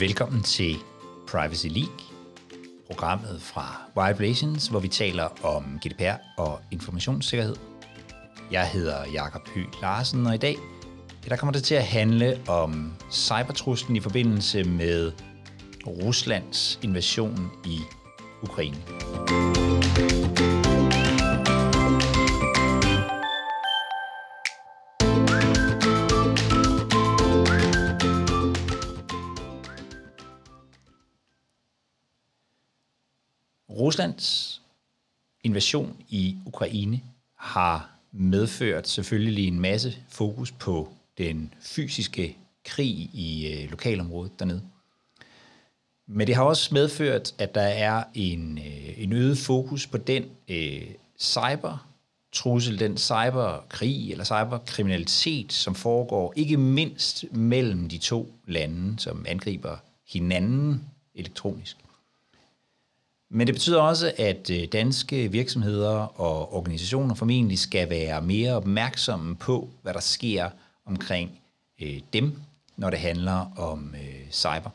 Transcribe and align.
Velkommen 0.00 0.42
til 0.42 0.76
Privacy 1.28 1.66
League, 1.66 1.98
programmet 2.86 3.42
fra 3.42 3.82
Wild 3.96 4.20
Relations, 4.20 4.66
hvor 4.66 4.80
vi 4.80 4.88
taler 4.88 5.44
om 5.44 5.78
GDPR 5.86 6.40
og 6.42 6.60
informationssikkerhed. 6.70 7.56
Jeg 8.50 8.66
hedder 8.66 9.04
Jakob 9.12 9.48
Høgh 9.48 9.82
Larsen, 9.82 10.26
og 10.26 10.34
i 10.34 10.38
dag 10.38 10.56
der 11.28 11.36
kommer 11.36 11.52
det 11.52 11.62
til 11.62 11.74
at 11.74 11.86
handle 11.86 12.40
om 12.48 12.92
cybertruslen 13.10 13.96
i 13.96 14.00
forbindelse 14.00 14.64
med 14.64 15.12
Ruslands 15.86 16.78
invasion 16.82 17.50
i 17.64 17.78
Ukraine. 18.42 18.76
Ruslands 33.98 34.60
invasion 35.44 35.96
i 36.08 36.36
Ukraine 36.46 37.00
har 37.36 37.90
medført 38.12 38.88
selvfølgelig 38.88 39.48
en 39.48 39.60
masse 39.60 39.96
fokus 40.08 40.52
på 40.52 40.88
den 41.18 41.54
fysiske 41.60 42.36
krig 42.64 43.10
i 43.12 43.52
øh, 43.52 43.70
lokalområdet 43.70 44.38
dernede. 44.38 44.62
Men 46.06 46.26
det 46.26 46.34
har 46.34 46.42
også 46.42 46.74
medført, 46.74 47.34
at 47.38 47.54
der 47.54 47.60
er 47.60 48.04
en, 48.14 48.58
øh, 48.58 49.02
en 49.02 49.12
øget 49.12 49.38
fokus 49.38 49.86
på 49.86 49.96
den 49.96 50.24
øh, 50.48 50.82
cybertrussel, 51.18 52.78
den 52.78 52.98
cyberkrig 52.98 54.10
eller 54.12 54.24
cyberkriminalitet, 54.24 55.52
som 55.52 55.74
foregår 55.74 56.32
ikke 56.36 56.56
mindst 56.56 57.24
mellem 57.32 57.88
de 57.88 57.98
to 57.98 58.32
lande, 58.46 58.98
som 58.98 59.24
angriber 59.28 59.76
hinanden 60.08 60.84
elektronisk. 61.14 61.76
Men 63.30 63.46
det 63.46 63.54
betyder 63.54 63.80
også, 63.80 64.12
at 64.16 64.50
øh, 64.50 64.64
danske 64.64 65.32
virksomheder 65.32 66.20
og 66.20 66.54
organisationer 66.54 67.14
formentlig 67.14 67.58
skal 67.58 67.90
være 67.90 68.22
mere 68.22 68.54
opmærksomme 68.54 69.36
på, 69.36 69.70
hvad 69.82 69.94
der 69.94 70.00
sker 70.00 70.50
omkring 70.84 71.40
øh, 71.82 72.00
dem, 72.12 72.40
når 72.76 72.90
det 72.90 72.98
handler 72.98 73.58
om 73.58 73.94
øh, 73.94 74.30
cyber. 74.32 74.70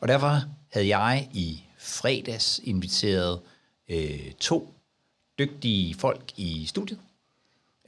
Og 0.00 0.08
derfor 0.08 0.42
havde 0.72 0.96
jeg 0.96 1.28
i 1.32 1.62
fredags 1.78 2.60
inviteret 2.64 3.40
øh, 3.88 4.32
to 4.40 4.74
dygtige 5.38 5.94
folk 5.94 6.32
i 6.36 6.66
studiet 6.66 6.98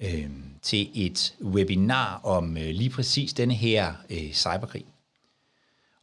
øh, 0.00 0.30
til 0.62 0.90
et 0.94 1.34
webinar 1.42 2.20
om 2.24 2.56
øh, 2.56 2.68
lige 2.68 2.90
præcis 2.90 3.32
denne 3.32 3.54
her 3.54 3.94
øh, 4.10 4.32
cyberkrig. 4.32 4.84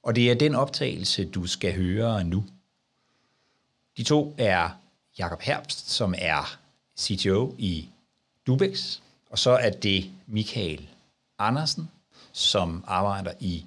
Og 0.03 0.15
det 0.15 0.31
er 0.31 0.35
den 0.35 0.55
optagelse, 0.55 1.25
du 1.25 1.47
skal 1.47 1.75
høre 1.75 2.23
nu. 2.23 2.45
De 4.01 4.05
to 4.05 4.35
er 4.37 4.69
Jakob 5.19 5.41
Herbst, 5.41 5.91
som 5.91 6.15
er 6.17 6.57
CTO 6.99 7.55
i 7.57 7.89
Dubex, 8.47 8.99
og 9.29 9.39
så 9.39 9.51
er 9.51 9.69
det 9.69 10.09
Michael 10.27 10.87
Andersen, 11.39 11.89
som 12.31 12.83
arbejder 12.87 13.31
i 13.39 13.65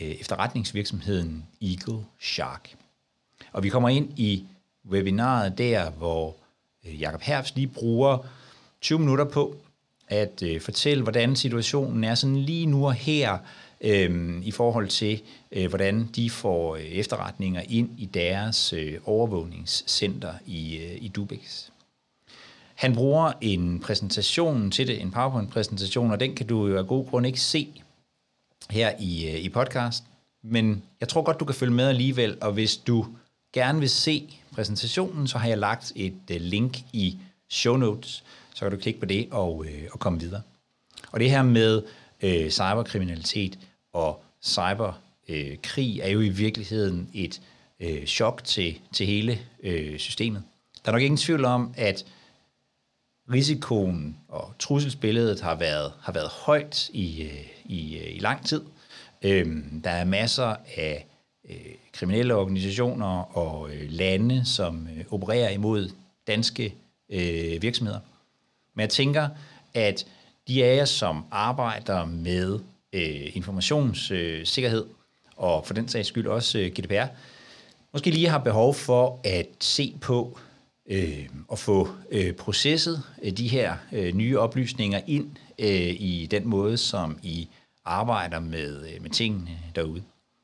øh, 0.00 0.08
efterretningsvirksomheden 0.08 1.46
Eagle 1.62 2.04
Shark. 2.20 2.74
Og 3.52 3.62
vi 3.62 3.68
kommer 3.68 3.88
ind 3.88 4.18
i 4.18 4.44
webinaret 4.90 5.58
der, 5.58 5.90
hvor 5.90 6.36
øh, 6.86 7.00
Jakob 7.00 7.20
Herbst 7.20 7.54
lige 7.54 7.68
bruger 7.68 8.18
20 8.80 8.98
minutter 8.98 9.24
på 9.24 9.56
at 10.08 10.42
øh, 10.42 10.60
fortælle, 10.60 11.02
hvordan 11.02 11.36
situationen 11.36 12.04
er 12.04 12.14
sådan 12.14 12.36
lige 12.36 12.66
nu 12.66 12.86
og 12.86 12.94
her, 12.94 13.38
øh, 13.84 14.40
i 14.42 14.50
forhold 14.50 14.88
til, 14.88 15.22
øh, 15.52 15.68
hvordan 15.68 16.08
de 16.16 16.30
får 16.30 16.76
øh, 16.76 16.82
efterretninger 16.82 17.62
ind 17.68 17.90
i 17.98 18.04
deres 18.04 18.72
øh, 18.72 18.98
overvågningscenter 19.04 20.34
i, 20.46 20.76
øh, 20.76 20.96
i 21.02 21.08
Dubix. 21.08 21.68
Han 22.74 22.94
bruger 22.94 23.32
en 23.40 23.80
præsentation 23.80 24.70
til 24.70 24.86
det, 24.86 25.00
en 25.00 25.10
PowerPoint-præsentation, 25.10 26.10
og 26.10 26.20
den 26.20 26.34
kan 26.34 26.46
du 26.46 26.66
jo 26.66 26.78
af 26.78 26.86
god 26.86 27.06
grund 27.06 27.26
ikke 27.26 27.40
se 27.40 27.82
her 28.70 28.92
i, 28.98 29.28
øh, 29.28 29.40
i 29.40 29.48
podcast. 29.48 30.04
Men 30.44 30.82
jeg 31.00 31.08
tror 31.08 31.22
godt, 31.22 31.40
du 31.40 31.44
kan 31.44 31.54
følge 31.54 31.72
med 31.72 31.88
alligevel, 31.88 32.38
og 32.40 32.52
hvis 32.52 32.76
du 32.76 33.06
gerne 33.54 33.80
vil 33.80 33.90
se 33.90 34.38
præsentationen, 34.52 35.28
så 35.28 35.38
har 35.38 35.48
jeg 35.48 35.58
lagt 35.58 35.92
et 35.96 36.30
øh, 36.30 36.40
link 36.40 36.78
i 36.92 37.18
show 37.50 37.76
notes, 37.76 38.24
så 38.54 38.60
kan 38.60 38.70
du 38.70 38.76
klikke 38.76 39.00
på 39.00 39.06
det 39.06 39.28
og, 39.30 39.64
øh, 39.66 39.88
og 39.92 40.00
komme 40.00 40.20
videre. 40.20 40.42
Og 41.12 41.20
det 41.20 41.30
her 41.30 41.42
med 41.42 41.82
øh, 42.22 42.50
cyberkriminalitet 42.50 43.58
og 43.94 44.22
cyberkrig 44.42 46.00
øh, 46.00 46.06
er 46.06 46.10
jo 46.10 46.20
i 46.20 46.28
virkeligheden 46.28 47.10
et 47.14 47.40
øh, 47.80 48.06
chok 48.06 48.44
til, 48.44 48.78
til 48.92 49.06
hele 49.06 49.38
øh, 49.62 49.98
systemet. 49.98 50.42
Der 50.84 50.90
er 50.90 50.92
nok 50.92 51.02
ingen 51.02 51.18
tvivl 51.18 51.44
om, 51.44 51.74
at 51.76 52.04
risikoen 53.32 54.16
og 54.28 54.52
trusselsbilledet 54.58 55.40
har 55.40 55.54
været, 55.54 55.92
har 56.00 56.12
været 56.12 56.28
højt 56.28 56.88
i, 56.92 57.22
øh, 57.22 57.46
i, 57.64 57.98
øh, 57.98 58.16
i 58.16 58.18
lang 58.18 58.46
tid. 58.46 58.62
Øhm, 59.22 59.80
der 59.84 59.90
er 59.90 60.04
masser 60.04 60.56
af 60.76 61.06
øh, 61.50 61.74
kriminelle 61.92 62.34
organisationer 62.34 63.36
og 63.38 63.70
øh, 63.70 63.90
lande, 63.90 64.44
som 64.44 64.88
øh, 64.96 65.04
opererer 65.10 65.50
imod 65.50 65.90
danske 66.26 66.74
øh, 67.08 67.62
virksomheder. 67.62 68.00
Men 68.74 68.80
jeg 68.80 68.90
tænker, 68.90 69.28
at 69.74 70.06
de 70.48 70.64
af 70.64 70.76
jer, 70.76 70.84
som 70.84 71.24
arbejder 71.30 72.04
med 72.04 72.60
øh, 72.94 73.36
informationssikkerhed, 73.36 74.84
øh, 74.84 74.90
og 75.36 75.66
for 75.66 75.74
den 75.74 75.88
sags 75.88 76.08
skyld 76.08 76.26
også 76.26 76.58
øh, 76.58 76.66
GDPR, 76.66 77.06
måske 77.92 78.10
lige 78.10 78.28
har 78.28 78.38
behov 78.38 78.74
for 78.74 79.20
at 79.24 79.46
se 79.60 79.94
på 80.00 80.38
øh, 80.90 81.28
at 81.52 81.58
få 81.58 81.88
øh, 82.10 82.32
processet 82.32 83.02
øh, 83.22 83.32
de 83.32 83.48
her 83.48 83.76
øh, 83.92 84.14
nye 84.14 84.38
oplysninger 84.38 85.00
ind 85.06 85.30
øh, 85.58 86.00
i 86.00 86.28
den 86.30 86.48
måde, 86.48 86.76
som 86.76 87.18
I 87.22 87.48
arbejder 87.84 88.40
med, 88.40 88.94
øh, 88.94 89.02
med 89.02 89.10
tingene 89.10 89.50
derude. 89.74 90.02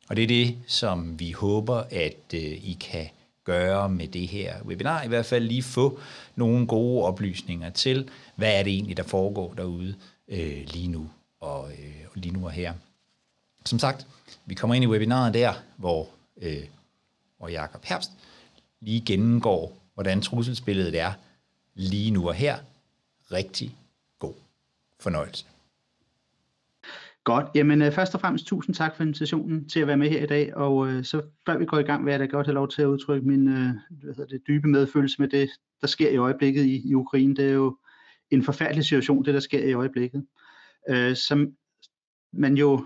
Og 0.09 0.17
det 0.17 0.23
er 0.23 0.29
det, 0.29 0.57
som 0.67 1.21
vi 1.21 1.33
håber, 1.33 1.83
at 1.91 2.35
øh, 2.35 2.41
I 2.41 2.77
kan 2.81 3.07
gøre 3.45 3.89
med 3.89 4.09
det 4.09 4.29
her 4.29 4.63
webinar. 4.65 5.03
I 5.03 5.09
hvert 5.09 5.27
fald 5.27 5.45
lige 5.45 5.63
få 5.63 6.01
nogle 6.37 6.67
gode 6.67 7.05
oplysninger 7.05 7.71
til, 7.71 8.09
hvad 8.37 8.59
er 8.59 8.63
det 8.63 8.73
egentlig, 8.73 8.97
der 8.97 9.03
foregår 9.03 9.55
derude 9.55 9.95
øh, 10.29 10.67
lige 10.73 10.89
nu 10.89 11.11
og, 11.41 11.71
øh, 11.71 12.00
lige 12.21 12.35
nu 12.35 12.45
og 12.45 12.51
her. 12.51 12.75
Som 13.65 13.79
sagt, 13.79 14.07
vi 14.47 14.55
kommer 14.55 14.75
ind 14.75 14.85
i 14.85 14.89
webinaret 14.89 15.35
der, 15.35 15.53
hvor, 15.77 16.09
øh, 16.43 16.65
hvor 17.39 17.49
Jakob 17.49 17.85
Herbst 17.85 18.11
lige 18.81 19.01
gennemgår, 19.01 19.79
hvordan 19.95 20.21
trusselsbilledet 20.21 21.01
er 21.01 21.13
lige 21.75 22.11
nu 22.11 22.29
og 22.29 22.35
her. 22.35 22.59
Rigtig 23.33 23.77
god 24.19 24.35
fornøjelse. 25.01 25.45
Godt. 27.25 27.47
Jamen 27.55 27.83
øh, 27.83 27.93
først 27.93 28.15
og 28.15 28.21
fremmest 28.21 28.47
tusind 28.47 28.75
tak 28.75 28.97
for 28.97 29.03
invitationen 29.03 29.69
til 29.69 29.81
at 29.81 29.87
være 29.87 29.97
med 29.97 30.11
her 30.11 30.23
i 30.23 30.27
dag. 30.27 30.57
Og 30.57 30.89
øh, 30.89 31.05
så 31.05 31.23
før 31.47 31.59
vi 31.59 31.65
går 31.65 31.79
i 31.79 31.83
gang, 31.83 32.05
vil 32.05 32.11
jeg 32.11 32.21
da 32.21 32.25
godt 32.25 32.47
have 32.47 32.55
lov 32.55 32.69
til 32.69 32.83
at 32.83 32.87
udtrykke 32.87 33.29
min 33.29 33.49
øh, 33.49 33.75
hvad 33.91 34.15
hedder 34.15 34.27
det, 34.27 34.43
dybe 34.49 34.69
medfølelse 34.69 35.17
med 35.19 35.29
det, 35.29 35.51
der 35.81 35.87
sker 35.87 36.11
i 36.11 36.17
øjeblikket 36.17 36.65
i, 36.65 36.89
i 36.89 36.95
Ukraine. 36.95 37.37
Det 37.37 37.45
er 37.45 37.53
jo 37.53 37.77
en 38.31 38.43
forfærdelig 38.43 38.85
situation, 38.85 39.25
det 39.25 39.35
der 39.35 39.41
sker 39.41 39.65
i 39.65 39.73
øjeblikket. 39.73 40.27
Øh, 40.89 41.17
som 41.17 41.53
man 42.33 42.57
jo, 42.57 42.85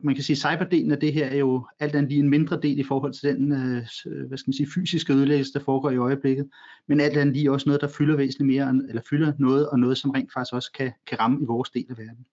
man 0.00 0.14
kan 0.14 0.24
sige, 0.24 0.36
cyberdelen 0.36 0.92
af 0.92 0.98
det 0.98 1.12
her 1.12 1.26
er 1.26 1.36
jo 1.36 1.66
alt 1.78 1.94
andet 1.94 2.10
lige 2.10 2.20
en 2.20 2.30
mindre 2.30 2.60
del 2.62 2.78
i 2.78 2.82
forhold 2.82 3.12
til 3.12 3.28
den 3.28 3.52
øh, 3.52 3.86
øh 4.06 4.28
hvad 4.28 4.38
skal 4.38 4.48
man 4.48 4.56
sige, 4.56 4.68
fysiske 4.74 5.12
ødelæggelse, 5.12 5.52
der 5.52 5.60
foregår 5.60 5.90
i 5.90 5.96
øjeblikket, 5.96 6.48
men 6.88 7.00
alt 7.00 7.16
andet 7.16 7.36
lige 7.36 7.52
også 7.52 7.68
noget, 7.68 7.80
der 7.80 7.88
fylder 7.88 8.16
væsentligt 8.16 8.46
mere, 8.46 8.82
eller 8.88 9.02
fylder 9.10 9.32
noget, 9.38 9.68
og 9.68 9.78
noget, 9.78 9.98
som 9.98 10.10
rent 10.10 10.32
faktisk 10.32 10.54
også 10.54 10.72
kan, 10.72 10.92
kan 11.06 11.20
ramme 11.20 11.42
i 11.42 11.46
vores 11.46 11.70
del 11.70 11.86
af 11.90 11.98
verden. 11.98 12.26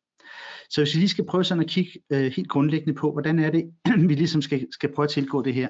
Så 0.70 0.82
hvis 0.82 0.96
vi 0.96 1.00
lige 1.00 1.10
skal 1.10 1.26
prøve 1.26 1.44
sådan 1.44 1.64
at 1.64 1.70
kigge 1.70 1.92
øh, 2.10 2.32
helt 2.32 2.50
grundlæggende 2.50 2.94
på, 2.94 3.12
hvordan 3.12 3.40
er 3.40 3.52
det, 3.52 3.74
vi 4.10 4.16
ligesom 4.16 4.42
skal, 4.42 4.68
skal 4.72 4.94
prøve 4.94 5.04
at 5.04 5.10
tilgå 5.10 5.42
det 5.42 5.54
her, 5.54 5.70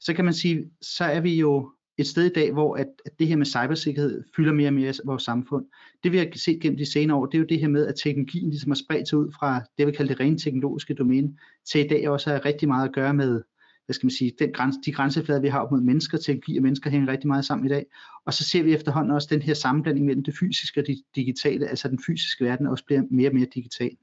så 0.00 0.14
kan 0.14 0.24
man 0.24 0.34
sige, 0.34 0.70
så 0.80 1.04
er 1.04 1.20
vi 1.20 1.34
jo 1.38 1.72
et 1.98 2.06
sted 2.06 2.24
i 2.24 2.32
dag, 2.34 2.52
hvor 2.52 2.76
at, 2.76 2.88
at 3.06 3.18
det 3.18 3.26
her 3.26 3.36
med 3.36 3.46
cybersikkerhed 3.46 4.24
fylder 4.36 4.52
mere 4.52 4.68
og 4.68 4.74
mere 4.74 4.90
i 4.90 4.98
vores 5.04 5.22
samfund. 5.22 5.66
Det 6.02 6.12
vi 6.12 6.18
har 6.18 6.26
set 6.34 6.60
gennem 6.60 6.78
de 6.78 6.92
senere 6.92 7.16
år, 7.16 7.26
det 7.26 7.34
er 7.34 7.38
jo 7.38 7.46
det 7.48 7.60
her 7.60 7.68
med, 7.68 7.86
at 7.86 7.94
teknologien 8.02 8.50
ligesom 8.50 8.70
har 8.70 8.76
spredt 8.76 9.08
sig 9.08 9.18
ud 9.18 9.32
fra 9.38 9.62
det, 9.78 9.86
vi 9.86 9.92
kalder 9.92 10.14
det 10.14 10.20
rent 10.20 10.42
teknologiske 10.42 10.94
domæne, 10.94 11.36
til 11.70 11.84
i 11.84 11.88
dag 11.88 12.08
også 12.08 12.30
har 12.30 12.44
rigtig 12.44 12.68
meget 12.68 12.88
at 12.88 12.94
gøre 12.94 13.14
med, 13.14 13.42
hvad 13.86 13.94
skal 13.94 14.06
man 14.06 14.10
sige, 14.10 14.32
den 14.38 14.52
grænse, 14.52 14.78
de 14.84 14.92
grænseflader, 14.92 15.40
vi 15.40 15.48
har 15.48 15.60
op 15.60 15.70
mod 15.70 15.80
mennesker, 15.80 16.18
teknologi 16.18 16.56
og 16.56 16.62
mennesker 16.62 16.90
hænger 16.90 17.12
rigtig 17.12 17.28
meget 17.28 17.44
sammen 17.44 17.66
i 17.66 17.68
dag. 17.68 17.86
Og 18.26 18.34
så 18.34 18.44
ser 18.44 18.62
vi 18.62 18.74
efterhånden 18.74 19.12
også 19.12 19.28
den 19.30 19.42
her 19.42 19.54
sammenblanding 19.54 20.06
mellem 20.06 20.24
det 20.24 20.34
fysiske 20.40 20.80
og 20.80 20.86
det 20.86 21.02
digitale, 21.16 21.68
altså 21.68 21.88
den 21.88 21.98
fysiske 22.06 22.44
verden 22.44 22.66
også 22.66 22.84
bliver 22.84 23.02
mere 23.10 23.28
og 23.30 23.34
mere 23.34 23.46
digital. 23.54 23.96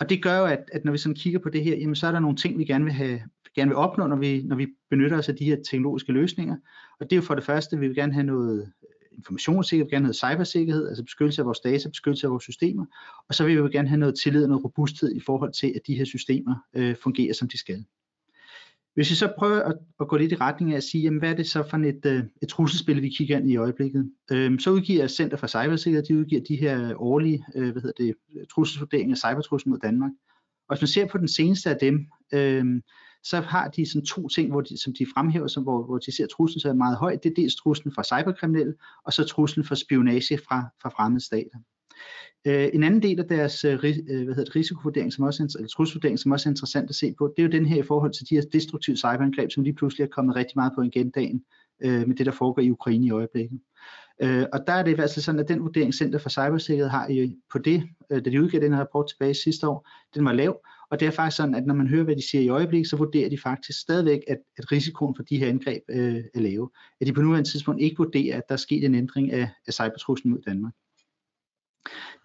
Og 0.00 0.10
det 0.10 0.22
gør 0.22 0.38
jo, 0.38 0.44
at, 0.44 0.70
at 0.72 0.84
når 0.84 0.92
vi 0.92 0.98
sådan 0.98 1.16
kigger 1.16 1.38
på 1.38 1.48
det 1.48 1.64
her, 1.64 1.76
jamen 1.76 1.94
så 1.94 2.06
er 2.06 2.12
der 2.12 2.20
nogle 2.20 2.36
ting, 2.36 2.58
vi 2.58 2.64
gerne 2.64 2.84
vil 2.84 2.92
have, 2.92 3.20
gerne 3.58 3.68
vil 3.68 3.76
opnå, 3.76 4.06
når 4.06 4.16
vi, 4.16 4.42
når 4.42 4.56
vi 4.56 4.66
benytter 4.90 5.18
os 5.18 5.28
af 5.28 5.36
de 5.36 5.44
her 5.44 5.56
teknologiske 5.70 6.12
løsninger. 6.12 6.56
Og 7.00 7.10
det 7.10 7.12
er 7.12 7.16
jo 7.16 7.22
for 7.22 7.34
det 7.34 7.44
første, 7.44 7.78
vi 7.78 7.86
vil 7.86 7.96
gerne 7.96 8.12
have 8.12 8.26
noget 8.26 8.60
øh, 8.60 8.66
informationssikkerhed, 9.12 9.84
vi 9.84 9.88
vil 9.90 9.96
gerne 9.96 10.06
have 10.06 10.14
cybersikkerhed, 10.14 10.88
altså 10.88 11.04
beskyttelse 11.04 11.42
af 11.42 11.46
vores 11.46 11.60
data, 11.60 11.88
beskyttelse 11.88 12.26
af 12.26 12.30
vores 12.30 12.42
systemer, 12.42 12.84
og 13.28 13.34
så 13.34 13.44
vil 13.44 13.64
vi 13.64 13.68
gerne 13.68 13.88
have 13.88 13.98
noget 13.98 14.18
tillid 14.22 14.42
og 14.42 14.48
noget 14.48 14.64
robusthed 14.64 15.16
i 15.16 15.20
forhold 15.20 15.52
til, 15.52 15.72
at 15.76 15.80
de 15.86 15.94
her 15.94 16.04
systemer 16.04 16.54
øh, 16.74 16.96
fungerer, 17.02 17.34
som 17.34 17.48
de 17.48 17.58
skal. 17.58 17.84
Hvis 18.94 19.10
vi 19.10 19.14
så 19.14 19.32
prøver 19.38 19.62
at, 19.62 19.74
at 20.00 20.08
gå 20.08 20.16
lidt 20.16 20.32
i 20.32 20.36
retning 20.36 20.72
af 20.72 20.76
at 20.76 20.82
sige, 20.82 21.02
jamen, 21.02 21.18
hvad 21.18 21.30
er 21.30 21.34
det 21.34 21.46
så 21.46 21.64
for 21.70 21.76
et, 21.76 22.06
øh, 22.06 22.24
et 22.42 22.48
trusselsbillede, 22.48 23.02
vi 23.02 23.08
kigger 23.08 23.38
ind 23.38 23.50
i 23.50 23.56
øjeblikket, 23.56 24.10
øhm, 24.32 24.58
så 24.58 24.70
udgiver 24.70 25.06
Center 25.06 25.36
for 25.36 25.46
Cybersikkerhed, 25.46 26.06
de 26.06 26.18
udgiver 26.18 26.42
de 26.48 26.56
her 26.56 26.94
årlige 26.96 27.44
øh, 27.54 27.72
hvad 27.72 27.82
hedder 27.82 28.04
det, 28.04 28.14
trusselsvurderinger 28.54 29.14
af 29.14 29.18
cybertruslen 29.18 29.70
mod 29.70 29.78
Danmark. 29.78 30.10
Og 30.68 30.76
hvis 30.76 30.82
man 30.82 30.88
ser 30.88 31.06
på 31.06 31.18
den 31.18 31.28
seneste 31.28 31.70
af 31.70 31.76
dem, 31.80 32.06
øhm, 32.32 32.82
så 33.30 33.40
har 33.40 33.68
de 33.68 33.86
sådan 33.86 34.06
to 34.06 34.28
ting, 34.28 34.50
hvor 34.50 34.60
de, 34.60 34.82
som 34.82 34.92
de 34.98 35.06
fremhæver, 35.14 35.46
som, 35.46 35.62
hvor, 35.62 35.82
hvor 35.82 35.98
de 35.98 36.16
ser 36.16 36.26
truslen 36.26 36.60
så 36.60 36.68
er 36.68 36.72
meget 36.72 36.96
høj. 36.96 37.16
Det 37.16 37.30
er 37.30 37.34
dels 37.34 37.54
truslen 37.54 37.94
fra 37.94 38.04
cyberkriminelle, 38.04 38.74
og 39.04 39.12
så 39.12 39.24
truslen 39.24 39.64
for 39.64 39.74
spionage 39.74 40.38
fra, 40.48 40.64
fra 40.82 40.88
fremmede 40.88 41.24
stater. 41.24 41.58
Øh, 42.46 42.68
en 42.74 42.82
anden 42.82 43.02
del 43.02 43.20
af 43.20 43.28
deres 43.28 43.64
øh, 43.64 43.72
øh 43.72 43.80
hvad 43.80 44.34
hedder 44.34 44.44
det, 44.44 44.56
risikovurdering, 44.56 45.12
som 45.12 45.24
også, 45.24 45.54
eller 45.56 45.68
trusselsvurdering, 45.68 46.18
som 46.18 46.32
også 46.32 46.48
er 46.48 46.52
interessant 46.52 46.90
at 46.90 46.96
se 46.96 47.14
på, 47.18 47.32
det 47.36 47.42
er 47.42 47.46
jo 47.46 47.52
den 47.52 47.66
her 47.66 47.78
i 47.78 47.86
forhold 47.86 48.12
til 48.12 48.30
de 48.30 48.34
her 48.34 48.42
destruktive 48.52 48.96
cyberangreb, 48.96 49.50
som 49.50 49.62
lige 49.62 49.74
pludselig 49.74 50.04
er 50.04 50.08
kommet 50.08 50.36
rigtig 50.36 50.52
meget 50.56 50.72
på 50.74 50.82
agendaen 50.82 51.44
øh, 51.84 52.08
med 52.08 52.16
det, 52.16 52.26
der 52.26 52.32
foregår 52.32 52.62
i 52.62 52.70
Ukraine 52.70 53.06
i 53.06 53.10
øjeblikket. 53.10 53.60
Øh, 54.22 54.46
og 54.52 54.60
der 54.66 54.72
er 54.72 54.82
det 54.82 54.90
i 54.90 54.94
hvert 54.94 55.10
fald 55.14 55.22
sådan, 55.22 55.40
at 55.40 55.48
den 55.48 55.62
vurdering, 55.62 55.94
Center 55.94 56.18
for 56.18 56.28
Cybersikkerhed 56.28 56.90
har 56.90 57.08
i, 57.08 57.36
på 57.52 57.58
det, 57.58 57.82
øh, 58.10 58.24
da 58.24 58.30
de 58.30 58.42
udgav 58.42 58.60
den 58.60 58.72
her 58.72 58.80
rapport 58.80 59.08
tilbage 59.08 59.34
sidste 59.34 59.68
år, 59.68 59.88
den 60.14 60.24
var 60.24 60.32
lav, 60.32 60.60
og 60.90 61.00
det 61.00 61.06
er 61.06 61.10
faktisk 61.10 61.36
sådan, 61.36 61.54
at 61.54 61.66
når 61.66 61.74
man 61.74 61.88
hører, 61.88 62.04
hvad 62.04 62.16
de 62.16 62.28
siger 62.30 62.42
i 62.42 62.48
øjeblikket, 62.48 62.90
så 62.90 62.96
vurderer 62.96 63.28
de 63.28 63.38
faktisk 63.38 63.80
stadigvæk, 63.80 64.20
at, 64.28 64.38
at 64.58 64.72
risikoen 64.72 65.16
for 65.16 65.22
de 65.22 65.38
her 65.38 65.48
angreb 65.48 65.82
øh, 65.88 66.24
er 66.34 66.40
lave. 66.40 66.70
At 67.00 67.06
de 67.06 67.12
på 67.12 67.22
nuværende 67.22 67.50
tidspunkt 67.50 67.80
ikke 67.80 67.96
vurderer, 67.96 68.36
at 68.36 68.42
der 68.48 68.52
er 68.52 68.58
sket 68.58 68.84
en 68.84 68.94
ændring 68.94 69.32
af, 69.32 69.50
af 69.66 69.72
cybertruslen 69.72 70.32
mod 70.32 70.40
Danmark. 70.46 70.72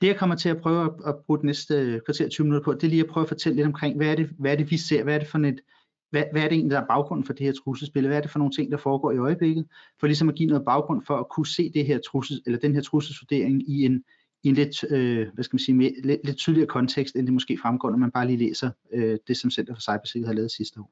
Det 0.01 0.07
jeg 0.07 0.17
kommer 0.17 0.35
til 0.35 0.49
at 0.49 0.61
prøve 0.61 0.85
at, 0.85 0.91
at 1.05 1.15
bruge 1.25 1.37
det 1.39 1.45
næste 1.45 1.75
øh, 1.75 2.01
kvarter 2.05 2.29
20 2.29 2.45
minutter 2.45 2.65
på, 2.65 2.73
det 2.73 2.83
er 2.83 2.87
lige 2.87 3.03
at 3.03 3.09
prøve 3.09 3.23
at 3.23 3.27
fortælle 3.27 3.55
lidt 3.55 3.67
omkring, 3.67 3.97
hvad 3.97 4.07
er 4.07 4.15
det, 4.15 4.29
hvad 4.39 4.51
er 4.51 4.55
det 4.55 4.71
vi 4.71 4.77
ser, 4.77 5.03
hvad 5.03 5.15
er 5.15 5.19
det 5.19 5.27
for 5.27 5.39
et, 5.39 5.61
hvad, 6.09 6.23
hvad 6.31 6.41
er 6.43 6.47
det 6.47 6.55
egentlig, 6.55 6.71
der 6.71 6.81
er 6.81 6.87
baggrunden 6.87 7.25
for 7.25 7.33
det 7.33 7.45
her 7.45 7.53
trusselsbillede? 7.63 8.09
Hvad 8.09 8.17
er 8.17 8.21
det 8.21 8.31
for 8.31 8.39
nogle 8.39 8.53
ting, 8.53 8.71
der 8.71 8.77
foregår 8.77 9.11
i 9.11 9.17
øjeblikket? 9.17 9.65
For 9.99 10.07
ligesom 10.07 10.29
at 10.29 10.35
give 10.35 10.49
noget 10.49 10.65
baggrund 10.65 11.05
for 11.05 11.17
at 11.17 11.29
kunne 11.29 11.47
se 11.47 11.71
det 11.73 11.85
her 11.85 11.99
trussel, 11.99 12.41
eller 12.45 12.59
den 12.59 12.73
her 12.73 12.81
trusselsvurdering 12.81 13.69
i 13.69 13.85
en, 13.85 14.03
i 14.43 14.49
en 14.49 14.55
lidt, 14.55 14.83
øh, 14.89 15.27
hvad 15.33 15.43
skal 15.43 15.55
man 15.55 15.59
sige, 15.59 15.75
mere, 15.75 15.93
lidt, 16.03 16.19
lidt 16.23 16.37
tydeligere 16.37 16.67
kontekst, 16.67 17.15
end 17.15 17.25
det 17.27 17.33
måske 17.33 17.57
fremgår, 17.61 17.89
når 17.89 17.97
man 17.97 18.11
bare 18.11 18.27
lige 18.27 18.37
læser 18.37 18.71
øh, 18.93 19.17
det, 19.27 19.37
som 19.37 19.51
Center 19.51 19.73
for 19.73 19.81
Cybersikkerhed 19.81 20.27
har 20.27 20.33
lavet 20.33 20.51
sidste 20.51 20.79
år. 20.79 20.91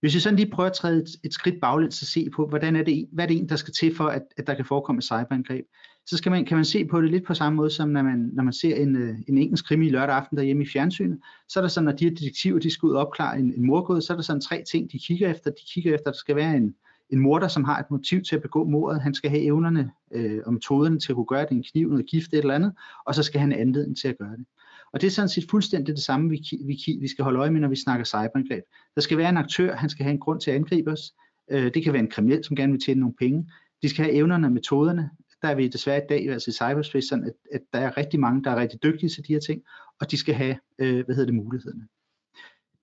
Hvis 0.00 0.14
vi 0.14 0.20
sådan 0.20 0.36
lige 0.36 0.50
prøver 0.50 0.70
at 0.70 0.76
træde 0.76 1.02
et, 1.02 1.08
et 1.24 1.34
skridt 1.34 1.60
baglæns 1.60 2.02
og 2.02 2.06
se 2.06 2.30
på, 2.30 2.46
hvordan 2.46 2.76
er 2.76 2.82
det, 2.82 3.08
hvad 3.12 3.24
er 3.24 3.28
det 3.28 3.36
en, 3.36 3.48
der 3.48 3.56
skal 3.56 3.74
til 3.74 3.96
for, 3.96 4.04
at, 4.04 4.22
at 4.36 4.46
der 4.46 4.54
kan 4.54 4.64
forekomme 4.64 5.02
cyberangreb, 5.02 5.64
så 6.06 6.16
skal 6.16 6.32
man, 6.32 6.44
kan 6.44 6.56
man 6.56 6.64
se 6.64 6.84
på 6.84 7.00
det 7.00 7.10
lidt 7.10 7.26
på 7.26 7.34
samme 7.34 7.56
måde, 7.56 7.70
som 7.70 7.88
når 7.88 8.02
man, 8.02 8.30
når 8.32 8.42
man 8.42 8.52
ser 8.52 8.76
en, 8.76 8.96
øh, 8.96 9.14
en 9.28 9.38
engelsk 9.38 9.66
krimi 9.66 9.88
lørdag 9.88 10.16
aften 10.16 10.36
derhjemme 10.36 10.62
i 10.62 10.66
fjernsynet. 10.66 11.18
Så 11.48 11.60
er 11.60 11.62
der 11.62 11.68
sådan, 11.68 11.84
når 11.84 11.92
de 11.92 12.04
her 12.04 12.14
detektiver 12.14 12.58
de 12.58 12.70
skal 12.70 12.86
ud 12.86 12.92
og 12.92 13.06
opklare 13.06 13.38
en, 13.38 13.54
en 13.54 13.66
morgåde, 13.66 14.02
så 14.02 14.12
er 14.12 14.16
der 14.16 14.22
sådan 14.22 14.40
tre 14.40 14.64
ting, 14.70 14.92
de 14.92 14.98
kigger 14.98 15.30
efter. 15.30 15.50
De 15.50 15.62
kigger 15.72 15.94
efter, 15.94 16.08
at 16.10 16.14
der 16.14 16.18
skal 16.18 16.36
være 16.36 16.56
en, 16.56 16.74
en 17.10 17.18
morder, 17.18 17.48
som 17.48 17.64
har 17.64 17.78
et 17.78 17.90
motiv 17.90 18.22
til 18.22 18.36
at 18.36 18.42
begå 18.42 18.64
mordet. 18.64 19.02
Han 19.02 19.14
skal 19.14 19.30
have 19.30 19.42
evnerne 19.42 19.90
øh, 20.12 20.40
og 20.46 20.52
metoderne 20.52 20.98
til 21.00 21.12
at 21.12 21.16
kunne 21.16 21.26
gøre 21.26 21.42
det, 21.42 21.50
en 21.50 21.64
kniv, 21.72 21.88
noget 21.88 22.06
gift, 22.06 22.32
et 22.32 22.38
eller 22.38 22.54
andet, 22.54 22.72
og 23.06 23.14
så 23.14 23.22
skal 23.22 23.40
han 23.40 23.52
have 23.52 23.60
anledning 23.60 23.96
til 23.96 24.08
at 24.08 24.18
gøre 24.18 24.36
det. 24.36 24.46
Og 24.92 25.00
det 25.00 25.06
er 25.06 25.10
sådan 25.10 25.28
set 25.28 25.50
fuldstændig 25.50 25.96
det 25.96 26.04
samme, 26.04 26.30
vi, 26.30 26.40
vi, 26.66 26.98
vi 27.00 27.08
skal 27.08 27.24
holde 27.24 27.38
øje 27.38 27.50
med, 27.50 27.60
når 27.60 27.68
vi 27.68 27.76
snakker 27.76 28.04
cyberangreb. 28.04 28.64
Der 28.94 29.00
skal 29.00 29.18
være 29.18 29.28
en 29.28 29.36
aktør, 29.36 29.76
han 29.76 29.90
skal 29.90 30.04
have 30.04 30.12
en 30.12 30.20
grund 30.20 30.40
til 30.40 30.50
at 30.50 30.56
angribe 30.56 30.90
os. 30.90 31.14
Øh, 31.50 31.74
det 31.74 31.84
kan 31.84 31.92
være 31.92 32.02
en 32.02 32.10
kriminel, 32.10 32.44
som 32.44 32.56
gerne 32.56 32.72
vil 32.72 32.80
tjene 32.80 33.00
nogle 33.00 33.14
penge. 33.18 33.50
De 33.82 33.88
skal 33.88 34.04
have 34.04 34.14
evnerne 34.16 34.46
og 34.46 34.52
metoderne. 34.52 35.10
Der 35.42 35.48
er 35.48 35.54
vi 35.54 35.68
desværre 35.68 36.04
i 36.04 36.06
dag, 36.08 36.30
altså 36.30 36.50
i 36.50 36.52
cyberspace, 36.52 37.08
sådan 37.08 37.24
at, 37.24 37.32
at 37.52 37.60
der 37.72 37.78
er 37.78 37.96
rigtig 37.96 38.20
mange, 38.20 38.44
der 38.44 38.50
er 38.50 38.56
rigtig 38.56 38.82
dygtige 38.82 39.10
til 39.10 39.26
de 39.28 39.32
her 39.32 39.40
ting, 39.40 39.62
og 40.00 40.10
de 40.10 40.16
skal 40.16 40.34
have, 40.34 40.56
øh, 40.78 41.04
hvad 41.04 41.14
hedder 41.14 41.32
det, 41.32 41.34
mulighederne. 41.34 41.88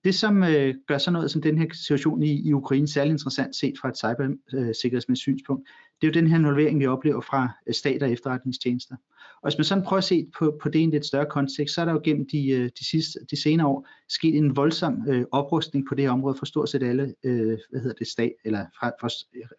Det, 0.04 0.14
som 0.14 0.42
øh, 0.42 0.74
gør 0.86 0.98
sådan 0.98 1.12
noget 1.12 1.30
som 1.30 1.42
den 1.42 1.58
her 1.58 1.66
situation 1.72 2.22
i, 2.22 2.48
i 2.48 2.52
Ukraine 2.52 2.88
særlig 2.88 3.10
interessant 3.10 3.56
set 3.56 3.74
fra 3.80 3.88
et 3.88 3.96
cybersikkerhedsmæssigt 3.96 5.22
synspunkt, 5.22 5.68
det 6.00 6.06
er 6.06 6.10
jo 6.10 6.20
den 6.20 6.30
her 6.30 6.38
involvering, 6.38 6.80
vi 6.80 6.86
oplever 6.86 7.20
fra 7.20 7.48
øh, 7.66 7.74
og 8.02 8.10
efterretningstjenester. 8.12 8.96
Og 9.42 9.50
hvis 9.50 9.58
man 9.58 9.64
sådan 9.64 9.84
prøver 9.84 9.98
at 9.98 10.04
se 10.04 10.26
på, 10.38 10.58
på 10.62 10.68
det 10.68 10.78
i 10.78 10.82
en 10.82 10.90
lidt 10.90 11.06
større 11.06 11.26
kontekst, 11.26 11.74
så 11.74 11.80
er 11.80 11.84
der 11.84 11.92
jo 11.92 12.00
gennem 12.04 12.26
de, 12.32 12.50
øh, 12.50 12.70
de, 12.78 12.84
sidste, 12.90 13.18
de 13.30 13.42
senere 13.42 13.66
år 13.66 13.88
sket 14.08 14.36
en 14.36 14.56
voldsom 14.56 15.08
øh, 15.08 15.24
oprustning 15.32 15.86
på 15.88 15.94
det 15.94 16.04
her 16.04 16.10
område 16.10 16.34
for 16.38 16.46
stort 16.46 16.68
set 16.68 16.82
alle 16.82 17.14
øh, 17.24 17.58
hvad 17.70 17.80
hedder 17.80 17.96
det, 17.98 18.06
stat, 18.06 18.32
eller 18.44 18.66
fra, 18.78 18.88
fra 19.00 19.08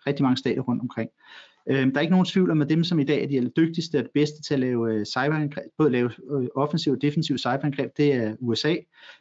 rigtig 0.08 0.24
mange 0.24 0.38
stater 0.38 0.62
rundt 0.62 0.82
omkring. 0.82 1.10
Øh, 1.70 1.88
der 1.88 1.96
er 1.96 2.02
ikke 2.02 2.12
nogen 2.12 2.26
tvivl 2.26 2.52
om, 2.52 2.62
at 2.62 2.70
dem, 2.70 2.84
som 2.84 3.00
i 3.00 3.04
dag 3.04 3.24
er 3.24 3.28
de 3.28 3.52
dygtigste 3.58 4.00
og 4.00 4.06
bedste 4.14 4.42
til 4.42 4.54
at 4.54 4.60
lave 4.60 4.94
øh, 4.94 5.06
cyberangreb, 5.06 5.66
både 5.78 5.90
lave 5.90 6.12
øh, 6.32 6.48
offensiv 6.56 6.94
og 6.94 7.02
defensiv 7.02 7.38
cyberangreb, 7.38 7.92
det 7.98 8.14
er 8.14 8.36
USA. 8.40 8.76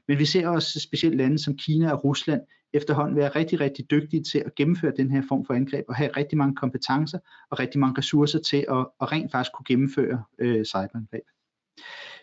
Men 0.08 0.18
vi 0.18 0.24
ser 0.24 0.48
også 0.48 0.80
specielt 0.80 1.16
lande 1.16 1.38
som 1.38 1.56
Kina 1.56 1.92
og 1.92 2.04
Rusland 2.04 2.40
efterhånden 2.74 3.16
være 3.16 3.28
rigtig, 3.28 3.60
rigtig 3.60 3.90
dygtige 3.90 4.22
til 4.22 4.38
at 4.38 4.54
gennemføre 4.54 4.92
den 4.96 5.10
her 5.10 5.22
form 5.28 5.46
for 5.46 5.54
angreb 5.54 5.84
og 5.88 5.94
have 5.94 6.10
rigtig 6.16 6.38
mange 6.38 6.56
kompetencer 6.56 7.18
og 7.50 7.58
rigtig 7.58 7.80
mange 7.80 7.98
ressourcer 7.98 8.38
til 8.38 8.64
at, 8.70 8.86
at 9.00 9.12
rent 9.12 9.32
faktisk 9.32 9.52
kunne 9.54 9.64
gennemføre 9.68 10.22
øh, 10.42 10.64
cyberangreb. 10.64 11.22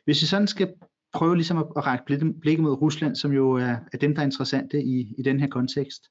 Hvis 0.05 0.21
vi 0.21 0.27
sådan 0.27 0.47
skal 0.47 0.73
prøve 1.13 1.35
ligesom 1.35 1.57
at, 1.57 1.65
at 1.77 1.87
række 1.87 2.05
blikket 2.41 2.63
mod 2.63 2.81
Rusland, 2.81 3.15
som 3.15 3.31
jo 3.31 3.51
er, 3.51 3.75
er 3.93 3.97
dem, 4.01 4.15
der 4.15 4.21
er 4.21 4.25
interessante 4.25 4.83
i, 4.83 5.15
i 5.17 5.21
den 5.23 5.39
her 5.39 5.47
kontekst, 5.47 6.03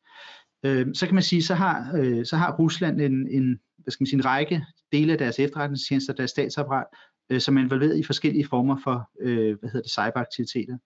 øh, 0.65 0.87
så 0.95 1.07
kan 1.07 1.15
man 1.15 1.23
sige, 1.23 1.43
så 1.43 1.55
har, 1.55 1.93
øh, 1.97 2.27
så 2.27 2.37
har 2.37 2.57
Rusland 2.57 3.01
en, 3.01 3.29
en, 3.31 3.61
hvad 3.79 3.93
skal 3.93 4.03
man 4.03 4.07
sige, 4.07 4.19
en 4.19 4.25
række 4.25 4.65
dele 4.93 5.13
af 5.13 5.19
deres 5.19 5.39
efterretningstjenester, 5.39 6.13
deres 6.13 6.31
statsapparat, 6.31 6.87
øh, 7.31 7.41
som 7.41 7.57
er 7.57 7.61
involveret 7.61 7.99
i 7.99 8.03
forskellige 8.03 8.47
former 8.47 8.77
for 8.85 9.11
øh, 9.21 9.59
hvad 9.61 9.71
hedder 9.71 9.83
det, 9.83 9.91
cyberaktiviteter. 9.91 10.79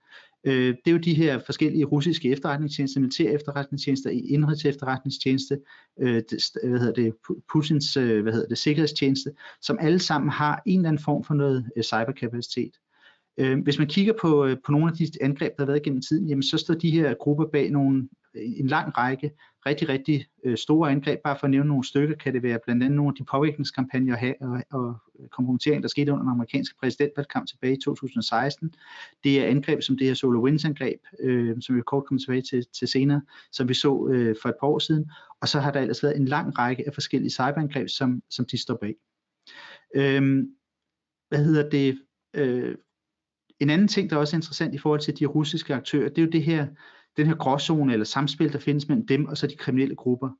Øh, 0.44 0.75
det 0.85 0.87
er 0.87 0.93
jo 0.93 0.99
de 0.99 1.15
her 1.15 1.39
forskellige 1.47 1.85
russiske 1.85 2.31
efterretningstjenester, 2.31 3.00
militære 3.00 3.33
efterretningstjenester, 3.33 4.11
indrigs 4.11 4.65
efterretningstjeneste, 4.65 5.59
øh, 6.00 6.23
det, 6.31 6.43
hvad 6.65 6.79
hedder 6.79 6.93
det, 6.93 7.15
Putins 7.53 7.97
øh, 7.97 8.23
hvad 8.23 8.33
hedder 8.33 8.49
det, 8.49 8.59
sikkerhedstjeneste, 8.59 9.31
som 9.61 9.79
alle 9.81 9.99
sammen 9.99 10.31
har 10.31 10.62
en 10.67 10.79
eller 10.79 10.89
anden 10.89 11.05
form 11.05 11.25
for 11.25 11.35
noget 11.35 11.71
øh, 11.77 11.83
cyberkapacitet. 11.83 12.73
Øh, 13.39 13.62
hvis 13.62 13.79
man 13.79 13.89
kigger 13.89 14.12
på, 14.21 14.44
øh, 14.47 14.56
på 14.67 14.73
nogle 14.73 14.87
af 14.91 14.97
de 14.97 15.09
angreb, 15.21 15.53
der 15.56 15.62
har 15.62 15.67
været 15.67 15.83
gennem 15.83 16.00
tiden, 16.00 16.29
jamen 16.29 16.43
så 16.43 16.59
står 16.59 16.75
de 16.75 16.91
her 16.91 17.15
grupper 17.15 17.47
bag 17.47 17.71
nogle, 17.71 18.09
øh, 18.35 18.43
en 18.56 18.67
lang 18.67 18.99
række 18.99 19.31
rigtig, 19.67 19.89
rigtig 19.89 20.27
øh, 20.44 20.56
store 20.56 20.91
angreb. 20.91 21.21
Bare 21.25 21.37
for 21.41 21.44
at 21.44 21.50
nævne 21.50 21.69
nogle 21.69 21.85
stykker, 21.85 22.17
kan 22.17 22.35
det 22.35 22.43
være 22.43 22.59
blandt 22.65 22.83
andet 22.83 22.97
nogle 22.97 23.11
af 23.11 23.15
de 23.15 23.25
påvirkningskampagner 23.25 24.34
og, 24.41 24.63
og 24.70 24.96
kompromittering, 25.31 25.82
der 25.82 25.88
skete 25.88 26.12
under 26.12 26.22
den 26.22 26.31
amerikanske 26.32 26.76
præsidentvalgkamp 26.81 27.48
tilbage 27.48 27.72
i 27.72 27.81
2016. 27.84 28.74
Det 29.24 29.41
er 29.41 29.46
angreb 29.46 29.82
som 29.82 29.98
det 29.98 30.06
her 30.06 30.14
SolarWinds 30.14 30.64
angreb, 30.64 31.00
øh, 31.20 31.56
som 31.60 31.76
vi 31.76 31.82
kort 31.82 32.05
kommer 32.05 32.20
tilbage 32.20 32.43
til, 32.43 32.67
til 32.79 32.88
senere, 32.88 33.22
som 33.52 33.69
vi 33.69 33.74
så 33.74 34.08
øh, 34.12 34.36
for 34.43 34.48
et 34.48 34.55
par 34.60 34.67
år 34.67 34.79
siden. 34.79 35.10
Og 35.41 35.48
så 35.48 35.60
har 35.60 35.72
der 35.72 35.81
ellers 35.81 36.02
været 36.02 36.17
en 36.17 36.24
lang 36.24 36.58
række 36.58 36.86
af 36.86 36.94
forskellige 36.94 37.31
cyberangreb, 37.31 37.88
som, 37.88 38.22
som 38.31 38.44
de 38.50 38.58
står 38.58 38.76
bag. 38.76 38.94
Øh, 39.94 40.44
hvad 41.29 41.44
hedder 41.44 41.70
det? 41.70 41.98
Øh, 42.34 42.74
en 43.60 43.70
anden 43.70 43.88
ting, 43.88 44.10
der 44.10 44.17
også 44.17 44.36
er 44.36 44.38
interessant 44.38 44.74
i 44.74 44.79
forhold 44.79 45.00
til 45.00 45.19
de 45.19 45.26
russiske 45.26 45.74
aktører, 45.74 46.08
det 46.08 46.19
er 46.19 46.22
jo 46.22 46.31
det 46.31 46.43
her, 46.43 46.67
den 47.17 47.26
her 47.26 47.34
gråzone 47.34 47.93
eller 47.93 48.05
samspil, 48.05 48.52
der 48.52 48.58
findes 48.58 48.88
mellem 48.88 49.06
dem 49.06 49.26
og 49.26 49.36
så 49.36 49.46
de 49.46 49.56
kriminelle 49.56 49.96
grupper. 49.96 50.31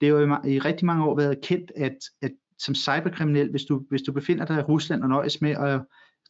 Det 0.00 0.08
har 0.08 0.16
jo 0.16 0.36
i, 0.44 0.54
i 0.54 0.58
rigtig 0.58 0.86
mange 0.86 1.04
år 1.04 1.16
været 1.16 1.40
kendt, 1.40 1.72
at, 1.76 1.96
at 2.22 2.30
som 2.60 2.74
cyberkriminel, 2.74 3.50
hvis 3.50 3.64
du, 3.64 3.82
hvis 3.88 4.02
du 4.02 4.12
befinder 4.12 4.44
dig 4.44 4.58
i 4.58 4.62
Rusland 4.62 5.02
og 5.02 5.08
nøjes 5.08 5.40
med 5.40 5.50
at 5.50 5.80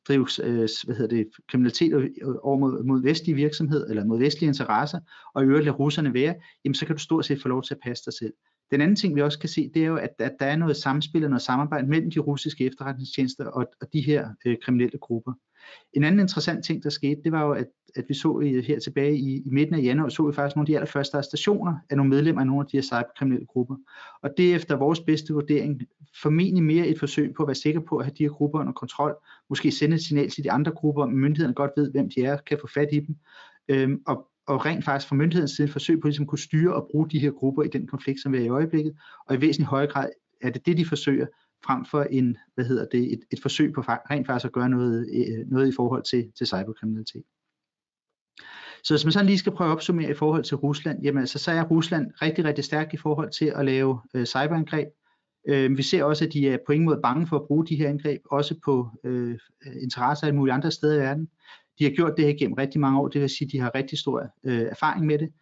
drive 0.09 0.27
øh, 0.43 0.69
hvad 0.85 0.97
hedder 0.97 1.17
det, 1.17 1.27
kriminalitet 1.49 1.93
øh, 1.93 2.11
over 2.43 2.59
mod, 2.59 2.85
mod 2.85 3.03
vestlige 3.03 3.37
virksomhed 3.37 3.91
eller 3.91 4.05
mod 4.05 4.19
vestlige 4.19 4.49
interesser, 4.49 5.01
og 5.35 5.43
i 5.43 5.47
øvrigt 5.47 5.65
lade 5.65 5.77
russerne 5.77 6.15
være, 6.15 6.35
jamen 6.65 6.75
så 6.75 6.87
kan 6.87 6.97
du 6.97 7.03
stort 7.03 7.25
set 7.25 7.43
få 7.43 7.49
lov 7.49 7.63
til 7.63 7.75
at 7.75 7.81
passe 7.83 8.05
dig 8.05 8.13
selv. 8.13 8.33
Den 8.71 8.81
anden 8.81 8.97
ting, 8.97 9.17
vi 9.17 9.23
også 9.23 9.39
kan 9.39 9.49
se, 9.49 9.71
det 9.75 9.83
er 9.83 9.87
jo, 9.87 9.97
at, 9.97 10.11
at 10.19 10.33
der 10.41 10.47
er 10.47 10.57
noget 10.57 10.77
samspil 10.77 11.25
og 11.25 11.31
noget 11.31 11.43
samarbejde 11.43 11.87
mellem 11.87 12.11
de 12.11 12.19
russiske 12.21 12.67
efterretningstjenester 12.67 13.47
og, 13.47 13.67
og 13.81 13.87
de 13.93 14.01
her 14.01 14.29
øh, 14.47 14.57
kriminelle 14.63 14.99
grupper. 14.99 15.33
En 15.93 16.05
anden 16.05 16.21
interessant 16.21 16.65
ting, 16.65 16.83
der 16.83 16.91
skete, 16.91 17.21
det 17.25 17.33
var 17.33 17.45
jo, 17.47 17.53
at, 17.53 17.67
at 17.97 18.05
vi 18.09 18.15
så 18.15 18.41
i, 18.41 18.61
her 18.61 18.79
tilbage 18.79 19.17
i, 19.17 19.37
i 19.37 19.51
midten 19.51 19.75
af 19.75 19.83
januar, 19.83 20.09
så 20.09 20.27
vi 20.27 20.33
faktisk 20.33 20.57
nogle 20.57 20.65
af 20.65 20.67
de 20.67 20.77
allerførste 20.77 21.15
arrestationer 21.15 21.75
af 21.91 21.97
nogle 21.97 22.11
medlemmer 22.11 22.41
af 22.41 22.47
nogle 22.47 22.61
af 22.61 22.67
de 22.67 22.77
her 22.77 22.83
cyberkriminelle 22.83 23.47
grupper. 23.47 23.77
Og 24.23 24.31
det 24.37 24.51
er 24.51 24.57
efter 24.57 24.77
vores 24.77 25.01
bedste 25.01 25.33
vurdering 25.33 25.83
formentlig 26.23 26.65
mere 26.65 26.87
et 26.87 26.99
forsøg 26.99 27.35
på 27.37 27.43
at 27.43 27.47
være 27.47 27.55
sikker 27.55 27.81
på 27.81 27.97
at 27.97 28.05
have 28.05 28.15
de 28.19 28.23
her 28.23 28.31
grupper 28.31 28.61
under 28.61 28.73
kontrol, 28.73 29.15
måske 29.49 29.71
sende 29.71 29.97
et 29.97 30.03
signal 30.03 30.31
til 30.31 30.45
de 30.45 30.51
andre 30.51 30.73
grupper, 30.73 31.03
om 31.03 31.13
myndighederne 31.13 31.55
godt 31.55 31.71
ved, 31.77 31.91
hvem 31.91 32.11
de 32.17 32.25
er, 32.25 32.37
kan 32.37 32.59
få 32.61 32.67
fat 32.75 32.89
i 32.93 33.01
dem, 33.01 33.17
øhm, 33.69 34.03
og, 34.07 34.29
og 34.47 34.67
rent 34.67 34.85
faktisk 34.85 35.09
fra 35.09 35.17
myndighedens 35.17 35.51
side 35.51 35.65
et 35.65 35.73
forsøg 35.73 36.01
på 36.01 36.07
ligesom 36.07 36.23
at 36.23 36.29
kunne 36.29 36.39
styre 36.39 36.75
og 36.75 36.89
bruge 36.91 37.11
de 37.11 37.19
her 37.19 37.31
grupper 37.31 37.63
i 37.63 37.69
den 37.69 37.87
konflikt, 37.87 38.21
som 38.21 38.33
vi 38.33 38.39
er 38.39 38.43
i 38.43 38.49
øjeblikket, 38.49 38.95
og 39.29 39.35
i 39.37 39.41
væsentlig 39.41 39.67
højere 39.67 39.91
grad 39.91 40.09
er 40.43 40.51
det 40.51 40.67
det, 40.67 40.77
de 40.77 40.87
forsøger, 40.87 41.27
frem 41.65 41.85
for 41.85 42.03
en, 42.03 42.37
hvad 42.55 42.65
hedder 42.65 42.87
det, 42.93 43.13
et, 43.13 43.21
et 43.33 43.39
forsøg 43.43 43.73
på 43.73 43.81
rent 43.81 44.27
faktisk 44.27 44.47
at 44.47 44.53
gøre 44.53 44.69
noget, 44.69 45.09
øh, 45.15 45.47
noget 45.47 45.69
i 45.69 45.73
forhold 45.77 46.03
til, 46.03 46.33
til 46.39 46.47
cyberkriminalitet. 46.47 47.23
Så 48.85 48.95
hvis 48.95 49.05
man 49.05 49.13
så 49.13 49.23
lige 49.23 49.39
skal 49.39 49.53
prøve 49.53 49.71
at 49.71 49.73
opsummere 49.73 50.11
i 50.11 50.15
forhold 50.15 50.45
til 50.45 50.57
Rusland, 50.57 51.03
jamen 51.03 51.21
altså, 51.21 51.39
så 51.39 51.51
er 51.51 51.63
Rusland 51.63 52.11
rigtig, 52.23 52.45
rigtig 52.45 52.65
stærk 52.65 52.95
i 52.95 52.97
forhold 52.97 53.31
til 53.31 53.53
at 53.57 53.65
lave 53.65 54.01
øh, 54.15 54.27
cyberangreb. 54.27 54.89
Øh, 55.49 55.77
vi 55.77 55.83
ser 55.83 56.05
også, 56.05 56.25
at 56.25 56.33
de 56.33 56.49
er 56.49 56.59
på 56.67 56.73
ingen 56.73 56.85
måde 56.85 57.01
bange 57.03 57.27
for 57.27 57.37
at 57.37 57.47
bruge 57.47 57.67
de 57.67 57.77
her 57.77 57.89
angreb, 57.89 58.21
også 58.31 58.55
på 58.65 58.89
øh, 59.05 59.39
interesser 59.83 60.27
af 60.27 60.35
mulige 60.35 60.55
andre 60.55 60.71
steder 60.71 60.97
i 60.97 60.99
verden. 60.99 61.29
De 61.79 61.85
har 61.85 61.91
gjort 61.91 62.15
det 62.17 62.25
her 62.25 62.35
gennem 62.39 62.55
rigtig 62.55 62.81
mange 62.81 63.01
år, 63.01 63.09
det 63.09 63.21
vil 63.21 63.29
sige, 63.29 63.47
at 63.47 63.53
de 63.53 63.61
har 63.61 63.75
rigtig 63.75 63.99
stor 63.99 64.27
øh, 64.45 64.61
erfaring 64.61 65.07
med 65.07 65.19
det. 65.19 65.33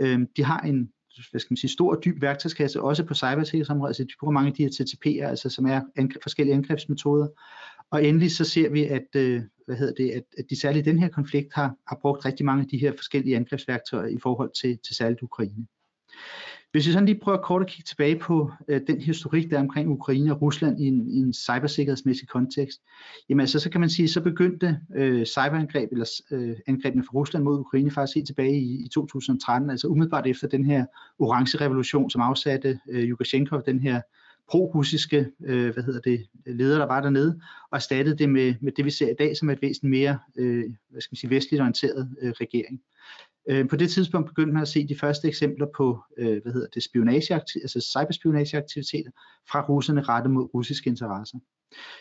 Øh, 0.00 0.20
de 0.36 0.44
har 0.44 0.60
en 0.60 0.92
hvad 1.30 1.40
skal 1.40 1.52
man 1.52 1.56
sige, 1.56 1.70
stor 1.70 1.96
og 1.96 2.04
dyb 2.04 2.22
værktøjskasse, 2.22 2.82
også 2.82 3.04
på 3.04 3.14
cybersikkerhedsområdet, 3.14 3.90
altså 3.90 4.04
de 4.04 4.12
bruger 4.20 4.32
mange 4.32 4.48
af 4.48 4.54
de 4.54 4.62
her 4.62 4.70
TTP'er, 4.70 5.28
altså 5.28 5.50
som 5.50 5.66
er 5.66 5.80
angre- 5.96 6.18
forskellige 6.22 6.54
angrebsmetoder. 6.54 7.28
Og 7.90 8.04
endelig 8.04 8.30
så 8.32 8.44
ser 8.44 8.70
vi, 8.70 8.84
at, 8.84 9.06
øh, 9.16 9.42
hvad 9.66 9.76
hedder 9.76 9.94
det, 9.94 10.10
at, 10.10 10.22
at 10.38 10.44
de 10.50 10.60
særligt 10.60 10.86
i 10.86 10.90
den 10.90 10.98
her 10.98 11.08
konflikt 11.08 11.54
har, 11.54 11.74
har 11.86 11.98
brugt 12.02 12.24
rigtig 12.24 12.46
mange 12.46 12.62
af 12.62 12.68
de 12.68 12.78
her 12.78 12.92
forskellige 12.96 13.36
angrebsværktøjer 13.36 14.06
i 14.06 14.18
forhold 14.22 14.50
til, 14.60 14.78
til 14.86 14.96
særligt 14.96 15.22
Ukraine. 15.22 15.66
Hvis 16.72 16.86
vi 16.86 16.92
sådan 16.92 17.06
lige 17.06 17.20
prøver 17.22 17.38
kort 17.38 17.62
at 17.62 17.68
kigge 17.68 17.86
tilbage 17.86 18.18
på 18.18 18.50
øh, 18.68 18.80
den 18.86 19.00
historik, 19.00 19.50
der 19.50 19.56
er 19.56 19.60
omkring 19.60 19.90
Ukraine 19.90 20.32
og 20.32 20.42
Rusland 20.42 20.80
i 20.80 20.86
en, 20.86 21.08
i 21.08 21.16
en 21.16 21.32
cybersikkerhedsmæssig 21.32 22.28
kontekst, 22.28 22.82
jamen 23.28 23.40
altså, 23.40 23.60
så 23.60 23.70
kan 23.70 23.80
man 23.80 23.90
sige, 23.90 24.08
så 24.08 24.20
begyndte 24.20 24.80
øh, 24.96 25.26
cyberangreb 25.26 25.92
eller 25.92 26.20
øh, 26.30 26.56
angrebene 26.66 27.04
fra 27.04 27.12
Rusland 27.14 27.44
mod 27.44 27.60
Ukraine 27.60 27.90
faktisk 27.90 28.14
helt 28.14 28.26
tilbage 28.26 28.60
i, 28.60 28.84
i 28.84 28.88
2013, 28.88 29.70
altså 29.70 29.86
umiddelbart 29.86 30.26
efter 30.26 30.48
den 30.48 30.64
her 30.64 30.86
orange 31.18 31.58
revolution, 31.58 32.10
som 32.10 32.20
afsatte 32.20 32.78
øh, 32.90 33.02
Lukashenko, 33.02 33.60
den 33.66 33.80
her 33.80 34.00
pro-russiske 34.48 35.26
øh, 35.44 35.72
hvad 35.72 35.84
hedder 35.84 36.00
det, 36.00 36.26
leder, 36.46 36.78
der 36.78 36.86
var 36.86 37.00
dernede, 37.00 37.40
og 37.70 37.76
erstattede 37.76 38.18
det 38.18 38.28
med, 38.28 38.54
med 38.60 38.72
det, 38.72 38.84
vi 38.84 38.90
ser 38.90 39.10
i 39.10 39.14
dag, 39.18 39.36
som 39.36 39.48
er 39.48 39.52
et 39.52 39.62
væsentligt 39.62 39.90
mere 39.90 40.18
øh, 40.36 40.64
hvad 40.90 41.00
skal 41.00 41.12
man 41.12 41.16
sige, 41.16 41.30
vestligt 41.30 41.60
orienteret 41.60 42.16
øh, 42.22 42.30
regering. 42.30 42.80
Øh, 43.50 43.68
på 43.68 43.76
det 43.76 43.90
tidspunkt 43.90 44.28
begyndte 44.28 44.52
man 44.52 44.62
at 44.62 44.68
se 44.68 44.88
de 44.88 44.98
første 44.98 45.28
eksempler 45.28 45.66
på 45.76 45.98
øh, 46.18 46.42
hvad 46.42 46.52
hedder 46.52 46.66
det, 46.74 46.82
altså 47.62 47.80
cyberspionageaktiviteter 47.80 49.10
fra 49.50 49.66
russerne 49.68 50.02
rettet 50.02 50.30
mod 50.30 50.54
russiske 50.54 50.90
interesser. 50.90 51.38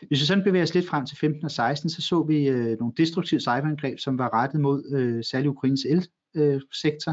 Hvis 0.07 0.21
vi 0.21 0.25
sådan 0.25 0.43
bevæger 0.43 0.63
os 0.63 0.73
lidt 0.73 0.87
frem 0.87 1.05
til 1.05 1.17
15 1.17 1.45
og 1.45 1.51
16, 1.51 1.89
så 1.89 2.01
så 2.01 2.23
vi 2.23 2.47
øh, 2.47 2.79
nogle 2.79 2.93
destruktive 2.97 3.39
cyberangreb, 3.39 3.99
som 3.99 4.17
var 4.17 4.33
rettet 4.33 4.61
mod 4.61 4.91
øh, 4.95 5.23
særligt 5.23 5.49
Ukraines 5.49 5.85
elsektor. 5.85 7.11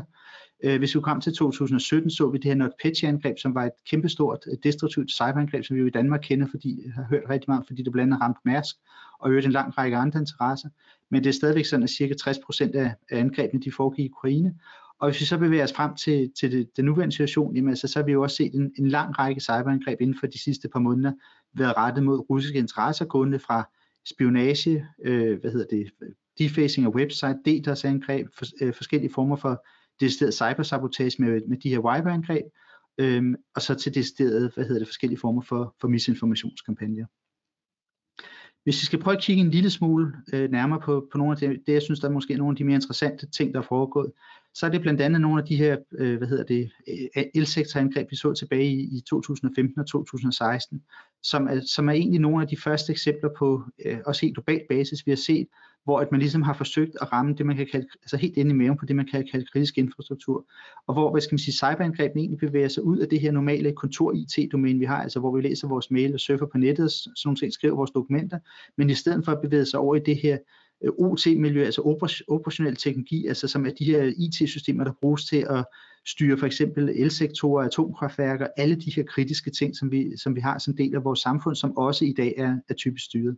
Øh, 0.63 0.73
øh, 0.73 0.79
hvis 0.79 0.95
vi 0.95 1.01
kom 1.01 1.21
til 1.21 1.35
2017, 1.35 2.11
så 2.11 2.31
vi 2.31 2.39
det 2.39 2.45
her 2.45 2.55
NotPetya-angreb, 2.55 3.39
som 3.39 3.55
var 3.55 3.65
et 3.65 3.73
kæmpestort 3.91 4.39
øh, 4.47 4.59
destruktivt 4.63 5.11
cyberangreb, 5.11 5.65
som 5.65 5.77
vi 5.77 5.81
jo 5.81 5.87
i 5.87 5.91
Danmark 5.91 6.21
kender, 6.23 6.47
fordi 6.51 6.89
har 6.95 7.07
hørt 7.11 7.23
rigtig 7.31 7.51
meget, 7.51 7.67
fordi 7.67 7.83
det 7.83 7.93
blandt 7.93 8.13
andet 8.13 8.23
ramte 8.23 8.41
Mærsk 8.45 8.77
og 9.19 9.31
øvrigt 9.31 9.47
en 9.47 9.53
lang 9.53 9.79
række 9.79 9.97
andre 9.97 10.21
interesser 10.21 10.69
men 11.15 11.25
det 11.25 11.29
er 11.29 11.35
stadigvæk 11.35 11.65
sådan, 11.65 11.83
at 11.83 11.91
cirka 11.91 12.15
60% 12.21 12.77
af, 12.77 12.95
af 13.11 13.19
angrebene 13.19 13.63
de 13.63 13.73
foregik 13.73 14.05
i 14.05 14.11
Ukraine. 14.11 14.55
Og 15.01 15.11
hvis 15.11 15.21
vi 15.21 15.27
så 15.27 15.39
bevæger 15.39 15.65
os 15.65 15.73
frem 15.73 15.95
til, 15.97 16.33
til 16.41 16.53
det, 16.53 16.77
den 16.77 16.85
nuværende 16.85 17.13
situation, 17.13 17.57
jamen, 17.57 17.69
altså, 17.69 17.89
så 17.89 17.99
har 17.99 18.07
vi 18.07 18.13
jo 18.13 18.23
også 18.23 18.37
set 18.37 18.55
en, 18.55 18.73
en 18.79 18.89
lang 18.89 19.19
række 19.19 19.41
cyberangreb 19.41 20.01
inden 20.01 20.17
for 20.21 20.27
de 20.27 20.43
sidste 20.43 20.69
par 20.69 20.79
måneder 20.79 21.13
været 21.55 21.77
rettet 21.77 22.05
mod 22.05 22.31
russiske 22.31 22.59
interesser, 22.59 23.05
gående 23.05 23.39
fra 23.39 23.69
spionage, 24.07 24.87
øh, 25.05 25.41
hvad 25.41 25.51
hedder 25.53 25.77
det, 25.77 25.91
defacing 26.39 26.87
af 26.87 26.91
website, 26.91 27.39
DDoS-angreb, 27.47 28.27
for, 28.39 28.45
øh, 28.61 28.75
forskellige 28.75 29.13
former 29.13 29.37
for 29.37 29.67
decideret 30.01 30.35
cybersabotage 30.35 31.23
med, 31.23 31.41
med 31.49 31.57
de 31.57 31.69
her 31.69 31.79
wiper-angreb, 31.79 32.45
øh, 32.99 33.23
og 33.55 33.63
så 33.63 33.75
til 33.75 33.95
decideret, 33.95 34.53
hvad 34.55 34.65
hedder 34.65 34.79
det, 34.79 34.89
forskellige 34.89 35.21
former 35.21 35.43
for, 35.43 35.75
for 35.81 35.89
misinformationskampagner. 35.89 37.07
Hvis 38.65 38.81
vi 38.81 38.87
skal 38.87 38.99
prøve 39.03 39.17
at 39.17 39.23
kigge 39.23 39.43
en 39.43 39.51
lille 39.51 39.71
smule 39.71 40.13
øh, 40.33 40.51
nærmere 40.51 40.81
på, 40.81 41.09
på 41.13 41.19
nogle 41.19 41.33
af 41.33 41.39
det, 41.39 41.63
det, 41.67 41.73
jeg 41.73 41.83
synes, 41.83 42.01
der 42.01 42.09
er 42.09 42.13
måske 42.13 42.37
nogle 42.37 42.53
af 42.53 42.57
de 42.57 42.65
mere 42.65 42.75
interessante 42.75 43.27
ting, 43.27 43.55
der 43.55 43.61
er 43.61 43.65
foregået, 43.69 44.13
så 44.55 44.67
er 44.67 44.71
det 44.71 44.81
blandt 44.81 45.01
andet 45.01 45.21
nogle 45.21 45.43
af 45.43 45.47
de 45.49 45.57
her, 45.57 45.77
øh, 45.99 46.19
hvad 46.19 46.29
hedder 46.29 46.45
det, 46.45 46.71
øh, 47.17 47.25
elsektorangreb, 47.35 48.11
vi 48.11 48.17
så 48.17 48.33
tilbage 48.33 48.67
i, 48.67 48.97
i 48.97 49.01
2015 49.01 49.81
og 49.81 49.87
2016, 49.87 50.83
som 51.23 51.49
er, 51.49 51.61
som 51.67 51.89
er 51.89 51.93
egentlig 51.93 52.21
nogle 52.21 52.43
af 52.43 52.49
de 52.49 52.57
første 52.57 52.93
eksempler 52.93 53.31
på, 53.39 53.63
øh, 53.87 53.99
også 54.07 54.21
helt 54.21 54.35
globalt 54.35 54.69
basis, 54.69 55.07
vi 55.07 55.11
har 55.11 55.17
set, 55.17 55.47
hvor 55.85 56.01
at 56.01 56.13
man 56.13 56.21
ligesom 56.21 56.43
har 56.43 56.53
forsøgt 56.53 56.97
at 57.01 57.13
ramme 57.13 57.35
det, 57.35 57.47
man 57.47 57.57
kan 57.57 57.67
kalde, 57.73 57.87
altså 58.03 58.17
helt 58.17 58.37
inde 58.37 58.51
i 58.51 58.55
maven 58.55 58.79
på 58.79 58.87
det, 58.87 58.97
man 58.97 59.07
kan 59.07 59.27
kalde 59.31 59.47
kritisk 59.53 59.79
infrastruktur, 59.79 60.47
og 60.87 60.95
hvor, 60.95 61.11
hvad 61.11 61.21
skal 61.21 61.35
man 61.35 61.39
sige, 61.39 61.55
cyberangrebene 61.55 62.21
egentlig 62.21 62.39
bevæger 62.39 62.69
sig 62.69 62.83
ud 62.83 62.99
af 62.99 63.09
det 63.09 63.21
her 63.21 63.33
normale 63.33 63.73
kontor-IT-domæne, 63.73 64.79
vi 64.79 64.85
har, 64.85 65.03
altså 65.03 65.21
hvor 65.21 65.37
vi 65.37 65.43
læser 65.43 65.69
vores 65.69 65.91
mail 65.91 66.15
og 66.15 66.21
surfer 66.21 66.47
på 66.47 66.59
nettet, 66.59 66.93
sådan 66.93 67.13
nogle 67.25 67.37
ting, 67.37 67.53
skriver 67.53 67.77
vores 67.77 67.91
dokumenter, 67.91 68.39
men 68.77 68.91
i 68.91 68.95
stedet 68.95 69.25
for 69.25 69.33
at 69.33 69.41
bevæge 69.43 69.67
sig 69.67 69.81
over 69.81 69.97
i 69.97 70.01
det 70.07 70.17
her 70.17 70.39
øh, 70.85 70.93
OT-miljø, 70.99 71.65
altså 71.65 71.83
operationel 72.29 72.77
teknologi, 72.77 73.27
altså 73.27 73.49
som 73.49 73.67
er 73.67 73.71
de 73.71 73.85
her 73.85 74.13
IT-systemer, 74.17 74.85
der 74.85 74.93
bruges 75.01 75.25
til 75.25 75.47
at 75.51 75.65
styre 76.07 76.39
for 76.39 76.47
eksempel 76.47 76.89
elsektorer, 76.89 77.65
atomkraftværker, 77.65 78.47
alle 78.57 78.75
de 78.75 78.91
her 78.91 79.03
kritiske 79.03 79.51
ting, 79.51 79.77
som 79.77 79.93
vi, 79.93 80.17
som 80.17 80.35
vi 80.37 80.41
har 80.41 80.59
som 80.59 80.77
del 80.77 80.95
af 80.95 81.05
vores 81.05 81.21
samfund, 81.21 81.55
som 81.55 81.77
også 81.77 82.05
i 82.05 82.13
dag 82.13 82.35
er, 82.37 82.57
er 82.69 82.75
typisk 82.75 83.05
styret. 83.05 83.37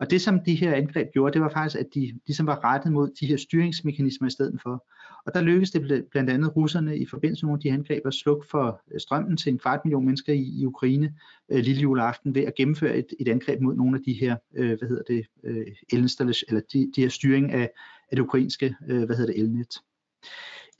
Og 0.00 0.10
det 0.10 0.20
som 0.20 0.40
de 0.40 0.54
her 0.54 0.74
angreb 0.74 1.08
gjorde, 1.12 1.32
det 1.32 1.40
var 1.40 1.48
faktisk, 1.48 1.80
at 1.80 1.86
de 1.94 2.20
ligesom 2.26 2.46
var 2.46 2.64
rettet 2.64 2.92
mod 2.92 3.10
de 3.20 3.26
her 3.26 3.36
styringsmekanismer 3.36 4.28
i 4.28 4.30
stedet 4.30 4.60
for. 4.62 4.86
Og 5.26 5.34
der 5.34 5.40
lykkedes 5.40 5.70
det 5.70 6.04
blandt 6.10 6.30
andet 6.30 6.56
russerne 6.56 6.98
i 6.98 7.06
forbindelse 7.06 7.46
med 7.46 7.48
nogle 7.48 7.58
af 7.58 7.62
de 7.62 7.72
angreb 7.72 8.06
at 8.06 8.14
slukke 8.14 8.46
for 8.50 8.82
øh, 8.94 9.00
strømmen 9.00 9.36
til 9.36 9.52
en 9.52 9.58
kvart 9.58 9.80
million 9.84 10.04
mennesker 10.04 10.32
i, 10.32 10.60
i 10.60 10.66
Ukraine 10.66 11.14
øh, 11.52 11.58
lille 11.58 11.82
juleaften 11.82 12.34
ved 12.34 12.42
at 12.42 12.54
gennemføre 12.54 12.96
et, 12.96 13.06
et 13.20 13.28
angreb 13.28 13.60
mod 13.60 13.74
nogle 13.74 13.96
af 13.96 14.02
de 14.06 14.12
her, 14.12 14.36
øh, 14.54 14.78
hvad 14.78 14.88
hedder 14.88 15.02
det, 15.02 15.26
øh, 15.44 15.66
eller 15.92 16.60
de, 16.72 16.92
de 16.96 17.00
her 17.00 17.08
styring 17.08 17.52
af, 17.52 17.70
af 18.10 18.16
det 18.16 18.22
ukrainske, 18.22 18.74
øh, 18.88 19.04
hvad 19.04 19.16
hedder 19.16 19.32
det, 19.32 19.40
elnet. 19.40 19.78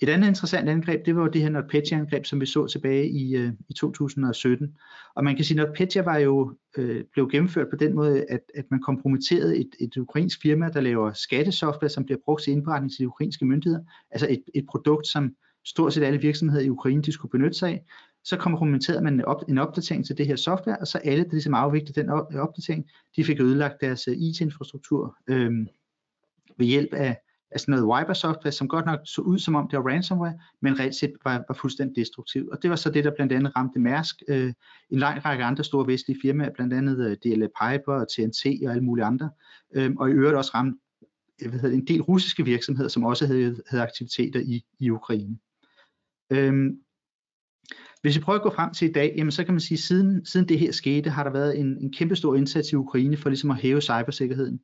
Et 0.02 0.08
andet 0.08 0.28
interessant 0.28 0.68
angreb, 0.68 1.06
det 1.06 1.16
var 1.16 1.22
jo 1.22 1.28
det 1.28 1.42
her 1.42 1.48
NotPetya-angreb, 1.48 2.24
som 2.24 2.40
vi 2.40 2.46
så 2.46 2.66
tilbage 2.66 3.10
i, 3.10 3.36
øh, 3.36 3.52
i 3.68 3.72
2017. 3.72 4.74
Og 5.14 5.24
man 5.24 5.36
kan 5.36 5.44
sige, 5.44 5.60
at 5.60 5.66
NotPetya 5.66 6.02
var 6.02 6.16
jo, 6.18 6.54
øh, 6.76 7.04
blev 7.12 7.30
gennemført 7.30 7.66
på 7.70 7.76
den 7.76 7.94
måde, 7.94 8.24
at, 8.28 8.40
at 8.54 8.64
man 8.70 8.80
kompromitterede 8.80 9.58
et, 9.58 9.70
et 9.80 9.96
ukrainsk 9.96 10.42
firma, 10.42 10.68
der 10.68 10.80
laver 10.80 11.12
skattesoftware, 11.12 11.88
som 11.88 12.04
bliver 12.04 12.18
brugt 12.24 12.42
til 12.42 12.52
indberetning 12.52 12.92
til 12.92 12.98
de 12.98 13.08
ukrainske 13.08 13.44
myndigheder. 13.44 13.84
Altså 14.10 14.26
et, 14.30 14.42
et 14.54 14.66
produkt, 14.70 15.06
som 15.06 15.34
stort 15.64 15.94
set 15.94 16.02
alle 16.02 16.20
virksomheder 16.20 16.62
i 16.62 16.70
Ukraine 16.70 17.02
de 17.02 17.12
skulle 17.12 17.30
benytte 17.30 17.58
sig 17.58 17.70
af. 17.70 17.84
Så 18.24 18.36
kompromitterede 18.36 19.02
man 19.02 19.14
en, 19.14 19.24
op, 19.24 19.42
en 19.48 19.58
opdatering 19.58 20.06
til 20.06 20.18
det 20.18 20.26
her 20.26 20.36
software, 20.36 20.76
og 20.80 20.86
så 20.86 20.98
alle, 20.98 21.24
der 21.24 21.30
ligesom 21.32 21.54
afviklede 21.54 22.00
den 22.00 22.10
opdatering, 22.40 22.90
de 23.16 23.24
fik 23.24 23.40
ødelagt 23.40 23.80
deres 23.80 24.08
øh, 24.08 24.16
IT-infrastruktur 24.16 25.16
øh, 25.26 25.52
ved 26.58 26.66
hjælp 26.66 26.94
af 26.94 27.16
altså 27.50 27.70
noget 27.70 27.84
wiper 27.84 28.12
software, 28.12 28.52
som 28.52 28.68
godt 28.68 28.86
nok 28.86 29.00
så 29.04 29.20
ud 29.20 29.38
som 29.38 29.54
om 29.54 29.68
det 29.68 29.78
var 29.78 29.90
ransomware, 29.90 30.38
men 30.62 30.80
reelt 30.80 30.94
set 30.94 31.12
var, 31.24 31.44
var 31.48 31.54
fuldstændig 31.54 31.96
destruktiv. 31.96 32.48
Og 32.52 32.62
det 32.62 32.70
var 32.70 32.76
så 32.76 32.90
det, 32.90 33.04
der 33.04 33.10
blandt 33.16 33.32
andet 33.32 33.56
ramte 33.56 33.78
Mærsk, 33.78 34.22
øh, 34.28 34.52
en 34.90 34.98
lang 34.98 35.24
række 35.24 35.44
andre 35.44 35.64
store 35.64 35.86
vestlige 35.86 36.18
firmaer, 36.22 36.50
blandt 36.50 36.72
andet 36.72 37.06
øh, 37.06 37.16
DLA 37.16 37.46
Piper 37.46 37.92
og 37.92 38.08
TNT 38.08 38.46
og 38.66 38.70
alle 38.70 38.84
mulige 38.84 39.04
andre, 39.04 39.30
øh, 39.74 39.90
og 39.98 40.10
i 40.10 40.12
øvrigt 40.12 40.36
også 40.36 40.50
ramte 40.54 40.78
øh, 41.42 41.50
hvad 41.50 41.60
hedder, 41.60 41.76
en 41.76 41.86
del 41.86 42.02
russiske 42.02 42.44
virksomheder, 42.44 42.88
som 42.88 43.04
også 43.04 43.26
havde, 43.26 43.62
havde 43.66 43.82
aktiviteter 43.82 44.40
i, 44.40 44.64
i 44.78 44.90
Ukraine. 44.90 45.38
Øhm, 46.30 46.78
hvis 48.02 48.16
vi 48.16 48.20
prøver 48.20 48.38
at 48.38 48.42
gå 48.42 48.50
frem 48.50 48.72
til 48.74 48.88
i 48.88 48.92
dag, 48.92 49.14
jamen 49.16 49.30
så 49.30 49.44
kan 49.44 49.54
man 49.54 49.60
sige, 49.60 49.76
at 49.76 49.80
siden, 49.80 50.24
siden 50.24 50.48
det 50.48 50.58
her 50.58 50.72
skete, 50.72 51.10
har 51.10 51.24
der 51.24 51.30
været 51.30 51.58
en, 51.58 51.78
en 51.80 51.92
kæmpe 51.92 52.16
stor 52.16 52.34
indsats 52.34 52.72
i 52.72 52.76
Ukraine 52.76 53.16
for 53.16 53.28
ligesom 53.28 53.50
at 53.50 53.56
hæve 53.56 53.80
cybersikkerheden. 53.80 54.60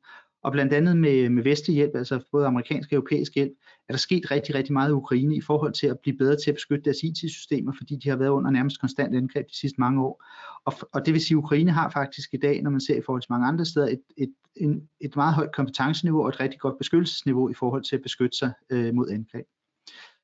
Og 0.47 0.51
blandt 0.51 0.73
andet 0.73 0.97
med, 0.97 1.29
med 1.29 1.43
vestlig 1.43 1.75
hjælp, 1.75 1.95
altså 1.95 2.19
både 2.31 2.47
amerikansk 2.47 2.89
og 2.91 2.95
europæisk 2.95 3.35
hjælp, 3.35 3.51
er 3.89 3.93
der 3.93 3.97
sket 3.97 4.31
rigtig, 4.31 4.55
rigtig 4.55 4.73
meget 4.73 4.89
i 4.89 4.93
Ukraine 4.93 5.35
i 5.35 5.41
forhold 5.41 5.73
til 5.73 5.87
at 5.87 5.99
blive 5.99 6.17
bedre 6.17 6.35
til 6.35 6.51
at 6.51 6.55
beskytte 6.55 6.83
deres 6.83 7.03
IT-systemer, 7.03 7.73
fordi 7.77 7.95
de 7.95 8.09
har 8.09 8.15
været 8.15 8.29
under 8.29 8.51
nærmest 8.51 8.79
konstant 8.79 9.15
angreb 9.15 9.45
de 9.49 9.57
sidste 9.59 9.79
mange 9.79 10.01
år. 10.03 10.23
Og, 10.65 10.73
og 10.93 11.05
det 11.05 11.13
vil 11.13 11.21
sige, 11.21 11.35
at 11.35 11.43
Ukraine 11.43 11.71
har 11.71 11.89
faktisk 11.89 12.33
i 12.33 12.37
dag, 12.37 12.61
når 12.61 12.69
man 12.71 12.81
ser 12.81 12.95
i 12.95 13.01
forhold 13.05 13.21
til 13.21 13.31
mange 13.31 13.47
andre 13.47 13.65
steder, 13.65 13.87
et, 13.87 14.01
et, 14.17 14.33
en, 14.55 14.89
et 15.01 15.15
meget 15.15 15.33
højt 15.33 15.55
kompetenceniveau 15.55 16.21
og 16.21 16.29
et 16.29 16.39
rigtig 16.39 16.59
godt 16.59 16.77
beskyttelsesniveau 16.77 17.49
i 17.49 17.53
forhold 17.53 17.83
til 17.83 17.95
at 17.95 18.01
beskytte 18.01 18.37
sig 18.37 18.51
øh, 18.69 18.93
mod 18.93 19.09
angreb. 19.09 19.45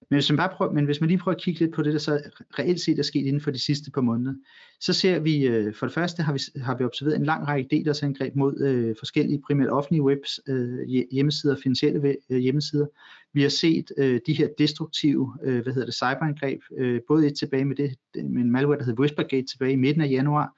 Men 0.09 0.15
hvis, 0.15 0.29
man 0.29 0.37
bare 0.37 0.49
prøver, 0.57 0.71
men 0.73 0.85
hvis 0.85 1.01
man 1.01 1.09
lige 1.09 1.19
prøver 1.19 1.35
at 1.35 1.41
kigge 1.41 1.59
lidt 1.59 1.73
på 1.73 1.81
det, 1.81 1.93
der 1.93 1.99
så 1.99 2.21
reelt 2.59 2.81
set 2.81 2.99
er 2.99 3.03
sket 3.03 3.25
inden 3.25 3.41
for 3.41 3.51
de 3.51 3.59
sidste 3.59 3.91
par 3.91 4.01
måneder, 4.01 4.33
så 4.79 4.93
ser 4.93 5.19
vi, 5.19 5.47
øh, 5.47 5.73
for 5.73 5.85
det 5.85 5.93
første 5.93 6.23
har 6.23 6.33
vi, 6.33 6.39
har 6.61 6.77
vi 6.77 6.83
observeret 6.83 7.15
en 7.15 7.25
lang 7.25 7.47
række 7.47 7.83
DDoS-angreb 7.83 8.35
mod 8.35 8.61
øh, 8.61 8.95
forskellige 8.99 9.41
primært 9.47 9.69
offentlige 9.69 10.03
webs, 10.03 10.39
øh, 10.47 10.79
hjemmesider, 11.11 11.55
finansielle 11.63 12.15
øh, 12.29 12.39
hjemmesider. 12.39 12.85
Vi 13.33 13.41
har 13.41 13.49
set 13.49 13.91
øh, 13.97 14.19
de 14.27 14.33
her 14.33 14.47
destruktive, 14.57 15.33
øh, 15.43 15.63
hvad 15.63 15.73
hedder 15.73 15.85
det, 15.85 15.95
cyberangreb, 15.95 16.59
øh, 16.77 17.01
både 17.07 17.27
et 17.27 17.37
tilbage 17.37 17.65
med 17.65 17.75
det, 17.75 17.95
med 18.15 18.41
en 18.41 18.51
malware, 18.51 18.77
der 18.77 18.83
hedder 18.83 18.99
Whispergate 18.99 19.47
tilbage 19.47 19.71
i 19.71 19.75
midten 19.75 20.01
af 20.01 20.09
januar, 20.09 20.53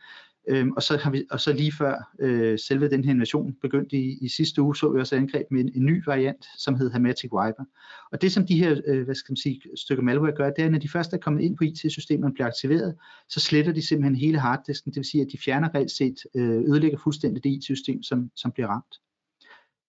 Øhm, 0.47 0.71
og, 0.71 0.83
så 0.83 0.97
har 0.97 1.11
vi, 1.11 1.23
og 1.31 1.39
så 1.39 1.53
lige 1.53 1.71
før 1.71 2.13
øh, 2.19 2.59
selve 2.59 2.89
den 2.89 3.03
her 3.03 3.11
invasion 3.11 3.53
begyndte 3.61 3.97
i, 3.97 4.17
i 4.21 4.29
sidste 4.29 4.61
uge, 4.61 4.75
så 4.75 4.91
vi 4.91 4.99
også 4.99 5.15
angreb 5.15 5.45
med 5.51 5.61
en, 5.61 5.71
en 5.75 5.85
ny 5.85 6.03
variant, 6.05 6.45
som 6.57 6.75
hedder 6.75 6.91
Hermetic 6.91 7.33
Wiper. 7.33 7.63
Og 8.11 8.21
det 8.21 8.31
som 8.31 8.47
de 8.47 8.59
her 8.59 8.81
øh, 8.87 9.03
hvad 9.03 9.15
skal 9.15 9.31
man 9.31 9.37
sige, 9.37 9.61
stykker 9.75 10.03
malware 10.03 10.35
gør, 10.35 10.49
det 10.49 10.61
er, 10.61 10.65
at 10.65 10.71
når 10.71 10.79
de 10.79 10.89
først 10.89 11.13
er 11.13 11.17
kommet 11.17 11.41
ind 11.41 11.57
på 11.57 11.63
IT-systemerne 11.63 12.31
og 12.31 12.33
bliver 12.33 12.47
aktiveret, 12.47 12.95
så 13.29 13.39
sletter 13.39 13.71
de 13.71 13.87
simpelthen 13.87 14.15
hele 14.15 14.39
harddisken, 14.39 14.91
det 14.91 14.97
vil 14.97 15.05
sige, 15.05 15.21
at 15.21 15.31
de 15.31 15.37
fjerner 15.37 15.75
reelt 15.75 15.91
set, 15.91 16.17
øh, 16.35 16.59
ødelægger 16.59 16.97
fuldstændig 16.97 17.43
det 17.43 17.49
IT-system, 17.49 18.03
som, 18.03 18.31
som 18.35 18.51
bliver 18.51 18.67
ramt. 18.67 18.99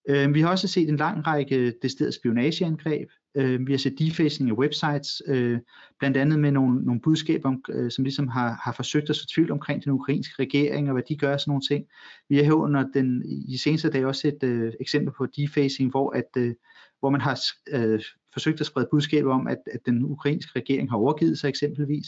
Øh, 0.08 0.34
vi 0.34 0.40
har 0.40 0.48
også 0.48 0.68
set 0.68 0.88
en 0.88 0.96
lang 0.96 1.26
række 1.26 1.56
øh, 1.56 1.72
decideret 1.82 2.14
spionageangreb, 2.14 3.08
Øh, 3.36 3.66
vi 3.66 3.72
har 3.72 3.78
set 3.78 3.98
defacing 3.98 4.50
af 4.50 4.54
websites, 4.54 5.22
øh, 5.26 5.58
blandt 5.98 6.16
andet 6.16 6.38
med 6.38 6.52
nogle, 6.52 6.84
nogle 6.84 7.00
budskaber, 7.00 7.48
om, 7.48 7.64
øh, 7.68 7.90
som 7.90 8.04
ligesom 8.04 8.28
har, 8.28 8.60
har 8.64 8.72
forsøgt 8.72 9.10
at 9.10 9.16
så 9.16 9.26
tvivl 9.26 9.52
omkring 9.52 9.84
den 9.84 9.92
ukrainske 9.92 10.42
regering 10.42 10.88
og 10.88 10.92
hvad 10.92 11.02
de 11.08 11.16
gør 11.16 11.32
og 11.32 11.40
sådan 11.40 11.50
nogle 11.50 11.66
ting. 11.70 11.84
Vi 12.28 12.36
har 12.36 12.44
her 12.44 12.52
under 12.52 12.84
den, 12.94 13.22
i 13.48 13.56
seneste 13.56 13.90
dage 13.90 14.06
også 14.06 14.28
et 14.28 14.42
øh, 14.42 14.72
eksempel 14.80 15.14
på 15.18 15.26
defacing, 15.26 15.90
hvor, 15.90 16.10
at, 16.10 16.28
øh, 16.36 16.54
hvor 17.00 17.10
man 17.10 17.20
har 17.20 17.40
øh, 17.72 18.02
forsøgt 18.32 18.60
at 18.60 18.66
sprede 18.66 18.88
budskaber 18.90 19.34
om, 19.34 19.46
at, 19.46 19.58
at 19.72 19.80
den 19.86 20.04
ukrainske 20.04 20.58
regering 20.58 20.90
har 20.90 20.96
overgivet 20.96 21.38
sig 21.38 21.48
eksempelvis. 21.48 22.06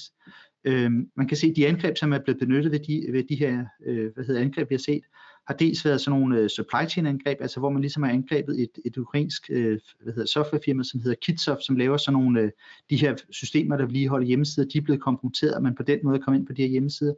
Øh, 0.64 0.90
man 1.16 1.28
kan 1.28 1.36
se, 1.36 1.46
at 1.46 1.56
de 1.56 1.66
angreb, 1.66 1.96
som 1.96 2.12
er 2.12 2.18
blevet 2.18 2.38
benyttet 2.38 2.72
ved 2.72 2.80
de, 2.80 3.12
ved 3.12 3.24
de 3.28 3.36
her 3.36 3.64
øh, 3.86 4.14
hvad 4.14 4.24
hedder, 4.24 4.40
angreb, 4.40 4.70
vi 4.70 4.74
har 4.74 4.78
set, 4.86 5.04
har 5.48 5.54
dels 5.54 5.84
været 5.84 6.00
sådan 6.00 6.20
nogle 6.20 6.38
øh, 6.38 6.48
supply 6.48 6.88
chain 6.88 7.06
angreb, 7.06 7.38
altså 7.40 7.60
hvor 7.60 7.70
man 7.70 7.80
ligesom 7.80 8.02
har 8.02 8.10
angrebet 8.10 8.60
et, 8.60 8.70
et 8.84 8.96
ukrainsk 8.96 9.50
øh, 9.50 9.78
hvad 10.02 10.12
hedder, 10.12 10.26
softwarefirma, 10.26 10.82
som 10.82 11.00
hedder 11.00 11.16
Kitsoft, 11.22 11.64
som 11.64 11.76
laver 11.76 11.96
sådan 11.96 12.20
nogle 12.20 12.40
øh, 12.40 12.50
de 12.90 12.96
her 12.96 13.16
systemer, 13.30 13.76
der 13.76 13.84
vedligeholder 13.84 14.26
hjemmesider, 14.26 14.68
de 14.68 14.78
er 14.78 14.82
blevet 14.82 15.00
kompromitteret, 15.02 15.54
og 15.54 15.62
man 15.62 15.74
på 15.74 15.82
den 15.82 15.98
måde 16.04 16.18
kommer 16.18 16.38
ind 16.38 16.46
på 16.46 16.52
de 16.52 16.62
her 16.62 16.68
hjemmesider. 16.68 17.14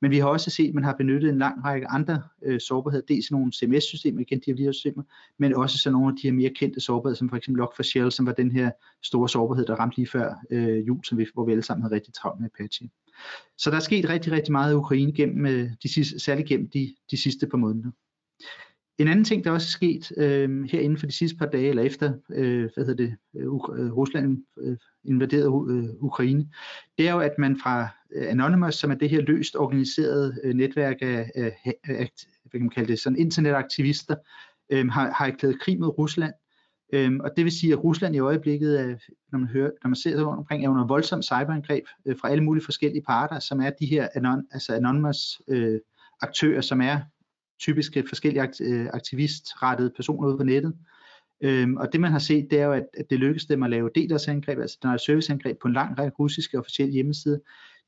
Men 0.00 0.10
vi 0.10 0.18
har 0.18 0.26
også 0.26 0.50
set, 0.50 0.68
at 0.68 0.74
man 0.74 0.84
har 0.84 0.94
benyttet 0.94 1.30
en 1.30 1.38
lang 1.38 1.64
række 1.64 1.86
andre 1.86 2.22
øh, 2.44 2.60
sårbarheder, 2.60 3.04
dels 3.08 3.30
nogle 3.30 3.52
CMS-systemer, 3.52 4.20
igen 4.20 4.38
de 4.38 4.44
her 4.46 4.54
virussystemer, 4.54 5.02
men 5.38 5.54
også 5.54 5.78
sådan 5.78 5.92
nogle 5.92 6.08
af 6.08 6.14
de 6.22 6.28
her 6.28 6.32
mere 6.32 6.50
kendte 6.50 6.80
sårbarheder, 6.80 7.18
som 7.18 7.28
for 7.28 7.36
eksempel 7.36 7.62
Log4Shell, 7.62 8.10
som 8.10 8.26
var 8.26 8.32
den 8.32 8.50
her 8.50 8.70
store 9.02 9.28
sårbarhed, 9.28 9.66
der 9.66 9.74
ramte 9.74 9.96
lige 9.96 10.08
før 10.08 10.34
øh, 10.50 10.86
jul, 10.86 11.04
som 11.04 11.18
vi, 11.18 11.26
hvor 11.34 11.44
vi 11.44 11.52
alle 11.52 11.62
sammen 11.62 11.82
havde 11.82 11.94
rigtig 11.94 12.14
travlt 12.14 12.40
med 12.40 12.50
Apache. 12.54 12.88
Så 13.58 13.70
der 13.70 13.76
er 13.76 13.80
sket 13.80 14.08
rigtig, 14.08 14.32
rigtig 14.32 14.52
meget 14.52 14.72
i 14.72 14.76
Ukraine 14.76 15.12
gennem 15.12 15.46
øh, 15.46 15.70
de 15.82 15.94
sidste, 15.94 16.18
særligt 16.18 16.48
gennem 16.48 16.70
de, 16.70 16.94
de 17.10 17.16
sidste 17.16 17.46
par 17.46 17.58
måneder. 17.58 17.90
En 18.98 19.08
anden 19.08 19.24
ting, 19.24 19.44
der 19.44 19.50
også 19.50 19.66
er 19.66 19.76
sket 19.78 20.12
øh, 20.16 20.64
her 20.64 20.80
inden 20.80 20.98
for 20.98 21.06
de 21.06 21.12
sidste 21.12 21.38
par 21.38 21.46
dage, 21.46 21.68
eller 21.68 21.82
efter 21.82 22.12
øh, 22.30 22.70
hvad 22.74 22.84
hedder 22.86 23.04
det, 23.04 23.16
øh, 23.36 23.44
øh, 23.44 23.96
Rusland 23.96 24.44
øh, 24.58 24.76
invaderede 25.04 25.46
øh, 25.46 26.04
Ukraine, 26.04 26.48
det 26.98 27.08
er 27.08 27.12
jo, 27.12 27.20
at 27.20 27.38
man 27.38 27.58
fra 27.62 27.88
øh, 28.14 28.30
Anonymous, 28.30 28.74
som 28.74 28.90
er 28.90 28.94
det 28.94 29.10
her 29.10 29.20
løst 29.20 29.56
organiserede 29.56 30.40
øh, 30.44 30.54
netværk 30.54 30.96
af, 31.00 31.30
af, 31.34 31.56
af 31.84 32.10
hvad 32.42 32.50
kan 32.50 32.60
man 32.60 32.70
kalde 32.70 32.88
det, 32.88 32.98
sådan 32.98 33.18
internetaktivister, 33.18 34.16
øh, 34.70 34.88
har, 34.88 35.10
har 35.10 35.26
erklæret 35.26 35.60
krig 35.60 35.80
mod 35.80 35.98
Rusland, 35.98 36.32
Øhm, 36.94 37.20
og 37.20 37.30
det 37.36 37.44
vil 37.44 37.52
sige, 37.52 37.72
at 37.72 37.84
Rusland 37.84 38.14
i 38.14 38.18
øjeblikket, 38.18 38.80
er, 38.80 38.96
når 39.32 39.38
man, 39.38 39.48
hører, 39.48 39.70
når 39.82 39.88
man 39.88 39.96
ser 39.96 40.16
sig 40.16 40.26
rundt 40.26 40.38
omkring, 40.38 40.64
er 40.64 40.68
under 40.68 40.86
voldsom 40.86 41.22
cyberangreb 41.22 41.84
øh, 42.06 42.16
fra 42.20 42.30
alle 42.30 42.44
mulige 42.44 42.64
forskellige 42.64 43.02
parter, 43.02 43.38
som 43.38 43.60
er 43.60 43.70
de 43.70 43.86
her 43.86 44.08
anon, 44.14 44.46
altså 44.50 44.74
anonymous 44.74 45.40
øh, 45.48 45.80
aktører, 46.22 46.60
som 46.60 46.80
er 46.80 47.00
typisk 47.60 47.96
forskellige 48.08 48.42
akt, 48.42 48.60
øh, 48.60 48.86
aktivistrettede 48.92 49.90
personer 49.96 50.28
ude 50.28 50.36
på 50.36 50.44
nettet. 50.44 50.74
Øhm, 51.40 51.76
og 51.76 51.92
det 51.92 52.00
man 52.00 52.12
har 52.12 52.18
set, 52.18 52.46
det 52.50 52.60
er 52.60 52.64
jo, 52.64 52.72
at, 52.72 52.86
at 52.94 53.10
det 53.10 53.18
lykkedes 53.18 53.46
dem 53.46 53.62
at 53.62 53.70
lave 53.70 53.90
DDoS-angreb, 53.96 54.58
altså 54.58 54.78
der 54.82 54.88
er 54.88 54.96
serviceangreb 54.96 55.58
på 55.62 55.68
en 55.68 55.74
lang 55.74 55.98
række 55.98 56.16
russiske 56.16 56.58
officielle 56.58 56.92
hjemmesider. 56.92 57.38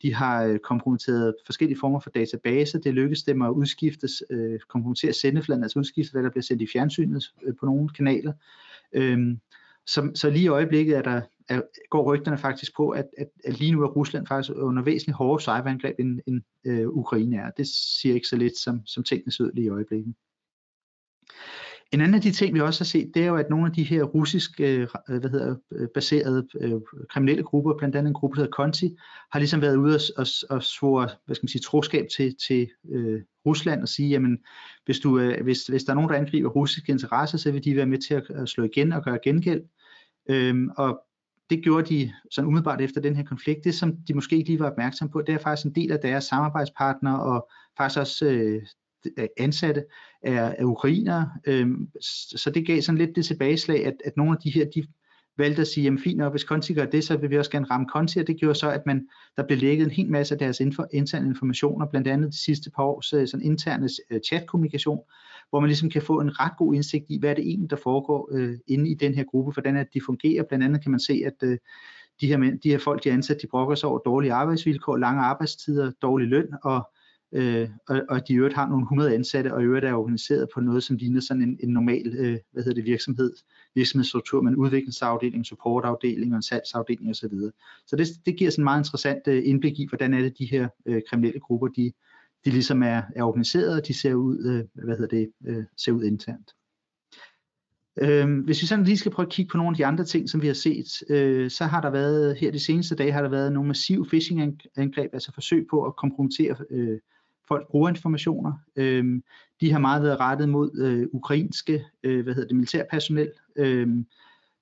De 0.02 0.14
har 0.14 0.44
øh, 0.44 0.58
kompromitteret 0.58 1.34
forskellige 1.46 1.78
former 1.78 2.00
for 2.00 2.10
databaser. 2.10 2.78
Det 2.78 2.94
lykkedes 2.94 3.22
dem 3.22 3.42
at 3.42 3.50
udskifte, 3.50 4.08
øh, 4.30 4.60
kompromittere 4.68 5.12
sendefladen, 5.12 5.62
altså 5.62 5.78
udskifte, 5.78 6.12
hvad 6.12 6.22
der 6.22 6.30
bliver 6.30 6.42
sendt 6.42 6.62
i 6.62 6.66
fjernsynet 6.72 7.25
øh, 7.42 7.54
på 7.60 7.66
nogle 7.66 7.88
kanaler. 7.88 8.32
Øhm, 8.92 9.40
så, 9.86 10.10
så 10.14 10.30
lige 10.30 10.44
i 10.44 10.48
øjeblikket 10.48 10.96
er 10.96 11.02
der, 11.02 11.20
er, 11.48 11.60
går 11.90 12.14
rygterne 12.14 12.38
faktisk 12.38 12.76
på, 12.76 12.90
at, 12.90 13.06
at, 13.18 13.28
at 13.44 13.58
lige 13.58 13.72
nu 13.72 13.82
er 13.82 13.88
Rusland 13.88 14.26
faktisk 14.26 14.52
under 14.56 14.82
væsentligt 14.82 15.16
hårdere 15.16 15.40
cyberangreb 15.40 15.94
end, 15.98 16.20
end 16.26 16.42
øh, 16.64 16.88
Ukraine 16.88 17.36
er. 17.36 17.50
Det 17.50 17.66
siger 17.66 18.14
ikke 18.14 18.28
så 18.28 18.36
lidt, 18.36 18.58
som, 18.58 18.86
som 18.86 19.04
tingene 19.04 19.32
ser 19.32 19.44
ud 19.44 19.50
lige 19.54 19.64
i 19.64 19.68
øjeblikket. 19.68 20.14
En 21.92 22.00
anden 22.00 22.14
af 22.14 22.20
de 22.20 22.32
ting, 22.32 22.54
vi 22.54 22.60
også 22.60 22.80
har 22.80 22.84
set, 22.84 23.10
det 23.14 23.22
er 23.22 23.26
jo, 23.26 23.36
at 23.36 23.50
nogle 23.50 23.66
af 23.66 23.72
de 23.72 23.82
her 23.82 24.02
russisk 24.02 24.60
øh, 24.60 24.88
øh, 25.08 25.20
hvad 25.20 25.30
hedder, 25.30 25.56
øh, 25.72 25.88
baserede 25.94 26.48
øh, 26.60 26.72
kriminelle 27.10 27.42
grupper, 27.42 27.74
blandt 27.78 27.96
andet 27.96 28.10
en 28.10 28.14
gruppe, 28.14 28.36
der 28.36 28.42
hedder 28.42 28.56
Conti, 28.56 28.96
har 29.32 29.38
ligesom 29.38 29.60
været 29.60 29.76
ude 29.76 29.94
og, 29.94 30.00
og, 30.16 30.26
og 30.50 30.62
svore, 30.62 31.08
hvad 31.24 31.34
skal 31.34 31.44
man 31.44 31.48
sige, 31.48 31.62
troskab 31.62 32.06
til, 32.16 32.36
til 32.48 32.68
øh, 32.90 33.22
Rusland 33.46 33.82
og 33.82 33.88
sige, 33.88 34.08
jamen, 34.08 34.38
hvis, 34.84 34.98
du, 34.98 35.18
øh, 35.18 35.44
hvis, 35.44 35.66
hvis 35.66 35.84
der 35.84 35.92
er 35.92 35.94
nogen, 35.94 36.10
der 36.10 36.16
angriber 36.16 36.49
russiske 36.49 36.92
interesser, 36.92 37.38
så 37.38 37.52
vil 37.52 37.64
de 37.64 37.76
være 37.76 37.86
med 37.86 37.99
til 37.99 38.14
at, 38.14 38.30
at 38.30 38.49
slå 38.49 38.64
igen 38.64 38.92
og 38.92 39.04
gøre 39.04 39.18
gengæld. 39.25 39.62
Øhm, 40.30 40.70
og 40.76 41.00
det 41.50 41.62
gjorde 41.62 41.94
de 41.94 42.12
sådan 42.30 42.49
umiddelbart 42.49 42.80
efter 42.80 43.00
den 43.00 43.16
her 43.16 43.25
konflikt. 43.25 43.64
Det, 43.64 43.75
som 43.75 43.96
de 43.96 44.14
måske 44.14 44.36
ikke 44.36 44.49
lige 44.50 44.60
var 44.60 44.70
opmærksom 44.70 45.08
på, 45.08 45.22
det 45.22 45.34
er 45.34 45.38
faktisk 45.38 45.66
en 45.66 45.75
del 45.75 45.92
af 45.92 45.99
deres 45.99 46.25
samarbejdspartnere 46.25 47.22
og 47.22 47.50
faktisk 47.76 48.00
også 48.00 48.26
øh, 48.26 48.62
Øh, 49.19 49.28
ansatte 49.37 49.85
er, 50.23 50.54
er 50.59 50.65
ukrainere. 50.65 51.30
øh, 51.47 51.69
så 52.37 52.50
det 52.54 52.67
gav 52.67 52.82
sådan 52.82 52.99
lidt 52.99 53.17
det 53.17 53.25
tilbageslag, 53.25 53.87
at, 53.87 53.95
at 54.04 54.17
nogle 54.17 54.32
af 54.32 54.39
de 54.45 54.50
her, 54.50 54.65
de 54.75 54.87
valgte 55.39 55.61
at 55.61 55.69
sige, 55.69 55.85
jamen 55.85 55.99
fint 55.99 56.19
nok, 56.19 56.32
hvis 56.32 56.43
Conti 56.43 56.75
gør 56.75 56.85
det, 56.85 57.04
så 57.04 57.17
vil 57.17 57.30
vi 57.30 57.39
også 57.39 57.50
gerne 57.50 57.67
ramme 57.71 57.87
Conti, 57.91 58.19
og 58.19 58.26
det 58.26 58.37
gjorde 58.37 58.59
så, 58.59 58.71
at 58.71 58.87
man, 58.87 59.09
der 59.37 59.47
blev 59.47 59.59
lægget 59.59 59.85
en 59.85 59.91
hel 59.91 60.11
masse 60.11 60.35
af 60.35 60.39
deres 60.39 60.61
info, 60.61 60.85
interne 60.93 61.28
informationer, 61.28 61.87
blandt 61.87 62.09
andet 62.09 62.32
de 62.32 62.39
sidste 62.39 62.71
par 62.71 62.82
års 62.82 63.06
så 63.06 63.26
sådan 63.26 63.47
interne 63.47 63.89
øh, 64.11 64.21
chatkommunikation, 64.21 65.00
hvor 65.50 65.61
man 65.61 65.69
ligesom 65.69 65.91
kan 65.91 66.02
få 66.02 66.21
en 66.21 66.41
ret 66.41 66.52
god 66.59 66.75
indsigt 66.75 67.04
i, 67.09 67.19
hvad 67.19 67.30
er 67.30 67.35
det 67.35 67.47
egentlig, 67.47 67.71
der 67.71 67.76
foregår 67.76 68.28
øh, 68.32 68.59
inde 68.67 68.91
i 68.91 68.95
den 68.95 69.15
her 69.15 69.25
gruppe, 69.25 69.52
hvordan 69.52 69.76
er 69.76 69.85
de 69.95 70.00
fungerer. 70.06 70.43
Blandt 70.43 70.65
andet 70.65 70.82
kan 70.82 70.91
man 70.91 71.00
se, 71.00 71.23
at 71.26 71.49
øh, 71.49 71.59
de 72.21 72.26
her, 72.26 72.37
mænd, 72.37 72.61
de 72.61 72.71
her 72.71 72.78
folk, 72.78 73.04
de 73.04 73.09
er 73.09 73.15
ansat, 73.15 73.43
de 73.43 73.47
brokker 73.47 73.75
sig 73.75 73.89
over 73.89 73.99
dårlige 73.99 74.32
arbejdsvilkår, 74.32 74.97
lange 74.97 75.23
arbejdstider, 75.23 75.93
dårlig 76.02 76.28
løn, 76.28 76.49
og 76.63 76.91
øh, 77.32 77.69
og, 77.89 78.02
og 78.08 78.28
de 78.28 78.34
øvrigt 78.34 78.54
har 78.54 78.69
nogle 78.69 78.82
100 78.82 79.15
ansatte, 79.15 79.54
og 79.54 79.62
øvrigt 79.62 79.84
er 79.84 79.93
organiseret 79.93 80.49
på 80.54 80.60
noget, 80.60 80.82
som 80.82 80.97
ligner 80.97 81.21
sådan 81.21 81.43
en, 81.43 81.58
en 81.62 81.69
normal 81.69 82.15
øh, 82.19 82.39
hvad 82.52 82.62
hedder 82.62 82.75
det, 82.75 82.84
virksomhed, 82.84 83.32
virksomhedsstruktur 83.75 84.43
med 84.43 84.50
en 84.50 84.56
udviklingsafdeling, 84.56 85.47
supportafdeling 85.47 86.32
og 86.32 86.36
en 86.36 86.43
salgsafdeling 86.43 87.10
osv. 87.10 87.32
Så 87.86 87.97
det, 87.97 88.06
det 88.26 88.36
giver 88.36 88.50
sådan 88.50 88.62
en 88.62 88.65
meget 88.65 88.80
interessant 88.80 89.28
øh, 89.28 89.43
indblik 89.45 89.78
i, 89.78 89.86
hvordan 89.89 90.15
er 90.15 90.23
det, 90.23 90.39
de 90.39 90.47
her 90.50 90.69
øh, 90.86 91.02
kriminelle 91.10 91.41
grupper, 91.41 91.69
de, 91.69 91.93
de 92.45 92.50
ligesom 92.50 92.82
er, 92.82 93.02
er 93.17 93.23
organiseret, 93.23 93.80
og 93.80 93.86
de 93.86 93.95
ser 93.95 94.15
ud, 94.15 94.45
øh, 94.47 94.84
hvad 94.84 94.97
hedder 94.97 95.17
det, 95.17 95.30
øh, 95.47 95.65
ser 95.76 95.93
ud 95.93 96.04
internt. 96.04 96.52
Øhm, 98.02 98.41
hvis 98.41 98.62
vi 98.62 98.67
sådan 98.67 98.84
lige 98.84 98.97
skal 98.97 99.12
prøve 99.12 99.26
at 99.26 99.32
kigge 99.32 99.50
på 99.50 99.56
nogle 99.56 99.71
af 99.71 99.76
de 99.76 99.86
andre 99.86 100.04
ting, 100.04 100.30
som 100.30 100.43
vi 100.43 100.47
har 100.47 100.54
set, 100.54 101.02
øh, 101.10 101.50
så 101.50 101.65
har 101.65 101.80
der 101.80 101.91
været, 101.91 102.36
her 102.36 102.50
de 102.50 102.60
seneste 102.60 102.95
dage, 102.95 103.12
har 103.12 103.23
der 103.23 103.28
været 103.28 103.52
nogle 103.52 103.69
massive 103.69 104.06
phishing-angreb, 104.06 105.10
altså 105.12 105.32
forsøg 105.32 105.67
på 105.71 105.84
at 105.84 105.97
kompromittere 105.97 106.56
øh, 106.71 106.99
folk 107.49 107.69
bruger 107.71 107.89
informationer. 107.89 108.52
Øhm, 108.76 109.23
de 109.61 109.73
har 109.73 109.78
meget 109.78 110.02
været 110.02 110.21
rettet 110.21 110.49
mod 110.49 110.78
øh, 110.78 111.06
ukrainske 111.13 111.85
øh, 112.02 112.25
hvad 112.25 112.35
hedder 112.35 112.49
det, 112.49 112.56
militærpersonel. 112.56 113.30
Øh, 113.56 113.89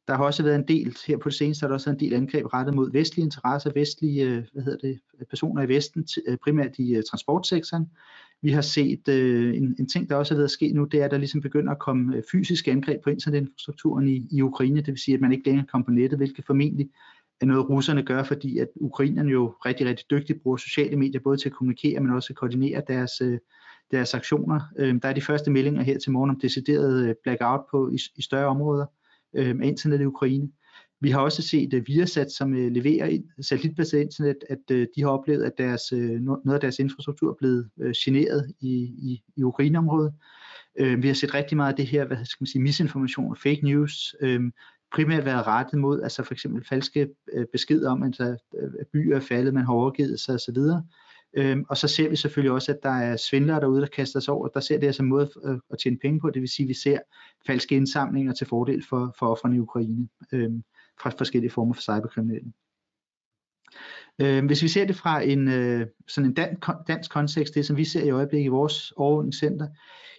der 0.08 0.16
har 0.16 0.24
også 0.24 0.42
været 0.42 0.56
en 0.56 0.68
del, 0.68 0.96
her 1.06 1.16
på 1.16 1.28
det 1.28 1.38
seneste 1.38 1.62
har 1.62 1.68
der 1.68 1.74
også 1.74 1.86
været 1.90 2.02
en 2.02 2.06
del 2.06 2.14
angreb 2.14 2.54
rettet 2.54 2.74
mod 2.74 2.92
vestlige 2.92 3.24
interesser, 3.24 3.70
vestlige 3.74 4.24
øh, 4.24 4.42
hvad 4.52 4.62
hedder 4.62 4.88
det, 4.88 5.00
personer 5.30 5.62
i 5.62 5.68
Vesten, 5.68 6.06
øh, 6.28 6.36
primært 6.36 6.78
i 6.78 6.94
øh, 6.94 7.02
transportsektoren. 7.02 7.90
Vi 8.42 8.50
har 8.50 8.60
set 8.60 9.08
øh, 9.08 9.56
en, 9.56 9.76
en 9.78 9.88
ting, 9.88 10.10
der 10.10 10.16
også 10.16 10.34
er 10.34 10.36
ved 10.36 10.44
at 10.44 10.50
ske 10.50 10.72
nu, 10.72 10.84
det 10.84 11.00
er, 11.00 11.04
at 11.04 11.10
der 11.10 11.18
ligesom 11.18 11.40
begynder 11.40 11.72
at 11.72 11.78
komme 11.78 12.16
øh, 12.16 12.22
fysiske 12.32 12.70
angreb 12.70 13.02
på 13.04 13.10
internetinfrastrukturen 13.10 14.08
i, 14.08 14.28
i 14.30 14.42
Ukraine, 14.42 14.76
det 14.76 14.86
vil 14.86 14.98
sige, 14.98 15.14
at 15.14 15.20
man 15.20 15.32
ikke 15.32 15.44
længere 15.44 15.62
kan 15.62 15.70
komme 15.70 15.84
på 15.84 15.90
nettet, 15.90 16.18
hvilket 16.18 16.44
formentlig 16.44 16.90
er 17.44 17.48
noget 17.48 17.70
russerne 17.70 18.02
gør, 18.02 18.22
fordi 18.22 18.58
at 18.58 18.68
ukrainerne 18.76 19.30
jo 19.30 19.54
rigtig, 19.66 19.86
rigtig 19.86 20.06
dygtigt 20.10 20.42
bruger 20.42 20.56
sociale 20.56 20.96
medier, 20.96 21.20
både 21.20 21.36
til 21.36 21.48
at 21.48 21.52
kommunikere, 21.54 22.00
men 22.00 22.12
også 22.12 22.32
at 22.32 22.36
koordinere 22.36 22.82
deres, 22.88 23.20
øh, 23.20 23.38
deres 23.90 24.14
aktioner. 24.14 24.60
Øhm, 24.78 25.00
der 25.00 25.08
er 25.08 25.12
de 25.12 25.20
første 25.20 25.50
meldinger 25.50 25.82
her 25.82 25.98
til 25.98 26.12
morgen 26.12 26.30
om 26.30 26.40
decideret 26.40 27.08
øh, 27.08 27.14
blackout 27.22 27.60
på, 27.70 27.90
i, 27.90 27.98
i 28.16 28.22
større 28.22 28.46
områder 28.46 28.86
øhm, 29.36 29.62
af 29.62 29.66
internet 29.66 30.00
i 30.00 30.04
Ukraine. 30.04 30.48
Vi 31.00 31.10
har 31.10 31.20
også 31.20 31.42
set 31.42 31.74
uh, 31.74 31.86
Viasat, 31.86 32.32
som 32.32 32.52
uh, 32.52 32.58
leverer 32.58 33.18
satellitbaseret 33.40 34.02
internet, 34.02 34.36
at 34.50 34.58
uh, 34.70 34.76
de 34.96 35.02
har 35.02 35.08
oplevet, 35.08 35.44
at 35.44 35.52
deres, 35.58 35.92
uh, 35.92 35.98
noget 36.00 36.54
af 36.54 36.60
deres 36.60 36.78
infrastruktur 36.78 37.30
er 37.30 37.36
blevet 37.38 37.70
uh, 37.76 37.90
generet 37.96 38.54
i, 38.60 38.72
i, 38.82 39.22
i 39.36 39.42
Ukraineområdet. 39.42 40.12
Uh, 40.80 41.02
vi 41.02 41.06
har 41.06 41.14
set 41.14 41.34
rigtig 41.34 41.56
meget 41.56 41.72
af 41.72 41.76
det 41.76 41.86
her, 41.86 42.04
hvad 42.04 42.16
skal 42.24 42.42
man 42.42 42.46
sige, 42.46 42.62
misinformation 42.62 43.30
og 43.30 43.38
fake 43.38 43.60
news. 43.62 44.14
Uh, 44.22 44.40
primært 44.94 45.24
været 45.24 45.46
rettet 45.46 45.78
mod 45.78 46.02
altså 46.02 46.22
for 46.22 46.34
eksempel 46.34 46.64
falske 46.68 47.08
øh, 47.32 47.46
beskeder 47.52 47.90
om, 47.90 48.02
at, 48.02 48.20
øh, 48.20 48.36
at 48.80 48.86
byer 48.92 49.16
er 49.16 49.20
faldet, 49.20 49.54
man 49.54 49.64
har 49.64 49.72
overgivet 49.72 50.20
sig 50.20 50.34
osv. 50.34 50.56
Øhm, 51.36 51.64
og 51.68 51.76
så 51.76 51.88
ser 51.88 52.08
vi 52.08 52.16
selvfølgelig 52.16 52.52
også, 52.52 52.72
at 52.72 52.78
der 52.82 52.90
er 52.90 53.16
svindlere 53.16 53.60
derude, 53.60 53.80
der 53.80 53.86
kaster 53.86 54.20
sig 54.20 54.34
over. 54.34 54.48
Der 54.48 54.60
ser 54.60 54.78
det 54.78 54.94
som 54.94 55.06
en 55.06 55.10
måde 55.10 55.30
at, 55.44 55.60
at 55.70 55.78
tjene 55.78 55.98
penge 55.98 56.20
på. 56.20 56.30
Det 56.30 56.40
vil 56.40 56.48
sige, 56.48 56.64
at 56.64 56.68
vi 56.68 56.74
ser 56.74 56.98
falske 57.46 57.76
indsamlinger 57.76 58.32
til 58.32 58.46
fordel 58.46 58.84
for, 58.88 59.14
for 59.18 59.26
offerne 59.26 59.56
i 59.56 59.60
Ukraine 59.60 60.08
øhm, 60.32 60.62
fra 61.00 61.10
forskellige 61.10 61.50
former 61.50 61.74
for 61.74 61.82
cyberkriminelle. 61.82 62.52
Øh, 64.18 64.44
hvis 64.44 64.62
vi 64.62 64.68
ser 64.68 64.84
det 64.84 64.96
fra 64.96 65.22
en 65.22 65.48
øh, 65.48 65.86
sådan 66.08 66.30
en 66.30 66.34
dan, 66.34 66.56
dansk 66.88 67.10
kontekst, 67.10 67.54
det 67.54 67.66
som 67.66 67.76
vi 67.76 67.84
ser 67.84 68.04
i 68.04 68.10
øjeblikket 68.10 68.46
i 68.46 68.48
vores 68.48 68.92
overvågningscenter, 68.96 69.68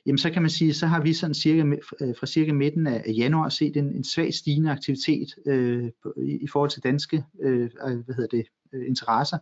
jamen 0.05 0.17
så 0.17 0.29
kan 0.29 0.41
man 0.41 0.51
sige, 0.51 0.73
så 0.73 0.87
har 0.87 1.01
vi 1.01 1.13
sådan 1.13 1.33
cirka, 1.33 1.63
øh, 2.01 2.15
fra 2.19 2.25
cirka 2.25 2.53
midten 2.53 2.87
af 2.87 3.03
januar 3.17 3.49
set 3.49 3.77
en, 3.77 3.95
en 3.95 4.03
svag 4.03 4.33
stigende 4.33 4.71
aktivitet 4.71 5.35
øh, 5.47 5.89
i, 6.17 6.47
forhold 6.47 6.69
til 6.69 6.83
danske 6.83 7.23
øh, 7.41 7.69
øh 7.87 7.97
hvad 8.05 8.15
hedder 8.15 8.37
det, 8.37 8.45
øh, 8.73 8.87
interesser. 8.87 9.37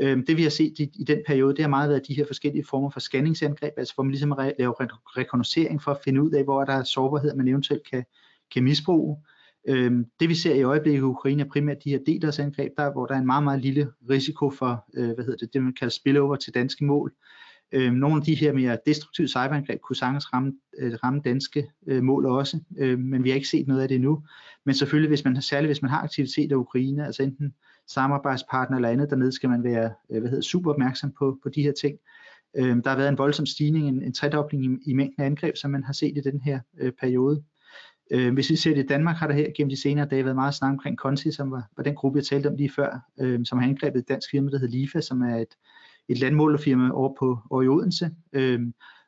Øh, 0.00 0.18
det 0.26 0.36
vi 0.36 0.42
har 0.42 0.50
set 0.50 0.78
i, 0.78 0.90
i 0.94 1.04
den 1.04 1.18
periode, 1.26 1.54
det 1.54 1.62
har 1.62 1.68
meget 1.68 1.90
været 1.90 2.08
de 2.08 2.14
her 2.14 2.26
forskellige 2.26 2.64
former 2.70 2.90
for 2.90 3.00
scanningsangreb, 3.00 3.72
altså 3.76 3.94
hvor 3.94 4.04
man 4.04 4.10
ligesom 4.10 4.38
laver 4.58 4.74
rekognoscering 5.18 5.82
for 5.82 5.90
at 5.90 6.00
finde 6.04 6.22
ud 6.22 6.30
af, 6.30 6.44
hvor 6.44 6.64
der 6.64 6.72
er 6.72 6.84
sårbarhed, 6.84 7.34
man 7.34 7.48
eventuelt 7.48 7.90
kan, 7.90 8.04
kan 8.52 8.64
misbruge. 8.64 9.16
Øhm, 9.68 10.06
det 10.20 10.28
vi 10.28 10.34
ser 10.34 10.54
i 10.54 10.62
øjeblikket 10.62 11.00
i 11.00 11.02
Ukraine 11.02 11.42
er 11.42 11.48
primært 11.48 11.84
de 11.84 11.90
her 11.90 11.98
DDoS-angreb, 11.98 12.72
der, 12.76 12.92
hvor 12.92 13.06
der 13.06 13.14
er 13.14 13.18
en 13.18 13.26
meget, 13.26 13.44
meget 13.44 13.60
lille 13.60 13.90
risiko 14.10 14.50
for, 14.50 14.84
øh, 14.94 15.14
hvad 15.14 15.24
hedder 15.24 15.36
det, 15.36 15.54
det 15.54 15.62
man 15.62 15.72
kalder 15.72 15.90
spillover 15.90 16.36
til 16.36 16.54
danske 16.54 16.84
mål. 16.84 17.12
Øhm, 17.72 17.94
nogle 17.94 18.16
af 18.16 18.22
de 18.22 18.34
her 18.34 18.52
mere 18.52 18.78
destruktive 18.86 19.28
cyberangreb 19.28 19.80
kunne 19.80 19.96
sagtens 19.96 20.32
ramme, 20.32 20.52
øh, 20.78 20.92
ramme 21.04 21.20
danske 21.24 21.66
øh, 21.86 22.02
mål 22.02 22.26
også, 22.26 22.60
øh, 22.78 22.98
men 22.98 23.24
vi 23.24 23.28
har 23.28 23.34
ikke 23.34 23.48
set 23.48 23.68
noget 23.68 23.82
af 23.82 23.88
det 23.88 23.94
endnu. 23.94 24.22
Men 24.66 24.74
selvfølgelig, 24.74 25.08
hvis 25.08 25.24
man, 25.24 25.42
særligt 25.42 25.68
hvis 25.68 25.82
man 25.82 25.90
har 25.90 26.02
aktivitet 26.02 26.50
i 26.50 26.54
Ukraine, 26.54 27.06
altså 27.06 27.22
enten 27.22 27.54
samarbejdspartner 27.88 28.76
eller 28.76 28.88
andet 28.88 29.10
dernede, 29.10 29.32
skal 29.32 29.50
man 29.50 29.64
være 29.64 29.90
øh, 30.10 30.20
hvad 30.20 30.30
hedder, 30.30 30.42
super 30.42 30.72
opmærksom 30.72 31.12
på, 31.18 31.38
på 31.42 31.48
de 31.48 31.62
her 31.62 31.72
ting. 31.72 31.98
Øh, 32.56 32.76
der 32.84 32.88
har 32.88 32.96
været 32.96 33.08
en 33.08 33.18
voldsom 33.18 33.46
stigning, 33.46 33.88
en, 33.88 34.02
en 34.02 34.12
tredobling 34.12 34.64
i, 34.64 34.90
i 34.90 34.94
mængden 34.94 35.22
af 35.22 35.26
angreb, 35.26 35.56
som 35.56 35.70
man 35.70 35.84
har 35.84 35.92
set 35.92 36.18
i 36.18 36.20
den 36.20 36.40
her 36.40 36.60
øh, 36.80 36.92
periode. 37.00 37.42
Øh, 38.10 38.34
hvis 38.34 38.50
vi 38.50 38.56
ser 38.56 38.74
det 38.74 38.84
i 38.84 38.86
Danmark, 38.86 39.16
har 39.16 39.26
der 39.26 39.34
her 39.34 39.50
gennem 39.56 39.70
de 39.70 39.80
senere 39.82 40.08
dage 40.08 40.24
været 40.24 40.36
meget 40.36 40.54
snak 40.54 40.70
omkring 40.70 40.96
Conti, 40.96 41.32
som 41.32 41.50
var, 41.50 41.62
var 41.76 41.82
den 41.82 41.94
gruppe, 41.94 42.16
jeg 42.16 42.24
talte 42.24 42.46
om 42.48 42.56
lige 42.56 42.70
før, 42.76 43.10
øh, 43.20 43.40
som 43.44 43.58
har 43.58 43.68
angrebet 43.68 43.98
et 43.98 44.08
dansk 44.08 44.30
firma, 44.30 44.50
der 44.50 44.58
hedder 44.58 44.78
Lifa, 44.78 45.00
som 45.00 45.22
er 45.22 45.36
et, 45.36 45.54
et 46.08 46.18
landmålerfirma 46.18 46.90
over, 46.90 47.14
på, 47.18 47.38
over 47.50 47.62
i 47.62 47.68
Odense. 47.68 48.10
Øh, 48.32 48.60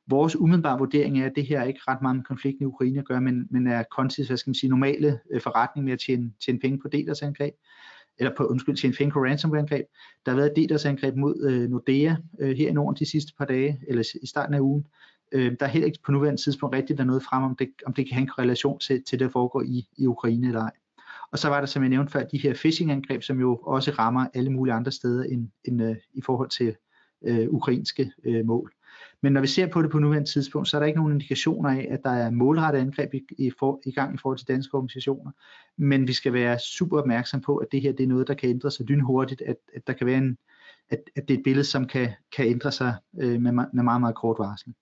vores 0.06 0.36
umiddelbare 0.36 0.78
vurdering 0.78 1.20
er, 1.20 1.26
at 1.26 1.32
det 1.36 1.46
her 1.46 1.60
er 1.60 1.64
ikke 1.64 1.80
ret 1.88 2.02
meget 2.02 2.16
med 2.16 2.24
konflikten 2.24 2.62
i 2.62 2.66
Ukraine 2.66 2.98
at 2.98 3.04
gøre, 3.04 3.20
men, 3.20 3.46
men 3.50 3.66
er 3.66 3.84
Contis, 3.92 4.26
hvad 4.26 4.36
skal 4.36 4.50
man 4.50 4.54
sige, 4.54 4.70
normale 4.70 5.20
øh, 5.30 5.40
forretning 5.40 5.84
med 5.84 5.92
at 5.92 5.98
tjene, 6.06 6.32
tjene 6.44 6.58
penge 6.58 6.78
på 6.78 6.88
Delers 6.88 7.22
angreb, 7.22 7.54
eller 8.18 8.32
på, 8.36 8.46
undskyld, 8.46 8.76
tjene 8.76 8.94
penge 8.94 9.12
på 9.12 9.18
ransomware-angreb. 9.18 9.86
Der 10.26 10.32
har 10.32 10.36
været 10.36 10.52
et 10.58 10.86
angreb 10.86 11.16
mod 11.16 11.46
øh, 11.50 11.70
Nordea 11.70 12.16
øh, 12.38 12.56
her 12.56 12.68
i 12.68 12.72
Norden 12.72 12.98
de 12.98 13.10
sidste 13.10 13.32
par 13.38 13.44
dage, 13.44 13.80
eller 13.88 14.04
i 14.22 14.26
starten 14.26 14.54
af 14.54 14.60
ugen, 14.60 14.86
Øh, 15.32 15.52
der 15.60 15.66
er 15.66 15.70
heller 15.70 15.86
ikke 15.86 15.98
på 16.06 16.12
nuværende 16.12 16.42
tidspunkt 16.42 16.74
rigtigt 16.74 16.98
der 16.98 17.04
noget 17.04 17.22
frem, 17.22 17.42
om 17.42 17.56
det, 17.56 17.68
om 17.86 17.92
det 17.92 18.06
kan 18.06 18.14
have 18.14 18.22
en 18.22 18.38
relation 18.38 18.78
til, 18.78 19.02
til 19.04 19.18
det, 19.18 19.24
der 19.24 19.32
foregår 19.32 19.62
i, 19.62 19.88
i 19.96 20.06
Ukraine 20.06 20.46
eller 20.46 20.60
ej. 20.60 20.72
Og 21.32 21.38
så 21.38 21.48
var 21.48 21.60
der, 21.60 21.66
som 21.66 21.82
jeg 21.82 21.88
nævnte 21.88 22.12
før, 22.12 22.24
de 22.24 22.38
her 22.38 22.54
phishing-angreb, 22.54 23.22
som 23.22 23.40
jo 23.40 23.56
også 23.56 23.90
rammer 23.90 24.26
alle 24.34 24.50
mulige 24.50 24.74
andre 24.74 24.92
steder 24.92 25.24
end, 25.24 25.48
end 25.64 25.82
øh, 25.82 25.96
i 26.14 26.20
forhold 26.20 26.50
til 26.50 26.76
øh, 27.24 27.48
ukrainske 27.48 28.12
øh, 28.24 28.46
mål. 28.46 28.72
Men 29.22 29.32
når 29.32 29.40
vi 29.40 29.46
ser 29.46 29.66
på 29.66 29.82
det 29.82 29.90
på 29.90 29.98
nuværende 29.98 30.28
tidspunkt, 30.28 30.68
så 30.68 30.76
er 30.76 30.78
der 30.78 30.86
ikke 30.86 30.98
nogen 30.98 31.12
indikationer 31.12 31.70
af, 31.70 31.86
at 31.90 32.00
der 32.04 32.10
er 32.10 32.30
målrettet 32.30 32.80
angreb 32.80 33.14
i, 33.14 33.22
i, 33.38 33.50
for, 33.58 33.80
i 33.86 33.90
gang 33.90 34.14
i 34.14 34.18
forhold 34.18 34.38
til 34.38 34.48
danske 34.48 34.74
organisationer. 34.74 35.30
Men 35.76 36.08
vi 36.08 36.12
skal 36.12 36.32
være 36.32 36.58
super 36.58 36.98
opmærksom 36.98 37.40
på, 37.40 37.56
at 37.56 37.68
det 37.72 37.82
her 37.82 37.92
det 37.92 38.04
er 38.04 38.08
noget, 38.08 38.28
der 38.28 38.34
kan 38.34 38.48
ændre 38.48 38.70
sig 38.70 38.86
lynhurtigt, 38.86 39.42
at, 39.42 39.56
at 39.74 39.86
der 39.86 39.92
kan 39.92 40.06
være 40.06 40.18
en, 40.18 40.38
at, 40.90 41.00
at 41.16 41.28
det 41.28 41.34
er 41.34 41.38
et 41.38 41.44
billede, 41.44 41.64
som 41.64 41.86
kan, 41.86 42.08
kan 42.36 42.46
ændre 42.46 42.72
sig 42.72 42.94
øh, 43.20 43.40
med, 43.40 43.52
med 43.52 43.82
meget, 43.82 44.00
meget 44.00 44.16
kort 44.16 44.36
varsel. 44.38 44.74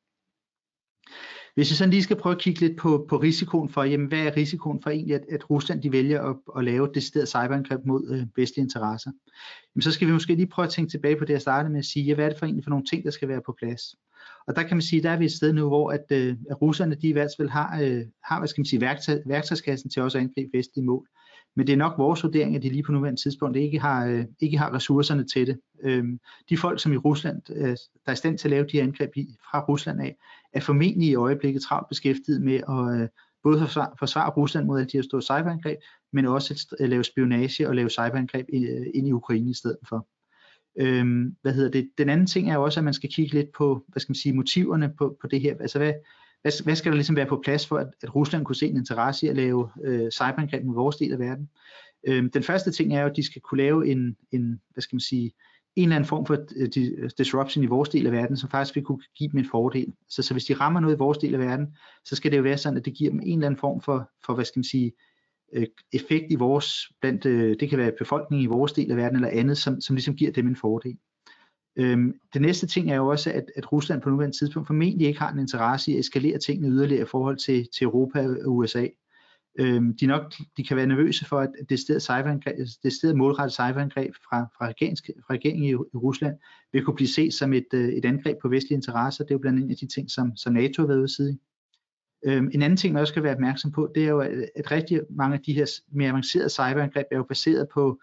Hvis 1.54 1.70
vi 1.70 1.74
sådan 1.74 1.90
lige 1.90 2.02
skal 2.02 2.16
prøve 2.16 2.34
at 2.34 2.40
kigge 2.40 2.60
lidt 2.60 2.76
på, 2.76 3.06
på 3.08 3.16
risikoen 3.16 3.68
for, 3.68 3.82
jamen 3.82 4.06
hvad 4.06 4.18
er 4.18 4.36
risikoen 4.36 4.82
for 4.82 4.90
egentlig, 4.90 5.14
at, 5.14 5.24
at 5.30 5.50
Rusland 5.50 5.82
de 5.82 5.92
vælger 5.92 6.22
at, 6.22 6.36
at 6.58 6.64
lave 6.64 6.88
det 6.94 7.02
sted 7.02 7.26
cyberangreb 7.26 7.80
mod 7.84 8.10
øh, 8.10 8.26
vestlige 8.36 8.64
interesser, 8.64 9.10
jamen 9.74 9.82
så 9.82 9.92
skal 9.92 10.08
vi 10.08 10.12
måske 10.12 10.34
lige 10.34 10.46
prøve 10.46 10.66
at 10.66 10.72
tænke 10.72 10.90
tilbage 10.90 11.16
på 11.16 11.24
det, 11.24 11.32
jeg 11.32 11.40
startede 11.40 11.72
med 11.72 11.78
at 11.78 11.84
sige, 11.84 12.04
ja, 12.04 12.14
hvad 12.14 12.24
er 12.24 12.28
det 12.28 12.38
for 12.38 12.46
egentlig 12.46 12.64
for 12.64 12.70
nogle 12.70 12.84
ting, 12.84 13.04
der 13.04 13.10
skal 13.10 13.28
være 13.28 13.40
på 13.46 13.54
plads? 13.58 13.82
Og 14.46 14.56
der 14.56 14.62
kan 14.62 14.76
man 14.76 14.82
sige, 14.82 15.02
der 15.02 15.10
er 15.10 15.18
vi 15.18 15.24
et 15.24 15.32
sted 15.32 15.52
nu, 15.52 15.68
hvor 15.68 15.90
at, 15.90 16.04
øh, 16.10 16.36
at 16.50 16.62
russerne 16.62 16.94
de 16.94 17.08
i 17.08 17.12
hvert 17.12 17.30
fald 17.36 17.48
har, 17.48 17.80
øh, 17.82 18.02
har 18.24 18.38
hvad 18.38 18.48
skal 18.48 18.60
man 18.60 18.66
sige, 18.66 18.80
værktøj, 18.80 19.18
værktøjskassen 19.26 19.90
til 19.90 20.02
også 20.02 20.18
at 20.18 20.24
angribe 20.24 20.58
vestlige 20.58 20.86
mål. 20.86 21.08
Men 21.56 21.66
det 21.66 21.72
er 21.72 21.76
nok 21.76 21.98
vores 21.98 22.22
vurdering, 22.22 22.56
at 22.56 22.62
de 22.62 22.68
lige 22.68 22.82
på 22.82 22.92
nuværende 22.92 23.22
tidspunkt 23.22 23.56
ikke 23.56 23.78
har, 23.78 24.06
øh, 24.06 24.24
ikke 24.40 24.58
har 24.58 24.74
ressourcerne 24.74 25.24
til 25.24 25.46
det. 25.46 25.58
Øhm, 25.82 26.20
de 26.50 26.56
folk, 26.56 26.80
som 26.80 26.92
i 26.92 26.96
Rusland, 26.96 27.42
øh, 27.50 27.68
der 27.68 27.76
er 28.06 28.12
i 28.12 28.16
stand 28.16 28.38
til 28.38 28.48
at 28.48 28.50
lave 28.50 28.66
de 28.72 28.82
angreb 28.82 29.10
i, 29.16 29.36
fra 29.50 29.64
Rusland 29.64 30.00
af, 30.00 30.16
er 30.54 30.60
formentlig 30.60 31.08
i 31.08 31.14
øjeblikket 31.14 31.62
travlt 31.62 31.88
beskæftiget 31.88 32.42
med 32.42 32.54
at 32.54 33.00
øh, 33.00 33.08
både 33.42 33.58
forsvare, 33.58 33.90
forsvare 33.98 34.30
Rusland 34.30 34.66
mod 34.66 34.78
alle 34.78 34.90
de 34.90 34.96
her 34.96 35.02
store 35.02 35.22
cyberangreb, 35.22 35.78
men 36.12 36.26
også 36.26 36.76
at 36.80 36.88
lave 36.88 37.04
spionage 37.04 37.68
og 37.68 37.74
lave 37.74 37.90
cyberangreb 37.90 38.46
øh, 38.52 38.86
ind 38.94 39.08
i 39.08 39.12
Ukraine 39.12 39.50
i 39.50 39.54
stedet 39.54 39.78
for. 39.88 40.06
Øhm, 40.78 41.36
hvad 41.42 41.52
hedder 41.52 41.70
det? 41.70 41.90
Den 41.98 42.08
anden 42.08 42.26
ting 42.26 42.50
er 42.50 42.56
også, 42.56 42.80
at 42.80 42.84
man 42.84 42.94
skal 42.94 43.10
kigge 43.10 43.34
lidt 43.34 43.52
på, 43.52 43.84
hvad 43.88 44.00
skal 44.00 44.10
man 44.10 44.14
sige, 44.14 44.32
motiverne 44.32 44.94
på, 44.98 45.16
på 45.20 45.26
det 45.26 45.40
her. 45.40 45.56
Altså 45.60 45.78
hvad, 45.78 45.92
hvad, 46.42 46.64
hvad 46.64 46.76
skal 46.76 46.92
der 46.92 46.96
ligesom 46.96 47.16
være 47.16 47.26
på 47.26 47.40
plads 47.44 47.66
for, 47.66 47.76
at, 47.78 47.88
at 48.02 48.14
Rusland 48.14 48.44
kunne 48.44 48.56
se 48.56 48.66
en 48.66 48.76
interesse 48.76 49.26
i 49.26 49.28
at 49.28 49.36
lave 49.36 49.70
øh, 49.84 50.10
cyberangreb 50.10 50.64
mod 50.64 50.74
vores 50.74 50.96
del 50.96 51.12
af 51.12 51.18
verden? 51.18 51.50
Øhm, 52.08 52.30
den 52.30 52.42
første 52.42 52.70
ting 52.70 52.94
er 52.94 53.00
jo, 53.00 53.06
at 53.06 53.16
de 53.16 53.26
skal 53.26 53.42
kunne 53.42 53.62
lave 53.62 53.88
en, 53.88 54.16
en 54.32 54.60
hvad 54.72 54.82
skal 54.82 54.96
man 54.96 55.00
sige, 55.00 55.32
en 55.76 55.82
eller 55.82 55.96
anden 55.96 56.08
form 56.08 56.26
for 56.26 56.34
øh, 56.56 56.68
øh, 56.76 57.10
disruption 57.18 57.64
i 57.64 57.66
vores 57.66 57.88
del 57.88 58.06
af 58.06 58.12
verden, 58.12 58.36
som 58.36 58.50
faktisk 58.50 58.74
vil 58.74 58.84
kunne 58.84 59.02
give 59.16 59.30
dem 59.30 59.38
en 59.38 59.48
fordel. 59.50 59.92
Så, 60.08 60.22
så 60.22 60.34
hvis 60.34 60.44
de 60.44 60.54
rammer 60.54 60.80
noget 60.80 60.94
i 60.94 60.98
vores 60.98 61.18
del 61.18 61.34
af 61.34 61.40
verden, 61.40 61.76
så 62.04 62.16
skal 62.16 62.30
det 62.30 62.36
jo 62.36 62.42
være 62.42 62.58
sådan, 62.58 62.76
at 62.76 62.84
det 62.84 62.94
giver 62.94 63.10
dem 63.10 63.20
en 63.20 63.38
eller 63.38 63.46
anden 63.46 63.60
form 63.60 63.80
for, 63.80 64.10
for 64.26 64.34
hvad 64.34 64.44
skal 64.44 64.58
man 64.58 64.64
sige, 64.64 64.92
øh, 65.52 65.66
effekt 65.92 66.24
i 66.30 66.34
vores, 66.34 66.92
blandt, 67.00 67.24
det 67.60 67.68
kan 67.68 67.78
være 67.78 67.92
befolkningen 67.98 68.44
i 68.44 68.48
vores 68.48 68.72
del 68.72 68.90
af 68.90 68.96
verden 68.96 69.16
eller 69.16 69.40
andet, 69.40 69.58
som, 69.58 69.80
som 69.80 69.96
ligesom 69.96 70.16
giver 70.16 70.32
dem 70.32 70.46
en 70.46 70.56
fordel. 70.56 70.96
Øhm, 71.76 72.14
det 72.34 72.42
næste 72.42 72.66
ting 72.66 72.90
er 72.90 72.96
jo 72.96 73.06
også, 73.06 73.32
at, 73.32 73.44
at 73.56 73.72
Rusland 73.72 74.02
på 74.02 74.10
nuværende 74.10 74.38
tidspunkt 74.38 74.66
formentlig 74.66 75.06
ikke 75.06 75.20
har 75.20 75.32
en 75.32 75.38
interesse 75.38 75.90
i 75.90 75.94
at 75.94 76.00
eskalere 76.00 76.38
tingene 76.38 76.68
yderligere 76.68 77.02
i 77.02 77.08
forhold 77.10 77.36
til, 77.36 77.68
til 77.76 77.84
Europa 77.84 78.28
og 78.28 78.56
USA. 78.56 78.86
Øhm, 79.58 79.96
de, 79.96 80.06
nok, 80.06 80.34
de 80.56 80.64
kan 80.64 80.76
være 80.76 80.86
nervøse 80.86 81.24
for, 81.24 81.40
at 81.40 81.50
det 81.68 81.80
sted, 81.80 82.00
cyberangreb, 82.00 82.56
det 82.82 82.92
sted 82.92 83.14
målrettet 83.14 83.52
cyberangreb 83.52 84.14
fra, 84.14 84.42
fra, 84.42 84.68
fra 84.68 85.34
regeringen 85.34 85.64
i, 85.64 85.70
i 85.70 85.96
Rusland 85.96 86.36
vil 86.72 86.84
kunne 86.84 86.94
blive 86.94 87.08
set 87.08 87.34
som 87.34 87.52
et, 87.52 87.66
øh, 87.74 87.88
et 87.88 88.04
angreb 88.04 88.36
på 88.42 88.48
vestlige 88.48 88.76
interesser. 88.76 89.24
Det 89.24 89.30
er 89.30 89.34
jo 89.34 89.38
blandt 89.38 89.58
andet 89.58 89.70
af 89.70 89.76
de 89.76 89.86
ting, 89.86 90.10
som, 90.10 90.36
som 90.36 90.52
NATO 90.52 90.82
har 90.82 90.86
været 90.86 90.98
ude 90.98 91.04
at 91.04 91.10
sige. 91.10 91.38
Øhm, 92.26 92.50
en 92.54 92.62
anden 92.62 92.76
ting, 92.76 92.92
man 92.92 93.00
også 93.00 93.12
skal 93.12 93.22
være 93.22 93.34
opmærksom 93.34 93.72
på, 93.72 93.92
det 93.94 94.04
er 94.04 94.08
jo, 94.08 94.20
at, 94.20 94.50
at 94.56 94.70
rigtig 94.70 95.00
mange 95.10 95.36
af 95.36 95.42
de 95.42 95.52
her 95.52 95.66
mere 95.92 96.08
avancerede 96.08 96.50
cyberangreb 96.50 97.06
er 97.10 97.16
jo 97.16 97.22
baseret 97.22 97.68
på 97.74 98.00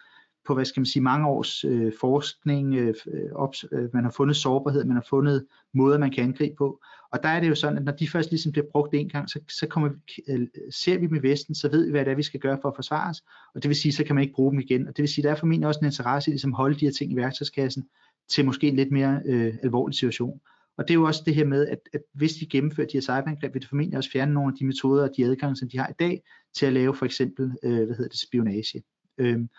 på, 0.48 0.54
hvad 0.54 0.66
skal 0.66 0.80
man 0.80 0.86
sige, 0.86 1.04
mange 1.04 1.28
års 1.28 1.64
øh, 1.64 1.94
forskning, 2.00 2.76
øh, 2.76 2.96
øh 3.08 3.32
op, 3.36 3.54
øh, 3.72 3.90
man 3.94 4.04
har 4.04 4.12
fundet 4.12 4.36
sårbarhed, 4.36 4.86
man 4.86 4.96
har 4.96 5.06
fundet 5.10 5.46
måder, 5.74 5.98
man 5.98 6.12
kan 6.12 6.24
angribe 6.24 6.56
på. 6.58 6.82
Og 7.12 7.24
der 7.24 7.30
er 7.30 7.40
det 7.40 7.50
jo 7.50 7.56
sådan, 7.56 7.78
at 7.78 7.84
når 7.84 7.92
de 7.92 8.08
først 8.08 8.30
ligesom 8.30 8.52
bliver 8.52 8.66
brugt 8.72 8.94
en 8.94 9.10
gang, 9.10 9.30
så, 9.30 9.40
så 9.50 9.68
kommer 9.68 9.90
vi, 9.90 9.98
øh, 10.34 10.48
ser 10.72 10.98
vi 10.98 11.08
med 11.08 11.22
Vesten, 11.22 11.56
så 11.56 11.70
ved 11.70 11.86
vi, 11.86 11.92
hvad 11.92 12.06
det 12.06 12.12
er, 12.12 12.16
vi 12.16 12.24
skal 12.24 12.40
gøre 12.40 12.58
for 12.62 12.70
at 12.70 12.76
forsvare 12.76 13.10
os, 13.10 13.24
og 13.56 13.64
det 13.64 13.70
vil 13.70 13.76
sige, 13.76 13.92
så 13.92 14.04
kan 14.04 14.16
man 14.16 14.22
ikke 14.22 14.34
bruge 14.34 14.52
dem 14.52 14.60
igen. 14.60 14.88
Og 14.88 14.98
det 14.98 15.04
vil 15.04 15.10
sige, 15.10 15.24
der 15.24 15.32
er 15.32 15.36
formentlig 15.36 15.68
også 15.68 15.80
en 15.80 15.86
interesse 15.86 16.30
i 16.30 16.32
ligesom 16.32 16.54
at 16.54 16.58
holde 16.58 16.80
de 16.80 16.86
her 16.86 16.92
ting 16.92 17.12
i 17.12 17.16
værktøjskassen 17.16 17.84
til 18.30 18.46
måske 18.46 18.68
en 18.68 18.76
lidt 18.76 18.92
mere 18.92 19.22
øh, 19.26 19.54
alvorlig 19.64 19.96
situation. 19.96 20.42
Og 20.78 20.88
det 20.88 20.94
er 20.94 20.96
jo 20.96 21.04
også 21.04 21.24
det 21.26 21.36
her 21.36 21.46
med, 21.46 21.68
at, 21.68 21.80
at 21.94 22.02
hvis 22.14 22.34
de 22.34 22.46
gennemfører 22.46 22.88
de 22.88 22.94
her 22.94 23.02
cyberangreb, 23.02 23.54
vil 23.54 23.62
det 23.62 23.70
formentlig 23.70 23.98
også 23.98 24.12
fjerne 24.12 24.34
nogle 24.34 24.54
af 24.54 24.58
de 24.60 24.66
metoder 24.66 25.04
og 25.04 25.10
de 25.18 25.26
adgange, 25.26 25.56
som 25.56 25.70
de 25.70 25.78
har 25.80 25.88
i 25.88 25.94
dag, 26.00 26.24
til 26.56 26.66
at 26.66 26.74
lave 26.74 26.96
for 26.96 27.06
eksempel, 27.06 27.52
øh, 27.64 27.86
hvad 27.86 27.96
hedder 27.96 28.08
det, 28.08 28.20
spionage. 28.20 28.84
Øhm, 29.22 29.50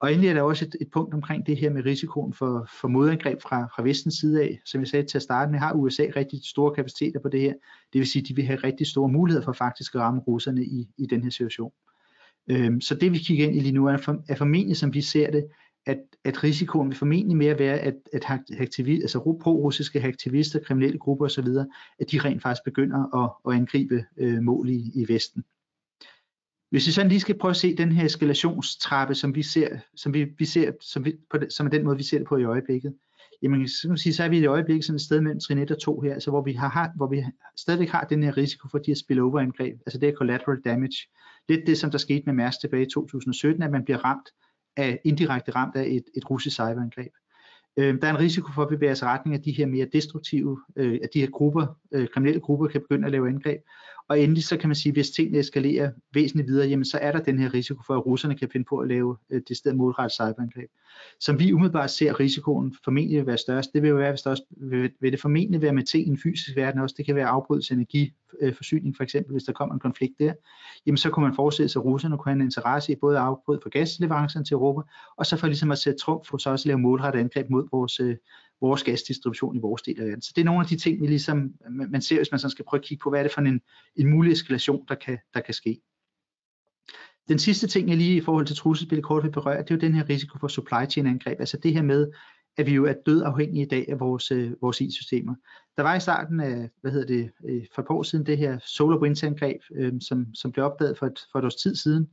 og 0.00 0.12
endelig 0.12 0.28
er 0.28 0.34
der 0.34 0.42
også 0.42 0.64
et, 0.64 0.76
et 0.80 0.90
punkt 0.90 1.14
omkring 1.14 1.46
det 1.46 1.56
her 1.56 1.70
med 1.70 1.84
risikoen 1.84 2.32
for, 2.32 2.68
for 2.80 2.88
modangreb 2.88 3.42
fra, 3.42 3.66
fra 3.66 3.82
vestens 3.82 4.14
side 4.14 4.42
af. 4.42 4.60
Som 4.64 4.80
jeg 4.80 4.88
sagde 4.88 5.06
til 5.06 5.18
at 5.18 5.22
starte 5.22 5.50
med, 5.50 5.58
har 5.58 5.72
USA 5.72 6.06
rigtig 6.16 6.40
store 6.44 6.74
kapaciteter 6.74 7.20
på 7.20 7.28
det 7.28 7.40
her. 7.40 7.54
Det 7.92 7.98
vil 7.98 8.06
sige, 8.06 8.22
at 8.22 8.28
de 8.28 8.36
vil 8.36 8.44
have 8.44 8.56
rigtig 8.64 8.86
store 8.86 9.08
muligheder 9.08 9.44
for 9.44 9.52
faktisk 9.52 9.94
at 9.94 10.00
ramme 10.00 10.20
russerne 10.20 10.64
i, 10.64 10.88
i 10.98 11.06
den 11.06 11.22
her 11.22 11.30
situation. 11.30 11.72
Øhm, 12.50 12.80
så 12.80 12.94
det 12.94 13.12
vi 13.12 13.18
kigger 13.18 13.46
ind 13.46 13.56
i 13.56 13.60
lige 13.60 13.72
nu 13.72 13.86
er, 13.86 13.96
for, 13.96 14.24
er 14.28 14.34
formentlig, 14.34 14.76
som 14.76 14.94
vi 14.94 15.00
ser 15.00 15.30
det, 15.30 15.46
at, 15.86 15.98
at 16.24 16.44
risikoen 16.44 16.88
vil 16.88 16.96
formentlig 16.96 17.36
mere 17.36 17.58
være, 17.58 17.78
at, 17.78 17.94
at 18.12 18.24
aktivi, 18.60 19.00
altså 19.00 19.38
pro-russiske 19.42 20.02
aktivister, 20.02 20.60
kriminelle 20.60 20.98
grupper 20.98 21.24
osv., 21.24 21.48
at 22.00 22.10
de 22.10 22.18
rent 22.18 22.42
faktisk 22.42 22.64
begynder 22.64 23.24
at, 23.24 23.52
at 23.52 23.60
angribe 23.60 24.04
øh, 24.16 24.42
mål 24.42 24.68
i, 24.68 24.90
i 24.94 25.08
Vesten. 25.08 25.44
Hvis 26.70 26.86
vi 26.86 26.92
sådan 26.92 27.08
lige 27.08 27.20
skal 27.20 27.38
prøve 27.38 27.50
at 27.50 27.56
se 27.56 27.76
den 27.76 27.92
her 27.92 28.04
eskalationstrappe, 28.04 29.14
som 29.14 29.34
vi 29.34 29.42
ser, 29.42 29.68
som 29.96 30.14
vi, 30.14 30.26
vi 30.38 30.44
ser 30.44 30.72
som, 30.80 31.04
vi, 31.04 31.16
på 31.30 31.38
det, 31.38 31.52
som 31.52 31.66
er 31.66 31.70
den 31.70 31.84
måde, 31.84 31.96
vi 31.96 32.02
ser 32.02 32.18
det 32.18 32.26
på 32.26 32.36
i 32.36 32.44
øjeblikket, 32.44 32.94
jamen 33.42 33.68
så, 33.68 33.88
kan 33.88 33.96
sige, 33.96 34.12
så 34.12 34.24
er 34.24 34.28
vi 34.28 34.38
i 34.38 34.46
øjeblikket 34.46 34.84
sådan 34.84 34.96
et 34.96 35.02
sted 35.02 35.20
mellem 35.20 35.40
trin 35.40 35.58
1 35.58 35.70
og 35.70 35.80
2 35.80 36.00
her, 36.00 36.14
altså 36.14 36.30
hvor 36.30 36.42
vi, 36.42 36.52
har, 36.52 36.92
hvor 36.96 37.06
vi 37.06 37.24
stadigvæk 37.56 37.88
har 37.88 38.04
den 38.04 38.22
her 38.22 38.36
risiko 38.36 38.68
for 38.68 38.78
de 38.78 38.90
her 38.90 38.94
spillover-angreb, 38.94 39.80
altså 39.86 39.98
det 39.98 40.08
her 40.08 40.16
collateral 40.16 40.60
damage. 40.64 41.08
Lidt 41.48 41.66
det, 41.66 41.78
som 41.78 41.90
der 41.90 41.98
skete 41.98 42.22
med 42.26 42.34
Mærsk 42.34 42.60
tilbage 42.60 42.82
i 42.82 42.90
2017, 42.94 43.62
at 43.62 43.70
man 43.70 43.84
bliver 43.84 44.04
ramt 44.04 44.28
af, 44.76 45.00
indirekte 45.04 45.52
ramt 45.52 45.76
af 45.76 45.86
et, 45.86 46.04
et 46.16 46.30
russisk 46.30 46.54
cyberangreb. 46.54 47.12
Øh, 47.76 48.00
der 48.02 48.08
er 48.08 48.10
en 48.10 48.18
risiko 48.18 48.52
for 48.52 48.62
at 48.62 48.68
bevæge 48.68 48.94
sig 48.94 49.08
retning 49.08 49.36
af 49.36 49.42
de 49.42 49.52
her 49.52 49.66
mere 49.66 49.86
destruktive, 49.92 50.60
øh, 50.76 50.98
at 51.02 51.08
de 51.14 51.20
her 51.20 51.30
grupper, 51.30 51.66
øh, 51.92 52.08
kriminelle 52.08 52.40
grupper 52.40 52.66
kan 52.66 52.80
begynde 52.80 53.06
at 53.06 53.12
lave 53.12 53.28
angreb. 53.28 53.60
Og 54.10 54.20
endelig 54.20 54.44
så 54.44 54.56
kan 54.56 54.68
man 54.68 54.76
sige, 54.76 54.92
hvis 54.92 55.10
tingene 55.10 55.38
eskalerer 55.38 55.90
væsentligt 56.14 56.48
videre, 56.48 56.68
jamen 56.68 56.84
så 56.84 56.98
er 56.98 57.12
der 57.12 57.20
den 57.20 57.38
her 57.38 57.54
risiko 57.54 57.82
for, 57.86 57.94
at 57.94 58.06
russerne 58.06 58.38
kan 58.38 58.48
finde 58.52 58.66
på 58.68 58.78
at 58.78 58.88
lave 58.88 59.16
øh, 59.30 59.42
det 59.48 59.56
sted 59.56 59.72
målrettet 59.72 60.12
cyberangreb. 60.12 60.70
Som 61.20 61.38
vi 61.38 61.52
umiddelbart 61.52 61.90
ser 61.90 62.20
risikoen 62.20 62.74
formentlig 62.84 63.18
vil 63.18 63.26
være 63.26 63.38
størst, 63.38 63.72
det 63.72 63.82
vil 63.82 63.88
jo 63.88 63.96
være, 63.96 64.10
hvis 64.10 64.22
der 64.22 64.30
også, 64.30 64.42
vil, 64.50 64.90
vil 65.00 65.12
det 65.12 65.20
formentlig 65.20 65.62
være 65.62 65.72
med 65.72 65.82
til 65.82 66.08
en 66.08 66.18
fysisk 66.18 66.56
verden 66.56 66.80
også. 66.80 66.94
Det 66.98 67.06
kan 67.06 67.14
være 67.14 67.26
afbrydelse 67.26 67.74
af 67.74 67.76
energiforsyning 67.76 68.88
øh, 68.88 68.96
for 68.96 69.02
eksempel, 69.02 69.32
hvis 69.32 69.44
der 69.44 69.52
kommer 69.52 69.74
en 69.74 69.80
konflikt 69.80 70.18
der. 70.18 70.32
Jamen 70.86 70.96
så 70.96 71.10
kunne 71.10 71.26
man 71.26 71.34
forestille 71.34 71.68
sig, 71.68 71.80
at 71.80 71.84
russerne 71.84 72.18
kunne 72.18 72.32
have 72.32 72.40
en 72.40 72.46
interesse 72.46 72.92
i 72.92 72.96
både 73.00 73.16
at 73.16 73.22
afbryde 73.22 73.60
for 73.62 73.70
gasleverancerne 73.70 74.44
til 74.44 74.54
Europa, 74.54 74.80
og 75.16 75.26
så 75.26 75.36
for 75.36 75.46
ligesom 75.46 75.70
at 75.70 75.78
sætte 75.78 75.98
trumf 75.98 76.26
for 76.26 76.38
så 76.38 76.50
også 76.50 76.62
at 76.62 76.66
lave 76.66 76.78
målrettet 76.78 77.20
angreb 77.20 77.50
mod 77.50 77.68
vores, 77.70 78.00
øh, 78.00 78.16
vores 78.60 78.82
gasdistribution 78.82 79.56
i 79.56 79.58
vores 79.58 79.82
del 79.82 80.00
af 80.00 80.06
verden. 80.06 80.22
Så 80.22 80.32
det 80.36 80.40
er 80.40 80.44
nogle 80.44 80.60
af 80.60 80.66
de 80.66 80.76
ting, 80.76 81.02
vi 81.02 81.06
ligesom, 81.06 81.54
man 81.68 82.02
ser, 82.02 82.16
hvis 82.16 82.30
man 82.32 82.38
sådan 82.38 82.50
skal 82.50 82.64
prøve 82.64 82.78
at 82.78 82.84
kigge 82.84 83.02
på, 83.02 83.10
hvad 83.10 83.18
er 83.18 83.22
det 83.22 83.32
for 83.32 83.40
en, 83.40 83.60
en 83.96 84.10
mulig 84.10 84.32
eskalation, 84.32 84.84
der 84.88 84.94
kan, 84.94 85.18
der 85.34 85.40
kan 85.40 85.54
ske. 85.54 85.80
Den 87.28 87.38
sidste 87.38 87.66
ting, 87.66 87.88
jeg 87.88 87.96
lige 87.96 88.16
i 88.16 88.20
forhold 88.20 88.46
til 88.46 88.56
trusselsbilledet 88.56 89.06
kort 89.06 89.22
vil 89.22 89.30
berøre, 89.30 89.62
det 89.62 89.70
er 89.70 89.74
jo 89.74 89.80
den 89.80 89.94
her 89.94 90.08
risiko 90.08 90.38
for 90.38 90.48
supply 90.48 90.90
chain 90.90 91.06
angreb. 91.06 91.40
Altså 91.40 91.56
det 91.56 91.72
her 91.72 91.82
med, 91.82 92.12
at 92.56 92.66
vi 92.66 92.74
jo 92.74 92.84
er 92.84 92.94
død 93.06 93.22
afhængige 93.22 93.66
i 93.66 93.68
dag 93.68 93.86
af 93.88 94.00
vores, 94.00 94.30
øh, 94.30 94.52
vores 94.62 94.80
IT-systemer. 94.80 95.34
Der 95.76 95.82
var 95.82 95.96
i 95.96 96.00
starten 96.00 96.40
af, 96.40 96.70
hvad 96.80 96.90
hedder 96.90 97.06
det, 97.06 97.30
øh, 97.48 97.62
for 97.74 97.82
et 97.82 97.86
par 97.86 97.94
år 97.94 98.02
siden, 98.02 98.26
det 98.26 98.38
her 98.38 98.58
SolarWinds 98.66 99.22
angreb, 99.22 99.60
øh, 99.74 99.92
som, 100.00 100.34
som 100.34 100.52
blev 100.52 100.64
opdaget 100.64 100.98
for 100.98 101.06
et, 101.06 101.18
for 101.32 101.38
et 101.38 101.44
års 101.44 101.54
tid 101.54 101.74
siden, 101.74 102.08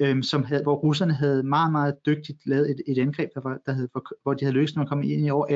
øhm, 0.00 0.22
som 0.22 0.44
havde, 0.44 0.62
hvor 0.62 0.74
russerne 0.74 1.14
havde 1.14 1.42
meget, 1.42 1.72
meget 1.72 1.94
dygtigt 2.06 2.46
lavet 2.46 2.70
et, 2.70 2.80
et 2.86 2.98
angreb, 2.98 3.30
der 3.34 3.40
var, 3.40 3.58
der 3.66 3.72
havde, 3.72 3.88
hvor, 3.92 4.06
hvor 4.22 4.34
de 4.34 4.44
havde 4.44 4.54
lykkes 4.54 4.76
med 4.76 4.82
at 4.82 4.88
komme 4.88 5.06
ind 5.06 5.26
i 5.26 5.30
over 5.30 5.46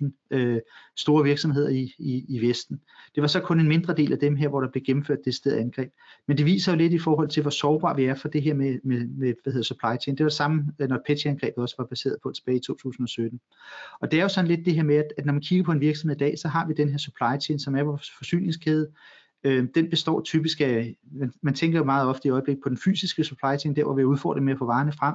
18.000 0.00 0.36
øh, 0.36 0.60
store 0.96 1.24
virksomheder 1.24 1.68
i, 1.68 1.94
i, 1.98 2.24
i 2.28 2.48
Vesten. 2.48 2.80
Det 3.14 3.20
var 3.20 3.26
så 3.26 3.40
kun 3.40 3.60
en 3.60 3.68
mindre 3.68 3.94
del 3.94 4.12
af 4.12 4.18
dem 4.18 4.36
her, 4.36 4.48
hvor 4.48 4.60
der 4.60 4.70
blev 4.70 4.82
gennemført 4.82 5.18
det 5.24 5.34
sted 5.34 5.58
angreb. 5.58 5.90
Men 6.28 6.38
det 6.38 6.46
viser 6.46 6.72
jo 6.72 6.78
lidt 6.78 6.92
i 6.92 6.98
forhold 6.98 7.28
til, 7.28 7.42
hvor 7.42 7.50
sårbare 7.50 7.96
vi 7.96 8.04
er 8.04 8.14
for 8.14 8.28
det 8.28 8.42
her 8.42 8.54
med, 8.54 8.78
med, 8.84 9.06
med 9.06 9.34
hvad 9.42 9.52
hedder 9.52 9.64
supply 9.64 10.00
chain. 10.02 10.16
Det 10.16 10.24
var 10.24 10.28
det 10.28 10.36
samme, 10.36 10.64
øh, 10.78 10.88
når 10.88 11.00
Petya-angrebet 11.06 11.58
også 11.58 11.74
var 11.78 11.84
baseret 11.84 12.16
på 12.22 12.32
tilbage 12.32 12.56
i 12.56 12.60
2017. 12.60 13.40
Og 14.00 14.10
det 14.10 14.18
er 14.18 14.22
jo 14.22 14.28
sådan 14.28 14.48
lidt 14.48 14.66
det 14.66 14.74
her 14.74 14.82
med, 14.82 14.96
at, 14.96 15.12
at 15.18 15.26
når 15.26 15.32
man 15.32 15.42
kigger 15.42 15.64
på 15.64 15.72
en 15.72 15.80
virksomhed 15.80 16.16
i 16.16 16.18
dag, 16.18 16.38
så 16.38 16.48
har 16.48 16.66
vi 16.66 16.74
den 16.74 16.88
her 16.88 16.98
supply 16.98 17.40
chain, 17.40 17.58
som 17.58 17.76
er 17.76 17.82
vores 17.82 18.10
forsyningskæde, 18.18 18.88
øh, 19.44 19.66
den 19.74 19.90
består 19.90 20.20
typisk 20.20 20.60
af, 20.60 20.96
man, 21.12 21.32
man 21.42 21.54
tænker 21.54 21.78
jo 21.78 21.84
meget 21.84 22.08
ofte 22.08 22.28
i 22.28 22.30
øjeblikket 22.30 22.62
på 22.62 22.68
den 22.68 22.78
fysiske 22.78 23.24
supply 23.24 23.58
chain, 23.58 23.76
der 23.76 23.84
hvor 23.84 23.94
vi 23.94 24.02
er 24.02 24.06
udfordret 24.06 24.42
med 24.42 24.52
at 24.52 24.58
få 24.58 24.66
varerne 24.66 24.92
frem, 24.92 25.14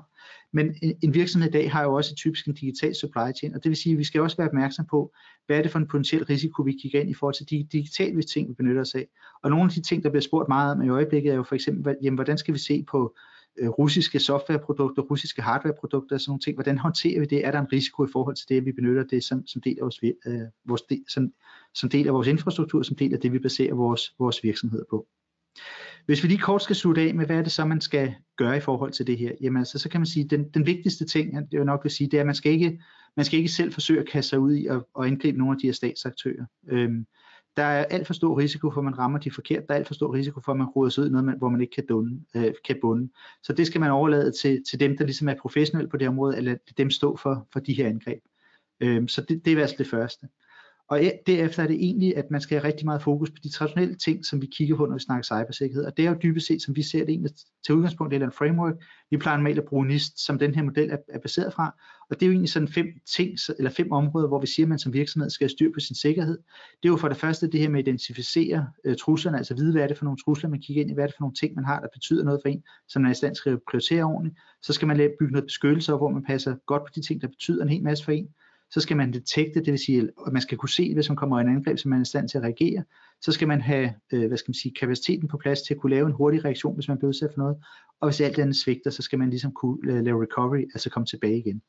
men 0.54 0.76
en, 0.82 0.98
en 1.04 1.14
virksomhed 1.14 1.50
i 1.50 1.52
dag 1.52 1.72
har 1.72 1.84
jo 1.84 1.94
også 1.94 2.16
typisk 2.16 2.48
en 2.48 2.54
digital 2.54 2.96
supply 2.96 3.32
chain, 3.38 3.56
og 3.56 3.64
det 3.64 3.70
vil 3.70 3.78
sige, 3.78 3.94
at 3.94 4.00
vi 4.00 4.04
skal 4.04 4.22
også 4.22 4.38
være 4.38 4.48
opmærksom 4.48 4.86
på, 4.90 5.14
hvad 5.46 5.58
er 5.58 5.62
det 5.62 5.72
for 5.72 5.80
en 5.80 5.88
potentiel 5.88 6.26
risiko, 6.26 6.62
vi 6.62 6.78
kigger 6.82 7.02
ind 7.02 7.10
i 7.10 7.14
forhold 7.14 7.36
til 7.36 7.50
de 7.50 7.68
digitale 7.72 8.22
ting, 8.22 8.50
vi 8.50 8.54
benytter 8.54 8.82
os 8.82 8.96
af. 8.96 9.08
Og 9.44 9.50
nogle 9.50 9.66
af 9.66 9.72
de 9.72 9.82
ting, 9.82 10.04
der 10.04 10.10
bliver 10.10 10.22
spurgt 10.22 10.48
meget 10.48 10.76
om 10.76 10.82
i 10.82 10.90
øjeblikket, 10.90 11.32
er 11.32 11.36
jo 11.36 11.44
for 11.44 11.56
eksempel, 11.56 11.96
jamen, 12.04 12.18
hvordan 12.18 12.38
skal 12.38 12.54
vi 12.54 12.60
se 12.60 12.86
på 12.92 13.16
øh, 13.60 13.70
russiske 13.70 14.20
softwareprodukter, 14.20 15.02
russiske 15.02 15.42
hardwareprodukter 15.42 16.16
og 16.16 16.22
sådan 16.22 16.30
nogle 16.32 16.40
ting. 16.40 16.56
Hvordan 16.56 16.78
håndterer 16.78 17.20
vi 17.20 17.26
det? 17.26 17.46
Er 17.46 17.52
der 17.52 17.60
en 17.60 17.74
risiko 17.74 18.06
i 18.06 18.10
forhold 18.12 18.36
til 18.36 18.50
det, 18.50 18.58
at 18.58 18.66
vi 18.66 18.72
benytter 18.72 19.04
det 19.04 19.24
som, 19.24 19.48
som, 19.48 19.62
del, 19.62 19.78
af 19.80 19.84
vores, 19.84 20.00
øh, 20.26 20.42
vores 20.66 20.82
del, 20.82 21.04
som, 21.10 21.32
som 21.74 21.90
del 21.90 22.08
af 22.08 22.14
vores 22.14 22.28
infrastruktur, 22.28 22.84
som 22.84 22.96
del 22.96 23.14
af 23.14 23.20
det, 23.20 23.34
vi 23.34 23.40
baserer 23.40 23.74
vores, 23.74 24.16
vores 24.20 24.44
virksomhed 24.44 24.84
på? 24.90 25.08
Hvis 26.06 26.24
vi 26.24 26.28
lige 26.28 26.40
kort 26.40 26.64
skal 26.64 26.76
slutte 26.76 27.02
af 27.02 27.16
med, 27.16 27.26
hvad 27.26 27.38
er 27.38 27.42
det 27.42 27.52
så, 27.52 27.66
man 27.66 27.82
skal 27.82 28.14
gøre 28.38 28.58
i 28.58 28.60
forhold 28.60 28.92
til 28.92 29.08
det 29.08 29.18
her? 29.18 29.32
Jamen 29.42 29.60
altså, 29.60 29.80
så 29.80 29.90
kan 29.90 30.00
man 30.00 30.06
sige, 30.06 30.28
den, 30.28 30.50
den 30.50 30.66
vigtigste 30.66 31.06
ting, 31.06 31.36
det 31.36 31.58
jeg 31.58 31.66
nok 31.66 31.84
vil 31.84 31.92
sige, 31.92 32.10
det 32.10 32.18
er, 32.18 32.22
at 32.22 32.26
man 32.26 32.36
skal 32.36 32.52
ikke, 32.52 32.82
man 33.18 33.26
skal 33.26 33.38
ikke 33.38 33.52
selv 33.52 33.74
forsøge 33.74 34.00
at 34.00 34.10
kaste 34.10 34.30
sig 34.30 34.40
ud 34.40 34.54
i 34.54 34.66
at, 34.66 34.84
at 35.00 35.08
indgribe 35.08 35.38
nogle 35.38 35.54
af 35.54 35.60
de 35.60 35.68
her 35.68 35.74
statsaktører. 35.74 36.46
Øhm, 36.70 37.06
der 37.58 37.64
er 37.64 37.86
alt 37.86 38.08
for 38.08 38.14
stor 38.14 38.40
risiko 38.40 38.72
for, 38.72 38.82
at 38.82 38.86
man 38.86 38.98
rammer 38.98 39.20
de 39.20 39.32
forkerte. 39.32 39.68
Der 39.68 39.74
er 39.74 39.78
alt 39.78 39.88
for 39.88 39.94
stor 39.94 40.14
risiko 40.14 40.42
for, 40.42 40.52
at 40.52 40.58
man 40.58 40.68
roder 40.68 40.90
sig 40.90 41.02
ud 41.04 41.10
i 41.10 41.12
noget, 41.12 41.38
hvor 41.38 41.50
man 41.50 41.62
ikke 41.62 41.76
kan, 41.76 41.88
dunde, 41.88 42.22
øh, 42.36 42.54
kan 42.66 42.78
bunde. 42.82 43.10
Så 43.44 43.54
det 43.54 43.68
skal 43.68 43.82
man 43.82 43.92
overlade 43.92 44.32
til, 44.32 44.64
til 44.70 44.80
dem, 44.80 44.98
der 44.98 45.06
ligesom 45.06 45.30
er 45.30 45.36
professionelle 45.42 45.90
på 45.90 45.98
det 45.98 46.08
område, 46.08 46.38
eller 46.38 46.56
dem 46.78 46.90
stå 46.90 47.18
for, 47.18 47.48
for 47.54 47.60
de 47.60 47.74
her 47.74 47.88
angreb. 47.88 48.24
Øh, 48.80 49.08
så 49.08 49.22
det, 49.22 49.46
det 49.46 49.54
er 49.54 49.62
altså 49.62 49.76
det 49.78 49.88
første. 49.88 50.28
Og 50.92 51.06
e, 51.06 51.12
derefter 51.28 51.64
er 51.64 51.68
det 51.68 51.76
egentlig, 51.76 52.18
at 52.18 52.32
man 52.32 52.42
skal 52.42 52.60
have 52.60 52.68
rigtig 52.68 52.86
meget 52.86 53.02
fokus 53.02 53.30
på 53.30 53.38
de 53.44 53.50
traditionelle 53.50 53.96
ting, 53.96 54.26
som 54.26 54.42
vi 54.42 54.46
kigger 54.46 54.76
på, 54.76 54.86
når 54.86 54.94
vi 54.94 55.00
snakker 55.00 55.24
cybersikkerhed. 55.24 55.86
Og 55.86 55.98
det 55.98 56.06
er 56.06 56.10
jo 56.10 56.18
dybest 56.24 56.48
set, 56.48 56.62
som 56.62 56.76
vi 56.76 56.84
ser 56.84 57.00
det 57.00 57.10
egentlig 57.10 57.32
til 57.66 57.76
udgangspunkt, 57.76 58.14
eller 58.14 58.28
en 58.28 58.34
framework. 58.34 58.74
Vi 59.12 59.18
plejer 59.18 59.38
normalt 59.38 59.60
at 59.60 59.66
bruge 59.66 59.88
NIST, 59.88 60.26
som 60.26 60.40
den 60.40 60.56
her 60.56 60.64
model 60.64 60.90
er, 60.90 60.98
er 61.10 61.20
baseret 61.20 61.54
fra. 61.54 61.76
Og 62.10 62.20
det 62.20 62.26
er 62.26 62.28
jo 62.28 62.32
egentlig 62.32 62.50
sådan 62.50 62.68
fem 62.68 62.86
ting, 63.16 63.38
eller 63.58 63.72
fem 63.72 63.92
områder, 63.92 64.28
hvor 64.28 64.40
vi 64.40 64.48
siger, 64.48 64.66
at 64.66 64.70
man 64.70 64.80
som 64.80 64.94
virksomhed 64.94 65.30
skal 65.30 65.46
have 65.46 65.50
styr 65.50 65.72
på 65.74 65.80
sin 65.80 65.96
sikkerhed. 65.96 66.38
Det 66.84 66.90
er 66.90 66.94
jo 66.94 66.98
for 66.98 67.08
det 67.08 67.18
første 67.18 67.48
det 67.48 67.60
her 67.60 67.70
med 67.70 67.80
at 67.80 67.88
identificere 67.88 68.68
uh, 68.88 68.94
truslerne, 68.96 69.38
altså 69.38 69.56
vide, 69.56 69.72
hvad 69.72 69.84
er 69.84 69.88
det 69.88 69.98
for 69.98 70.06
nogle 70.06 70.18
trusler, 70.26 70.50
man 70.50 70.62
kigger 70.62 70.82
ind 70.82 70.92
i, 70.92 70.94
hvad 70.94 71.04
er 71.04 71.08
det 71.08 71.16
for 71.18 71.24
nogle 71.24 71.36
ting, 71.36 71.56
man 71.56 71.66
har, 71.66 71.80
der 71.80 71.88
betyder 71.94 72.24
noget 72.24 72.40
for 72.44 72.50
en, 72.50 72.64
som 72.88 73.02
man 73.02 73.10
er 73.10 73.14
i 73.14 73.16
stand 73.16 73.36
til 73.36 73.50
at 73.50 73.60
prioritere 73.70 74.04
ordentligt. 74.04 74.36
Så 74.62 74.74
skal 74.74 74.88
man 74.88 74.98
bygge 74.98 75.32
noget 75.32 75.46
beskyttelse 75.46 75.94
op, 75.94 76.00
hvor 76.00 76.10
man 76.10 76.24
passer 76.24 76.56
godt 76.66 76.82
på 76.82 76.90
de 76.96 77.02
ting, 77.02 77.22
der 77.22 77.28
betyder 77.28 77.64
en 77.64 77.70
hel 77.70 77.84
masse 77.84 78.04
for 78.04 78.12
en 78.12 78.28
så 78.72 78.80
skal 78.80 78.98
man 78.98 79.14
detekte, 79.14 79.60
det 79.60 79.72
vil 79.72 79.80
sige, 79.80 80.10
at 80.28 80.34
man 80.34 80.42
skal 80.42 80.58
kunne 80.58 80.70
se, 80.70 80.94
hvis 80.94 81.10
man 81.10 81.16
kommer 81.16 81.38
i 81.38 81.42
en 81.42 81.50
angreb, 81.50 81.78
så 81.78 81.90
man 81.90 82.00
er 82.00 82.02
i 82.02 82.06
stand 82.06 82.30
til 82.30 82.38
at 82.38 82.44
reagere. 82.44 82.84
Så 83.22 83.32
skal 83.32 83.48
man 83.48 83.62
have 83.62 83.94
øh, 84.14 84.28
hvad 84.28 84.38
skal 84.38 84.50
man 84.50 84.54
sige, 84.54 84.74
kapaciteten 84.80 85.28
på 85.28 85.38
plads 85.38 85.62
til 85.62 85.74
at 85.74 85.80
kunne 85.80 85.90
lave 85.90 86.06
en 86.08 86.14
hurtig 86.14 86.46
reaktion, 86.46 86.76
hvis 86.76 86.88
man 86.88 86.98
bliver 86.98 87.10
udsat 87.10 87.30
for 87.34 87.42
noget. 87.42 87.58
Og 88.02 88.10
hvis 88.10 88.22
alt 88.22 88.40
andet 88.40 88.56
svigter, 88.56 88.90
så 88.90 89.02
skal 89.02 89.20
man 89.20 89.30
ligesom 89.30 89.52
kunne 89.52 89.78
øh, 89.92 90.04
lave 90.04 90.22
recovery, 90.24 90.62
altså 90.62 90.90
komme 90.90 91.06
tilbage 91.06 91.38
igen. 91.38 91.62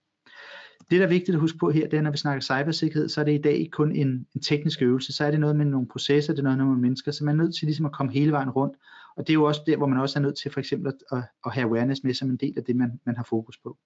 Det, 0.90 1.00
der 1.00 1.06
er 1.06 1.10
vigtigt 1.10 1.34
at 1.34 1.40
huske 1.40 1.58
på 1.58 1.70
her, 1.70 1.88
det 1.88 1.96
er, 1.96 2.02
når 2.02 2.10
vi 2.10 2.16
snakker 2.16 2.40
cybersikkerhed, 2.40 3.08
så 3.08 3.20
er 3.20 3.24
det 3.24 3.34
i 3.34 3.42
dag 3.42 3.54
ikke 3.54 3.70
kun 3.70 3.92
en, 3.92 4.26
en 4.34 4.40
teknisk 4.40 4.82
øvelse, 4.82 5.12
så 5.12 5.24
er 5.24 5.30
det 5.30 5.40
noget 5.40 5.56
med 5.56 5.64
nogle 5.64 5.88
processer, 5.88 6.32
det 6.32 6.38
er 6.38 6.42
noget 6.42 6.58
med 6.58 6.66
nogle 6.66 6.80
mennesker, 6.80 7.12
så 7.12 7.24
man 7.24 7.40
er 7.40 7.42
nødt 7.42 7.54
til 7.54 7.66
ligesom 7.66 7.86
at 7.86 7.92
komme 7.92 8.12
hele 8.12 8.32
vejen 8.32 8.50
rundt. 8.50 8.76
Og 9.16 9.26
det 9.26 9.30
er 9.30 9.34
jo 9.34 9.44
også 9.44 9.60
der, 9.66 9.76
hvor 9.76 9.86
man 9.86 10.00
også 10.00 10.18
er 10.18 10.22
nødt 10.22 10.38
til 10.38 10.50
for 10.50 10.60
eksempel 10.60 10.88
at, 10.88 11.18
at, 11.18 11.24
at 11.46 11.52
have 11.52 11.64
awareness 11.64 12.04
med 12.04 12.14
som 12.14 12.30
en 12.30 12.36
del 12.36 12.54
af 12.56 12.64
det, 12.64 12.76
man, 12.76 13.00
man 13.06 13.16
har 13.16 13.24
fokus 13.24 13.58
på. 13.58 13.78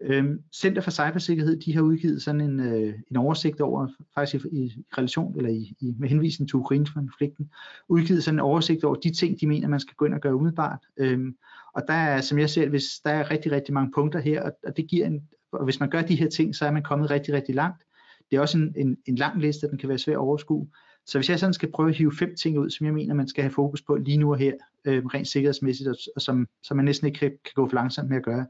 Øhm, 0.00 0.42
Center 0.52 0.82
for 0.82 0.90
Cybersikkerhed, 0.90 1.56
de 1.60 1.74
har 1.74 1.82
udgivet 1.82 2.22
sådan 2.22 2.40
en, 2.40 2.60
øh, 2.60 2.94
en 3.10 3.16
oversigt 3.16 3.60
over, 3.60 3.88
faktisk 4.14 4.44
i, 4.44 4.48
i 4.58 4.84
relation, 4.98 5.36
eller 5.36 5.50
i, 5.50 5.76
i, 5.80 5.94
med 5.98 6.08
henvisning 6.08 6.48
til 6.50 6.56
Ukraine-konflikten, 6.56 7.50
udgivet 7.88 8.24
sådan 8.24 8.36
en 8.36 8.40
oversigt 8.40 8.84
over 8.84 8.94
de 8.94 9.10
ting, 9.10 9.40
de 9.40 9.46
mener, 9.46 9.68
man 9.68 9.80
skal 9.80 9.94
gå 9.94 10.04
ind 10.04 10.14
og 10.14 10.20
gøre 10.20 10.34
umiddelbart. 10.34 10.78
Øhm, 10.96 11.36
og 11.74 11.82
der 11.88 11.94
er, 11.94 12.20
som 12.20 12.38
jeg 12.38 12.50
ser 12.50 12.68
hvis 12.68 13.00
der 13.04 13.10
er 13.10 13.30
rigtig, 13.30 13.52
rigtig 13.52 13.74
mange 13.74 13.92
punkter 13.94 14.20
her, 14.20 14.42
og, 14.42 14.52
og 14.66 14.76
det 14.76 14.86
giver 14.86 15.06
en, 15.06 15.28
og 15.52 15.64
hvis 15.64 15.80
man 15.80 15.90
gør 15.90 16.02
de 16.02 16.16
her 16.16 16.28
ting, 16.28 16.54
så 16.54 16.66
er 16.66 16.70
man 16.70 16.82
kommet 16.82 17.10
rigtig, 17.10 17.34
rigtig 17.34 17.54
langt. 17.54 17.82
Det 18.30 18.36
er 18.36 18.40
også 18.40 18.58
en, 18.58 18.74
en, 18.76 18.96
en 19.06 19.16
lang 19.16 19.40
liste, 19.40 19.68
den 19.68 19.78
kan 19.78 19.88
være 19.88 19.98
svær 19.98 20.14
at 20.14 20.18
overskue. 20.18 20.68
Så 21.06 21.18
hvis 21.18 21.30
jeg 21.30 21.38
sådan 21.38 21.52
skal 21.52 21.70
prøve 21.70 21.88
at 21.88 21.96
hive 21.96 22.12
fem 22.18 22.34
ting 22.36 22.58
ud, 22.58 22.70
som 22.70 22.86
jeg 22.86 22.94
mener, 22.94 23.14
man 23.14 23.28
skal 23.28 23.42
have 23.42 23.52
fokus 23.52 23.82
på 23.82 23.96
lige 23.96 24.18
nu 24.18 24.32
og 24.32 24.38
her, 24.38 24.52
øh, 24.86 25.06
rent 25.06 25.28
sikkerhedsmæssigt, 25.28 25.88
og, 25.88 25.96
og 26.16 26.22
som, 26.22 26.46
som 26.62 26.76
man 26.76 26.84
næsten 26.84 27.06
ikke 27.06 27.18
kan, 27.18 27.30
kan 27.30 27.52
gå 27.54 27.68
for 27.68 27.74
langsomt 27.74 28.08
med 28.08 28.16
at 28.16 28.22
gøre, 28.22 28.46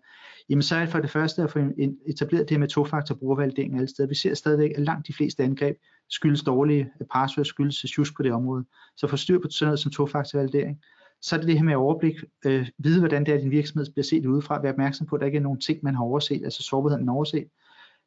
jamen 0.48 0.62
så 0.62 0.76
er 0.76 0.80
det 0.80 0.88
for 0.88 1.00
det 1.00 1.10
første 1.10 1.42
at 1.42 1.50
få 1.50 1.58
etableret 2.06 2.48
det 2.48 2.50
her 2.50 2.58
med 2.58 2.68
tofaktor 2.68 3.14
brugervalidering 3.14 3.76
alle 3.76 3.88
steder. 3.88 4.08
Vi 4.08 4.14
ser 4.14 4.34
stadigvæk, 4.34 4.70
at 4.76 4.82
langt 4.82 5.06
de 5.06 5.12
fleste 5.12 5.42
angreb 5.42 5.76
skyldes 6.10 6.42
dårlige 6.42 6.90
passwords, 7.14 7.48
skyldes 7.48 7.76
sjusk 7.76 8.16
på 8.16 8.22
det 8.22 8.32
område. 8.32 8.64
Så 8.96 9.06
få 9.06 9.16
styr 9.16 9.38
på 9.38 9.48
sådan 9.50 9.66
noget 9.66 9.80
som 9.80 9.90
tofaktorvalidering. 9.90 10.78
Så 11.22 11.36
er 11.36 11.40
det 11.40 11.48
det 11.48 11.56
her 11.56 11.64
med 11.64 11.74
overblik, 11.74 12.14
øh, 12.46 12.68
vide 12.78 12.98
hvordan 12.98 13.26
det 13.26 13.32
er, 13.32 13.36
at 13.36 13.42
din 13.42 13.50
virksomhed 13.50 13.86
bliver 13.92 14.04
set 14.04 14.26
udefra, 14.26 14.60
være 14.60 14.72
opmærksom 14.72 15.06
på, 15.06 15.16
at 15.16 15.20
der 15.20 15.26
ikke 15.26 15.38
er 15.38 15.42
nogen 15.42 15.60
ting, 15.60 15.78
man 15.82 15.94
har 15.94 16.02
overset, 16.02 16.44
altså 16.44 16.62
sårbarheden 16.62 17.04
man 17.04 17.08
har 17.08 17.14
overset. 17.14 17.44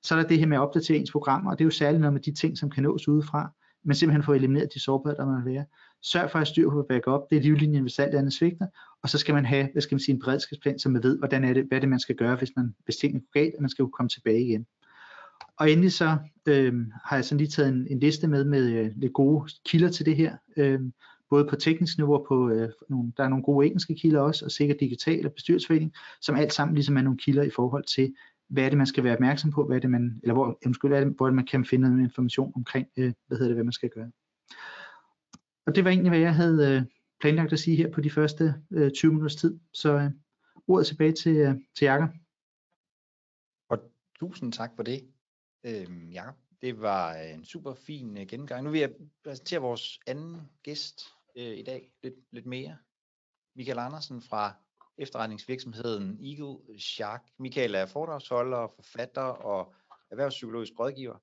Så 0.04 0.16
er 0.16 0.22
der 0.22 0.28
det 0.28 0.40
her 0.40 0.48
med 0.48 0.58
at 0.58 0.62
opdatere 0.62 0.98
ens 0.98 1.12
programmer, 1.12 1.52
og 1.52 1.60
det 1.60 1.64
er 1.64 1.66
jo 1.66 1.72
særligt 1.72 2.02
noget 2.02 2.14
med 2.14 2.22
de 2.22 2.34
ting, 2.34 2.58
som 2.58 2.70
kan 2.70 2.84
nås 2.84 3.08
udefra 3.08 3.54
men 3.84 3.96
simpelthen 3.96 4.24
få 4.24 4.34
elimineret 4.34 4.74
de 4.74 4.80
sårbarheder, 4.80 5.24
der 5.24 5.32
må 5.32 5.44
være. 5.52 5.66
Sørg 6.02 6.32
for 6.32 6.40
at 6.40 6.48
styr 6.48 6.70
på 6.70 6.86
backup, 6.90 7.22
det 7.30 7.38
er 7.38 7.42
livlinjen, 7.42 7.82
hvis 7.82 8.00
alt 8.00 8.16
andet 8.16 8.34
svigter, 8.34 8.68
og 9.04 9.10
så 9.10 9.18
skal 9.18 9.36
man 9.36 9.46
have, 9.46 9.70
hvad 9.72 9.82
skal 9.82 9.96
man 9.96 10.00
sige, 10.00 10.16
en 10.16 10.20
beredskabsplan, 10.20 10.80
så 10.80 10.90
man 10.90 11.04
ved, 11.04 11.18
hvordan 11.18 11.44
er 11.44 11.54
det, 11.54 11.66
hvad 11.66 11.78
er 11.78 11.80
det, 11.80 11.90
man 11.90 12.00
skal 12.00 12.16
gøre, 12.16 12.36
hvis, 12.36 12.52
man, 12.56 12.76
hvis 12.86 12.98
tingene 12.98 13.20
går 13.20 13.40
galt, 13.40 13.56
og 13.56 13.62
man 13.62 13.70
skal 13.70 13.84
jo 13.84 13.90
komme 13.90 14.10
tilbage 14.10 14.46
igen. 14.46 14.66
Og 15.58 15.72
endelig 15.72 15.92
så 15.92 16.18
øh, 16.48 16.74
har 17.06 17.16
jeg 17.16 17.26
sådan 17.26 17.38
lige 17.38 17.50
taget 17.50 17.70
en, 17.70 17.88
en 17.90 18.00
liste 18.00 18.28
med 18.28 18.46
med 18.46 18.72
øh, 18.72 18.92
lidt 18.96 19.14
gode 19.14 19.50
kilder 19.66 19.90
til 19.90 20.06
det 20.06 20.16
her, 20.16 20.38
øh, 20.58 20.80
både 21.30 21.46
på 21.46 21.56
teknisk 21.56 21.98
niveau 21.98 22.14
og 22.14 22.26
på 22.28 22.50
øh, 22.50 22.70
nogle, 22.90 23.12
der 23.18 23.24
er 23.24 23.30
nogle 23.30 23.44
gode 23.44 23.66
engelske 23.68 23.96
kilder 23.96 24.20
også, 24.20 24.46
og 24.46 24.52
sikkert 24.52 24.80
digital 24.80 25.26
og 25.26 25.34
bestyrelsesforening, 25.34 25.94
som 26.22 26.36
alt 26.36 26.54
sammen 26.54 26.76
ligesom 26.76 26.98
er 26.98 27.02
nogle 27.02 27.18
kilder 27.18 27.44
i 27.44 27.50
forhold 27.50 27.84
til, 27.84 28.14
hvad 28.50 28.64
er 28.64 28.70
det, 28.70 28.78
man 28.78 28.88
skal 28.88 29.04
være 29.04 29.14
opmærksom 29.14 29.52
på, 29.52 29.66
hvad 29.66 29.76
er 29.76 29.82
det, 29.82 29.90
man, 29.90 30.20
eller 30.24 30.34
hvor, 30.34 30.60
undskyld, 30.66 30.92
hvad 30.92 31.00
er 31.00 31.04
det, 31.04 31.14
hvor 31.18 31.32
man 31.32 31.46
kan 31.46 31.66
finde 31.66 31.90
noget 31.90 32.04
information 32.04 32.54
omkring, 32.56 32.88
øh, 32.98 33.14
hvad 33.28 33.38
hedder 33.38 33.50
det, 33.50 33.56
hvad 33.56 33.64
man 33.64 33.74
skal 33.74 33.90
gøre. 33.90 34.12
Og 35.66 35.76
det 35.76 35.84
var 35.84 35.90
egentlig, 35.90 36.10
hvad 36.10 36.20
jeg 36.20 36.36
havde 36.36 36.76
øh, 36.76 36.82
planlagt 37.20 37.54
at 37.54 37.60
sige 37.60 37.78
her 37.78 37.92
på 37.92 38.02
de 38.02 38.12
første 38.12 38.64
øh, 38.72 38.92
20 38.92 39.12
minutters 39.12 39.36
tid. 39.36 39.60
Så 39.74 39.94
øh, 39.94 40.12
ordet 40.68 40.88
tilbage 40.88 41.12
til, 41.12 41.38
øh, 41.38 41.56
til 41.78 41.86
Jakob. 41.86 42.10
Og 43.70 43.80
tusind 44.20 44.54
tak 44.54 44.72
for 44.76 44.84
det, 44.84 45.08
øh, 45.66 46.14
Jakob. 46.14 46.36
Det 46.62 46.82
var 46.82 47.18
øh, 47.18 47.34
en 47.34 47.46
super 47.46 47.74
fin 47.74 48.18
øh, 48.18 48.28
gennemgang. 48.28 48.64
Nu 48.64 48.70
vil 48.70 48.80
jeg 48.80 48.92
præsentere 49.24 49.60
vores 49.60 50.00
anden 50.08 50.42
gæst 50.64 51.02
øh, 51.36 51.58
i 51.58 51.64
dag 51.64 51.92
lidt, 52.04 52.16
lidt 52.32 52.46
mere. 52.46 52.78
Michael 53.56 53.80
Andersen 53.80 54.22
fra 54.22 54.54
efterretningsvirksomheden 54.98 56.20
Eagle 56.26 56.80
Shark. 56.80 57.22
Michael 57.38 57.76
er 57.76 57.86
foredragsholder, 57.86 58.68
forfatter 58.76 59.22
og 59.22 59.74
erhvervspsykologisk 60.12 60.74
rådgiver, 60.80 61.18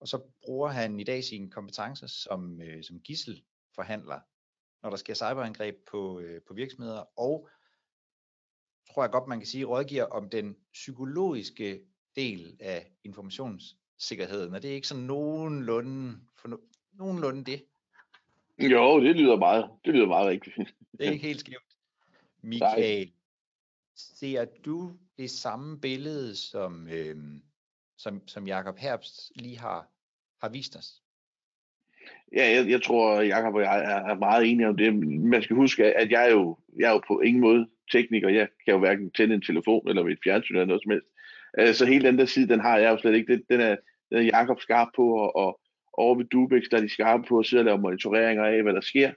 og 0.00 0.08
så 0.08 0.22
bruger 0.44 0.68
han 0.68 1.00
i 1.00 1.04
dag 1.04 1.24
sine 1.24 1.50
kompetencer 1.50 2.06
som, 2.06 2.60
øh, 2.60 2.84
som 2.84 3.00
gisselforhandler, 3.72 4.20
når 4.82 4.90
der 4.90 4.96
sker 4.96 5.14
cyberangreb 5.14 5.76
på, 5.90 6.20
øh, 6.20 6.42
på 6.42 6.54
virksomheder, 6.54 7.04
og 7.18 7.48
tror 8.92 9.02
jeg 9.02 9.10
godt, 9.10 9.28
man 9.28 9.38
kan 9.38 9.46
sige, 9.46 9.64
rådgiver 9.64 10.04
om 10.04 10.30
den 10.30 10.56
psykologiske 10.72 11.80
del 12.16 12.56
af 12.60 12.92
informationssikkerheden. 13.04 14.54
Er 14.54 14.58
det 14.58 14.68
ikke 14.68 14.88
sådan 14.88 15.04
nogenlunde, 15.04 16.20
for 16.36 16.60
nogenlunde 16.92 17.44
det? 17.44 17.64
Jo, 18.58 19.00
det 19.00 19.16
lyder 19.16 19.36
meget, 19.36 19.70
det 19.84 19.94
lyder 19.94 20.06
meget 20.06 20.28
rigtigt. 20.28 20.56
Det 20.98 21.06
er 21.06 21.12
ikke 21.12 21.26
helt 21.26 21.40
skævt. 21.40 21.76
Michael, 22.42 23.12
ser 23.96 24.44
du 24.64 24.98
det 25.18 25.30
samme 25.30 25.80
billede, 25.80 26.36
som, 26.36 26.88
øh, 26.88 27.16
som, 27.96 28.28
som 28.28 28.46
Jakob 28.46 28.78
Herbst 28.78 29.32
lige 29.34 29.58
har, 29.58 29.90
har 30.40 30.48
vist 30.48 30.76
os? 30.76 31.01
Ja, 32.36 32.56
jeg, 32.56 32.70
jeg 32.70 32.82
tror, 32.82 33.20
Jakob 33.20 33.54
og 33.54 33.60
jeg 33.60 33.78
er, 33.78 34.10
er 34.10 34.18
meget 34.18 34.50
enige 34.50 34.68
om 34.68 34.76
det. 34.76 34.94
Man 35.06 35.42
skal 35.42 35.56
huske, 35.56 35.84
at 35.84 36.10
jeg 36.10 36.26
er 36.28 36.30
jo, 36.30 36.58
jeg 36.78 36.88
er 36.88 36.92
jo 36.92 37.02
på 37.08 37.20
ingen 37.20 37.40
måde 37.40 37.66
tekniker. 37.92 38.28
Jeg 38.28 38.48
kan 38.64 38.74
jo 38.74 38.78
hverken 38.78 39.10
tænde 39.10 39.34
en 39.34 39.42
telefon 39.42 39.88
eller 39.88 40.02
mit 40.02 40.18
fjernsyn 40.24 40.54
eller 40.54 40.66
noget 40.66 40.82
som 40.82 40.90
helst. 40.90 41.06
Øh, 41.58 41.74
så 41.74 41.86
hele 41.86 42.08
den 42.08 42.18
der 42.18 42.24
side, 42.24 42.48
den 42.48 42.60
har 42.60 42.78
jeg 42.78 42.90
jo 42.90 42.98
slet 42.98 43.14
ikke. 43.14 43.32
Den, 43.32 43.42
den, 43.50 43.60
er, 43.60 43.76
den 44.10 44.18
er 44.18 44.22
Jakob 44.22 44.60
skarp 44.60 44.88
på, 44.96 45.14
og, 45.14 45.36
og 45.36 45.60
over 45.92 46.14
ved 46.14 46.24
Dubex, 46.24 46.62
der 46.70 46.76
er 46.76 46.80
de 46.80 46.88
skarpe 46.88 47.22
på 47.28 47.38
at 47.38 47.46
sidde 47.46 47.60
og 47.60 47.64
lave 47.64 47.78
monitoreringer 47.78 48.44
af, 48.44 48.62
hvad 48.62 48.72
der 48.72 48.80
sker. 48.80 49.10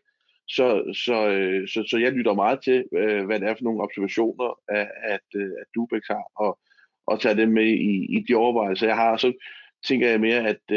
Så, 0.48 0.94
så, 1.06 1.30
øh, 1.30 1.68
så, 1.68 1.84
så 1.88 1.98
jeg 1.98 2.12
lytter 2.12 2.34
meget 2.34 2.60
til, 2.64 2.86
øh, 2.96 3.26
hvad 3.26 3.40
det 3.40 3.50
er 3.50 3.56
for 3.56 3.64
nogle 3.64 3.84
observationer, 3.84 4.60
at, 4.68 4.88
at, 5.04 5.42
at 5.42 5.66
Dubex 5.76 6.02
har, 6.10 6.24
og, 6.36 6.60
og 7.08 7.20
tager 7.22 7.36
dem 7.36 7.50
med 7.50 7.66
i, 7.66 8.18
i 8.18 8.26
de 8.28 8.36
overvejelser, 8.36 8.88
jeg 8.88 8.96
har. 8.96 9.18
Så 9.18 9.34
tænker 9.84 10.10
jeg 10.10 10.20
mere, 10.20 10.48
at, 10.48 10.72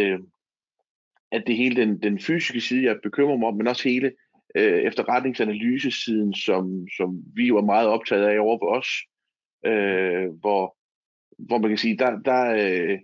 at 1.33 1.45
det 1.47 1.57
hele 1.57 1.77
den, 1.77 2.03
den 2.03 2.21
fysiske 2.21 2.61
side, 2.61 2.85
jeg 2.85 2.97
bekymrer 3.03 3.37
mig 3.37 3.49
om, 3.49 3.57
men 3.57 3.67
også 3.67 3.89
hele 3.89 4.13
øh, 4.55 4.83
efterretningsanalysesiden, 4.83 6.35
som, 6.35 6.87
som 6.97 7.23
vi 7.35 7.55
var 7.55 7.61
meget 7.61 7.89
optaget 7.89 8.29
af 8.29 8.41
over 8.41 8.59
på 8.59 8.67
os, 8.69 8.89
øh, 9.67 10.29
hvor, 10.41 10.77
hvor 11.39 11.59
man 11.59 11.71
kan 11.71 11.79
sige, 11.79 11.99
der, 11.99 12.19
der, 12.19 12.43
øh, 12.55 12.99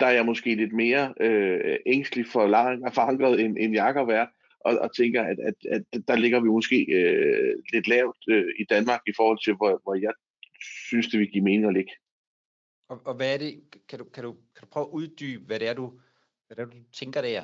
der 0.00 0.06
er 0.06 0.10
jeg 0.10 0.26
måske 0.26 0.54
lidt 0.54 0.72
mere 0.72 1.14
øh, 1.20 1.76
ængstelig 1.86 2.26
for 2.26 2.46
forankret, 2.94 3.40
end, 3.40 3.56
end 3.60 3.74
Jakob 3.74 4.08
er, 4.08 4.26
og, 4.60 4.78
og 4.78 4.96
tænker, 4.96 5.22
at, 5.22 5.38
at, 5.40 5.82
at 5.92 6.08
der 6.08 6.16
ligger 6.16 6.40
vi 6.40 6.48
måske 6.48 6.86
øh, 6.92 7.54
lidt 7.72 7.88
lavt 7.88 8.18
øh, 8.28 8.44
i 8.58 8.64
Danmark 8.70 9.00
i 9.06 9.12
forhold 9.16 9.44
til, 9.44 9.54
hvor, 9.54 9.80
hvor 9.82 9.94
jeg 9.94 10.12
synes, 10.88 11.06
det 11.08 11.20
vil 11.20 11.30
give 11.30 11.44
mening 11.44 11.66
at 11.66 11.74
ligge. 11.74 11.92
Og, 12.88 13.00
og 13.04 13.14
hvad 13.14 13.34
er 13.34 13.38
det, 13.38 13.60
kan 13.88 13.98
du, 13.98 14.04
kan, 14.04 14.24
du, 14.24 14.32
kan 14.32 14.60
du 14.60 14.66
prøve 14.66 14.86
at 14.86 14.92
uddybe, 14.92 15.44
hvad 15.46 15.60
det 15.60 15.68
er, 15.68 15.74
du, 15.74 16.00
hvad 16.46 16.56
det 16.56 16.62
er, 16.62 16.66
du 16.66 16.76
tænker 16.92 17.22
der? 17.22 17.42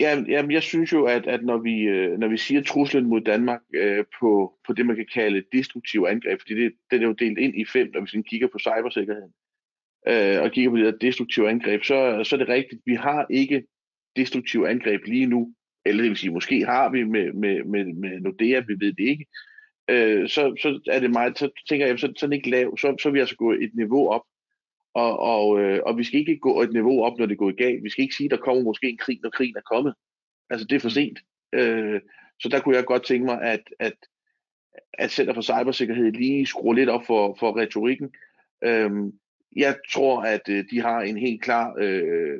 Ja, 0.00 0.22
jamen, 0.28 0.50
jeg 0.50 0.62
synes 0.62 0.92
jo, 0.92 1.04
at, 1.04 1.26
at 1.26 1.44
når, 1.44 1.58
vi, 1.58 1.80
øh, 1.80 2.18
når 2.18 2.28
vi 2.28 2.36
siger 2.36 2.62
truslen 2.62 3.06
mod 3.06 3.20
Danmark 3.20 3.60
øh, 3.74 4.04
på, 4.20 4.58
på 4.66 4.72
det, 4.72 4.86
man 4.86 4.96
kan 4.96 5.06
kalde 5.14 5.44
destruktive 5.52 6.10
angreb, 6.10 6.40
fordi 6.40 6.54
det, 6.54 6.72
det 6.90 7.02
er 7.02 7.06
jo 7.06 7.12
delt 7.12 7.38
ind 7.38 7.60
i 7.60 7.64
fem, 7.64 7.90
når 7.94 8.00
vi 8.00 8.06
sådan 8.06 8.22
kigger 8.22 8.48
på 8.48 8.58
cybersikkerheden, 8.58 9.32
øh, 10.08 10.42
og 10.42 10.50
kigger 10.50 10.70
på 10.70 10.76
det 10.76 10.84
der 10.84 10.98
destruktive 10.98 11.50
angreb, 11.50 11.84
så, 11.84 12.24
så 12.24 12.36
er 12.36 12.38
det 12.38 12.48
rigtigt, 12.48 12.82
vi 12.86 12.94
har 12.94 13.26
ikke 13.30 13.62
destruktive 14.16 14.68
angreb 14.68 15.00
lige 15.06 15.26
nu, 15.26 15.54
eller 15.84 16.02
det 16.02 16.10
vil 16.10 16.18
sige, 16.18 16.32
måske 16.32 16.64
har 16.64 16.90
vi 16.90 17.04
med, 17.04 17.32
med, 17.32 17.64
med, 17.64 17.84
med 17.84 18.20
Nordea, 18.20 18.60
vi 18.60 18.74
ved 18.78 18.92
det 18.92 19.04
ikke, 19.04 19.26
øh, 19.90 20.28
så, 20.28 20.54
så 20.62 20.80
er 20.90 21.00
det 21.00 21.10
meget, 21.10 21.38
så 21.38 21.62
tænker 21.68 21.86
jeg, 21.86 21.98
så, 21.98 22.12
så 22.16 22.26
er 22.26 22.30
det 22.30 22.36
ikke 22.36 22.50
lav, 22.50 22.76
så, 22.76 22.96
så 23.02 23.08
er 23.08 23.12
vi 23.12 23.20
altså 23.20 23.36
gået 23.36 23.62
et 23.62 23.70
niveau 23.74 24.08
op, 24.08 24.22
og, 24.94 25.18
og, 25.18 25.60
øh, 25.60 25.80
og 25.86 25.98
vi 25.98 26.04
skal 26.04 26.20
ikke 26.20 26.38
gå 26.38 26.62
et 26.62 26.72
niveau 26.72 27.04
op, 27.04 27.18
når 27.18 27.26
det 27.26 27.38
går 27.38 27.56
galt. 27.56 27.84
Vi 27.84 27.90
skal 27.90 28.02
ikke 28.02 28.14
sige, 28.14 28.24
at 28.24 28.30
der 28.30 28.36
kommer 28.36 28.62
måske 28.62 28.88
en 28.88 28.98
krig, 28.98 29.20
når 29.22 29.30
krigen 29.30 29.56
er 29.56 29.74
kommet. 29.74 29.94
Altså, 30.50 30.66
det 30.66 30.76
er 30.76 30.80
for 30.80 30.88
sent. 30.88 31.18
Øh, 31.52 32.00
så 32.40 32.48
der 32.48 32.60
kunne 32.60 32.76
jeg 32.76 32.84
godt 32.84 33.06
tænke 33.06 33.24
mig, 33.24 33.42
at, 33.42 33.60
at, 33.78 33.94
at 34.92 35.10
Center 35.10 35.34
for 35.34 35.42
Cybersikkerhed 35.42 36.12
lige 36.12 36.46
skruer 36.46 36.74
lidt 36.74 36.88
op 36.88 37.06
for, 37.06 37.36
for 37.40 37.58
retorikken. 37.58 38.10
Øh, 38.64 38.90
jeg 39.56 39.76
tror, 39.92 40.22
at 40.22 40.48
øh, 40.48 40.64
de 40.70 40.80
har 40.80 41.00
en 41.00 41.16
helt 41.16 41.42
klar 41.42 41.74
øh, 41.78 42.38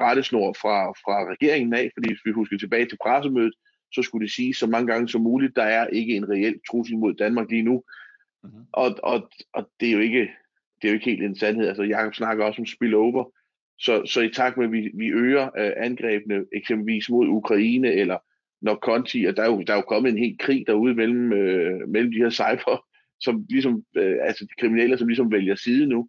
rettesnor 0.00 0.52
fra, 0.52 0.90
fra 0.90 1.30
regeringen 1.32 1.74
af, 1.74 1.90
fordi 1.94 2.08
hvis 2.08 2.24
vi 2.24 2.30
husker 2.30 2.58
tilbage 2.58 2.86
til 2.86 2.98
pressemødet, 3.02 3.54
så 3.92 4.02
skulle 4.02 4.26
det 4.26 4.34
sige 4.34 4.54
så 4.54 4.66
mange 4.66 4.92
gange 4.92 5.08
som 5.08 5.20
muligt, 5.20 5.56
der 5.56 5.62
er 5.62 5.86
ikke 5.86 6.16
en 6.16 6.28
reel 6.28 6.60
trussel 6.70 6.98
mod 6.98 7.14
Danmark 7.14 7.50
lige 7.50 7.62
nu. 7.62 7.82
Mm-hmm. 8.42 8.64
Og, 8.72 8.96
og, 9.02 9.30
og 9.52 9.70
det 9.80 9.88
er 9.88 9.92
jo 9.92 9.98
ikke 9.98 10.30
det 10.82 10.88
er 10.88 10.92
jo 10.92 10.94
ikke 10.94 11.10
helt 11.10 11.22
en 11.22 11.36
sandhed. 11.36 11.68
Altså, 11.68 11.82
Jacob 11.82 12.14
snakker 12.14 12.44
også 12.44 12.62
om 12.62 12.66
spillover. 12.66 13.24
Så, 13.78 14.06
så 14.06 14.20
i 14.20 14.30
takt 14.30 14.56
med, 14.56 14.66
at 14.66 14.72
vi, 14.72 14.90
vi 14.94 15.06
øger 15.06 15.44
øh, 15.58 15.72
angrebene, 15.76 16.44
eksempelvis 16.52 17.10
mod 17.10 17.28
Ukraine, 17.28 17.92
eller 17.92 18.18
når 18.62 18.74
Conti, 18.74 19.24
og 19.24 19.36
der 19.36 19.42
er 19.42 19.46
jo, 19.46 19.62
der 19.62 19.72
er 19.72 19.76
jo 19.76 19.82
kommet 19.82 20.12
en 20.12 20.18
helt 20.18 20.40
krig 20.40 20.64
derude 20.66 20.94
mellem, 20.94 21.32
øh, 21.32 21.88
mellem 21.88 22.12
de 22.12 22.18
her 22.18 22.30
cyber, 22.30 22.84
som 23.20 23.46
ligesom, 23.48 23.84
øh, 23.96 24.16
altså 24.22 24.44
de 24.44 24.60
kriminelle, 24.60 24.98
som 24.98 25.08
ligesom 25.08 25.32
vælger 25.32 25.54
side 25.54 25.86
nu. 25.86 26.08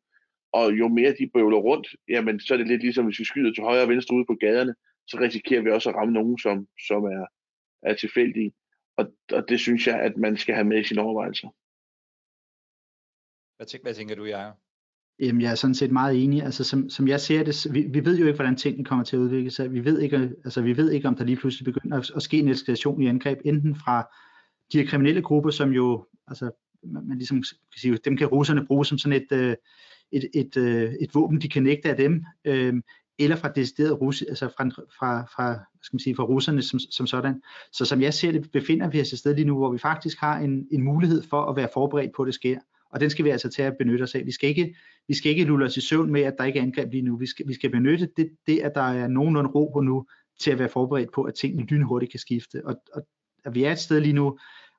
Og 0.54 0.80
jo 0.80 0.88
mere 0.88 1.16
de 1.20 1.30
bøvler 1.34 1.58
rundt, 1.58 1.88
jamen 2.10 2.40
så 2.40 2.54
er 2.54 2.58
det 2.58 2.68
lidt 2.68 2.82
ligesom, 2.82 3.06
hvis 3.06 3.20
vi 3.20 3.26
skyder 3.26 3.54
til 3.54 3.64
højre 3.64 3.84
og 3.84 3.90
venstre 3.90 4.16
ude 4.16 4.26
på 4.26 4.36
gaderne, 4.36 4.74
så 5.08 5.18
risikerer 5.20 5.62
vi 5.62 5.72
også 5.72 5.90
at 5.90 5.96
ramme 5.96 6.14
nogen, 6.14 6.38
som, 6.38 6.68
som 6.88 7.04
er, 7.04 7.26
er 7.84 7.94
tilfældige. 7.94 8.52
Og, 8.98 9.14
og 9.32 9.50
det 9.50 9.60
synes 9.60 9.88
jeg, 9.88 10.00
at 10.00 10.18
man 10.18 10.38
skal 10.38 10.56
have 10.56 10.68
med 10.68 10.80
i 10.80 10.84
sine 10.84 11.02
overvejelser. 11.02 11.48
Hvad, 13.62 13.68
tænker, 13.68 13.86
hvad 13.86 13.94
tænker 13.94 14.16
du, 14.16 14.26
Jacob? 14.26 14.56
Jamen, 15.20 15.42
jeg 15.42 15.52
er 15.52 15.56
sådan 15.56 15.76
set 15.76 15.92
meget 15.92 16.24
enig. 16.24 16.44
Altså, 16.44 16.64
som, 16.64 16.90
som 16.90 17.08
jeg 17.08 17.22
ser 17.22 17.44
det, 17.44 17.68
vi, 17.72 17.82
vi 17.82 18.06
ved 18.06 18.18
jo 18.18 18.26
ikke, 18.26 18.36
hvordan 18.36 18.56
tingene 18.56 18.86
kommer 18.86 19.06
til 19.06 19.16
at 19.16 19.20
udvikle 19.20 19.52
sig. 19.52 19.74
Vi 19.74 19.86
ved 19.86 20.00
ikke, 20.00 20.18
altså, 20.18 20.62
vi 20.62 20.78
ved 20.78 20.92
ikke 20.92 21.08
om 21.08 21.16
der 21.16 21.24
lige 21.24 21.36
pludselig 21.36 21.74
begynder 21.74 21.98
at, 21.98 22.12
at 22.16 22.22
ske 22.22 22.40
en 22.40 22.48
eskalation 22.48 23.02
i 23.02 23.08
angreb, 23.08 23.40
enten 23.46 23.76
fra 23.76 24.08
de 24.74 24.78
her 24.78 24.88
kriminelle 24.88 25.22
grupper, 25.22 25.50
som 25.50 25.72
jo, 25.72 26.06
altså, 26.28 26.52
man, 26.84 27.08
man 27.08 27.18
ligesom 27.18 27.38
kan 27.38 27.80
sige, 27.80 27.98
dem 28.06 28.18
kan 28.18 28.28
russerne 28.28 28.66
bruge 28.66 28.86
som 28.86 28.98
sådan 28.98 29.22
et, 29.22 29.32
øh, 29.32 29.56
et, 30.12 30.30
et, 30.34 30.46
et, 30.46 30.58
øh, 30.58 30.94
et 30.94 31.16
våben, 31.16 31.42
de 31.42 31.50
kan 31.50 31.64
nægte 31.64 31.90
af 31.90 31.98
dem, 31.98 32.26
øh, 32.46 32.74
eller 33.20 33.36
fra 33.36 33.50
decideret 33.50 34.02
Russi, 34.02 34.26
altså 34.30 34.48
fra, 34.58 34.70
fra, 35.00 35.26
fra, 35.36 35.48
hvad 35.52 35.84
skal 35.84 35.96
man 35.96 36.00
sige, 36.00 36.16
fra 36.16 36.24
russerne 36.24 36.62
som, 36.62 36.80
som 36.80 37.08
sådan. 37.08 37.42
Så 37.72 37.86
som 37.86 38.02
jeg 38.02 38.14
ser 38.14 38.32
det, 38.32 38.52
befinder 38.52 38.90
vi 38.90 39.02
os 39.02 39.14
et 39.14 39.20
sted 39.20 39.36
lige 39.36 39.46
nu, 39.46 39.58
hvor 39.58 39.72
vi 39.72 39.78
faktisk 39.78 40.20
har 40.20 40.40
en, 40.40 40.68
en 40.72 40.84
mulighed 40.84 41.24
for 41.30 41.46
at 41.46 41.56
være 41.56 41.70
forberedt 41.74 42.12
på, 42.16 42.22
at 42.22 42.26
det 42.26 42.36
sker 42.36 42.60
og 42.92 43.00
den 43.00 43.10
skal 43.10 43.26
vi 43.26 43.30
altså 43.30 43.50
tage 43.50 43.68
at 43.68 43.78
benytte 43.80 44.04
os 44.04 44.16
af. 44.16 44.26
Vi 44.26 44.32
skal 44.32 44.50
ikke, 44.50 44.76
vi 45.08 45.14
skal 45.14 45.32
ikke 45.32 45.44
lulle 45.44 45.66
os 45.66 45.78
i 45.78 45.82
søvn 45.82 46.12
med, 46.12 46.22
at 46.22 46.36
der 46.38 46.44
ikke 46.44 46.60
er 46.60 46.64
angreb 46.64 46.92
lige 46.92 47.02
nu. 47.02 47.18
Vi 47.18 47.26
skal, 47.26 47.48
vi 47.48 47.54
skal 47.54 47.70
benytte 47.70 48.10
det, 48.18 48.30
det, 48.48 48.60
at 48.60 48.72
der 48.76 48.82
er 48.82 49.08
nogenlunde 49.08 49.50
ro 49.50 49.72
på 49.74 49.82
nu, 49.82 50.06
til 50.40 50.52
at 50.52 50.60
være 50.60 50.70
forberedt 50.70 51.12
på, 51.14 51.24
at 51.24 51.34
tingene 51.34 51.66
lynhurtigt 51.66 52.12
kan 52.12 52.20
skifte. 52.20 52.66
Og, 52.66 52.76
og 52.94 53.08
at 53.46 53.56
vi 53.56 53.64
er 53.64 53.72
et 53.72 53.80
sted 53.80 54.00
lige 54.00 54.14
nu, 54.14 54.38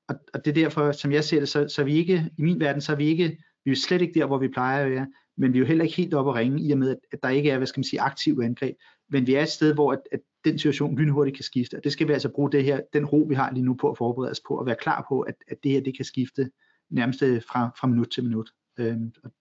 og, 0.09 0.14
og 0.35 0.44
det 0.44 0.51
er 0.51 0.55
derfor, 0.55 0.92
som 0.92 1.12
jeg 1.12 1.25
ser 1.25 1.38
det, 1.38 1.48
så, 1.48 1.68
så 1.68 1.81
er 1.81 1.85
vi 1.85 1.96
ikke, 1.96 2.31
i 2.38 2.42
min 2.42 2.61
verden, 2.61 2.81
så 2.81 2.92
er 2.92 2.96
vi 2.96 3.07
ikke, 3.07 3.38
vi 3.64 3.70
er 3.70 3.77
slet 3.77 4.03
ikke 4.03 4.20
der, 4.20 4.27
hvor 4.27 4.38
vi 4.38 4.48
plejer 4.48 4.85
at 4.85 4.90
være, 4.90 5.07
men 5.37 5.53
vi 5.53 5.59
er 5.59 5.61
jo 5.61 5.66
heller 5.66 5.85
ikke 5.85 5.96
helt 5.96 6.14
oppe 6.14 6.31
at 6.31 6.35
ringe, 6.37 6.62
i 6.62 6.72
og 6.72 6.79
med, 6.79 6.90
at, 6.90 6.98
at 7.12 7.22
der 7.22 7.29
ikke 7.29 7.51
er, 7.51 7.57
hvad 7.57 7.66
skal 7.66 7.79
man 7.79 7.85
sige, 7.85 8.01
aktiv 8.01 8.40
angreb. 8.42 8.77
Men 9.11 9.27
vi 9.27 9.35
er 9.35 9.42
et 9.42 9.48
sted, 9.48 9.75
hvor 9.75 9.92
at, 9.92 10.01
at 10.12 10.20
den 10.44 10.59
situation 10.59 10.98
lynhurtigt 10.98 11.37
kan 11.37 11.44
skifte, 11.44 11.77
og 11.77 11.85
det 11.85 11.92
skal 11.92 12.09
vi 12.09 12.12
altså 12.12 12.29
bruge 12.29 12.53
det 12.53 12.64
her, 12.64 12.81
den 12.92 13.07
ro, 13.07 13.27
vi 13.29 13.35
har 13.35 13.53
lige 13.53 13.64
nu 13.64 13.75
på 13.75 13.90
at 13.90 13.98
forberede 13.98 14.31
os 14.31 14.40
på, 14.48 14.59
og 14.59 14.66
være 14.66 14.77
klar 14.81 15.07
på, 15.09 15.20
at, 15.20 15.35
at 15.48 15.57
det 15.62 15.72
her, 15.72 15.81
det 15.81 15.96
kan 15.96 16.05
skifte 16.05 16.51
nærmest 16.92 17.22
øh, 17.22 17.42
fra, 17.42 17.70
fra 17.81 17.87
minut 17.87 18.09
til 18.11 18.24
minut. 18.24 18.50
Øh, 18.78 18.96
og, 19.24 19.33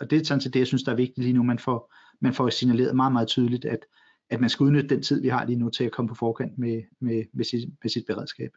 og 0.00 0.10
det 0.10 0.20
er 0.20 0.24
sådan 0.24 0.40
set 0.40 0.54
det, 0.54 0.60
jeg 0.60 0.66
synes, 0.66 0.82
der 0.82 0.92
er 0.92 0.96
vigtigt 0.96 1.18
lige 1.18 1.32
nu. 1.32 1.42
Man 1.42 1.58
får, 1.58 1.94
man 2.20 2.34
får 2.34 2.48
signaleret 2.48 2.96
meget, 2.96 3.12
meget 3.12 3.28
tydeligt, 3.28 3.64
at, 3.64 3.86
at 4.30 4.40
man 4.40 4.50
skal 4.50 4.64
udnytte 4.64 4.88
den 4.88 5.02
tid, 5.02 5.22
vi 5.22 5.28
har 5.28 5.46
lige 5.46 5.58
nu 5.58 5.70
til 5.70 5.84
at 5.84 5.92
komme 5.92 6.08
på 6.08 6.14
forkant 6.14 6.58
med, 6.58 6.82
med, 7.00 7.24
med, 7.32 7.44
sit, 7.44 7.68
med 7.82 7.90
sit 7.90 8.04
beredskab. 8.06 8.50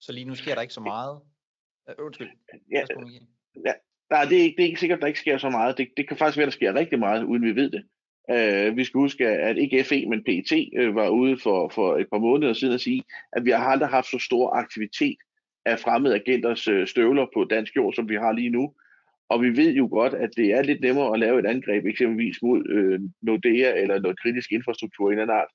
Så 0.00 0.12
lige 0.12 0.24
nu 0.24 0.34
sker 0.34 0.54
der 0.54 0.62
ikke 0.62 0.74
så 0.74 0.80
meget? 0.80 1.20
Uh, 1.98 2.04
undskyld. 2.06 2.28
Ja, 2.72 2.84
ja, 3.66 3.72
nej, 4.10 4.24
det 4.24 4.38
er, 4.38 4.42
ikke, 4.42 4.56
det 4.56 4.62
er 4.62 4.66
ikke 4.66 4.80
sikkert, 4.80 4.98
at 4.98 5.02
der 5.02 5.06
ikke 5.06 5.20
sker 5.20 5.38
så 5.38 5.50
meget. 5.50 5.78
Det, 5.78 5.88
det 5.96 6.08
kan 6.08 6.16
faktisk 6.16 6.36
være, 6.36 6.46
at 6.46 6.52
der 6.52 6.56
sker 6.56 6.74
rigtig 6.74 6.98
meget, 6.98 7.24
uden 7.24 7.42
vi 7.42 7.56
ved 7.56 7.70
det. 7.70 7.84
Uh, 8.32 8.76
vi 8.76 8.84
skal 8.84 8.98
huske, 8.98 9.28
at 9.28 9.56
ikke 9.56 9.84
FE, 9.84 10.06
men 10.06 10.24
PET 10.24 10.52
uh, 10.80 10.94
var 10.94 11.08
ude 11.08 11.38
for, 11.38 11.68
for 11.68 11.96
et 11.96 12.06
par 12.12 12.18
måneder 12.18 12.52
siden 12.52 12.74
at 12.74 12.80
sige, 12.80 13.02
at 13.32 13.44
vi 13.44 13.50
har 13.50 13.64
aldrig 13.64 13.88
haft 13.88 14.10
så 14.10 14.18
stor 14.18 14.50
aktivitet 14.50 15.16
af 15.66 15.80
fremmede 15.80 16.14
agenters 16.14 16.68
øh, 16.68 16.86
støvler 16.86 17.26
på 17.34 17.44
dansk 17.44 17.76
jord, 17.76 17.94
som 17.94 18.08
vi 18.08 18.14
har 18.14 18.32
lige 18.32 18.50
nu. 18.50 18.74
Og 19.28 19.42
vi 19.42 19.56
ved 19.56 19.72
jo 19.72 19.88
godt, 19.90 20.14
at 20.14 20.30
det 20.36 20.52
er 20.52 20.62
lidt 20.62 20.80
nemmere 20.80 21.12
at 21.14 21.20
lave 21.20 21.38
et 21.38 21.46
angreb 21.46 21.86
eksempelvis 21.86 22.42
mod 22.42 22.68
øh, 22.68 23.00
Nordea 23.22 23.82
eller 23.82 24.00
noget 24.00 24.20
kritisk 24.20 24.52
infrastruktur 24.52 25.10
i 25.10 25.12
en 25.12 25.30
art, 25.30 25.48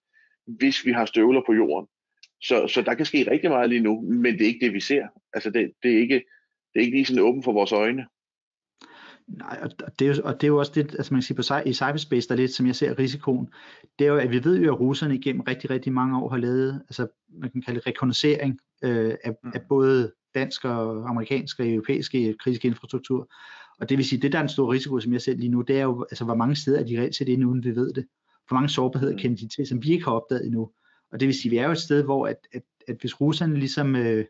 hvis 0.48 0.86
vi 0.86 0.92
har 0.92 1.06
støvler 1.06 1.42
på 1.46 1.54
jorden. 1.54 1.88
Så, 2.42 2.68
så 2.68 2.82
der 2.82 2.94
kan 2.94 3.06
ske 3.06 3.32
rigtig 3.32 3.50
meget 3.50 3.70
lige 3.70 3.82
nu, 3.82 4.02
men 4.02 4.34
det 4.34 4.42
er 4.42 4.46
ikke 4.46 4.66
det, 4.66 4.74
vi 4.74 4.80
ser. 4.80 5.08
Altså 5.34 5.50
det, 5.50 5.72
det, 5.84 5.94
er, 5.96 6.00
ikke, 6.00 6.16
det 6.74 6.80
er 6.80 6.80
ikke 6.80 6.98
lige 6.98 7.06
sådan 7.06 7.24
åbent 7.24 7.46
for 7.46 7.54
vores 7.54 7.72
øjne. 7.72 8.06
Nej, 9.28 9.60
og 9.62 10.00
det, 10.00 10.08
er 10.08 10.14
jo, 10.16 10.22
og 10.24 10.34
det 10.34 10.44
er 10.44 10.48
jo 10.48 10.58
også 10.58 10.72
det, 10.76 10.96
altså 10.96 11.14
man 11.14 11.22
kan 11.22 11.26
sige 11.26 11.38
på, 11.38 11.70
i 11.70 11.74
cyberspace, 11.74 12.28
der 12.28 12.36
er 12.36 12.40
lidt, 12.40 12.52
som 12.52 12.68
jeg 12.68 12.76
ser 12.76 13.00
risikoen, 13.00 13.50
det 14.00 14.08
er 14.08 14.12
jo, 14.12 14.18
at 14.18 14.32
vi 14.32 14.44
ved 14.44 14.62
jo, 14.62 14.74
at 14.74 14.80
russerne 14.80 15.16
igennem 15.16 15.42
rigtig, 15.42 15.70
rigtig 15.70 15.94
mange 15.94 16.18
år 16.18 16.30
har 16.30 16.38
lavet, 16.38 16.82
altså 16.88 17.08
man 17.30 17.52
kan 17.52 17.62
kalde 17.62 17.80
det 17.80 17.88
rekognosering 17.88 18.60
øh, 18.84 19.14
af, 19.24 19.36
mm. 19.44 19.52
af 19.54 19.62
både 19.70 20.12
dansk 20.36 20.66
og 20.66 21.10
amerikansk 21.10 21.60
og 21.60 21.70
europæiske 21.70 22.36
kritisk 22.40 22.66
infrastruktur. 22.66 23.32
Og 23.80 23.90
det 23.90 23.98
vil 23.98 24.06
sige, 24.06 24.22
det 24.22 24.32
der 24.32 24.38
er 24.38 24.44
en 24.44 24.50
stor 24.50 24.74
risiko, 24.74 25.00
som 25.00 25.14
jeg 25.14 25.22
ser 25.22 25.36
lige 25.36 25.50
nu, 25.50 25.62
det 25.62 25.80
er 25.80 25.84
jo, 25.84 26.06
altså 26.12 26.26
hvor 26.26 26.36
mange 26.36 26.56
steder 26.56 26.80
er 26.80 26.84
de 26.84 27.00
reelt 27.00 27.16
set 27.16 27.30
inde, 27.30 27.48
uden 27.48 27.64
vi 27.64 27.76
ved 27.76 27.94
det. 27.94 28.06
Hvor 28.48 28.56
mange 28.56 28.70
sårbarheder 28.70 29.14
mm. 29.14 29.20
kender 29.20 29.38
de 29.38 29.48
til, 29.48 29.68
som 29.68 29.84
vi 29.84 29.92
ikke 29.92 30.06
har 30.06 30.12
opdaget 30.12 30.46
endnu. 30.46 30.72
Og 31.12 31.20
det 31.20 31.28
vil 31.28 31.36
sige, 31.36 31.50
vi 31.50 31.58
er 31.58 31.66
jo 31.66 31.72
et 31.72 31.78
sted, 31.78 32.04
hvor 32.04 32.28
at, 32.28 32.38
at, 32.54 32.64
at 32.88 32.98
hvis 33.02 33.22
russerne 33.22 33.60
ligesom 33.60 33.96
øh, 33.96 34.26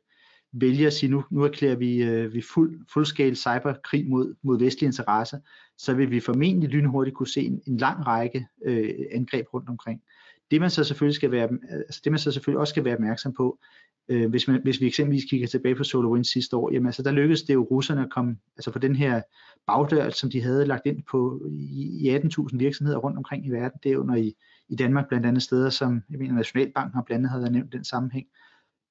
vælger 0.52 0.88
at 0.88 0.94
sige, 0.94 1.12
nu, 1.12 1.24
nu 1.32 1.44
erklærer 1.44 1.76
vi, 1.76 2.04
øh, 2.04 2.34
vi 2.34 2.42
fuld, 2.42 2.82
fuldskale 2.94 3.36
cyberkrig 3.36 4.10
mod, 4.10 4.36
mod 4.42 4.60
vestlige 4.60 4.88
interesser, 4.88 5.40
så 5.78 5.94
vil 5.94 6.12
vi 6.12 6.20
formentlig 6.20 6.70
lynhurtigt 6.70 7.16
kunne 7.16 7.28
se 7.28 7.42
en, 7.42 7.62
en 7.68 7.78
lang 7.78 8.08
række 8.08 8.48
øh, 8.66 8.90
angreb 9.12 9.46
rundt 9.54 9.70
omkring. 9.70 10.02
Det 10.52 10.62
man 10.62 10.70
så 10.70 10.84
selvfølgelig 10.84 11.16
skal 11.16 11.32
være, 11.32 11.50
altså 11.70 12.02
det 12.04 12.12
man 12.12 12.20
så 12.20 12.32
selvfølgelig 12.32 12.60
også 12.60 12.72
skal 12.72 12.86
være 12.86 12.94
opmærksom 12.94 13.34
på, 13.34 13.60
øh, 14.10 14.30
hvis, 14.30 14.48
man, 14.48 14.62
hvis 14.64 14.82
vi 14.82 14.88
eksempelvis 14.88 15.26
kigger 15.30 15.48
tilbage 15.48 15.76
på 15.76 15.84
SolarWinds 15.84 16.32
sidste 16.32 16.58
år, 16.58 16.72
jamen 16.74 16.86
altså 16.86 17.04
der 17.04 17.12
lykkedes 17.12 17.44
det 17.44 17.54
jo 17.54 17.64
russerne 17.64 18.02
at 18.02 18.10
komme 18.12 18.38
altså 18.58 18.72
på 18.72 18.80
den 18.80 18.96
her 18.96 19.22
bagdør, 19.68 20.10
som 20.10 20.30
de 20.30 20.42
havde 20.42 20.66
lagt 20.66 20.86
ind 20.86 21.04
på 21.12 21.42
i, 21.50 22.08
i 22.08 22.16
18.000 22.16 22.58
virksomheder 22.58 22.98
rundt 22.98 23.18
omkring 23.18 23.46
i 23.46 23.50
verden, 23.50 23.80
det 23.84 23.92
er 23.92 23.98
under 23.98 24.16
i, 24.16 24.36
i 24.70 24.76
Danmark 24.76 25.08
blandt 25.08 25.26
andet 25.26 25.44
steder, 25.44 25.70
som 25.70 26.02
jeg 26.10 26.20
mener 26.20 26.34
Nationalbanken 26.34 26.96
har 26.96 27.04
blandt 27.04 27.20
andet 27.20 27.30
havde 27.30 27.52
nævnt 27.52 27.74
den 27.74 27.84
sammenhæng, 27.84 28.28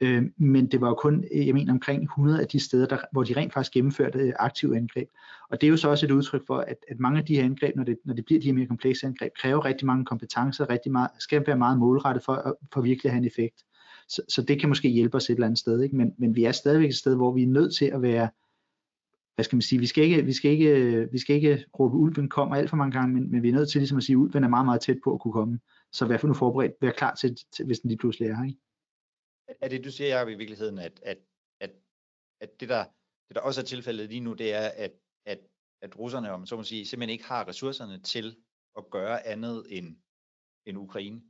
Øh, 0.01 0.23
men 0.37 0.67
det 0.67 0.81
var 0.81 0.89
jo 0.89 0.95
kun, 0.95 1.25
jeg 1.35 1.55
mener, 1.55 1.73
omkring 1.73 2.03
100 2.03 2.41
af 2.41 2.49
de 2.49 2.61
steder, 2.61 2.87
der, 2.87 2.99
hvor 3.13 3.23
de 3.23 3.37
rent 3.37 3.53
faktisk 3.53 3.73
gennemførte 3.73 4.19
øh, 4.19 4.33
aktive 4.39 4.77
angreb. 4.77 5.09
Og 5.51 5.61
det 5.61 5.67
er 5.67 5.71
jo 5.71 5.77
så 5.77 5.89
også 5.89 6.07
et 6.07 6.11
udtryk 6.11 6.47
for, 6.47 6.59
at, 6.59 6.77
at 6.89 6.99
mange 7.01 7.19
af 7.19 7.25
de 7.25 7.37
her 7.37 7.45
angreb, 7.45 7.77
når 7.77 7.85
det, 7.85 7.97
når 8.05 8.15
det 8.15 8.25
bliver 8.25 8.41
de 8.41 8.47
her 8.47 8.55
mere 8.55 8.67
komplekse 8.67 9.07
angreb, 9.07 9.33
kræver 9.41 9.65
rigtig 9.65 9.87
mange 9.87 10.05
kompetencer, 10.05 10.71
rigtig 10.71 10.93
meget, 10.93 11.11
skal 11.19 11.45
være 11.47 11.59
meget 11.59 11.79
målrettet 11.79 12.25
for, 12.25 12.59
for 12.73 12.81
virkelig 12.81 13.09
at 13.09 13.13
have 13.13 13.21
en 13.21 13.27
effekt. 13.27 13.65
Så, 14.09 14.23
så 14.29 14.43
det 14.43 14.61
kan 14.61 14.69
måske 14.69 14.89
hjælpe 14.89 15.17
os 15.17 15.31
et 15.31 15.35
eller 15.35 15.47
andet 15.47 15.59
sted, 15.59 15.83
ikke? 15.83 15.97
Men, 15.97 16.15
men 16.19 16.37
vi 16.37 16.45
er 16.45 16.53
stadigvæk 16.53 16.89
et 16.89 16.97
sted, 16.97 17.17
hvor 17.17 17.33
vi 17.33 17.43
er 17.43 17.47
nødt 17.47 17.75
til 17.75 17.87
at 17.87 18.03
være, 18.03 18.29
hvad 19.35 19.45
skal 19.45 19.57
man 19.57 19.63
sige, 19.63 19.79
vi 19.79 19.87
skal 19.87 20.05
ikke, 20.05 20.25
vi 20.25 20.33
skal 20.33 20.51
ikke, 20.51 21.09
vi 21.13 21.19
skal 21.19 21.37
ikke 21.37 21.65
råbe, 21.79 21.97
ulven 21.97 22.29
kommer 22.29 22.57
alt 22.57 22.71
for 22.71 22.77
mange 22.77 22.99
gange, 22.99 23.15
men, 23.15 23.31
men 23.31 23.43
vi 23.43 23.49
er 23.49 23.53
nødt 23.53 23.71
til 23.71 23.81
ligesom 23.81 23.99
at 23.99 24.05
sige, 24.05 24.15
at 24.15 24.19
ulven 24.19 24.45
er 24.45 24.49
meget, 24.49 24.67
meget 24.67 24.81
tæt 24.81 24.97
på 25.05 25.15
at 25.15 25.21
kunne 25.21 25.33
komme. 25.33 25.61
Så 25.93 26.07
vær 26.07 26.17
for 26.17 26.29
nu 26.29 26.35
forberedt, 26.35 26.73
vær 26.81 26.91
klar 26.91 27.15
til, 27.15 27.37
til 27.57 27.67
hvis 27.67 27.81
den 27.81 27.89
lige 27.89 27.99
pludselig 27.99 28.29
er 28.29 28.37
her. 28.37 28.45
Ikke? 28.45 28.59
Er 29.61 29.69
det, 29.69 29.85
du 29.85 29.91
siger, 29.91 30.17
Jacob, 30.17 30.29
i 30.29 30.35
virkeligheden, 30.35 30.79
at, 30.79 31.01
at, 31.03 31.19
at, 31.61 31.71
at 32.41 32.61
det, 32.61 32.69
der, 32.69 32.85
det, 33.29 33.35
der 33.35 33.41
også 33.41 33.61
er 33.61 33.65
tilfældet 33.65 34.09
lige 34.09 34.21
nu, 34.21 34.33
det 34.33 34.55
er, 34.55 34.69
at, 34.69 34.93
at, 35.27 35.39
at 35.83 35.99
russerne, 35.99 36.31
om 36.31 36.47
så 36.47 36.57
må 36.57 36.63
sige, 36.63 36.87
simpelthen 36.87 37.13
ikke 37.13 37.25
har 37.25 37.49
ressourcerne 37.49 37.99
til 38.03 38.37
at 38.77 38.91
gøre 38.91 39.27
andet 39.27 39.67
end, 39.69 39.97
end 40.67 40.79
Ukraine? 40.79 41.23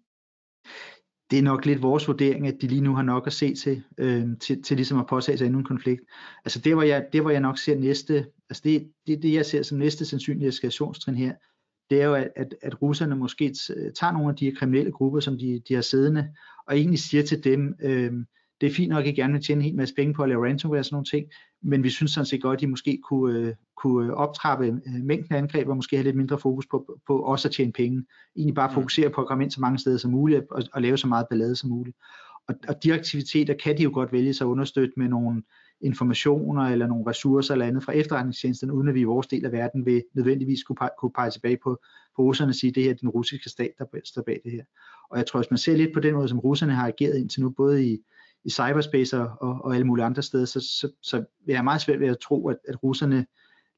Det 1.31 1.39
er 1.39 1.43
nok 1.43 1.67
lidt 1.67 1.83
vores 1.83 2.09
vurdering, 2.09 2.47
at 2.47 2.57
de 2.61 2.67
lige 2.67 2.81
nu 2.81 2.95
har 2.95 3.03
nok 3.03 3.27
at 3.27 3.33
se 3.33 3.55
til, 3.55 3.83
øh, 3.99 4.27
til, 4.41 4.63
til 4.63 4.77
ligesom 4.77 4.99
at 4.99 5.07
påtage 5.07 5.39
sig 5.39 5.45
endnu 5.45 5.59
en 5.59 5.65
konflikt. 5.65 6.03
Altså 6.45 6.59
det, 6.59 6.75
hvor 6.75 6.83
jeg, 6.83 7.07
det, 7.13 7.21
hvor 7.21 7.31
jeg 7.31 7.41
nok 7.41 7.59
ser 7.59 7.79
næste, 7.79 8.27
altså 8.51 8.61
det, 8.65 8.91
det, 9.07 9.23
det 9.23 9.35
jeg 9.35 9.47
ser 9.47 9.63
som 9.63 9.79
næste 9.79 10.05
sandsynlige 10.05 10.49
eskalationstrin 10.49 11.15
her, 11.15 11.35
det 11.91 12.03
er 12.03 12.07
jo, 12.07 12.15
at, 12.15 12.29
at, 12.37 12.55
at 12.63 12.83
russerne 12.83 13.17
måske 13.17 13.55
tager 13.95 14.13
nogle 14.13 14.29
af 14.29 14.37
de 14.37 14.53
kriminelle 14.53 14.93
grupper, 14.93 15.21
som 15.21 15.39
de, 15.39 15.63
de 15.69 15.75
har 15.75 15.83
siddende, 15.83 16.29
og 16.67 16.77
egentlig 16.77 16.99
siger 16.99 17.23
til 17.23 17.45
dem, 17.45 17.75
øh, 17.83 18.13
det 18.65 18.71
er 18.71 18.75
fint 18.75 18.89
nok, 18.89 19.05
at 19.05 19.11
I 19.11 19.13
gerne 19.13 19.33
vil 19.33 19.43
tjene 19.43 19.59
en 19.59 19.65
hel 19.65 19.77
masse 19.77 19.95
penge 19.95 20.15
på 20.15 20.23
at 20.23 20.29
lave 20.29 20.47
ransomware 20.47 20.81
og 20.81 20.85
sådan 20.85 20.95
nogle 20.95 21.05
ting, 21.05 21.27
men 21.63 21.83
vi 21.83 21.91
synes 21.91 22.13
sådan 22.13 22.27
set 22.27 22.43
godt, 22.43 22.57
at 22.57 22.61
de 22.61 22.67
måske 22.67 23.01
kunne, 23.09 23.39
øh, 23.39 23.55
kunne 23.77 24.15
optrappe 24.15 24.67
øh, 24.67 25.05
mængden 25.05 25.35
af 25.35 25.39
angreb, 25.39 25.69
og 25.69 25.77
måske 25.77 25.97
have 25.97 26.05
lidt 26.05 26.17
mindre 26.17 26.39
fokus 26.39 26.67
på, 26.67 26.99
på 27.07 27.19
også 27.19 27.49
at 27.49 27.53
tjene 27.55 27.73
penge. 27.73 28.05
Egentlig 28.37 28.55
bare 28.55 28.73
fokusere 28.73 29.11
på 29.11 29.21
at 29.21 29.27
komme 29.27 29.45
ind 29.45 29.51
så 29.51 29.61
mange 29.61 29.79
steder 29.79 29.99
som 29.99 30.11
muligt, 30.11 30.45
og, 30.51 30.63
og 30.73 30.83
lave 30.83 30.99
så 30.99 31.07
meget 31.07 31.27
ballade 31.31 31.57
som 31.57 31.71
muligt. 31.71 31.97
Og, 32.49 32.55
og 32.69 32.85
de 32.85 32.95
aktiviteter 32.95 33.55
kan 33.55 33.79
de 33.79 33.83
jo 33.83 33.91
godt 33.95 34.13
vælge 34.13 34.35
sig 34.35 34.45
at 34.45 34.49
understøtte 34.49 34.93
med 34.97 35.09
nogle 35.09 35.43
informationer 35.81 36.63
eller 36.63 36.87
nogle 36.87 37.11
ressourcer 37.11 37.55
eller 37.55 37.67
andet 37.67 37.85
fra 37.85 37.93
efterretningstjenesten, 37.93 38.71
uden 38.71 38.89
at 38.89 38.95
vi 38.95 39.01
i 39.01 39.05
vores 39.05 39.27
del 39.27 39.45
af 39.45 39.53
verden 39.53 39.87
vil 39.87 40.03
nødvendigvis 40.15 40.63
kunne 40.63 40.77
pege, 40.77 40.91
kunne 40.99 41.13
pege 41.13 41.31
tilbage 41.31 41.59
på, 41.65 41.79
på 42.17 42.23
russerne 42.23 42.51
og 42.51 42.55
sige, 42.55 42.69
at 42.69 42.75
det 42.75 42.83
her 42.83 42.91
er 42.91 42.95
den 42.95 43.09
russiske 43.09 43.51
stat, 43.51 43.71
der 43.79 43.85
står 44.05 44.23
bag 44.23 44.41
det 44.45 44.53
her. 44.53 44.65
Og 45.11 45.19
jeg 45.19 45.27
tror, 45.27 45.41
hvis 45.41 45.51
man 45.51 45.59
ser 45.59 45.77
lidt 45.77 45.95
på 45.95 46.01
den 46.01 46.15
måde, 46.15 46.29
som 46.29 46.39
russerne 46.39 46.73
har 46.73 46.87
ageret 46.87 47.19
indtil 47.19 47.43
nu, 47.43 47.51
både 47.51 47.87
i, 47.87 47.99
i 48.45 48.51
cyberspace 48.51 49.21
og, 49.21 49.37
og 49.41 49.75
alle 49.75 49.87
mulige 49.87 50.05
andre 50.05 50.23
steder, 50.23 50.45
så, 50.45 50.61
så, 50.61 50.93
så 51.03 51.25
jeg 51.47 51.57
er 51.57 51.63
meget 51.63 51.81
svært 51.81 52.01
ved 52.01 52.09
at 52.09 52.19
tro, 52.19 52.49
at, 52.49 52.59
at 52.69 52.83
russerne 52.83 53.27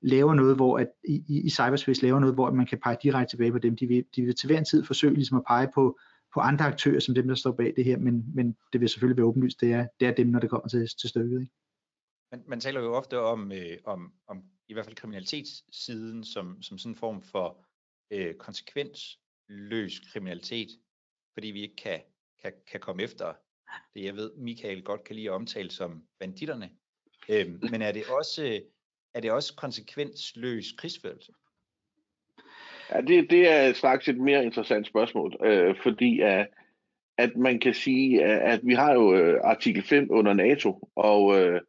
laver 0.00 0.34
noget, 0.34 0.56
hvor 0.56 0.78
at 0.78 0.88
i, 1.08 1.42
i 1.46 1.50
cyberspace 1.50 2.02
laver 2.02 2.20
noget, 2.20 2.34
hvor 2.34 2.50
man 2.50 2.66
kan 2.66 2.80
pege 2.80 2.96
direkte 3.02 3.32
tilbage 3.32 3.52
på 3.52 3.58
dem. 3.58 3.76
De 3.76 3.86
vil, 3.86 4.04
de 4.16 4.22
vil 4.22 4.34
til 4.34 4.46
hver 4.46 4.58
en 4.58 4.64
tid 4.64 4.84
forsøge 4.84 5.14
ligesom 5.14 5.36
at 5.36 5.44
pege 5.46 5.68
på, 5.74 5.98
på 6.34 6.40
andre 6.40 6.64
aktører, 6.64 7.00
som 7.00 7.14
dem, 7.14 7.28
der 7.28 7.34
står 7.34 7.52
bag 7.52 7.72
det 7.76 7.84
her, 7.84 7.98
men, 7.98 8.24
men 8.34 8.56
det 8.72 8.80
vil 8.80 8.88
selvfølgelig 8.88 9.16
være 9.16 9.26
åbenlyst, 9.26 9.60
det 9.60 9.72
er, 9.72 9.86
det 10.00 10.08
er 10.08 10.14
dem, 10.14 10.26
når 10.26 10.40
det 10.40 10.50
kommer 10.50 10.68
til, 10.68 10.88
til 11.00 11.08
stykket. 11.08 11.40
Ikke? 11.40 11.52
Man, 12.32 12.44
man 12.46 12.60
taler 12.60 12.80
jo 12.80 12.94
ofte 12.94 13.20
om, 13.20 13.52
øh, 13.52 13.78
om, 13.84 14.12
om 14.26 14.42
i 14.68 14.72
hvert 14.72 14.84
fald 14.84 14.96
kriminalitetssiden 14.96 16.24
som, 16.24 16.62
som 16.62 16.78
sådan 16.78 16.92
en 16.92 16.96
form 16.96 17.22
for 17.22 17.66
øh, 18.10 18.34
konsekvensløs 18.34 20.00
kriminalitet, 20.12 20.68
fordi 21.34 21.48
vi 21.48 21.62
ikke 21.62 21.76
kan, 21.76 22.00
kan, 22.42 22.52
kan 22.70 22.80
komme 22.80 23.02
efter 23.02 23.34
det, 23.94 24.04
jeg 24.04 24.16
ved, 24.16 24.30
Michael 24.36 24.82
godt 24.82 25.04
kan 25.04 25.16
lide 25.16 25.26
at 25.26 25.32
omtale 25.32 25.70
som 25.70 26.02
banditterne. 26.20 26.70
Øhm, 27.28 27.60
men 27.72 27.82
er 27.82 27.92
det 27.92 28.02
også, 28.18 28.60
er 29.14 29.20
det 29.20 29.32
også 29.32 29.54
konsekvensløs 29.56 30.72
krigsførelse? 30.78 31.32
Ja, 32.90 33.00
det, 33.00 33.30
det 33.30 33.48
er 33.48 33.72
straks 33.72 34.08
et 34.08 34.18
mere 34.18 34.44
interessant 34.44 34.86
spørgsmål, 34.86 35.36
øh, 35.44 35.76
fordi 35.82 36.20
at, 36.20 36.46
at 37.18 37.36
man 37.36 37.60
kan 37.60 37.74
sige, 37.74 38.24
at 38.24 38.60
vi 38.62 38.74
har 38.74 38.92
jo 38.92 39.14
øh, 39.14 39.40
artikel 39.44 39.82
5 39.82 40.10
under 40.10 40.32
NATO, 40.32 40.88
og, 40.96 41.40
øh, 41.40 41.60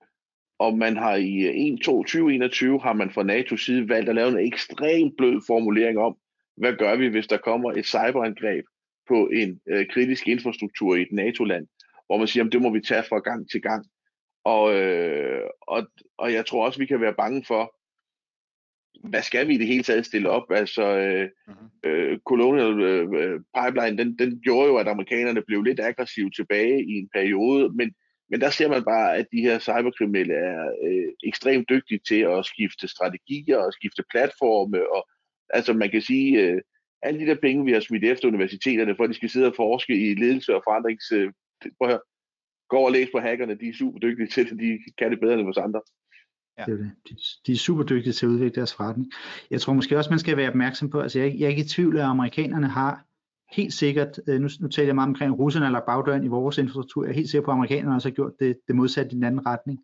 og 0.60 0.78
man 0.78 0.98
har 0.98 1.16
i 1.16 1.74
1, 1.74 1.80
2, 1.84 2.04
2021 2.04 2.82
har 2.82 2.94
man 2.94 3.12
fra 3.12 3.24
NATO's 3.24 3.66
side 3.66 3.90
valgt 3.90 4.10
at 4.10 4.16
lave 4.16 4.30
en 4.30 4.48
ekstremt 4.48 5.18
blød 5.18 5.42
formulering 5.48 5.98
om, 5.98 6.18
hvad 6.58 6.74
gør 6.74 6.96
vi, 6.96 7.08
hvis 7.08 7.28
der 7.28 7.38
kommer 7.38 7.72
et 7.72 7.86
cyberangreb 7.86 8.66
på 9.08 9.28
en 9.28 9.62
øh, 9.68 9.88
kritisk 9.88 10.28
infrastruktur 10.28 10.96
i 10.96 11.02
et 11.02 11.12
NATO-land 11.12 11.68
hvor 12.08 12.18
man 12.18 12.28
siger, 12.28 12.46
at 12.46 12.52
det 12.52 12.62
må 12.62 12.70
vi 12.70 12.82
tage 12.82 13.04
fra 13.04 13.20
gang 13.20 13.50
til 13.50 13.62
gang. 13.62 13.86
Og, 14.44 14.76
øh, 14.76 15.44
og, 15.62 15.88
og 16.18 16.34
jeg 16.34 16.46
tror 16.46 16.66
også, 16.66 16.80
vi 16.80 16.86
kan 16.86 17.02
være 17.02 17.14
bange 17.14 17.46
for, 17.46 17.74
hvad 19.04 19.22
skal 19.22 19.48
vi 19.48 19.54
i 19.54 19.58
det 19.58 19.68
hele 19.68 19.84
taget 19.84 20.06
stille 20.06 20.30
op? 20.30 20.52
Altså, 20.52 20.98
øh, 20.98 21.30
mm-hmm. 21.48 21.90
øh, 21.90 22.20
Colonial 22.26 22.82
øh, 22.82 23.40
Pipeline, 23.58 23.98
den, 23.98 24.20
den 24.20 24.40
gjorde 24.40 24.68
jo, 24.68 24.78
at 24.78 24.88
amerikanerne 24.88 25.42
blev 25.48 25.62
lidt 25.64 25.80
aggressive 25.80 26.30
tilbage 26.30 26.84
i 26.84 26.92
en 26.92 27.10
periode, 27.14 27.74
men, 27.74 27.94
men 28.30 28.42
der 28.42 28.50
ser 28.50 28.70
man 28.70 28.84
bare, 28.84 29.18
at 29.18 29.28
de 29.32 29.42
her 29.42 29.60
cyberkriminelle 29.60 30.34
er 30.34 30.72
øh, 30.84 31.14
ekstremt 31.24 31.70
dygtige 31.70 32.00
til 32.08 32.22
at 32.22 32.46
skifte 32.46 32.88
strategier 32.88 33.58
og 33.58 33.74
skifte 33.74 34.04
platforme, 34.12 34.96
og 34.96 35.10
altså 35.50 35.74
man 35.74 35.92
kan 35.92 36.02
sige, 36.02 36.42
øh, 36.42 36.62
alle 37.02 37.20
de 37.20 37.26
der 37.26 37.36
penge, 37.36 37.66
vi 37.66 37.72
har 37.72 37.80
smidt 37.80 38.04
efter 38.04 38.28
universiteterne, 38.28 38.96
for 38.96 39.04
at 39.04 39.10
de 39.10 39.16
skal 39.16 39.30
sidde 39.30 39.48
og 39.48 39.56
forske 39.56 39.94
i 39.94 40.16
ledelse 40.16 40.56
og 40.56 40.62
forandrings 40.66 41.12
øh, 41.12 41.32
prøv 41.78 41.88
at 41.88 41.94
høre, 41.94 42.02
gå 42.70 42.78
og 42.78 42.92
læs 42.92 43.10
på 43.14 43.20
hackerne, 43.20 43.56
de 43.56 43.70
er 43.70 43.74
super 43.74 44.00
dygtige 44.00 44.28
til 44.28 44.50
det, 44.50 44.60
de 44.60 44.80
kan 44.98 45.12
det 45.12 45.20
bedre 45.20 45.34
end 45.34 45.44
vores 45.44 45.58
andre. 45.58 45.82
Ja. 46.58 46.66
Det 46.66 46.74
er 46.74 46.78
det. 46.78 46.92
De, 47.10 47.16
de 47.48 47.52
er 47.52 47.56
super 47.56 47.84
dygtige 47.84 48.14
til 48.14 48.26
at 48.26 48.30
udvikle 48.30 48.56
deres 48.56 48.74
forretning. 48.74 49.12
Jeg 49.52 49.62
tror 49.62 49.74
måske 49.74 49.98
også, 49.98 50.10
man 50.10 50.20
skal 50.20 50.38
være 50.38 50.50
opmærksom 50.50 50.90
på, 50.90 51.00
altså 51.00 51.20
jeg, 51.20 51.36
jeg 51.38 51.46
er 51.46 51.50
ikke 51.50 51.62
i 51.62 51.68
tvivl, 51.68 51.98
at 51.98 52.04
amerikanerne 52.04 52.68
har 52.68 53.04
helt 53.52 53.74
sikkert, 53.74 54.20
øh, 54.28 54.42
nu, 54.42 54.50
nu 54.60 54.68
taler 54.68 54.88
jeg 54.88 54.96
meget 54.96 55.08
omkring 55.08 55.40
russerne 55.40 55.66
eller 55.66 55.80
bagdøren 55.80 56.24
i 56.24 56.28
vores 56.28 56.58
infrastruktur, 56.58 57.04
jeg 57.04 57.10
er 57.12 57.16
helt 57.16 57.30
sikker 57.30 57.46
på, 57.46 57.52
at 57.52 57.56
amerikanerne 57.56 57.96
også 57.96 58.10
har 58.10 58.14
gjort 58.14 58.40
det, 58.40 58.58
det 58.68 58.76
modsatte 58.76 59.12
i 59.12 59.16
den 59.16 59.24
anden 59.24 59.46
retning. 59.46 59.80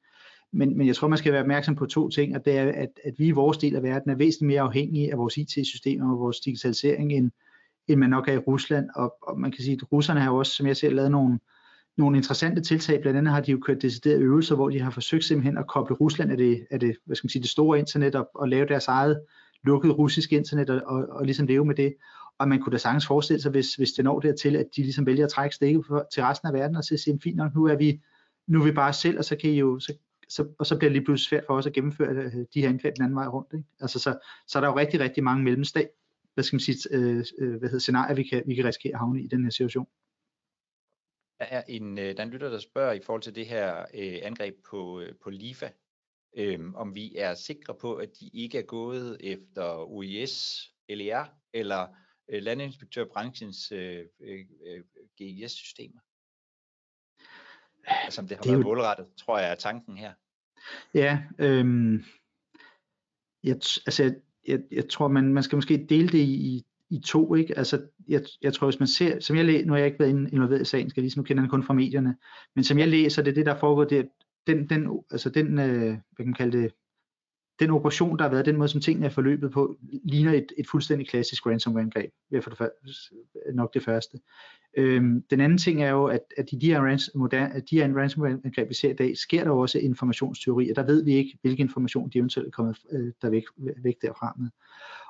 Men, 0.52 0.78
men 0.78 0.88
jeg 0.88 0.96
tror, 0.96 1.08
man 1.08 1.18
skal 1.18 1.34
være 1.34 1.42
opmærksom 1.42 1.76
på 1.76 1.86
to 1.86 2.10
ting, 2.10 2.36
og 2.36 2.46
det 2.46 2.58
er, 2.58 2.72
at, 2.72 2.90
at 3.04 3.14
vi 3.18 3.28
i 3.28 3.32
vores 3.32 3.58
del 3.58 3.76
af 3.76 3.84
verden 3.84 4.12
er 4.12 4.16
væsentligt 4.16 4.48
mere 4.48 4.62
afhængige 4.62 5.12
af 5.12 5.18
vores 5.18 5.38
IT-systemer 5.38 6.12
og 6.12 6.20
vores 6.20 6.40
digitalisering, 6.40 7.14
end, 7.14 7.32
end 7.88 8.00
man 8.00 8.10
nok 8.10 8.28
er 8.28 8.34
i 8.34 8.38
Rusland. 8.38 8.90
Og, 8.96 9.16
og 9.22 9.40
man 9.40 9.52
kan 9.52 9.64
sige, 9.64 9.74
at 9.82 9.92
russerne 9.92 10.20
har 10.20 10.32
jo 10.32 10.38
også, 10.38 10.56
som 10.56 10.68
jeg 10.68 10.78
ser, 10.78 10.90
lavet 10.90 11.12
nogle, 11.12 11.40
nogle 11.98 12.18
interessante 12.18 12.62
tiltag. 12.62 13.02
Blandt 13.02 13.18
andet 13.18 13.34
har 13.34 13.42
de 13.42 13.52
jo 13.52 13.60
kørt 13.60 13.82
deciderede 13.82 14.22
øvelser, 14.22 14.56
hvor 14.56 14.70
de 14.70 14.80
har 14.80 14.92
forsøgt 14.92 15.24
simpelthen 15.24 15.58
at 15.58 15.68
koble 15.68 15.96
Rusland 15.96 16.32
af 16.32 16.38
det, 16.38 16.68
af 16.72 16.80
det, 16.80 16.96
hvad 17.06 17.16
skal 17.16 17.26
man 17.26 17.30
sige, 17.30 17.42
det 17.42 17.50
store 17.50 17.80
internet 17.80 18.16
op 18.16 18.28
og 18.36 18.50
lave 18.50 18.66
deres 18.66 18.88
eget 18.88 19.22
lukket 19.64 19.98
russisk 19.98 20.34
internet 20.34 20.70
og, 20.70 20.82
og, 20.86 21.06
og 21.10 21.26
ligesom 21.26 21.48
leve 21.48 21.66
med 21.66 21.76
det. 21.76 21.94
Og 22.38 22.48
man 22.48 22.60
kunne 22.60 22.74
da 22.74 22.78
sagtens 22.78 23.08
forestille 23.08 23.42
sig, 23.42 23.52
hvis, 23.52 23.76
hvis 23.76 23.92
det 23.92 24.06
når 24.06 24.20
dertil, 24.20 24.56
at 24.56 24.66
de 24.76 24.82
ligesom 24.82 25.06
vælger 25.06 25.26
at 25.26 25.32
trække 25.32 25.56
stikket 25.56 25.86
til 26.14 26.24
resten 26.24 26.48
af 26.48 26.54
verden 26.54 26.76
og 26.76 26.84
så 26.84 26.98
sige, 26.98 27.20
fint 27.24 27.36
nok, 27.36 27.56
nu 27.56 27.66
er 27.66 27.76
vi, 27.76 28.02
nu 28.48 28.60
er 28.60 28.66
vi 28.66 28.72
bare 28.72 28.94
selv, 28.94 29.18
og 29.18 29.26
så 29.26 29.36
kan 29.36 29.50
I 29.50 29.60
jo, 29.60 29.80
så, 29.80 29.94
så, 30.30 30.48
og 30.60 30.66
så 30.66 30.78
bliver 30.78 30.90
det 30.90 30.96
lige 30.96 31.06
pludselig 31.06 31.30
svært 31.30 31.44
for 31.48 31.54
os 31.54 31.68
at 31.68 31.74
gennemføre 31.74 32.10
øh, 32.10 32.34
de 32.54 32.62
her 32.62 32.70
angreb 32.70 32.96
den 32.96 33.04
anden 33.04 33.16
vej 33.16 33.28
rundt. 33.28 33.54
Ikke? 33.54 33.66
Altså, 33.82 34.00
så, 34.00 34.18
så 34.48 34.60
er 34.60 34.62
der 34.62 34.68
jo 34.70 34.78
rigtig, 34.78 35.00
rigtig 35.00 35.24
mange 35.24 35.44
mellemstat, 35.44 35.90
hvad 36.34 36.44
skal 36.44 36.56
man 36.56 36.60
sige, 36.60 36.78
øh, 36.92 37.26
øh, 37.40 37.50
hvad 37.50 37.70
hedder, 37.70 37.80
scenarier, 37.80 38.16
vi 38.16 38.24
kan, 38.24 38.44
vi 38.46 38.56
kan 38.56 38.66
risikere 38.66 38.94
at 38.94 39.00
havne 39.00 39.24
i 39.24 39.28
den 39.28 39.44
her 39.44 39.52
situation. 39.52 39.88
Der 41.44 41.50
er 41.50 41.64
en, 41.68 41.98
øh, 41.98 42.06
der 42.06 42.20
er 42.20 42.24
en 42.24 42.30
lytter, 42.30 42.50
der 42.50 42.60
spørger 42.60 42.94
i 42.94 43.00
forhold 43.00 43.22
til 43.22 43.36
det 43.36 43.48
her 43.48 43.86
øh, 43.94 44.20
angreb 44.22 44.56
på, 44.70 45.00
øh, 45.00 45.16
på 45.24 45.30
LIFA, 45.30 45.70
øh, 46.38 46.74
om 46.74 46.96
vi 46.96 47.16
er 47.16 47.34
sikre 47.34 47.76
på, 47.76 47.96
at 47.96 48.10
de 48.20 48.30
ikke 48.34 48.58
er 48.58 48.64
gået 48.64 49.18
efter 49.20 49.92
OIS, 49.92 50.68
LER 50.90 51.26
eller 51.54 51.88
øh, 52.30 52.42
landinspektørbranchens 52.42 53.72
øh, 53.72 54.06
øh, 54.20 54.46
øh 54.66 54.84
GIS-systemer. 55.18 56.00
Altså 57.88 58.22
om 58.22 58.28
det 58.28 58.38
har 58.38 58.42
det 58.42 58.52
været 58.52 58.60
jo... 58.60 58.68
målrettet, 58.68 59.08
tror 59.18 59.40
jeg 59.40 59.52
er 59.52 59.56
tanken 59.56 59.98
her. 59.98 60.14
Ja, 60.94 61.24
øh, 61.40 61.66
jeg, 63.44 63.56
altså, 63.56 64.04
jeg, 64.04 64.16
jeg, 64.48 64.60
jeg 64.72 64.90
tror, 64.90 65.08
man, 65.08 65.34
man 65.34 65.44
skal 65.44 65.56
måske 65.56 65.86
dele 65.90 66.08
det 66.08 66.24
i, 66.24 66.66
i 66.94 67.02
to, 67.06 67.36
ikke? 67.36 67.58
Altså, 67.58 67.82
jeg, 68.08 68.22
jeg 68.42 68.54
tror, 68.54 68.68
hvis 68.68 68.80
man 68.80 68.88
ser, 68.88 69.20
som 69.20 69.36
jeg 69.36 69.46
læser, 69.46 69.66
nu 69.66 69.74
har 69.74 69.78
jeg 69.78 69.88
ikke 69.88 70.00
været 70.00 70.30
involveret 70.34 70.62
i 70.62 70.66
sagen, 70.66 70.90
skal 70.90 71.04
lige 71.04 71.14
nu 71.18 71.24
kender 71.24 71.44
den 71.44 71.50
kun 71.50 71.64
fra 71.64 71.74
medierne, 71.74 72.16
men 72.56 72.64
som 72.64 72.80
jeg 72.80 72.88
læser, 72.88 73.22
det 73.22 73.32
er 73.32 73.36
det, 73.36 73.46
der 73.46 73.60
foregår, 73.60 73.84
det 73.84 74.10
den, 74.48 74.70
den, 74.70 75.04
altså 75.12 75.30
den, 75.30 75.60
øh, 75.60 75.82
hvad 75.82 76.18
kan 76.18 76.26
man 76.26 76.34
kalde 76.34 76.58
det, 76.58 76.72
den 77.60 77.70
operation, 77.70 78.18
der 78.18 78.24
har 78.24 78.32
været, 78.32 78.46
den 78.46 78.58
måde, 78.58 78.70
som 78.70 78.82
tingene 78.82 79.06
er 79.06 79.10
forløbet 79.10 79.52
på, 79.52 79.76
ligner 80.04 80.34
et, 80.34 80.52
et 80.58 80.68
fuldstændig 80.72 81.08
klassisk 81.10 81.46
ransomware-angreb, 81.46 82.12
for 82.42 82.50
det 82.50 82.58
første, 82.58 82.76
nok 83.54 83.74
det 83.74 83.84
første. 83.84 84.20
Øhm, 84.78 85.24
den 85.30 85.42
anden 85.42 85.58
ting 85.58 85.84
er 85.84 85.90
jo, 85.90 86.06
at, 86.06 86.22
at 86.38 86.46
i 86.52 86.56
de 86.56 86.68
her, 86.68 86.82
rans, 86.82 87.10
moderne, 87.16 87.60
de 87.70 87.76
her 87.76 87.94
ransomware-angreb, 87.96 88.70
vi 88.70 88.74
ser 88.74 88.90
i 88.90 88.94
dag, 88.94 89.18
sker 89.18 89.44
der 89.44 89.50
jo 89.50 89.60
også 89.60 89.80
informationsteori, 89.80 90.70
og 90.70 90.76
der 90.76 90.86
ved 90.86 91.04
vi 91.04 91.14
ikke, 91.14 91.38
hvilken 91.42 91.66
information 91.66 92.10
de 92.10 92.18
eventuelt 92.18 92.48
er 92.48 92.52
kommet 92.52 92.78
øh, 92.92 93.12
der 93.22 93.30
væk, 93.30 93.44
væk 93.84 93.96
derfra 94.02 94.34
med. 94.40 94.50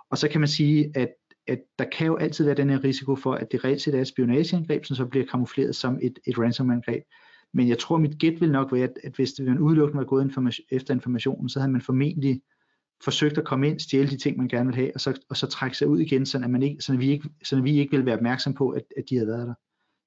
Og 0.09 0.17
så 0.17 0.29
kan 0.29 0.41
man 0.41 0.47
sige, 0.47 0.91
at 0.95 1.13
at 1.47 1.59
der 1.79 1.85
kan 1.85 2.07
jo 2.07 2.15
altid 2.15 2.45
være 2.45 2.55
den 2.55 2.69
her 2.69 2.83
risiko 2.83 3.15
for, 3.15 3.33
at 3.33 3.51
det 3.51 3.63
reelt 3.63 3.81
set 3.81 3.95
er 3.95 4.01
et 4.01 4.07
spionageangreb, 4.07 4.85
som 4.85 4.95
så 4.95 5.05
bliver 5.05 5.25
kamufleret 5.25 5.75
som 5.75 5.99
et, 6.01 6.19
et 6.25 6.39
ransomware-angreb. 6.39 7.03
Men 7.53 7.69
jeg 7.69 7.79
tror, 7.79 7.97
mit 7.97 8.19
gæt 8.19 8.41
vil 8.41 8.51
nok 8.51 8.71
være, 8.71 8.83
at, 8.83 8.93
at 9.03 9.15
hvis 9.15 9.33
man 9.39 9.59
udelukkende 9.59 9.99
var 9.99 10.05
gået 10.05 10.23
information, 10.23 10.65
efter 10.71 10.93
informationen, 10.93 11.49
så 11.49 11.59
havde 11.59 11.71
man 11.71 11.81
formentlig 11.81 12.41
forsøgt 13.03 13.37
at 13.37 13.45
komme 13.45 13.67
ind, 13.67 13.79
stjæle 13.79 14.09
de 14.09 14.17
ting, 14.17 14.37
man 14.37 14.47
gerne 14.47 14.65
vil 14.65 14.75
have, 14.75 14.91
og 14.95 15.01
så, 15.01 15.21
og 15.29 15.37
så 15.37 15.47
trække 15.47 15.77
sig 15.77 15.87
ud 15.87 15.99
igen, 15.99 16.25
så, 16.25 16.37
at, 16.43 16.49
man 16.49 16.63
ikke, 16.63 16.83
at 16.89 16.99
vi 16.99 17.11
ikke, 17.11 17.29
så 17.43 17.57
at 17.57 17.63
vi 17.63 17.79
ikke 17.79 17.97
vil 17.97 18.05
være 18.05 18.15
opmærksom 18.15 18.53
på, 18.53 18.69
at, 18.69 18.83
at 18.97 19.03
de 19.09 19.15
havde 19.15 19.27
været 19.27 19.47
der. 19.47 19.53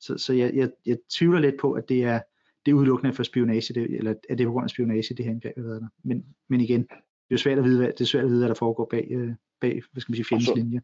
Så, 0.01 0.18
så 0.18 0.32
jeg, 0.32 0.55
jeg, 0.55 0.70
jeg 0.87 0.97
tvivler 1.11 1.41
lidt 1.41 1.55
på, 1.61 1.72
at 1.72 1.89
det 1.89 2.05
er, 2.05 2.20
det 2.66 2.72
er 2.72 2.76
udelukkende 2.76 3.12
for 3.12 3.22
spionage, 3.22 3.74
det, 3.74 3.97
eller 3.97 4.11
at 4.11 4.39
det 4.39 4.41
er 4.41 4.49
på 4.49 4.53
grund 4.53 4.64
af 4.64 4.70
spionage, 4.70 5.14
det 5.14 5.24
her 5.24 5.32
angreb 5.32 5.57
har 5.57 5.64
været 5.64 5.80
der. 5.80 5.89
Men, 6.05 6.24
men 6.49 6.61
igen, 6.61 6.80
det 7.28 7.34
er 7.34 7.37
svært 7.37 7.59
at 7.59 7.64
vide, 7.64 7.78
hvad, 7.78 7.89
det 7.89 8.01
er 8.01 8.05
svært 8.05 8.24
at 8.24 8.30
vide, 8.30 8.41
hvad 8.41 8.49
der 8.49 8.55
foregår 8.55 8.89
bag, 8.91 9.09
øh, 9.11 9.30
bag 9.61 9.82
hvad 9.93 10.01
skal 10.01 10.12
man 10.12 10.16
sige, 10.16 10.24
fjendens 10.24 10.57
linje. 10.57 10.80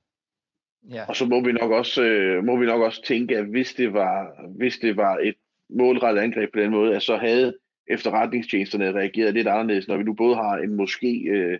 Ja. 0.91 1.05
Og 1.09 1.16
så 1.16 1.26
må 1.26 1.45
vi 1.45 1.53
nok 1.53 1.70
også 1.70 2.03
øh, 2.03 2.45
må 2.45 2.57
vi 2.57 2.66
nok 2.66 2.83
også 2.83 3.03
tænke, 3.03 3.37
at 3.37 3.47
hvis 3.47 3.74
det 3.74 3.93
var 3.93 4.47
hvis 4.57 4.78
det 4.78 4.97
var 4.97 5.18
et 5.18 5.35
målrettet 5.70 6.22
angreb 6.22 6.53
på 6.53 6.61
den 6.61 6.70
måde, 6.70 6.97
at 6.97 7.03
så 7.03 7.16
havde 7.16 7.57
efterretningstjenesterne 7.87 8.93
reageret 8.93 9.35
lidt 9.35 9.49
anderledes, 9.49 9.89
når 9.89 9.97
vi 9.97 10.03
nu 10.03 10.14
både 10.14 10.35
har 10.35 10.57
en 10.57 10.76
måske 10.76 11.22
øh, 11.28 11.59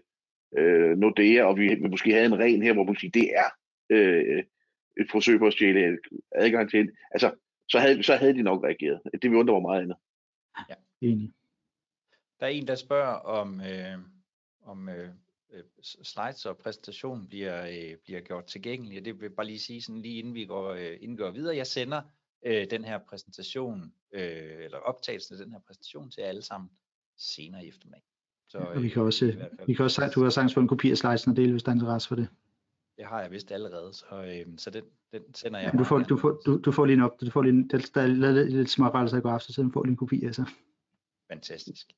øh, 0.59 0.99
Nordea, 0.99 1.45
og 1.45 1.59
vi, 1.59 1.75
vi 1.75 1.89
måske 1.89 2.13
havde 2.13 2.27
en 2.27 2.39
ren 2.39 2.63
her, 2.63 2.73
hvor 2.73 2.85
man 2.85 2.97
siger, 2.97 3.11
det 3.11 3.31
er 3.37 3.51
øh, 3.91 4.45
et 5.01 5.07
forsøg 5.11 5.39
på 5.39 5.47
at 5.47 5.53
stjæle 5.53 5.99
adgang 6.35 6.71
til 6.71 6.91
Altså, 7.11 7.35
så 7.69 7.79
havde, 7.79 8.03
så 8.03 8.17
havde 8.17 8.35
de 8.35 8.43
nok 8.43 8.65
reageret. 8.65 9.01
Det 9.23 9.31
vil 9.31 9.39
undre 9.39 9.55
mig 9.55 9.63
meget 9.63 9.83
andet. 9.83 9.97
Ja. 10.69 10.75
Enig. 11.01 11.31
Der 12.41 12.47
er 12.47 12.51
en, 12.51 12.67
der 12.67 12.75
spørger 12.75 13.15
om, 13.15 13.61
øh, 13.61 13.99
om 14.65 14.89
øh, 14.89 15.09
øh 15.53 15.63
slides 15.83 16.47
og 16.47 16.59
præsentation 16.59 17.29
bliver, 17.29 17.67
øh, 17.67 17.97
bliver 18.05 18.21
gjort 18.21 18.45
tilgængelige. 18.45 19.01
Det 19.01 19.15
vil 19.15 19.23
jeg 19.23 19.33
bare 19.33 19.47
lige 19.47 19.59
sige, 19.59 19.83
sådan 19.83 20.03
lige 20.03 20.19
inden 20.19 20.35
vi 20.35 20.45
går, 20.45 20.71
øh, 20.71 20.97
inden 21.01 21.19
vi 21.19 21.23
går 21.23 21.31
videre. 21.31 21.57
Jeg 21.57 21.67
sender 21.67 22.03
øh, 22.47 22.67
den 22.71 22.85
her 22.85 22.99
præsentation, 22.99 23.93
øh, 24.13 24.65
eller 24.65 24.79
optagelsen 24.79 25.35
af 25.35 25.45
den 25.45 25.53
her 25.53 25.61
præsentation 25.67 26.11
til 26.11 26.21
alle 26.21 26.43
sammen 26.43 26.71
senere 27.17 27.65
i 27.65 27.69
eftermiddag. 27.69 28.03
Så, 28.49 28.59
ja, 28.59 28.65
og 28.65 28.83
vi 28.83 28.89
kan 28.89 29.03
også, 29.03 29.27
øh, 29.27 29.69
vi 29.69 29.75
kan 29.75 29.85
også 29.85 30.11
du 30.15 30.23
har 30.23 30.31
sagtens 30.31 30.55
få 30.55 30.61
en 30.61 30.69
kopi 30.69 30.91
af 30.91 30.99
slidesen 30.99 31.31
og 31.31 31.37
dele, 31.37 31.51
hvis 31.51 31.63
der 31.63 31.71
er 31.71 31.75
interesse 31.75 32.09
for 32.09 32.15
det. 32.15 32.29
Det 32.97 33.07
har 33.07 33.21
jeg 33.21 33.31
vist 33.31 33.53
allerede, 33.53 33.93
så, 33.93 34.07
øh, 34.25 34.59
så 34.59 34.71
den, 34.71 34.85
den 35.13 35.35
sender 35.35 35.59
jeg. 35.61 35.71
Ja, 35.75 35.79
du, 35.79 35.85
får, 35.85 35.99
du, 35.99 36.17
får, 36.17 36.41
du, 36.47 36.59
du 36.59 36.73
får 36.73 36.85
lige 36.85 36.95
en 36.95 37.03
op, 37.03 37.21
du 37.21 37.31
får 37.31 37.43
lige 37.43 37.53
en, 37.53 37.69
der, 37.69 37.91
der 37.95 38.03
er 38.03 38.33
lidt 38.45 38.71
smårettelser 38.71 39.19
i 39.19 39.21
går 39.21 39.31
aften, 39.31 39.55
så 39.55 39.63
du 39.63 39.71
får 39.71 39.85
lige 39.85 39.91
en 39.91 39.97
kopi 39.97 40.25
af 40.25 40.35
så. 40.35 40.45
Fantastisk. 41.33 41.93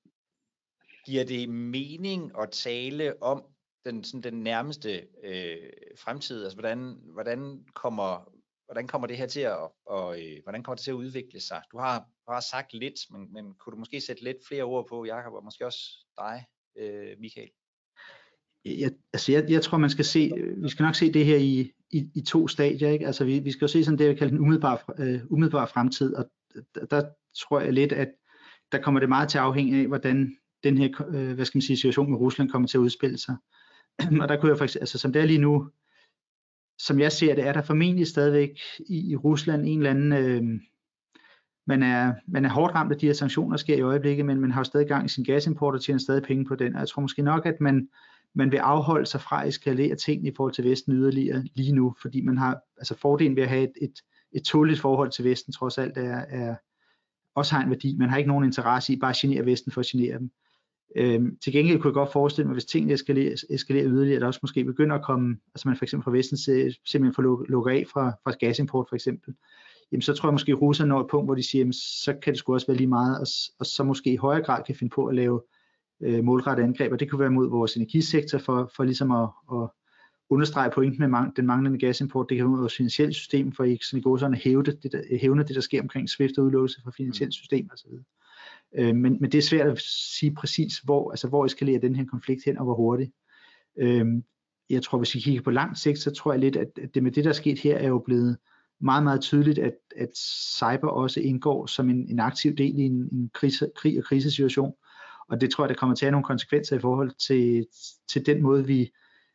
Giver 1.07 1.24
det 1.24 1.48
mening 1.48 2.32
at 2.42 2.50
tale 2.50 3.22
om 3.22 3.44
den, 3.84 4.05
sådan 4.05 4.22
den 4.22 4.42
nærmeste 4.42 5.07
øh, 5.24 5.57
fremtid? 5.98 6.42
Altså, 6.42 6.57
hvordan, 6.57 6.98
hvordan, 7.12 7.64
kommer, 7.74 8.32
hvordan 8.66 8.86
kommer 8.86 9.07
det 9.07 9.16
her 9.16 9.26
til 9.26 9.40
at, 9.40 9.59
og, 9.86 10.20
øh, 10.22 10.42
hvordan 10.42 10.62
kommer 10.62 10.76
det 10.76 10.84
til 10.84 10.90
at 10.90 10.94
udvikle 10.94 11.40
sig? 11.40 11.62
Du 11.72 11.78
har 11.78 12.05
bare 12.26 12.42
sagt 12.42 12.74
lidt, 12.74 12.94
men, 13.11 13.32
men 13.32 13.55
kunne 13.55 13.70
du 13.72 13.78
måske 13.78 14.00
sætte 14.00 14.24
lidt 14.24 14.36
flere 14.48 14.62
ord 14.62 14.88
på, 14.88 15.05
Jakob, 15.05 15.32
og 15.32 15.44
måske 15.44 15.66
også 15.66 15.80
dig, 16.18 16.44
øh, 16.78 17.18
Michael? 17.20 17.50
Jeg, 18.64 18.92
altså 19.12 19.32
jeg, 19.32 19.50
jeg 19.50 19.62
tror, 19.62 19.78
man 19.78 19.90
skal 19.90 20.05
se, 20.05 20.32
øh, 20.36 20.62
vi 20.62 20.68
skal 20.68 20.82
nok 20.82 20.94
se 20.94 21.12
det 21.12 21.24
her 21.24 21.36
i, 21.36 21.72
i, 21.90 22.11
i 22.14 22.20
to 22.22 22.48
stadier. 22.48 22.88
Ikke? 22.88 23.07
Altså 23.07 23.24
vi, 23.24 23.38
vi 23.38 23.52
skal 23.52 23.64
jo 23.64 23.68
se 23.68 23.84
sådan 23.84 23.98
det, 23.98 24.07
jeg 24.07 24.18
kalder 24.18 24.30
den 24.30 24.40
umiddelbare, 24.40 24.78
øh, 24.98 25.20
umiddelbare 25.30 25.68
fremtid, 25.68 26.14
og 26.14 26.30
der, 26.74 26.86
der 26.86 27.09
tror 27.36 27.61
jeg 27.61 27.72
lidt, 27.72 27.92
at 27.92 28.09
der 28.72 28.82
kommer 28.82 29.00
det 29.00 29.09
meget 29.09 29.28
til 29.28 29.38
at 29.38 29.44
afhænge 29.44 29.80
af, 29.80 29.86
hvordan 29.86 30.36
den 30.64 30.78
her 30.78 30.88
øh, 31.08 31.34
hvad 31.34 31.44
skal 31.44 31.58
man 31.58 31.62
sige, 31.62 31.76
situation 31.76 32.10
med 32.10 32.18
Rusland 32.18 32.50
kommer 32.50 32.68
til 32.68 32.78
at 32.78 32.82
udspille 32.82 33.18
sig. 33.18 33.36
og 34.22 34.28
der 34.28 34.36
kunne 34.40 34.50
jeg 34.50 34.58
faktisk, 34.58 34.80
altså 34.80 34.98
som 34.98 35.12
det 35.12 35.22
er 35.22 35.26
lige 35.26 35.38
nu, 35.38 35.68
som 36.78 37.00
jeg 37.00 37.12
ser 37.12 37.34
det, 37.34 37.46
er 37.46 37.52
der 37.52 37.62
formentlig 37.62 38.06
stadigvæk 38.06 38.60
i, 38.86 39.10
i 39.10 39.16
Rusland 39.16 39.66
en 39.66 39.78
eller 39.78 39.90
anden, 39.90 40.12
øh, 40.12 40.60
man, 41.66 41.82
er, 41.82 42.14
man 42.26 42.44
er 42.44 42.48
hårdt 42.48 42.74
ramt 42.74 42.92
af 42.92 42.98
de 42.98 43.06
her 43.06 43.12
sanktioner, 43.12 43.50
der 43.50 43.60
sker 43.60 43.76
i 43.76 43.80
øjeblikket, 43.80 44.26
men 44.26 44.40
man 44.40 44.50
har 44.50 44.60
jo 44.60 44.64
stadig 44.64 44.88
gang 44.88 45.04
i 45.04 45.08
sin 45.08 45.24
gasimport 45.24 45.74
og 45.74 45.82
tjener 45.82 45.98
stadig 45.98 46.22
penge 46.22 46.44
på 46.44 46.54
den. 46.54 46.74
Og 46.74 46.80
jeg 46.80 46.88
tror 46.88 47.02
måske 47.02 47.22
nok, 47.22 47.46
at 47.46 47.60
man, 47.60 47.88
man 48.34 48.52
vil 48.52 48.58
afholde 48.58 49.06
sig 49.06 49.20
fra 49.20 49.42
at 49.42 49.48
eskalere 49.48 49.96
ting 49.96 50.26
i 50.26 50.32
forhold 50.36 50.54
til 50.54 50.64
Vesten 50.64 50.92
yderligere 50.92 51.44
lige 51.54 51.72
nu, 51.72 51.94
fordi 52.02 52.20
man 52.20 52.38
har, 52.38 52.60
altså 52.78 52.98
fordelen 52.98 53.36
ved 53.36 53.42
at 53.42 53.48
have 53.48 53.62
et, 53.62 53.72
et, 53.82 53.94
et 54.32 54.42
tåligt 54.42 54.80
forhold 54.80 55.10
til 55.10 55.24
Vesten 55.24 55.52
trods 55.52 55.78
alt 55.78 55.98
er, 55.98 56.24
er 56.28 56.54
også 57.34 57.54
har 57.54 57.62
en 57.62 57.70
værdi. 57.70 57.96
Man 57.98 58.08
har 58.08 58.16
ikke 58.16 58.28
nogen 58.28 58.44
interesse 58.44 58.92
i 58.92 58.96
bare 58.96 59.10
at 59.10 59.16
genere 59.16 59.46
Vesten 59.46 59.72
for 59.72 59.80
at 59.80 59.86
genere 59.86 60.18
dem. 60.18 60.30
Øhm, 60.97 61.37
til 61.37 61.53
gengæld 61.53 61.80
kunne 61.80 61.89
jeg 61.89 61.95
godt 61.95 62.12
forestille 62.12 62.47
mig, 62.47 62.53
hvis 62.53 62.64
tingene 62.64 62.93
eskalerer, 62.93 63.35
eskalerer 63.51 63.87
yderligere, 63.87 64.16
at 64.16 64.20
der 64.20 64.26
også 64.26 64.41
måske 64.43 64.64
begynder 64.64 64.97
at 64.97 65.05
komme, 65.05 65.37
altså 65.55 65.68
man 65.68 65.76
for 65.76 65.85
eksempel 65.85 66.05
fra 66.05 66.11
Vesten 66.11 66.37
simpelthen 66.37 67.14
får 67.14 67.47
lukket 67.49 67.72
af 67.72 67.85
fra, 67.93 68.12
fra 68.24 68.32
gasimport 68.41 68.87
for 68.89 68.97
eksempel, 68.97 69.35
jamen 69.93 70.03
så 70.03 70.12
tror 70.12 70.28
jeg 70.28 70.35
måske, 70.35 70.53
at 70.53 70.61
russerne 70.62 70.89
når 70.89 71.01
et 71.01 71.07
punkt, 71.11 71.26
hvor 71.26 71.35
de 71.35 71.43
siger, 71.43 71.61
jamen, 71.61 71.72
så 71.72 72.14
kan 72.22 72.32
det 72.32 72.39
sgu 72.39 72.55
også 72.55 72.66
være 72.66 72.76
lige 72.76 72.87
meget, 72.87 73.20
og, 73.20 73.26
og 73.59 73.66
så 73.66 73.85
måske 73.85 74.12
i 74.12 74.16
højere 74.16 74.45
grad 74.45 74.62
kan 74.66 74.74
finde 74.74 74.95
på 74.95 75.07
at 75.07 75.14
lave 75.14 75.43
øh, 76.01 76.24
målrettet 76.24 76.64
angreb, 76.64 76.93
og 76.93 77.01
det 77.01 77.11
kunne 77.11 77.20
være 77.20 77.30
mod 77.30 77.51
vores 77.51 77.76
energisektor 77.76 78.39
for, 78.39 78.70
for 78.76 78.85
ligesom 78.85 79.11
at, 79.11 79.28
at 79.53 79.68
understrege 80.30 80.70
pointen 80.70 81.01
med 81.01 81.09
mang, 81.09 81.37
den 81.37 81.47
manglende 81.47 81.78
gasimport, 81.78 82.26
det 82.28 82.37
kan 82.37 82.45
være 82.45 82.51
mod 82.51 82.61
vores 82.61 82.76
finansielle 82.76 83.14
system, 83.14 83.53
for 83.53 83.64
ikke 83.64 83.87
sådan 83.87 84.01
i 84.01 84.03
går 84.03 84.16
sådan 84.16 84.35
hæve 84.35 84.62
det, 84.62 84.93
der, 84.93 85.18
hævne 85.20 85.43
det, 85.43 85.55
der 85.55 85.61
sker 85.61 85.82
omkring 85.82 86.09
SWIFT 86.09 86.39
og 86.39 86.45
udelukkelse 86.45 86.80
fra 86.85 86.91
finansielle 86.91 87.28
mm. 87.28 87.32
system 87.32 87.70
osv. 87.72 87.91
Øh, 88.79 88.97
men, 88.97 89.18
men 89.20 89.33
det 89.33 89.39
er 89.39 89.43
svært 89.43 89.68
at 89.68 89.81
sige 90.18 90.35
præcis, 90.35 90.79
hvor, 90.79 91.11
altså, 91.11 91.29
hvor 91.29 91.45
eskalerer 91.45 91.81
den 91.81 91.97
her 91.97 92.05
konflikt 92.05 92.45
hen, 92.45 92.59
og 92.59 92.64
hvor 92.64 92.75
hurtigt. 92.75 93.12
Øh, 93.79 94.07
jeg 94.70 94.83
tror, 94.83 94.99
hvis 94.99 95.14
vi 95.14 95.20
kigger 95.20 95.43
på 95.43 95.51
lang 95.51 95.77
sigt, 95.77 95.99
så 95.99 96.11
tror 96.11 96.33
jeg 96.33 96.41
lidt, 96.41 96.57
at 96.57 96.68
det 96.95 97.03
med 97.03 97.12
det, 97.12 97.25
der 97.25 97.31
er 97.31 97.35
sket 97.35 97.59
her, 97.59 97.77
er 97.77 97.89
jo 97.89 97.99
blevet 97.99 98.37
meget, 98.81 99.05
meget 99.05 99.20
tydeligt, 99.20 99.59
at, 99.59 99.75
at 99.97 100.16
cyber 100.59 100.89
også 100.89 101.20
indgår 101.20 101.66
som 101.66 101.91
en, 101.91 102.09
en 102.09 102.20
aktiv 102.20 102.57
del 102.57 102.79
i 102.79 102.83
en, 102.83 103.09
en 103.12 103.31
krise, 103.35 103.70
krig 103.77 103.99
og 103.99 104.05
krisesituation. 104.05 104.72
Og 105.29 105.41
det 105.41 105.51
tror 105.51 105.64
jeg, 105.64 105.68
der 105.68 105.75
kommer 105.75 105.97
til 105.97 106.05
at 106.05 106.07
have 106.07 106.12
nogle 106.12 106.25
konsekvenser 106.25 106.77
i 106.77 106.81
forhold 106.81 107.11
til, 107.27 107.66
til 108.09 108.27
den 108.27 108.43
måde, 108.43 108.66
vi 108.66 108.91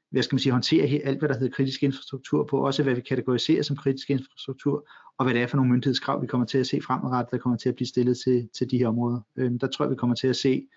hvad 0.09 0.23
skal 0.23 0.35
man 0.35 0.39
sige, 0.39 0.51
håndtere 0.51 1.01
alt, 1.03 1.19
hvad 1.19 1.29
der 1.29 1.37
hedder 1.37 1.55
kritisk 1.55 1.83
infrastruktur 1.83 2.43
på, 2.43 2.65
også 2.65 2.83
hvad 2.83 2.95
vi 2.95 3.01
kategoriserer 3.01 3.63
som 3.63 3.75
kritisk 3.75 4.09
infrastruktur, 4.09 4.87
og 5.17 5.25
hvad 5.25 5.33
det 5.33 5.41
er 5.41 5.47
for 5.47 5.57
nogle 5.57 5.71
myndighedskrav, 5.71 6.21
vi 6.21 6.27
kommer 6.27 6.47
til 6.47 6.57
at 6.57 6.67
se 6.67 6.81
fremadrettet, 6.81 7.31
der 7.31 7.37
kommer 7.37 7.57
til 7.57 7.69
at 7.69 7.75
blive 7.75 7.87
stillet 7.87 8.17
til, 8.17 8.49
til 8.57 8.71
de 8.71 8.77
her 8.77 8.87
områder. 8.87 9.21
Øhm, 9.35 9.59
der 9.59 9.67
tror 9.67 9.85
jeg, 9.85 9.91
vi 9.91 9.95
kommer 9.95 10.15
til 10.15 10.27
at 10.27 10.35
se, 10.35 10.67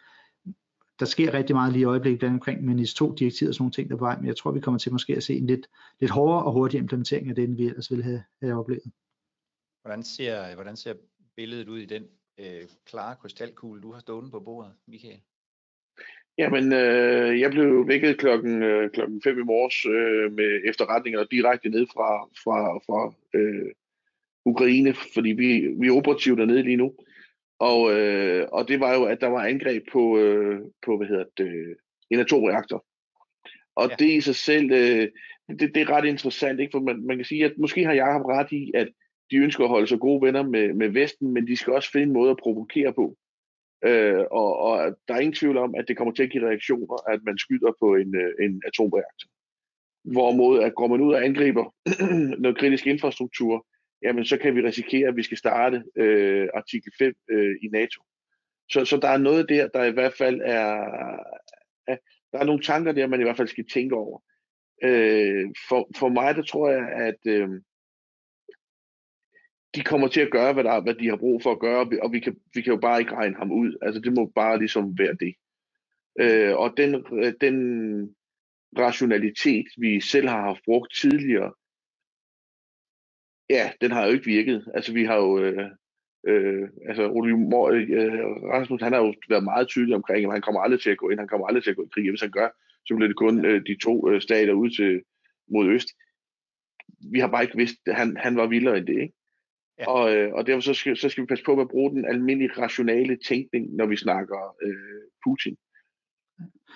der 1.01 1.07
sker 1.07 1.35
rigtig 1.35 1.57
meget 1.57 1.72
lige 1.72 1.83
i 1.83 1.85
øjeblikket 1.85 2.18
blandt 2.18 2.35
omkring 2.35 2.64
med 2.64 2.74
NIS 2.74 2.95
2 2.95 3.14
direktivet 3.14 3.49
og 3.49 3.55
sådan 3.55 3.62
nogle 3.62 3.72
ting 3.72 3.91
der 3.91 3.97
på 3.97 4.05
vej, 4.05 4.16
men 4.16 4.26
jeg 4.26 4.37
tror, 4.37 4.51
vi 4.51 4.61
kommer 4.61 4.78
til 4.78 4.93
måske 4.93 5.16
at 5.16 5.22
se 5.22 5.35
en 5.35 5.47
lidt, 5.47 5.66
lidt 6.01 6.11
hårdere 6.11 6.43
og 6.45 6.53
hurtigere 6.53 6.83
implementering 6.83 7.28
af 7.28 7.35
det, 7.35 7.45
end 7.45 7.57
vi 7.57 7.66
ellers 7.66 7.91
ville 7.91 8.05
have, 8.05 8.22
have 8.43 8.59
oplevet. 8.59 8.93
Hvordan 9.83 10.03
ser, 10.03 10.55
hvordan 10.55 10.76
ser 10.76 10.95
billedet 11.37 11.68
ud 11.68 11.78
i 11.78 11.87
den 11.87 12.03
øh, 12.39 12.68
klare 12.85 13.16
krystalkugle, 13.16 13.83
du 13.83 13.93
har 13.93 14.01
stående 14.01 14.30
på 14.30 14.41
bordet, 14.41 14.72
Michael? 14.87 15.20
Jamen, 16.39 16.72
øh, 16.72 17.41
jeg 17.41 17.51
blev 17.51 17.89
vækket 17.89 18.18
klokken, 18.18 18.62
øh, 18.62 18.91
klokken 18.91 19.22
5 19.22 19.39
i 19.39 19.43
morges 19.43 19.87
øh, 19.87 20.33
med 20.33 20.61
efterretninger 20.64 21.24
direkte 21.24 21.68
ned 21.68 21.87
fra, 21.87 22.28
fra, 22.45 22.78
fra 22.78 23.14
øh, 23.35 23.70
Ukraine, 24.45 24.95
fordi 25.14 25.28
vi, 25.28 25.74
vi 25.80 25.87
er 25.87 25.97
operativt 25.97 26.39
dernede 26.39 26.62
lige 26.62 26.76
nu. 26.76 26.95
Og, 27.59 27.99
øh, 27.99 28.49
og 28.53 28.68
det 28.68 28.80
var 28.80 28.95
jo, 28.95 29.05
at 29.05 29.20
der 29.20 29.26
var 29.26 29.45
angreb 29.45 29.83
på, 29.93 30.18
øh, 30.18 30.61
på 30.87 30.97
hvad 30.97 31.07
hedder 31.07 31.24
det, 31.37 31.76
en 32.11 32.20
atomreaktor. 32.20 32.85
Og 33.76 33.89
ja. 33.89 33.95
det 33.99 34.11
i 34.11 34.20
sig 34.20 34.37
selv, 34.37 34.72
øh, 34.72 35.09
det, 35.49 35.74
det 35.74 35.76
er 35.76 35.91
ret 35.91 36.05
interessant, 36.05 36.61
ikke? 36.61 36.70
for 36.70 36.80
man, 36.80 37.07
man 37.07 37.16
kan 37.16 37.24
sige, 37.24 37.45
at 37.45 37.53
måske 37.59 37.85
har 37.85 37.93
Jacob 37.93 38.24
ret 38.24 38.53
i, 38.53 38.70
at 38.74 38.89
de 39.30 39.37
ønsker 39.37 39.64
at 39.64 39.70
holde 39.70 39.87
sig 39.87 40.01
gode 40.01 40.26
venner 40.26 40.43
med, 40.43 40.74
med 40.74 40.89
Vesten, 40.89 41.33
men 41.33 41.47
de 41.47 41.57
skal 41.57 41.72
også 41.72 41.91
finde 41.91 42.07
en 42.07 42.12
måde 42.12 42.30
at 42.30 42.37
provokere 42.37 42.93
på. 42.93 43.16
Øh, 43.85 44.24
og, 44.30 44.59
og 44.59 44.97
der 45.09 45.14
er 45.14 45.18
ingen 45.20 45.35
tvivl 45.35 45.57
om, 45.57 45.74
at 45.74 45.85
det 45.89 45.97
kommer 45.97 46.14
til 46.14 46.22
at 46.22 46.30
give 46.30 46.49
reaktioner, 46.49 47.11
at 47.11 47.20
man 47.24 47.39
skyder 47.39 47.72
på 47.80 47.95
en, 47.95 48.16
øh, 48.16 48.33
en 48.45 48.62
atomreaktor. 48.66 49.28
Hvorimod, 50.05 50.62
at 50.62 50.74
går 50.74 50.87
man 50.87 51.01
ud 51.01 51.14
og 51.14 51.24
angriber 51.24 51.74
noget 52.43 52.59
kritisk 52.59 52.87
infrastruktur, 52.87 53.66
jamen 54.03 54.24
så 54.24 54.37
kan 54.37 54.57
vi 54.57 54.62
risikere, 54.62 55.09
at 55.09 55.16
vi 55.16 55.22
skal 55.22 55.39
starte 55.39 55.83
øh, 55.97 56.49
artikel 56.55 56.93
5 56.99 57.14
øh, 57.30 57.57
i 57.62 57.68
NATO. 57.68 58.03
Så, 58.70 58.85
så 58.85 58.97
der 58.97 59.09
er 59.09 59.18
noget 59.18 59.49
der, 59.49 59.68
der 59.68 59.85
i 59.85 59.93
hvert 59.93 60.14
fald 60.18 60.41
er, 60.45 60.87
er 61.87 61.97
der 62.33 62.39
er 62.39 62.45
nogle 62.45 62.62
tanker 62.62 62.93
der, 62.93 63.07
man 63.07 63.20
i 63.20 63.22
hvert 63.22 63.37
fald 63.37 63.49
skal 63.49 63.68
tænke 63.68 63.97
over. 63.97 64.22
Øh, 64.85 65.47
for, 65.68 65.89
for 65.97 66.09
mig, 66.09 66.35
der 66.35 66.43
tror 66.43 66.70
jeg, 66.70 66.89
at 66.89 67.20
øh, 67.26 67.49
de 69.75 69.83
kommer 69.83 70.09
til 70.09 70.20
at 70.20 70.31
gøre, 70.31 70.53
hvad, 70.53 70.64
der, 70.64 70.81
hvad 70.81 70.95
de 70.95 71.09
har 71.09 71.16
brug 71.16 71.43
for 71.43 71.53
at 71.53 71.61
gøre, 71.61 71.89
og 72.03 72.12
vi 72.12 72.20
kan, 72.20 72.37
vi 72.55 72.62
kan 72.62 72.73
jo 72.73 72.81
bare 72.81 73.01
ikke 73.01 73.14
regne 73.14 73.37
ham 73.37 73.53
ud. 73.53 73.79
Altså 73.83 74.01
det 74.01 74.12
må 74.12 74.33
bare 74.35 74.59
ligesom 74.59 74.99
være 74.99 75.16
det. 75.20 75.35
Øh, 76.20 76.57
og 76.57 76.75
den, 76.77 77.05
den 77.41 77.57
rationalitet, 78.79 79.66
vi 79.77 80.01
selv 80.01 80.29
har 80.29 80.41
haft 80.41 80.64
brugt 80.64 80.95
tidligere, 80.95 81.53
ja, 83.51 83.73
den 83.81 83.91
har 83.91 84.07
jo 84.07 84.12
ikke 84.12 84.25
virket. 84.25 84.68
Altså 84.75 84.93
vi 84.93 85.05
har 85.05 85.16
jo, 85.16 85.39
øh, 85.39 85.70
øh, 86.27 86.68
altså 86.89 87.11
Ole 87.11 87.37
Mor, 87.37 87.68
øh, 87.70 87.87
Rasmus, 88.55 88.83
han 88.83 88.93
har 88.93 89.01
jo 89.01 89.14
været 89.29 89.45
meget 89.45 89.68
tydelig 89.68 89.97
omkring, 89.97 90.27
at 90.27 90.33
han 90.33 90.43
kommer 90.43 90.61
aldrig 90.61 90.81
til 90.81 90.91
at 90.91 90.99
gå 90.99 91.11
ind, 91.11 91.18
han 91.18 91.29
kommer 91.29 91.47
aldrig 91.47 91.62
til 91.62 91.70
at 91.70 91.77
gå 91.77 91.85
i 91.85 91.93
krig, 91.95 92.11
hvis 92.11 92.20
han 92.20 92.31
gør, 92.31 92.49
så 92.87 92.95
bliver 92.95 93.09
det 93.09 93.16
kun 93.16 93.45
øh, 93.45 93.62
de 93.66 93.77
to 93.83 94.11
øh, 94.11 94.20
stater 94.20 94.53
ud 94.53 94.70
til 94.70 95.03
mod 95.53 95.68
øst. 95.68 95.89
Vi 97.12 97.18
har 97.18 97.29
bare 97.29 97.43
ikke 97.43 97.57
vidst, 97.57 97.77
at 97.87 97.97
han, 97.97 98.16
han 98.16 98.37
var 98.37 98.47
vildere 98.47 98.79
end 98.79 98.87
det, 98.87 99.03
ikke? 99.03 99.14
Ja. 99.79 99.91
Og, 99.91 100.14
øh, 100.14 100.33
og 100.35 100.47
derfor 100.47 100.61
så 100.61 100.75
skal, 100.75 100.97
så 100.97 101.09
skal 101.09 101.23
vi 101.23 101.27
passe 101.27 101.45
på 101.45 101.55
med 101.55 101.62
at 101.62 101.68
bruge 101.68 101.91
den 101.91 102.05
almindelige 102.05 102.53
rationale 102.59 103.16
tænkning, 103.16 103.75
når 103.75 103.87
vi 103.87 103.97
snakker 103.97 104.57
øh, 104.62 105.03
Putin. 105.25 105.57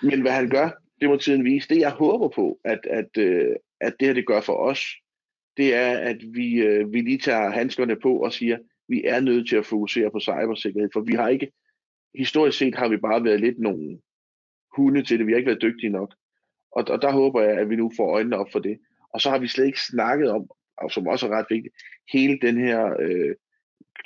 Men 0.03 0.21
hvad 0.21 0.31
han 0.31 0.49
gør, 0.49 0.69
det 1.01 1.09
må 1.09 1.17
tiden 1.17 1.43
vise. 1.45 1.69
Det 1.69 1.79
jeg 1.79 1.91
håber 1.91 2.27
på, 2.27 2.59
at, 2.63 2.79
at, 2.89 3.17
øh, 3.17 3.55
at 3.81 3.95
det 3.99 4.07
her 4.07 4.13
det 4.13 4.27
gør 4.27 4.41
for 4.41 4.53
os, 4.53 4.85
det 5.57 5.75
er, 5.75 5.97
at 5.97 6.17
vi, 6.33 6.61
øh, 6.61 6.93
vi 6.93 7.01
lige 7.01 7.17
tager 7.17 7.49
handskerne 7.49 7.95
på 7.99 8.17
og 8.17 8.33
siger, 8.33 8.57
vi 8.87 9.03
er 9.05 9.19
nødt 9.19 9.49
til 9.49 9.55
at 9.55 9.65
fokusere 9.65 10.11
på 10.11 10.19
cybersikkerhed, 10.19 10.89
for 10.93 11.01
vi 11.01 11.13
har 11.13 11.27
ikke, 11.27 11.51
historisk 12.15 12.57
set 12.57 12.75
har 12.75 12.87
vi 12.87 12.97
bare 12.97 13.23
været 13.23 13.39
lidt 13.39 13.59
nogle 13.59 13.99
hunde 14.75 15.03
til 15.03 15.19
det, 15.19 15.27
vi 15.27 15.31
har 15.31 15.37
ikke 15.37 15.47
været 15.47 15.61
dygtige 15.61 15.89
nok. 15.89 16.15
Og, 16.71 16.85
og 16.89 17.01
der 17.01 17.11
håber 17.11 17.41
jeg, 17.41 17.57
at 17.57 17.69
vi 17.69 17.75
nu 17.75 17.91
får 17.97 18.13
øjnene 18.13 18.37
op 18.37 18.51
for 18.51 18.59
det. 18.59 18.79
Og 19.13 19.21
så 19.21 19.29
har 19.29 19.39
vi 19.39 19.47
slet 19.47 19.65
ikke 19.65 19.81
snakket 19.81 20.31
om, 20.31 20.49
og 20.77 20.91
som 20.91 21.07
også 21.07 21.27
er 21.27 21.31
ret 21.31 21.45
vigtigt, 21.49 21.75
hele 22.13 22.39
den 22.41 22.57
her, 22.57 22.95
øh, 22.99 23.35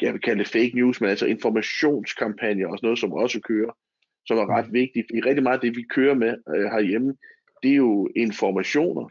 jeg 0.02 0.14
vil 0.14 0.22
kalde 0.22 0.40
det 0.40 0.48
fake 0.48 0.72
news, 0.76 1.02
men 1.02 1.10
altså 1.10 1.26
informationskampagne, 1.26 2.64
sådan 2.64 2.80
noget, 2.84 3.00
som 3.00 3.14
også 3.14 3.40
kører, 3.40 3.78
som 4.26 4.38
er 4.38 4.58
ret 4.58 4.74
vigtigt. 4.74 5.08
Fordi 5.10 5.22
rigtig 5.22 5.44
meget 5.44 5.56
af 5.56 5.62
det, 5.62 5.78
vi 5.78 5.84
kører 5.84 6.16
med 6.16 6.38
øh, 6.56 6.64
herhjemme, 6.64 7.16
det 7.64 7.72
er 7.72 7.76
jo 7.76 8.10
informationer. 8.16 9.10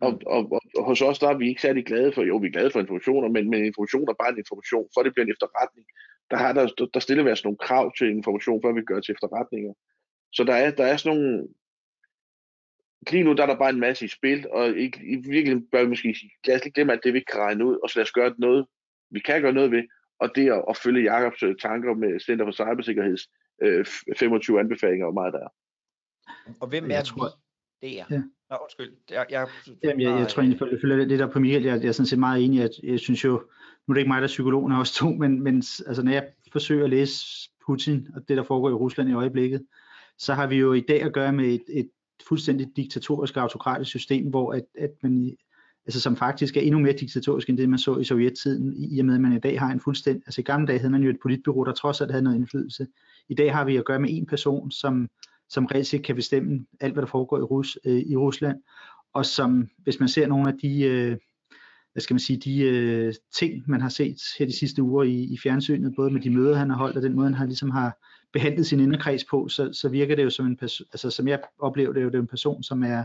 Og, 0.00 0.20
og, 0.26 0.52
og, 0.52 0.60
og 0.76 0.84
hos 0.84 1.02
os, 1.02 1.18
der 1.18 1.28
er 1.28 1.38
vi 1.38 1.48
ikke 1.48 1.60
særlig 1.60 1.84
glade 1.84 2.12
for, 2.12 2.22
jo, 2.22 2.36
vi 2.36 2.46
er 2.46 2.52
glade 2.52 2.70
for 2.70 2.80
informationer, 2.80 3.28
men, 3.28 3.50
men 3.50 3.64
information 3.64 4.08
er 4.08 4.20
bare 4.22 4.32
en 4.32 4.38
information. 4.38 4.88
For 4.94 5.02
det 5.02 5.12
bliver 5.12 5.26
en 5.26 5.32
efterretning, 5.32 5.86
der, 6.30 6.36
har 6.36 6.52
der, 6.52 6.88
der 6.94 7.00
stiller 7.00 7.24
vi 7.24 7.30
altså 7.30 7.46
nogle 7.46 7.58
krav 7.66 7.92
til 7.98 8.08
information, 8.10 8.62
før 8.64 8.72
vi 8.72 8.82
gør 8.82 9.00
til 9.00 9.12
efterretninger. 9.12 9.72
Så 10.32 10.44
der 10.44 10.54
er, 10.54 10.70
der 10.70 10.84
er 10.84 10.96
sådan 10.96 11.18
nogle, 11.18 11.48
lige 13.10 13.24
nu 13.24 13.32
der 13.32 13.42
er 13.42 13.46
der 13.46 13.58
bare 13.58 13.70
en 13.70 13.80
masse 13.80 14.04
i 14.04 14.08
spil, 14.08 14.46
og 14.50 14.68
i, 14.68 14.84
i 14.84 15.16
virkeligheden 15.16 15.66
bør 15.72 15.82
vi 15.82 15.88
måske 15.88 16.14
sige, 16.14 16.30
lad 16.46 16.56
os 16.56 16.64
lige 16.64 16.72
glemme 16.72 16.92
alt 16.92 17.04
det, 17.04 17.12
vi 17.12 17.18
ikke 17.18 17.32
kan 17.32 17.40
regne 17.40 17.64
ud, 17.64 17.76
og 17.82 17.90
så 17.90 17.98
lad 17.98 18.04
os 18.04 18.12
gøre 18.12 18.34
noget, 18.38 18.66
vi 19.10 19.20
kan 19.20 19.42
gøre 19.42 19.52
noget 19.52 19.70
ved, 19.70 19.82
og 20.20 20.30
det 20.34 20.46
er 20.46 20.70
at 20.70 20.76
følge 20.76 21.12
Jakobs 21.12 21.42
øh, 21.42 21.54
tanker 21.62 21.94
med 21.94 22.20
Center 22.20 22.44
for 22.44 22.52
Cybersikkerheds 22.52 23.28
øh, 23.62 23.86
25 24.18 24.60
anbefalinger, 24.60 25.06
og 25.06 25.14
meget 25.14 25.32
der. 25.32 25.48
Og 26.60 26.68
hvem 26.68 26.90
er 26.90 26.94
jeg 26.94 27.04
tror, 27.04 27.28
det 27.82 28.00
er? 28.00 28.04
Ja. 28.10 28.22
Nå, 28.50 28.56
undskyld. 28.62 28.92
Jeg, 29.10 29.26
jeg, 29.30 29.48
Jamen, 29.84 30.00
jeg, 30.00 30.18
jeg 30.18 30.28
tror 30.28 30.42
egentlig, 30.42 30.70
jeg 30.72 30.80
følger 30.80 30.96
lidt 30.96 31.20
der 31.20 31.26
på 31.26 31.38
Michael, 31.38 31.64
jeg, 31.64 31.80
jeg 31.82 31.88
er 31.88 31.92
sådan 31.92 32.06
set 32.06 32.18
meget 32.18 32.44
enig, 32.44 32.62
at 32.62 32.70
jeg 32.82 33.00
synes 33.00 33.24
jo, 33.24 33.30
nu 33.86 33.92
er 33.92 33.94
det 33.94 34.00
ikke 34.00 34.08
mig, 34.08 34.16
der 34.16 34.22
er 34.22 34.36
psykologen 34.36 34.72
af 34.72 34.80
os 34.80 34.92
to, 34.92 35.08
men, 35.10 35.42
men 35.42 35.56
altså, 35.86 36.02
når 36.04 36.12
jeg 36.12 36.28
forsøger 36.52 36.84
at 36.84 36.90
læse 36.90 37.50
Putin 37.66 38.08
og 38.14 38.28
det, 38.28 38.36
der 38.36 38.42
foregår 38.42 38.70
i 38.70 38.72
Rusland 38.72 39.10
i 39.10 39.12
øjeblikket, 39.12 39.66
så 40.18 40.34
har 40.34 40.46
vi 40.46 40.56
jo 40.56 40.72
i 40.72 40.80
dag 40.80 41.02
at 41.02 41.12
gøre 41.12 41.32
med 41.32 41.44
et, 41.46 41.64
et 41.68 41.90
fuldstændig 42.28 42.66
diktatorisk 42.76 43.36
og 43.36 43.42
autokratisk 43.42 43.90
system, 43.90 44.30
hvor 44.30 44.52
at, 44.52 44.64
at 44.78 44.90
man 45.02 45.36
altså 45.86 46.00
som 46.00 46.16
faktisk 46.16 46.56
er 46.56 46.60
endnu 46.60 46.80
mere 46.80 46.92
diktatorisk 46.92 47.48
end 47.48 47.58
det, 47.58 47.68
man 47.68 47.78
så 47.78 47.98
i 47.98 48.04
sovjettiden, 48.04 48.74
i 48.76 48.98
og 48.98 49.06
med 49.06 49.14
at 49.14 49.20
man 49.20 49.32
i 49.32 49.38
dag 49.38 49.60
har 49.60 49.72
en 49.72 49.80
fuldstændig, 49.80 50.22
altså 50.26 50.40
i 50.40 50.44
gamle 50.44 50.66
dage 50.66 50.78
havde 50.78 50.92
man 50.92 51.02
jo 51.02 51.10
et 51.10 51.20
politbyrå, 51.22 51.64
der 51.64 51.72
trods 51.72 52.00
alt 52.00 52.10
havde 52.10 52.24
noget 52.24 52.36
indflydelse. 52.36 52.86
I 53.28 53.34
dag 53.34 53.54
har 53.54 53.64
vi 53.64 53.76
at 53.76 53.84
gøre 53.84 54.00
med 54.00 54.10
en 54.12 54.26
person, 54.26 54.70
som, 54.70 55.08
som 55.48 55.66
reelt 55.66 55.86
set 55.86 56.04
kan 56.04 56.16
bestemme 56.16 56.66
alt, 56.80 56.92
hvad 56.92 57.02
der 57.02 57.08
foregår 57.08 57.38
i, 57.38 57.42
Rus, 57.42 57.78
øh, 57.84 58.00
i 58.00 58.16
Rusland, 58.16 58.56
og 59.12 59.26
som, 59.26 59.68
hvis 59.78 60.00
man 60.00 60.08
ser 60.08 60.26
nogle 60.26 60.48
af 60.48 60.58
de, 60.62 60.82
øh, 60.82 61.16
hvad 61.96 62.00
skal 62.02 62.14
man 62.14 62.20
sige, 62.20 62.38
de 62.38 62.60
øh, 62.60 63.14
ting, 63.38 63.62
man 63.66 63.80
har 63.80 63.88
set 63.88 64.16
her 64.38 64.46
de 64.46 64.58
sidste 64.58 64.82
uger 64.82 65.04
i, 65.04 65.22
i 65.22 65.38
fjernsynet, 65.42 65.94
både 65.96 66.10
med 66.10 66.20
de 66.20 66.30
møder, 66.30 66.56
han 66.56 66.70
har 66.70 66.76
holdt, 66.76 66.96
og 66.96 67.02
den 67.02 67.14
måde, 67.14 67.26
han 67.26 67.34
har 67.34 67.46
ligesom 67.46 67.70
har 67.70 67.98
behandlet 68.32 68.66
sin 68.66 68.80
inderkreds 68.80 69.24
på, 69.24 69.48
så, 69.48 69.72
så 69.72 69.88
virker 69.88 70.16
det 70.16 70.24
jo 70.24 70.30
som 70.30 70.46
en 70.46 70.56
person, 70.56 70.86
altså 70.92 71.10
som 71.10 71.28
jeg 71.28 71.40
oplever 71.58 71.92
det, 71.92 72.02
jo, 72.02 72.06
det 72.06 72.14
er 72.14 72.20
en 72.20 72.26
person, 72.26 72.62
som 72.62 72.82
er 72.82 73.04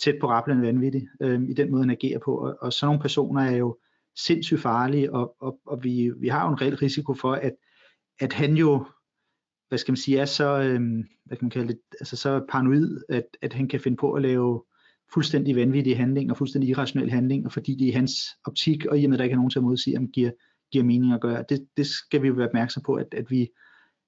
tæt 0.00 0.14
på 0.20 0.28
rappelende 0.28 0.66
vanvittig, 0.66 1.08
øh, 1.20 1.42
i 1.42 1.54
den 1.54 1.70
måde, 1.70 1.82
han 1.82 1.90
agerer 1.90 2.18
på, 2.18 2.34
og, 2.34 2.56
og 2.60 2.72
sådan 2.72 2.86
nogle 2.86 3.02
personer 3.02 3.42
er 3.42 3.56
jo 3.56 3.78
sindssygt 4.16 4.60
farlige, 4.60 5.14
og, 5.14 5.36
og, 5.40 5.60
og 5.66 5.84
vi, 5.84 6.12
vi 6.20 6.28
har 6.28 6.46
jo 6.46 6.52
en 6.52 6.60
reel 6.60 6.76
risiko 6.76 7.14
for, 7.14 7.32
at, 7.32 7.52
at 8.20 8.32
han 8.32 8.54
jo, 8.54 8.86
hvad 9.68 9.78
skal 9.78 9.92
man 9.92 9.96
sige, 9.96 10.18
er 10.18 10.24
så, 10.24 10.60
øh, 10.60 10.80
hvad 11.24 11.36
kan 11.36 11.44
man 11.44 11.50
kalde 11.50 11.68
det, 11.68 11.80
altså 12.00 12.16
så 12.16 12.44
paranoid, 12.48 13.02
at, 13.08 13.24
at 13.42 13.52
han 13.52 13.68
kan 13.68 13.80
finde 13.80 13.96
på 13.96 14.12
at 14.12 14.22
lave 14.22 14.62
fuldstændig 15.14 15.56
vanvittige 15.56 15.96
handlinger, 15.96 16.34
fuldstændig 16.34 16.70
irrationelle 16.70 17.12
handlinger, 17.12 17.48
fordi 17.48 17.74
det 17.74 17.84
i 17.84 17.90
hans 17.90 18.12
optik, 18.44 18.86
og 18.86 18.98
i 18.98 19.04
og 19.04 19.10
med, 19.10 19.16
at 19.16 19.18
der 19.18 19.24
ikke 19.24 19.34
er 19.34 19.36
nogen 19.36 19.50
til 19.50 19.58
at 19.58 19.62
modsige, 19.62 19.98
om 19.98 20.08
giver, 20.08 20.30
giver 20.72 20.84
mening 20.84 21.12
at 21.12 21.20
gøre. 21.20 21.44
Det, 21.48 21.68
det 21.76 21.86
skal 21.86 22.22
vi 22.22 22.28
jo 22.28 22.34
være 22.34 22.48
opmærksom 22.48 22.82
på, 22.82 22.94
at, 22.94 23.14
at 23.14 23.30
vi, 23.30 23.48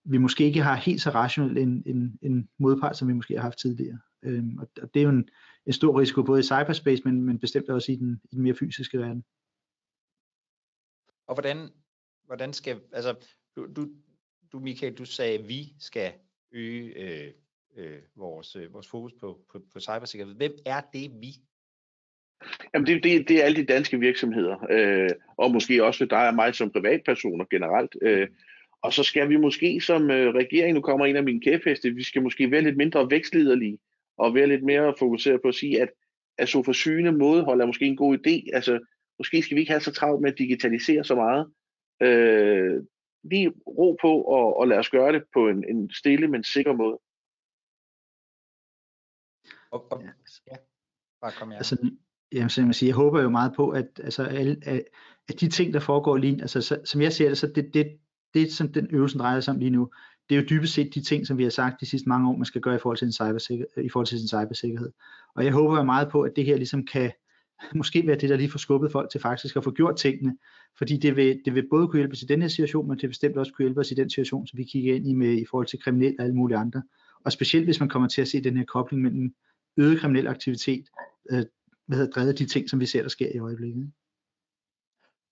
vi 0.04 0.18
måske 0.18 0.44
ikke 0.44 0.62
har 0.62 0.76
helt 0.76 1.00
så 1.00 1.10
rationel 1.10 1.58
en, 1.58 1.82
en, 1.86 2.18
en 2.22 2.48
modpart, 2.58 2.96
som 2.96 3.08
vi 3.08 3.12
måske 3.12 3.34
har 3.34 3.42
haft 3.42 3.58
tidligere. 3.58 3.98
Øhm, 4.22 4.58
og, 4.58 4.68
og 4.82 4.94
det 4.94 5.00
er 5.00 5.04
jo 5.04 5.10
en, 5.10 5.28
en 5.66 5.72
stor 5.72 6.00
risiko 6.00 6.22
både 6.22 6.40
i 6.40 6.42
cyberspace, 6.42 7.02
men, 7.04 7.22
men 7.22 7.38
bestemt 7.38 7.68
også 7.68 7.92
i 7.92 7.96
den, 7.96 8.20
i 8.32 8.34
den 8.34 8.42
mere 8.42 8.54
fysiske 8.54 8.98
verden. 8.98 9.24
Og 11.26 11.34
hvordan, 11.34 11.68
hvordan 12.26 12.52
skal, 12.52 12.80
altså, 12.92 13.26
du, 13.56 13.66
du, 13.76 13.88
du 14.52 14.58
Michael, 14.58 14.94
du 14.94 15.04
sagde, 15.04 15.38
at 15.38 15.48
vi 15.48 15.74
skal 15.78 16.12
øge 16.52 16.98
øh, 16.98 17.32
øh, 17.76 17.98
vores, 18.16 18.56
øh, 18.56 18.74
vores 18.74 18.88
fokus 18.88 19.12
på, 19.20 19.40
på, 19.52 19.62
på 19.72 19.80
cybersikkerhed. 19.80 20.34
Hvem 20.34 20.52
er 20.66 20.80
det 20.92 21.10
vi? 21.20 21.28
Jamen 22.74 22.86
det, 22.86 23.04
det, 23.04 23.28
det 23.28 23.40
er 23.40 23.44
alle 23.44 23.62
de 23.62 23.66
danske 23.66 23.98
virksomheder, 23.98 24.66
øh, 24.70 25.10
og 25.36 25.50
måske 25.50 25.84
også 25.84 26.04
dig 26.04 26.28
og 26.28 26.34
mig 26.34 26.54
som 26.54 26.70
privatpersoner 26.70 27.44
generelt. 27.50 27.96
Øh, 28.02 28.28
og 28.82 28.92
så 28.92 29.02
skal 29.02 29.28
vi 29.28 29.36
måske 29.36 29.80
som 29.80 30.10
øh, 30.10 30.34
regering, 30.34 30.74
nu 30.74 30.80
kommer 30.80 31.06
en 31.06 31.16
af 31.16 31.24
mine 31.24 31.40
kæpheste, 31.40 31.90
vi 31.90 32.02
skal 32.02 32.22
måske 32.22 32.50
være 32.50 32.60
lidt 32.60 32.76
mindre 32.76 33.10
vækstlederlige, 33.10 33.78
og 34.18 34.34
være 34.34 34.46
lidt 34.46 34.64
mere 34.64 34.94
fokuseret 34.98 35.42
på 35.42 35.48
at 35.48 35.54
sige, 35.54 35.82
at, 35.82 35.88
at 36.38 36.48
så 36.48 36.62
for 36.62 36.72
syne 36.72 37.12
mådehold 37.12 37.60
er 37.60 37.66
måske 37.66 37.84
en 37.84 37.96
god 37.96 38.18
idé. 38.18 38.50
Altså, 38.52 38.80
måske 39.18 39.42
skal 39.42 39.54
vi 39.54 39.60
ikke 39.60 39.72
have 39.72 39.80
så 39.80 39.92
travlt 39.92 40.22
med 40.22 40.32
at 40.32 40.38
digitalisere 40.38 41.04
så 41.04 41.14
meget. 41.14 41.46
Øh, 42.02 42.82
lige 43.24 43.52
ro 43.66 43.96
på 44.00 44.22
og, 44.22 44.56
og 44.56 44.68
lad 44.68 44.78
os 44.78 44.90
gøre 44.90 45.12
det 45.12 45.22
på 45.34 45.48
en, 45.48 45.64
en 45.68 45.90
stille, 45.90 46.28
men 46.28 46.44
sikker 46.44 46.72
måde. 46.72 46.98
Og, 49.72 49.92
og, 49.92 50.02
ja, 50.50 50.56
bare 51.20 51.32
kom 51.38 51.50
her. 51.50 51.56
Altså, 51.56 51.76
jamen, 52.32 52.50
som 52.50 52.66
jeg, 52.66 52.74
siger, 52.74 52.88
jeg 52.88 52.96
håber 52.96 53.22
jo 53.22 53.28
meget 53.30 53.52
på, 53.56 53.70
at, 53.70 54.00
altså, 54.04 54.22
alle, 54.22 54.56
at, 54.62 54.82
at 55.28 55.40
de 55.40 55.48
ting, 55.48 55.74
der 55.74 55.80
foregår 55.80 56.16
lige, 56.16 56.40
altså, 56.40 56.60
så, 56.60 56.80
som 56.84 57.00
jeg 57.00 57.12
ser 57.12 57.28
det, 57.28 57.38
så 57.38 57.46
det, 57.46 57.74
det, 57.74 57.98
det, 58.34 58.52
som 58.52 58.72
den 58.72 58.88
øvelsen 58.90 59.20
drejer 59.20 59.40
sig 59.40 59.54
om 59.54 59.60
lige 59.60 59.70
nu, 59.70 59.90
det 60.28 60.36
er 60.36 60.40
jo 60.40 60.46
dybest 60.50 60.74
set 60.74 60.94
de 60.94 61.00
ting, 61.00 61.26
som 61.26 61.38
vi 61.38 61.42
har 61.42 61.50
sagt 61.50 61.80
de 61.80 61.86
sidste 61.86 62.08
mange 62.08 62.28
år, 62.28 62.36
man 62.36 62.44
skal 62.44 62.60
gøre 62.60 62.74
i 62.74 62.78
forhold 62.78 62.98
til, 62.98 63.06
en 63.06 63.12
cybersikkerhed, 63.12 63.84
i 63.84 63.88
forhold 63.88 64.06
til 64.06 64.18
sin 64.18 64.28
cybersikkerhed. 64.28 64.92
Og 65.34 65.44
jeg 65.44 65.52
håber 65.52 65.76
jo 65.76 65.82
meget 65.82 66.08
på, 66.10 66.22
at 66.22 66.32
det 66.36 66.44
her 66.44 66.56
ligesom 66.56 66.86
kan 66.86 67.12
måske 67.74 68.06
være 68.06 68.16
det, 68.16 68.30
der 68.30 68.36
lige 68.36 68.50
får 68.50 68.58
skubbet 68.58 68.92
folk 68.92 69.10
til 69.10 69.20
faktisk 69.20 69.56
at 69.56 69.64
få 69.64 69.70
gjort 69.70 69.96
tingene, 69.96 70.36
fordi 70.78 70.96
det 70.96 71.16
vil, 71.16 71.40
det 71.44 71.54
vil 71.54 71.68
både 71.70 71.88
kunne 71.88 71.98
hjælpe 71.98 72.12
os 72.12 72.22
i 72.22 72.26
den 72.26 72.42
her 72.42 72.48
situation, 72.48 72.88
men 72.88 72.96
det 72.96 73.02
vil 73.02 73.08
bestemt 73.08 73.36
også 73.36 73.52
kunne 73.52 73.64
hjælpe 73.64 73.80
os 73.80 73.90
i 73.90 73.94
den 73.94 74.10
situation, 74.10 74.46
som 74.46 74.58
vi 74.58 74.64
kigger 74.64 74.94
ind 74.94 75.06
i 75.06 75.14
med 75.14 75.32
i 75.32 75.44
forhold 75.50 75.66
til 75.66 75.82
kriminelle 75.82 76.16
og 76.18 76.24
alle 76.24 76.36
mulige 76.36 76.58
andre. 76.58 76.82
Og 77.24 77.32
specielt 77.32 77.66
hvis 77.66 77.80
man 77.80 77.88
kommer 77.88 78.08
til 78.08 78.22
at 78.22 78.28
se 78.28 78.44
den 78.44 78.56
her 78.56 78.64
kobling 78.64 79.02
mellem 79.02 79.34
øget 79.76 80.00
kriminel 80.00 80.26
aktivitet, 80.26 80.84
øh, 81.30 81.44
hvad 81.86 81.98
hedder 81.98 82.12
drevet 82.12 82.38
de 82.38 82.46
ting, 82.46 82.70
som 82.70 82.80
vi 82.80 82.86
ser, 82.86 83.02
der 83.02 83.08
sker 83.08 83.28
i 83.34 83.38
øjeblikket. 83.38 83.92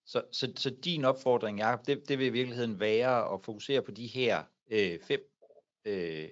Så, 0.07 0.23
så, 0.33 0.53
så 0.57 0.71
din 0.85 1.05
opfordring, 1.05 1.59
Jacob, 1.59 1.87
det, 1.87 2.09
det 2.09 2.19
vil 2.19 2.27
i 2.27 2.31
virkeligheden 2.31 2.81
være 2.81 3.35
at 3.35 3.41
fokusere 3.45 3.83
på 3.83 3.91
de 3.91 4.07
her 4.07 4.43
øh, 4.71 4.99
fem 5.09 5.21
øh, 5.85 6.29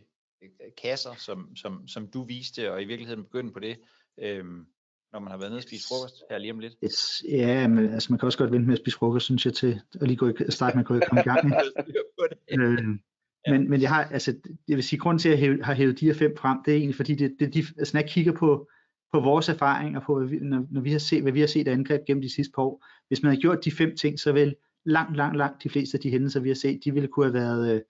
kasser, 0.82 1.14
som, 1.14 1.56
som, 1.56 1.88
som 1.88 2.06
du 2.06 2.24
viste, 2.24 2.72
og 2.72 2.82
i 2.82 2.84
virkeligheden 2.84 3.24
begynde 3.24 3.52
på 3.52 3.60
det, 3.60 3.78
øh, 4.18 4.44
når 5.12 5.18
man 5.18 5.30
har 5.30 5.38
været 5.38 5.50
nede 5.50 5.58
og 5.58 5.62
spise 5.62 5.88
frokost 5.88 6.22
her 6.30 6.38
lige 6.38 6.52
om 6.52 6.58
lidt? 6.58 6.74
Yes, 6.84 7.22
ja, 7.28 7.68
men 7.68 7.92
altså, 7.92 8.12
man 8.12 8.18
kan 8.18 8.26
også 8.26 8.38
godt 8.38 8.52
vente 8.52 8.66
med 8.66 8.74
at 8.74 8.78
spise 8.78 8.96
frokost, 8.96 9.24
synes 9.24 9.46
jeg, 9.46 9.54
til 9.54 9.80
at 10.00 10.06
lige 10.06 10.16
gå 10.16 10.28
i, 10.28 10.32
starte 10.48 10.76
med 10.76 10.84
at 10.84 10.86
gå 10.86 10.94
i, 10.94 11.00
komme 11.08 11.20
i 11.20 11.24
gang. 11.24 11.52
Ja. 13.48 13.58
men, 13.58 13.70
men 13.70 13.82
jeg 13.82 13.90
har, 13.90 14.04
altså, 14.04 14.34
jeg 14.68 14.76
vil 14.76 14.84
sige, 14.84 14.98
grunden 14.98 15.18
til, 15.18 15.28
at 15.28 15.40
jeg 15.40 15.56
har 15.62 15.74
hævet 15.74 16.00
de 16.00 16.06
her 16.06 16.14
fem 16.14 16.36
frem, 16.36 16.58
det 16.64 16.72
er 16.72 16.76
egentlig, 16.76 16.96
fordi 16.96 17.14
det, 17.14 17.36
det, 17.40 17.54
de, 17.54 17.64
altså, 17.78 17.96
når 17.96 18.00
jeg 18.00 18.10
kigger 18.10 18.32
på, 18.32 18.68
på 19.12 19.20
vores 19.20 19.48
erfaring, 19.48 19.96
og 19.96 20.02
på, 20.02 20.18
hvad 20.18 20.28
vi, 20.28 20.38
når, 20.42 20.66
når 20.70 20.80
vi 20.80 20.92
har 20.92 20.98
set, 20.98 21.22
hvad 21.22 21.32
vi 21.32 21.40
har 21.40 21.46
set 21.46 21.68
af 21.68 21.72
angreb 21.72 22.00
gennem 22.06 22.22
de 22.22 22.34
sidste 22.34 22.52
par 22.54 22.62
år, 22.62 22.86
hvis 23.08 23.22
man 23.22 23.32
har 23.32 23.40
gjort 23.40 23.64
de 23.64 23.70
fem 23.70 23.96
ting, 23.96 24.20
så 24.20 24.32
vil 24.32 24.54
langt, 24.84 25.16
langt, 25.16 25.36
langt 25.36 25.62
de 25.62 25.68
fleste 25.68 25.96
af 25.96 26.00
de 26.00 26.10
hændelser, 26.10 26.40
vi 26.40 26.48
har 26.48 26.54
set, 26.54 26.80
de 26.84 26.92
ville 26.92 27.08
kunne 27.08 27.26
have 27.26 27.34
været 27.34 27.74
øh, 27.74 27.80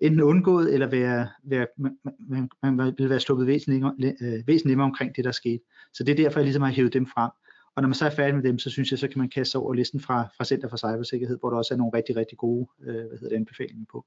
enten 0.00 0.20
undgået, 0.20 0.74
eller 0.74 0.86
være, 0.86 1.28
være, 1.44 1.66
man, 1.78 1.98
man, 2.28 2.48
man 2.62 2.94
ville 2.98 3.10
være 3.10 3.20
sluppet 3.20 3.46
væsentligt, 3.46 3.84
øh, 3.84 4.32
væsentligt 4.46 4.66
nemmere 4.66 4.84
omkring 4.84 5.16
det, 5.16 5.24
der 5.24 5.32
skete. 5.32 5.60
Så 5.94 6.04
det 6.04 6.12
er 6.12 6.24
derfor, 6.24 6.40
jeg 6.40 6.44
ligesom 6.44 6.62
har 6.62 6.70
hævet 6.70 6.92
dem 6.92 7.06
frem. 7.06 7.30
Og 7.76 7.82
når 7.82 7.88
man 7.88 7.94
så 7.94 8.06
er 8.06 8.10
færdig 8.10 8.34
med 8.34 8.42
dem, 8.42 8.58
så 8.58 8.70
synes 8.70 8.90
jeg, 8.90 8.98
så 8.98 9.08
kan 9.08 9.18
man 9.18 9.28
kaste 9.28 9.56
over 9.56 9.74
listen 9.74 10.00
fra, 10.00 10.28
fra 10.36 10.44
Center 10.44 10.68
for 10.68 10.76
Cybersikkerhed, 10.76 11.38
hvor 11.38 11.50
der 11.50 11.56
også 11.56 11.74
er 11.74 11.78
nogle 11.78 11.96
rigtig, 11.96 12.16
rigtig 12.16 12.38
gode 12.38 12.68
øh, 12.80 12.94
hvad 12.94 13.18
hedder 13.18 13.28
det, 13.28 13.36
anbefalinger 13.36 13.84
på. 13.92 14.06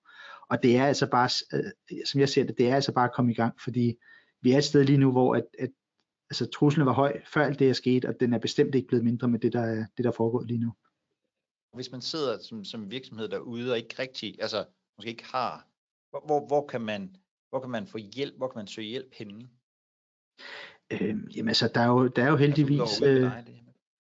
Og 0.50 0.64
det 0.64 0.78
er 0.78 0.86
altså 0.86 1.08
bare, 1.10 1.30
øh, 1.54 2.00
som 2.06 2.20
jeg 2.20 2.30
ser 2.30 2.44
det, 2.44 2.58
det 2.58 2.70
er 2.70 2.76
altså 2.76 2.92
bare 2.92 3.06
at 3.06 3.14
komme 3.14 3.32
i 3.32 3.36
gang, 3.36 3.62
fordi 3.62 3.96
vi 4.42 4.52
er 4.52 4.58
et 4.58 4.64
sted 4.64 4.84
lige 4.84 4.98
nu, 4.98 5.12
hvor 5.12 5.36
at, 5.36 5.46
at 5.60 5.70
altså, 6.30 6.46
truslen 6.46 6.86
var 6.86 6.94
høj, 6.94 7.22
før 7.34 7.46
alt 7.46 7.60
det 7.60 7.70
er 7.70 7.74
sket, 7.74 8.06
og 8.06 8.16
den 8.20 8.34
er 8.34 8.40
bestemt 8.40 8.76
ikke 8.76 8.88
blevet 8.88 9.06
mindre 9.06 9.28
med 9.28 9.40
det, 9.40 9.54
der, 9.54 9.62
er, 9.62 9.86
det, 9.98 10.06
der 10.06 10.12
foregår 10.12 10.44
lige 10.44 10.60
nu. 10.60 10.74
Hvis 11.74 11.92
man 11.92 12.02
sidder 12.02 12.40
som, 12.42 12.66
som 12.66 12.92
virksomhed 12.92 13.28
derude 13.28 13.72
og 13.72 13.78
ikke 13.78 13.96
rigtig, 14.00 14.42
altså 14.42 14.66
måske 14.98 15.10
ikke 15.10 15.26
har, 15.26 15.68
hvor, 16.10 16.26
hvor, 16.26 16.48
hvor, 16.48 16.68
kan 16.68 16.82
man, 16.82 17.16
hvor 17.50 17.60
kan 17.60 17.70
man 17.70 17.88
få 17.88 17.98
hjælp, 17.98 18.38
hvor 18.38 18.48
kan 18.48 18.60
man 18.60 18.68
søge 18.68 18.88
hjælp 18.88 19.14
henne? 19.14 19.50
Øh, 20.92 21.16
jamen 21.36 21.48
altså, 21.48 21.70
der 21.76 21.82
er 21.82 21.88
jo, 21.88 22.08
der 22.08 22.24
er 22.24 22.30
jo 22.30 22.36
heldigvis... 22.36 23.02
Øh, 23.06 23.32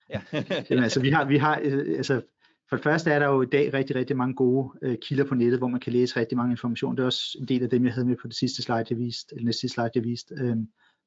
ja. 0.09 0.21
jamen, 0.69 0.83
altså, 0.83 1.01
vi 1.01 1.09
har, 1.09 1.25
vi 1.25 1.37
har 1.37 1.59
øh, 1.63 1.97
altså, 1.97 2.21
for 2.69 2.75
det 2.75 2.83
første 2.83 3.11
er 3.11 3.19
der 3.19 3.27
jo 3.27 3.41
i 3.41 3.45
dag 3.45 3.73
rigtig, 3.73 3.95
rigtig 3.95 4.17
mange 4.17 4.35
gode 4.35 4.69
øh, 4.81 4.97
kilder 5.01 5.23
på 5.23 5.35
nettet, 5.35 5.59
hvor 5.59 5.67
man 5.67 5.79
kan 5.79 5.93
læse 5.93 6.19
rigtig 6.19 6.37
mange 6.37 6.51
information. 6.51 6.95
Det 6.95 7.01
er 7.01 7.05
også 7.05 7.37
en 7.39 7.45
del 7.45 7.63
af 7.63 7.69
dem, 7.69 7.85
jeg 7.85 7.93
havde 7.93 8.07
med 8.07 8.15
på 8.21 8.27
det 8.27 8.35
sidste 8.35 8.61
slide, 8.61 8.85
jeg 8.89 8.97
viste, 8.97 9.35
eller 9.35 9.45
næste 9.45 9.69
slide, 9.69 9.91
jeg 9.95 10.03
viste, 10.03 10.35
øh, 10.39 10.55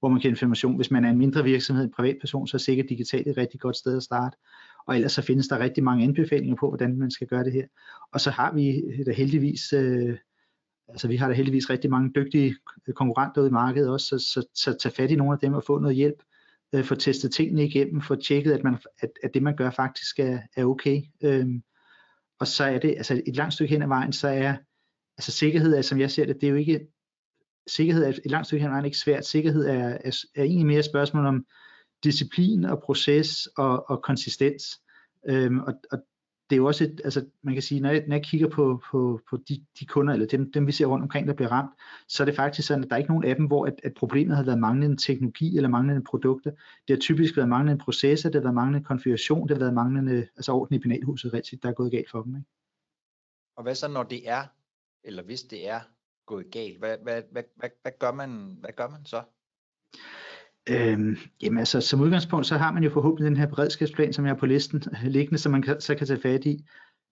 hvor 0.01 0.09
man 0.09 0.20
kan 0.20 0.30
information. 0.30 0.76
Hvis 0.76 0.91
man 0.91 1.05
er 1.05 1.11
en 1.11 1.18
mindre 1.18 1.45
virksomhed, 1.45 1.85
en 1.85 1.93
privatperson, 1.97 2.47
så 2.47 2.57
er 2.57 2.59
sikkert 2.59 2.89
digitalt 2.89 3.26
et 3.26 3.37
rigtig 3.37 3.61
godt 3.61 3.76
sted 3.76 3.97
at 3.97 4.03
starte. 4.03 4.37
Og 4.87 4.95
ellers 4.95 5.12
så 5.12 5.22
findes 5.22 5.49
der 5.49 5.59
rigtig 5.59 5.85
mange 5.85 6.05
anbefalinger 6.05 6.57
på, 6.57 6.68
hvordan 6.68 6.99
man 6.99 7.11
skal 7.11 7.26
gøre 7.26 7.45
det 7.45 7.53
her. 7.53 7.66
Og 8.12 8.20
så 8.20 8.30
har 8.30 8.53
vi 8.55 8.83
da 9.07 9.12
heldigvis, 9.12 9.72
øh, 9.72 10.16
altså 10.89 11.09
vi 11.09 11.16
har 11.16 11.28
da 11.28 11.35
heldigvis 11.35 11.70
rigtig 11.70 11.91
mange 11.91 12.12
dygtige 12.14 12.57
øh, 12.89 12.95
konkurrenter 12.95 13.41
ude 13.41 13.49
i 13.49 13.53
markedet 13.53 13.91
også, 13.91 14.07
så, 14.07 14.18
så, 14.18 14.49
så 14.55 14.76
tag 14.80 14.93
fat 14.93 15.11
i 15.11 15.16
nogle 15.16 15.33
af 15.33 15.39
dem 15.39 15.55
og 15.55 15.64
få 15.64 15.78
noget 15.78 15.97
hjælp 15.97 16.22
øh, 16.72 16.85
få 16.85 16.95
testet 16.95 17.33
tingene 17.33 17.64
igennem, 17.64 18.03
få 18.03 18.14
tjekket, 18.14 18.53
at, 18.53 18.64
man, 18.64 18.78
at, 18.99 19.11
at 19.22 19.35
det 19.35 19.43
man 19.43 19.57
gør 19.57 19.70
faktisk 19.70 20.18
er, 20.18 20.39
er 20.57 20.64
okay. 20.64 21.03
Øhm, 21.22 21.62
og 22.41 22.47
så 22.47 22.64
er 22.64 22.78
det, 22.78 22.95
altså 22.97 23.22
et 23.26 23.37
langt 23.37 23.55
stykke 23.55 23.72
hen 23.72 23.83
ad 23.83 23.89
vejen, 23.89 24.12
så 24.12 24.28
er, 24.28 24.57
altså 25.18 25.33
sikkerhed 25.33 25.74
er, 25.74 25.83
som 25.83 26.01
jeg 26.01 26.11
ser 26.11 26.26
det, 26.26 26.41
det 26.41 26.47
er 26.47 26.51
jo 26.51 26.57
ikke, 26.57 26.87
sikkerhed 27.66 28.05
er 28.05 28.09
et 28.09 28.20
langt 28.24 28.47
stykke 28.47 28.61
hen 28.61 28.68
ad 28.68 28.72
vejen 28.72 28.85
ikke 28.85 28.99
svært. 28.99 29.26
Sikkerhed 29.26 29.66
er, 29.66 29.99
er, 30.05 30.24
er 30.35 30.43
egentlig 30.43 30.66
mere 30.66 30.78
et 30.78 30.85
spørgsmål 30.85 31.26
om 31.26 31.47
disciplin 32.05 32.64
og 32.64 32.83
proces 32.83 33.47
og, 33.47 33.91
og 33.91 34.03
konsistens. 34.03 34.80
Øhm, 35.28 35.59
og, 35.59 35.74
og 35.93 35.99
det 36.53 36.57
er 36.57 36.61
jo 36.61 36.67
også 36.67 36.85
et, 36.85 37.01
altså 37.05 37.27
man 37.43 37.55
kan 37.55 37.63
sige, 37.63 37.81
når 37.81 37.91
jeg, 37.91 38.05
når 38.07 38.17
jeg 38.17 38.25
kigger 38.25 38.49
på, 38.49 38.83
på, 38.91 39.21
på 39.31 39.37
de, 39.37 39.65
de 39.81 39.87
kunder, 39.87 40.15
eller 40.15 40.27
dem, 40.27 40.53
dem 40.53 40.67
vi 40.67 40.73
ser 40.73 40.87
rundt 40.87 41.03
omkring, 41.03 41.29
der 41.29 41.35
bliver 41.35 41.53
ramt, 41.53 41.71
så 42.09 42.23
er 42.23 42.25
det 42.25 42.37
faktisk 42.37 42.69
sådan, 42.69 42.85
at 42.85 42.91
der 42.91 42.97
er 42.97 42.99
ikke 42.99 43.11
nogen 43.11 43.25
af 43.25 43.37
dem, 43.37 43.47
hvor 43.47 43.67
at, 43.67 43.81
at 43.83 43.95
problemet 43.95 44.37
har 44.37 44.45
været 44.45 44.59
manglende 44.59 44.97
teknologi 44.97 45.57
eller 45.57 45.69
manglende 45.69 46.05
produkter. 46.05 46.51
Det 46.89 46.97
har 46.97 47.01
typisk 47.01 47.37
været 47.37 47.49
manglende 47.49 47.85
processer, 47.85 48.29
det 48.29 48.35
har 48.35 48.43
været 48.43 48.55
manglende 48.55 48.87
konfiguration, 48.87 49.49
det 49.49 49.57
har 49.57 49.59
været 49.59 49.75
manglende 49.75 50.29
altså 50.37 50.53
orden 50.53 50.77
i 50.77 50.79
penalhuset, 50.79 51.33
rigtigt, 51.33 51.63
der 51.63 51.69
er 51.69 51.73
gået 51.73 51.91
galt 51.91 52.11
for 52.11 52.23
dem. 52.23 52.37
Ikke? 52.37 52.49
Og 53.57 53.63
hvad 53.63 53.75
så, 53.75 53.89
når 53.89 54.03
det 54.03 54.29
er, 54.29 54.43
eller 55.05 55.23
hvis 55.23 55.43
det 55.43 55.69
er 55.69 55.81
gået 56.27 56.51
galt, 56.51 56.79
hvad, 56.79 56.97
hvad, 57.03 57.23
hvad, 57.31 57.43
hvad, 57.57 57.71
hvad, 57.83 57.93
gør, 57.99 58.13
man, 58.13 58.57
hvad 58.61 58.71
gør 58.77 58.89
man 58.89 59.05
så? 59.05 59.23
Øhm, 60.69 61.17
jamen 61.43 61.59
altså, 61.59 61.81
som 61.81 62.01
udgangspunkt, 62.01 62.47
så 62.47 62.57
har 62.57 62.73
man 62.73 62.85
jo 62.85 62.91
forhåbentlig 62.91 63.27
den 63.31 63.37
her 63.37 63.47
beredskabsplan, 63.47 64.13
som 64.13 64.27
jeg 64.27 64.33
er 64.33 64.39
på 64.39 64.47
listen 64.47 64.83
liggende, 65.05 65.39
som 65.39 65.53
man 65.53 65.63
kan, 65.63 65.81
så 65.81 65.95
kan 65.95 66.07
tage 66.07 66.21
fat 66.21 66.45
i. 66.45 66.65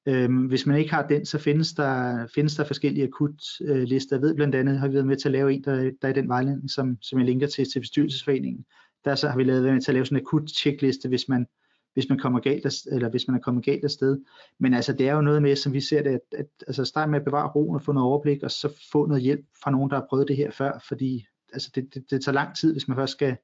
Øhm, 0.07 0.47
hvis 0.47 0.67
man 0.67 0.79
ikke 0.79 0.91
har 0.91 1.07
den, 1.07 1.27
så 1.27 1.39
findes 1.39 1.73
der, 1.73 2.27
findes 2.35 2.57
der 2.57 2.65
forskellige 2.65 3.05
akutlister. 3.05 4.17
Jeg 4.17 4.23
ved 4.23 4.35
blandt 4.35 4.55
andet, 4.55 4.79
har 4.79 4.89
vi 4.89 4.95
været 4.95 5.07
med 5.07 5.17
til 5.17 5.29
at 5.29 5.33
lave 5.33 5.53
en, 5.53 5.65
der, 5.65 5.91
der 6.03 6.09
er 6.09 6.13
den 6.13 6.29
vejledning, 6.29 6.71
som, 6.71 6.99
som 7.03 7.19
jeg 7.19 7.27
linker 7.27 7.47
til, 7.47 7.67
til 7.73 7.81
bestyrelsesforeningen. 7.81 8.65
Der 9.05 9.15
så 9.15 9.29
har 9.29 9.37
vi 9.37 9.45
lavet 9.45 9.63
med 9.63 9.81
til 9.81 9.91
at 9.91 9.95
lave 9.95 10.07
sådan 10.07 10.19
en 10.19 10.23
akut 10.23 10.51
checkliste, 10.51 11.09
hvis 11.09 11.29
man, 11.29 11.47
hvis 11.95 12.09
man 12.09 12.19
kommer 12.19 12.41
galt 12.41 12.67
af, 12.67 12.71
eller 12.93 13.11
hvis 13.11 13.29
man 13.29 13.37
er 13.37 13.41
kommet 13.41 13.65
galt 13.65 13.85
af 13.85 13.91
sted. 13.91 14.21
Men 14.59 14.75
altså, 14.75 14.93
det 14.93 15.09
er 15.09 15.15
jo 15.15 15.21
noget 15.21 15.43
med, 15.43 15.57
som 15.57 15.73
vi 15.73 15.81
ser 15.81 16.03
det, 16.03 16.11
at, 16.11 16.39
at 16.39 16.47
altså, 16.67 16.85
starte 16.85 17.11
med 17.11 17.19
at 17.19 17.25
bevare 17.25 17.49
roen 17.49 17.77
og 17.77 17.83
få 17.83 17.93
noget 17.93 18.07
overblik, 18.07 18.43
og 18.43 18.51
så 18.51 18.85
få 18.93 19.07
noget 19.07 19.23
hjælp 19.23 19.47
fra 19.63 19.71
nogen, 19.71 19.91
der 19.91 19.97
har 19.97 20.07
prøvet 20.11 20.29
det 20.29 20.37
her 20.37 20.51
før, 20.51 20.85
fordi 20.89 21.27
altså 21.53 21.71
det, 21.75 21.95
det, 21.95 22.11
det 22.11 22.25
tager 22.25 22.35
lang 22.35 22.57
tid, 22.57 22.73
hvis 22.73 22.89
man 22.89 22.97
først 22.97 23.13
skal, 23.13 23.37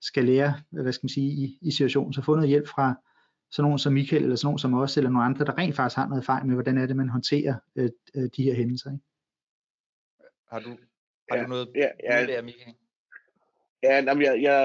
skal 0.00 0.24
lære, 0.24 0.54
hvad 0.70 0.92
skal 0.92 1.04
man 1.04 1.08
sige, 1.08 1.30
i, 1.30 1.58
i 1.62 1.70
situationen. 1.70 2.12
Så 2.12 2.22
få 2.22 2.34
noget 2.34 2.48
hjælp 2.48 2.68
fra 2.68 2.94
sådan 3.50 3.64
nogen 3.64 3.78
som 3.78 3.92
Michael, 3.92 4.22
eller 4.22 4.36
sådan 4.36 4.46
nogen 4.46 4.58
som 4.58 4.74
os, 4.74 4.96
eller 4.96 5.10
nogle 5.10 5.24
andre, 5.24 5.44
der 5.44 5.58
rent 5.58 5.76
faktisk 5.76 5.96
har 5.96 6.08
noget 6.08 6.22
erfaring 6.22 6.46
med, 6.46 6.56
hvordan 6.56 6.78
er 6.78 6.86
det, 6.86 6.96
man 6.96 7.08
håndterer 7.08 7.54
øh, 7.76 7.90
øh 8.16 8.28
de 8.36 8.42
her 8.42 8.54
hændelser. 8.54 8.90
Ikke? 8.90 9.04
Har 10.50 10.60
du, 10.60 10.68
har 11.30 11.36
ja, 11.36 11.42
du 11.42 11.48
noget 11.48 11.68
ja, 11.74 11.88
ja, 12.04 12.26
der, 12.26 12.42
Michael? 12.42 12.74
Ja, 13.82 13.96
jamen, 13.96 14.22
jeg, 14.22 14.42
jeg, 14.42 14.58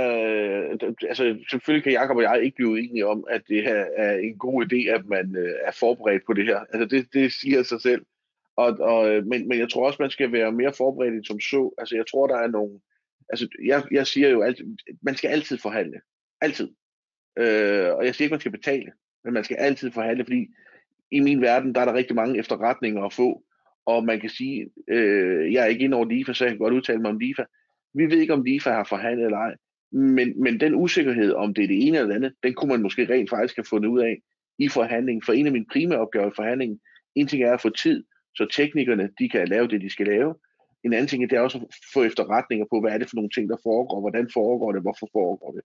altså, 1.10 1.46
selvfølgelig 1.50 1.84
kan 1.84 1.94
Jacob 1.94 2.18
og 2.18 2.24
jeg 2.24 2.44
ikke 2.44 2.56
blive 2.56 2.70
uenige 2.70 3.08
om, 3.08 3.26
at 3.30 3.42
det 3.48 3.64
her 3.64 3.86
er 3.96 4.18
en 4.18 4.38
god 4.38 4.66
idé, 4.66 4.96
at 4.96 5.06
man 5.06 5.36
øh, 5.36 5.54
er 5.64 5.72
forberedt 5.72 6.26
på 6.26 6.34
det 6.34 6.46
her. 6.46 6.60
Altså, 6.60 6.86
det, 6.86 7.14
det 7.14 7.32
siger 7.32 7.64
sig 7.64 7.82
selv. 7.82 8.06
Og, 8.56 8.78
og, 8.80 9.10
øh, 9.10 9.26
men, 9.26 9.48
men 9.48 9.60
jeg 9.60 9.70
tror 9.70 9.88
også, 9.88 9.98
man 10.02 10.10
skal 10.10 10.32
være 10.32 10.52
mere 10.52 10.74
forberedt 10.74 11.14
end 11.14 11.24
som 11.24 11.40
så. 11.40 11.74
Altså, 11.78 11.96
jeg 11.96 12.08
tror, 12.08 12.28
der 12.28 12.36
er 12.36 12.48
nogle... 12.48 12.80
Altså, 13.30 13.48
jeg, 13.66 13.84
jeg 13.92 14.08
siger 14.08 14.30
jo 14.30 14.42
altid, 14.42 14.66
man 15.02 15.16
skal 15.16 15.28
altid 15.28 15.58
forhandle. 15.58 16.02
Altid. 16.42 16.70
Øh, 17.40 17.90
og 17.94 18.06
jeg 18.06 18.16
siger 18.16 18.26
ikke, 18.26 18.34
man 18.34 18.40
skal 18.40 18.52
betale, 18.52 18.92
men 19.24 19.34
man 19.34 19.44
skal 19.44 19.58
altid 19.58 19.92
forhandle, 19.92 20.26
fordi 20.26 20.48
i 21.12 21.20
min 21.20 21.42
verden, 21.42 21.76
der 21.76 21.82
er 21.82 21.86
der 21.86 21.94
rigtig 21.94 22.16
mange 22.16 22.40
efterretninger 22.40 23.04
at 23.04 23.14
få. 23.14 23.44
Og 23.86 24.06
man 24.06 24.20
kan 24.20 24.30
sige, 24.30 24.70
øh, 24.88 25.54
jeg 25.54 25.64
er 25.64 25.68
ikke 25.68 25.84
inde 25.84 25.98
over 25.98 26.06
LIFA, 26.06 26.34
så 26.34 26.44
jeg 26.44 26.52
kan 26.52 26.60
godt 26.60 26.74
udtale 26.74 27.00
mig 27.00 27.12
om 27.12 27.20
LIFA. 27.20 27.44
Vi 27.94 28.06
ved 28.06 28.18
ikke, 28.18 28.34
om 28.34 28.44
LIFA 28.44 28.70
har 28.70 28.84
forhandlet 28.84 29.26
eller 29.26 29.38
ej. 29.38 29.56
Men, 29.92 30.42
men 30.44 30.60
den 30.60 30.76
usikkerhed, 30.76 31.34
om 31.34 31.54
det 31.54 31.64
er 31.64 31.68
det 31.68 31.88
ene 31.88 31.98
eller 31.98 32.08
det 32.08 32.16
andet, 32.16 32.34
den 32.44 32.54
kunne 32.54 32.70
man 32.70 32.82
måske 32.82 33.10
rent 33.10 33.30
faktisk 33.30 33.56
have 33.56 33.66
fundet 33.70 33.90
ud 33.90 34.02
af 34.02 34.22
i 34.60 34.70
forhandlingen. 34.70 35.24
For 35.26 35.34
en 35.34 35.46
af 35.46 35.52
mine 35.52 35.66
primære 35.72 36.00
opgaver 36.00 36.28
i 36.28 36.36
forhandlingen, 36.36 36.80
en 37.16 37.28
ting 37.28 37.44
er 37.44 37.54
at 37.54 37.62
få 37.62 37.70
tid, 37.70 38.04
så 38.36 38.48
teknikerne 38.52 39.10
de 39.20 39.30
kan 39.30 39.48
lave 39.48 39.68
det, 39.68 39.82
de 39.82 39.90
skal 39.90 40.08
lave. 40.08 40.36
En 40.84 40.94
anden 40.94 41.08
ting 41.08 41.30
det 41.30 41.36
er 41.36 41.42
også 41.42 41.58
at 41.58 41.64
få 41.94 42.04
efterretninger 42.04 42.66
på, 42.72 42.82
hvad 42.82 42.92
er 42.92 42.98
det 42.98 43.10
for 43.10 43.16
nogle 43.16 43.30
ting, 43.30 43.50
der 43.50 43.58
foregår, 43.64 44.00
hvordan 44.00 44.30
foregår 44.34 44.72
det, 44.72 44.82
hvorfor 44.82 45.10
foregår 45.14 45.52
det. 45.52 45.62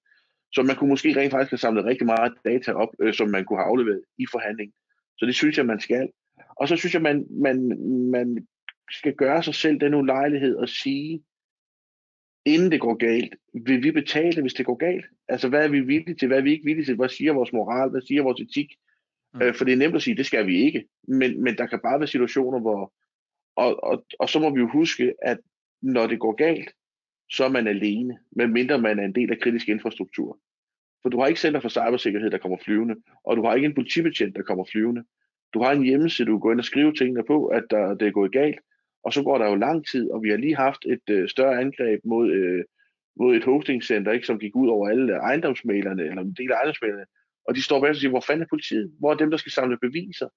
Så 0.53 0.63
man 0.63 0.77
kunne 0.77 0.91
måske 0.91 1.17
rent 1.17 1.31
faktisk 1.31 1.51
have 1.51 1.59
samlet 1.59 1.85
rigtig 1.85 2.07
meget 2.07 2.33
data 2.45 2.73
op, 2.73 2.89
øh, 3.01 3.15
som 3.15 3.29
man 3.29 3.45
kunne 3.45 3.59
have 3.59 3.69
afleveret 3.69 4.03
i 4.19 4.27
forhandlingen. 4.33 4.75
Så 5.19 5.27
det 5.27 5.35
synes 5.35 5.57
jeg, 5.57 5.67
man 5.67 5.81
skal. 5.81 6.09
Og 6.57 6.69
så 6.69 6.77
synes 6.77 6.95
jeg, 6.95 7.03
man, 7.03 7.27
man, 7.31 7.59
man 8.11 8.47
skal 8.91 9.15
gøre 9.15 9.43
sig 9.43 9.55
selv 9.55 9.81
den 9.81 9.95
ulejlighed 9.95 10.59
at 10.63 10.69
sige, 10.69 11.23
inden 12.45 12.73
det 12.73 12.81
går 12.81 12.95
galt, 12.95 13.35
vil 13.67 13.83
vi 13.83 13.91
betale, 13.91 14.41
hvis 14.43 14.55
det 14.55 14.67
går 14.67 14.77
galt? 14.77 15.05
Altså, 15.29 15.49
hvad 15.49 15.65
er 15.65 15.69
vi 15.69 15.81
villige 15.81 16.15
til, 16.15 16.29
hvad 16.29 16.39
er 16.39 16.43
vi 16.43 16.53
ikke 16.53 16.65
villige 16.65 16.85
til? 16.85 16.97
Hvad 16.97 17.09
siger 17.09 17.33
vores 17.33 17.53
moral, 17.53 17.91
hvad 17.91 18.01
siger 18.01 18.23
vores 18.23 18.41
etik? 18.41 18.73
Mm. 19.35 19.43
Øh, 19.43 19.55
for 19.55 19.65
det 19.65 19.73
er 19.73 19.77
nemt 19.77 19.97
at 19.97 20.03
sige, 20.03 20.17
det 20.17 20.27
skal 20.27 20.47
vi 20.47 20.57
ikke. 20.57 20.85
Men, 21.09 21.43
men 21.43 21.57
der 21.57 21.67
kan 21.67 21.81
bare 21.83 22.01
være 22.01 22.07
situationer, 22.09 22.61
hvor... 22.61 22.93
Og, 23.57 23.85
og, 23.85 24.07
og 24.19 24.29
så 24.29 24.39
må 24.39 24.51
vi 24.55 24.61
jo 24.61 24.69
huske, 24.69 25.15
at 25.23 25.39
når 25.83 26.07
det 26.07 26.21
går 26.21 26.33
galt, 26.33 26.71
så 27.31 27.45
er 27.45 27.49
man 27.49 27.67
alene, 27.67 28.19
medmindre 28.37 28.79
man 28.79 28.99
er 28.99 29.05
en 29.05 29.15
del 29.15 29.31
af 29.31 29.41
kritisk 29.41 29.69
infrastruktur. 29.69 30.39
For 31.03 31.09
du 31.09 31.21
har 31.21 31.27
ikke 31.27 31.41
Center 31.41 31.61
for 31.61 31.69
Cybersikkerhed, 31.69 32.31
der 32.31 32.39
kommer 32.39 32.59
flyvende, 32.65 32.97
og 33.25 33.37
du 33.37 33.45
har 33.45 33.55
ikke 33.55 33.67
en 33.67 33.75
politibetjent, 33.75 34.37
der 34.37 34.43
kommer 34.43 34.65
flyvende. 34.65 35.05
Du 35.55 35.63
har 35.63 35.73
en 35.73 35.83
hjemmeside, 35.83 36.29
du 36.29 36.39
går 36.39 36.53
ind 36.53 36.59
og 36.59 36.65
skriver 36.65 36.93
tingene 36.93 37.25
på, 37.27 37.47
at 37.47 37.65
der, 37.71 37.95
det 37.95 38.09
er 38.09 38.13
gået 38.13 38.33
galt, 38.33 38.59
og 39.05 39.13
så 39.13 39.23
går 39.23 39.39
der 39.39 39.47
jo 39.49 39.55
lang 39.55 39.87
tid, 39.87 40.11
og 40.11 40.23
vi 40.23 40.31
har 40.31 40.37
lige 40.37 40.57
haft 40.57 40.87
et 40.87 41.11
øh, 41.11 41.29
større 41.29 41.61
angreb 41.61 42.01
mod, 42.05 42.31
øh, 42.31 42.65
mod 43.17 43.37
et 43.37 43.45
hostingcenter, 43.45 44.13
ikke, 44.13 44.27
som 44.27 44.39
gik 44.39 44.57
ud 44.57 44.69
over 44.69 44.89
alle 44.89 45.13
ejendomsmalerne, 45.13 46.03
eller 46.03 46.23
en 46.23 46.35
del 46.39 46.53
af 46.53 46.57
ejendomsmalerne, 46.57 47.05
og 47.49 47.55
de 47.55 47.63
står 47.63 47.81
bag 47.81 47.91
og 47.91 47.97
siger, 47.97 48.11
hvor 48.11 48.27
fanden 48.27 48.43
er 48.43 48.49
politiet? 48.51 48.93
Hvor 48.99 49.11
er 49.13 49.17
dem, 49.17 49.31
der 49.31 49.37
skal 49.37 49.53
samle 49.53 49.79
beviser? 49.79 50.29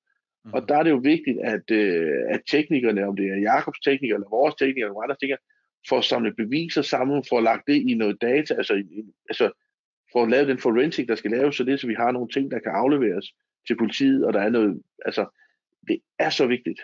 Mm. 0.45 0.53
Og 0.53 0.69
der 0.69 0.77
er 0.77 0.83
det 0.83 0.89
jo 0.89 1.01
vigtigt, 1.03 1.39
at, 1.43 1.71
øh, 1.71 2.19
at 2.29 2.41
teknikerne, 2.47 3.07
om 3.07 3.15
det 3.15 3.25
er 3.25 3.35
Jakobs 3.35 3.79
teknikere, 3.79 4.15
eller 4.15 4.29
vores 4.29 4.55
teknikere, 4.55 4.85
eller 4.85 5.01
andre 5.01 5.15
teknikere, 5.15 5.45
får 5.89 6.01
samlet 6.01 6.35
beviser 6.35 6.81
sammen, 6.81 7.23
får 7.29 7.41
lagt 7.41 7.67
det 7.67 7.79
i 7.89 7.93
noget 7.93 8.17
data, 8.21 8.53
altså, 8.53 8.83
altså 9.29 9.51
får 10.13 10.25
lavet 10.25 10.47
den 10.47 10.57
forensic, 10.57 11.07
der 11.07 11.15
skal 11.15 11.31
laves, 11.31 11.55
så 11.55 11.63
det 11.63 11.79
så 11.79 11.87
vi 11.87 11.93
har 11.93 12.11
nogle 12.11 12.29
ting, 12.29 12.51
der 12.51 12.59
kan 12.59 12.71
afleveres 12.71 13.27
til 13.67 13.77
politiet, 13.77 14.25
og 14.25 14.33
der 14.33 14.39
er 14.39 14.49
noget, 14.49 14.81
altså, 15.05 15.25
det 15.87 15.99
er 16.19 16.29
så 16.29 16.47
vigtigt 16.47 16.81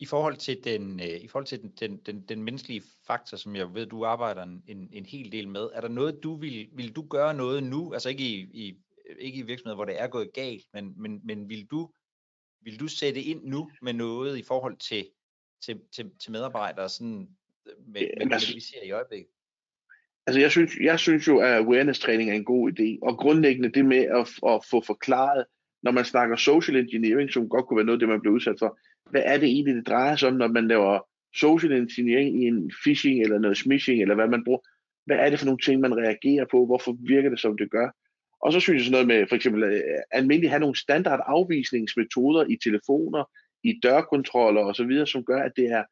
i 0.00 0.06
forhold 0.06 0.36
til 0.36 0.64
den, 0.64 1.00
øh, 1.00 1.20
i 1.20 1.28
forhold 1.28 1.46
til 1.46 1.62
den, 1.62 1.72
den, 1.80 1.96
den, 2.06 2.20
den 2.28 2.42
menneskelige 2.42 2.82
faktor, 3.06 3.36
som 3.36 3.56
jeg 3.56 3.74
ved, 3.74 3.86
du 3.86 4.04
arbejder 4.04 4.42
en, 4.42 4.88
en, 4.92 5.06
hel 5.06 5.32
del 5.32 5.48
med, 5.48 5.68
er 5.74 5.80
der 5.80 5.88
noget, 5.88 6.22
du 6.22 6.36
vil, 6.36 6.68
vil 6.72 6.96
du 6.96 7.02
gøre 7.02 7.34
noget 7.34 7.62
nu, 7.62 7.92
altså 7.92 8.08
ikke 8.08 8.24
i, 8.24 8.40
i, 8.52 8.76
ikke 9.18 9.38
i 9.38 9.42
virksomheder, 9.42 9.74
hvor 9.74 9.84
det 9.84 10.00
er 10.00 10.06
gået 10.06 10.32
galt, 10.34 10.64
men, 10.74 10.94
men, 10.96 11.20
men 11.24 11.48
vil, 11.48 11.66
du, 11.66 11.90
vil 12.62 12.80
du 12.80 12.88
sætte 12.88 13.22
ind 13.22 13.44
nu 13.44 13.70
med 13.82 13.92
noget 13.92 14.38
i 14.38 14.42
forhold 14.42 14.76
til, 14.76 15.06
til, 15.64 15.80
til, 15.94 16.10
til 16.22 16.32
medarbejdere, 16.32 16.88
sådan 16.88 17.28
med, 17.66 17.76
med, 17.86 18.26
med 18.26 18.40
det, 18.40 18.54
vi 18.54 18.60
ser 18.60 18.82
i 18.84 18.90
øjeblikket? 18.90 19.30
Altså 20.26 20.40
jeg 20.40 20.50
synes, 20.50 20.72
jeg 20.82 20.98
synes 20.98 21.28
jo, 21.28 21.38
at 21.38 21.52
awareness-træning 21.52 22.30
er 22.30 22.34
en 22.34 22.44
god 22.44 22.72
idé, 22.72 22.98
og 23.08 23.18
grundlæggende 23.18 23.72
det 23.72 23.84
med 23.84 23.98
at, 23.98 24.50
at 24.52 24.64
få 24.70 24.82
forklaret, 24.86 25.44
når 25.82 25.90
man 25.90 26.04
snakker 26.04 26.36
social 26.36 26.76
engineering, 26.76 27.32
som 27.32 27.48
godt 27.48 27.66
kunne 27.66 27.76
være 27.76 27.86
noget, 27.86 28.00
det 28.00 28.08
man 28.08 28.20
bliver 28.20 28.34
udsat 28.34 28.56
for, 28.58 28.78
hvad 29.10 29.22
er 29.24 29.38
det 29.38 29.48
egentlig, 29.48 29.74
det 29.74 29.88
drejer 29.88 30.16
sig 30.16 30.28
om, 30.28 30.34
når 30.34 30.48
man 30.48 30.68
laver 30.68 31.08
social 31.34 31.72
engineering 31.72 32.42
i 32.42 32.46
en 32.46 32.72
phishing 32.82 33.22
eller 33.22 33.38
noget 33.38 33.56
smishing, 33.56 34.02
eller 34.02 34.14
hvad 34.14 34.28
man 34.28 34.44
bruger. 34.44 34.60
Hvad 35.06 35.16
er 35.16 35.30
det 35.30 35.38
for 35.38 35.46
nogle 35.46 35.58
ting, 35.58 35.80
man 35.80 35.96
reagerer 35.96 36.44
på? 36.50 36.66
Hvorfor 36.66 36.96
virker 37.08 37.30
det, 37.30 37.40
som 37.40 37.56
det 37.56 37.70
gør? 37.70 37.90
Og 38.42 38.52
så 38.52 38.60
synes 38.60 38.78
jeg 38.78 38.84
sådan 38.84 38.92
noget 38.92 39.06
med, 39.06 39.28
for 39.28 39.36
eksempel, 39.36 39.62
øh, 39.62 39.80
almindeligt 40.10 40.50
have 40.50 40.60
nogle 40.60 40.76
standard 40.76 41.20
afvisningsmetoder 41.26 42.44
i 42.44 42.56
telefoner, 42.64 43.24
i 43.62 43.80
dørkontroller 43.82 44.64
og 44.64 44.74
så 44.74 44.84
videre, 44.84 45.06
som 45.06 45.24
gør, 45.24 45.42
at 45.42 45.52
det 45.56 45.66
er 45.70 45.84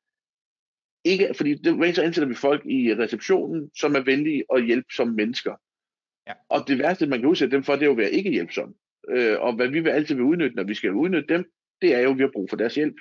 ikke, 1.04 1.34
fordi 1.34 1.54
det, 1.54 1.96
så 1.96 2.02
ansætter 2.02 2.28
vi 2.28 2.34
folk 2.34 2.66
i 2.66 2.94
receptionen, 2.94 3.70
som 3.76 3.94
er 3.94 4.00
venlige 4.00 4.44
og 4.50 4.60
hjælpsomme 4.62 5.14
mennesker. 5.14 5.54
Ja. 6.26 6.32
Og 6.48 6.68
det 6.68 6.78
værste, 6.78 7.06
man 7.06 7.18
kan 7.18 7.28
udsætte 7.28 7.56
dem 7.56 7.64
for, 7.64 7.72
det 7.72 7.82
er 7.82 7.86
jo 7.86 7.92
at 7.92 7.98
være 7.98 8.10
ikke 8.10 8.30
hjælpsomme. 8.30 8.74
Øh, 9.08 9.40
og 9.40 9.52
hvad 9.56 9.68
vi 9.68 9.80
vil 9.80 9.90
altid 9.90 10.14
vil 10.14 10.24
udnytte, 10.24 10.56
når 10.56 10.62
vi 10.62 10.74
skal 10.74 10.92
udnytte 10.92 11.34
dem, 11.34 11.50
det 11.82 11.94
er 11.94 12.00
jo, 12.00 12.10
at 12.10 12.18
vi 12.18 12.22
har 12.22 12.30
brug 12.32 12.50
for 12.50 12.56
deres 12.56 12.74
hjælp. 12.74 12.96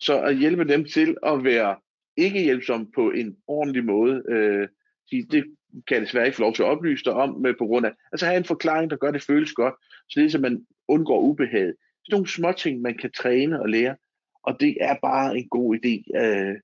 Så 0.00 0.20
at 0.20 0.36
hjælpe 0.36 0.64
dem 0.64 0.84
til 0.84 1.16
at 1.26 1.44
være 1.44 1.76
ikke 2.16 2.42
hjælpsom 2.42 2.90
på 2.94 3.10
en 3.10 3.36
ordentlig 3.46 3.84
måde, 3.84 4.22
øh, 4.28 4.68
det, 5.10 5.44
kan 5.86 5.94
jeg 5.94 6.00
desværre 6.00 6.26
ikke 6.26 6.36
få 6.36 6.42
lov 6.42 6.54
til 6.54 6.62
at 6.62 6.68
oplyse 6.68 7.04
dig 7.04 7.12
om, 7.12 7.40
med 7.40 7.54
på 7.58 7.66
grund 7.66 7.86
af, 7.86 7.92
altså 8.12 8.26
have 8.26 8.36
en 8.36 8.44
forklaring, 8.44 8.90
der 8.90 8.96
gør, 8.96 9.10
det 9.10 9.22
føles 9.22 9.52
godt, 9.52 9.74
så 10.08 10.20
det 10.20 10.26
er, 10.26 10.30
så 10.30 10.38
man 10.38 10.66
undgår 10.88 11.20
ubehag. 11.20 11.66
Det 11.66 12.08
er 12.08 12.16
nogle 12.16 12.28
små 12.28 12.52
ting, 12.52 12.80
man 12.80 12.98
kan 12.98 13.12
træne 13.12 13.60
og 13.60 13.68
lære, 13.68 13.96
og 14.42 14.60
det 14.60 14.76
er 14.80 14.96
bare 15.02 15.38
en 15.38 15.48
god 15.48 15.76
idé. 15.76 16.18
Øh, 16.20 16.54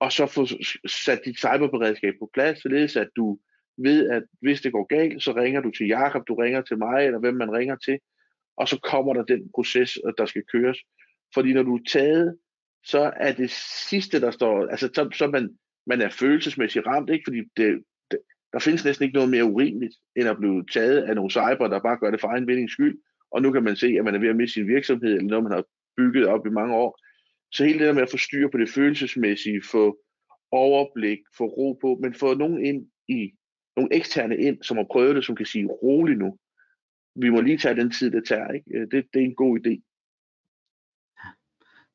og 0.00 0.12
så 0.12 0.26
få 0.26 0.46
sat 0.86 1.20
dit 1.24 1.38
cyberberedskab 1.38 2.14
på 2.18 2.30
plads, 2.34 2.62
således 2.62 2.96
at 2.96 3.08
du 3.16 3.38
ved, 3.78 4.10
at 4.10 4.22
hvis 4.40 4.60
det 4.60 4.72
går 4.72 4.86
galt, 4.86 5.22
så 5.22 5.32
ringer 5.32 5.60
du 5.60 5.70
til 5.70 5.86
Jakob, 5.86 6.28
du 6.28 6.34
ringer 6.34 6.62
til 6.62 6.78
mig, 6.78 7.06
eller 7.06 7.18
hvem 7.18 7.34
man 7.34 7.52
ringer 7.52 7.76
til, 7.76 7.98
og 8.60 8.68
så 8.68 8.78
kommer 8.80 9.14
der 9.14 9.22
den 9.22 9.50
proces, 9.54 9.98
øh, 10.06 10.12
der 10.18 10.26
skal 10.26 10.42
køres. 10.52 10.78
Fordi 11.34 11.52
når 11.52 11.62
du 11.62 11.76
er 11.76 11.84
taget, 11.88 12.38
så 12.84 13.12
er 13.16 13.32
det 13.32 13.50
sidste, 13.90 14.20
der 14.20 14.30
står, 14.30 14.66
altså 14.66 14.90
så, 14.94 15.08
så 15.14 15.26
man, 15.26 15.58
man 15.86 16.00
er 16.00 16.08
følelsesmæssigt 16.08 16.86
ramt, 16.86 17.10
ikke? 17.10 17.24
fordi 17.26 17.40
det, 17.56 17.84
det, 18.10 18.18
der 18.52 18.58
findes 18.58 18.84
næsten 18.84 19.04
ikke 19.04 19.14
noget 19.14 19.30
mere 19.30 19.44
urimeligt, 19.44 19.94
end 20.16 20.28
at 20.28 20.36
blive 20.38 20.64
taget 20.72 21.02
af 21.02 21.14
nogle 21.14 21.30
cyber, 21.30 21.68
der 21.68 21.80
bare 21.80 21.98
gør 21.98 22.10
det 22.10 22.20
for 22.20 22.28
egen 22.28 22.46
vindings 22.46 22.72
skyld, 22.72 22.98
og 23.30 23.42
nu 23.42 23.52
kan 23.52 23.62
man 23.62 23.76
se, 23.76 23.86
at 23.98 24.04
man 24.04 24.14
er 24.14 24.18
ved 24.18 24.28
at 24.28 24.36
miste 24.36 24.54
sin 24.54 24.68
virksomhed, 24.68 25.12
eller 25.12 25.28
noget, 25.28 25.44
man 25.44 25.52
har 25.52 25.64
bygget 25.96 26.26
op 26.26 26.46
i 26.46 26.50
mange 26.50 26.74
år. 26.74 26.98
Så 27.52 27.64
hele 27.64 27.78
det 27.78 27.86
der 27.86 27.92
med 27.92 28.02
at 28.02 28.10
få 28.10 28.16
styr 28.16 28.48
på 28.48 28.58
det 28.58 28.68
følelsesmæssige, 28.68 29.62
få 29.70 29.98
overblik, 30.50 31.18
få 31.36 31.44
ro 31.44 31.72
på, 31.72 31.98
men 32.02 32.14
få 32.14 32.34
nogen 32.34 32.64
ind 32.64 32.86
i, 33.08 33.32
nogle 33.76 33.94
eksterne 33.94 34.36
ind, 34.36 34.62
som 34.62 34.76
har 34.76 34.86
prøvet 34.92 35.16
det, 35.16 35.24
som 35.24 35.36
kan 35.36 35.46
sige, 35.46 35.66
rolig 35.66 36.16
nu. 36.16 36.38
Vi 37.14 37.30
må 37.30 37.40
lige 37.40 37.58
tage 37.58 37.76
den 37.76 37.90
tid, 37.90 38.10
det 38.10 38.22
tager. 38.28 38.52
Ikke? 38.52 38.80
Det, 38.80 39.06
det 39.14 39.20
er 39.20 39.24
en 39.24 39.34
god 39.34 39.58
idé. 39.58 39.90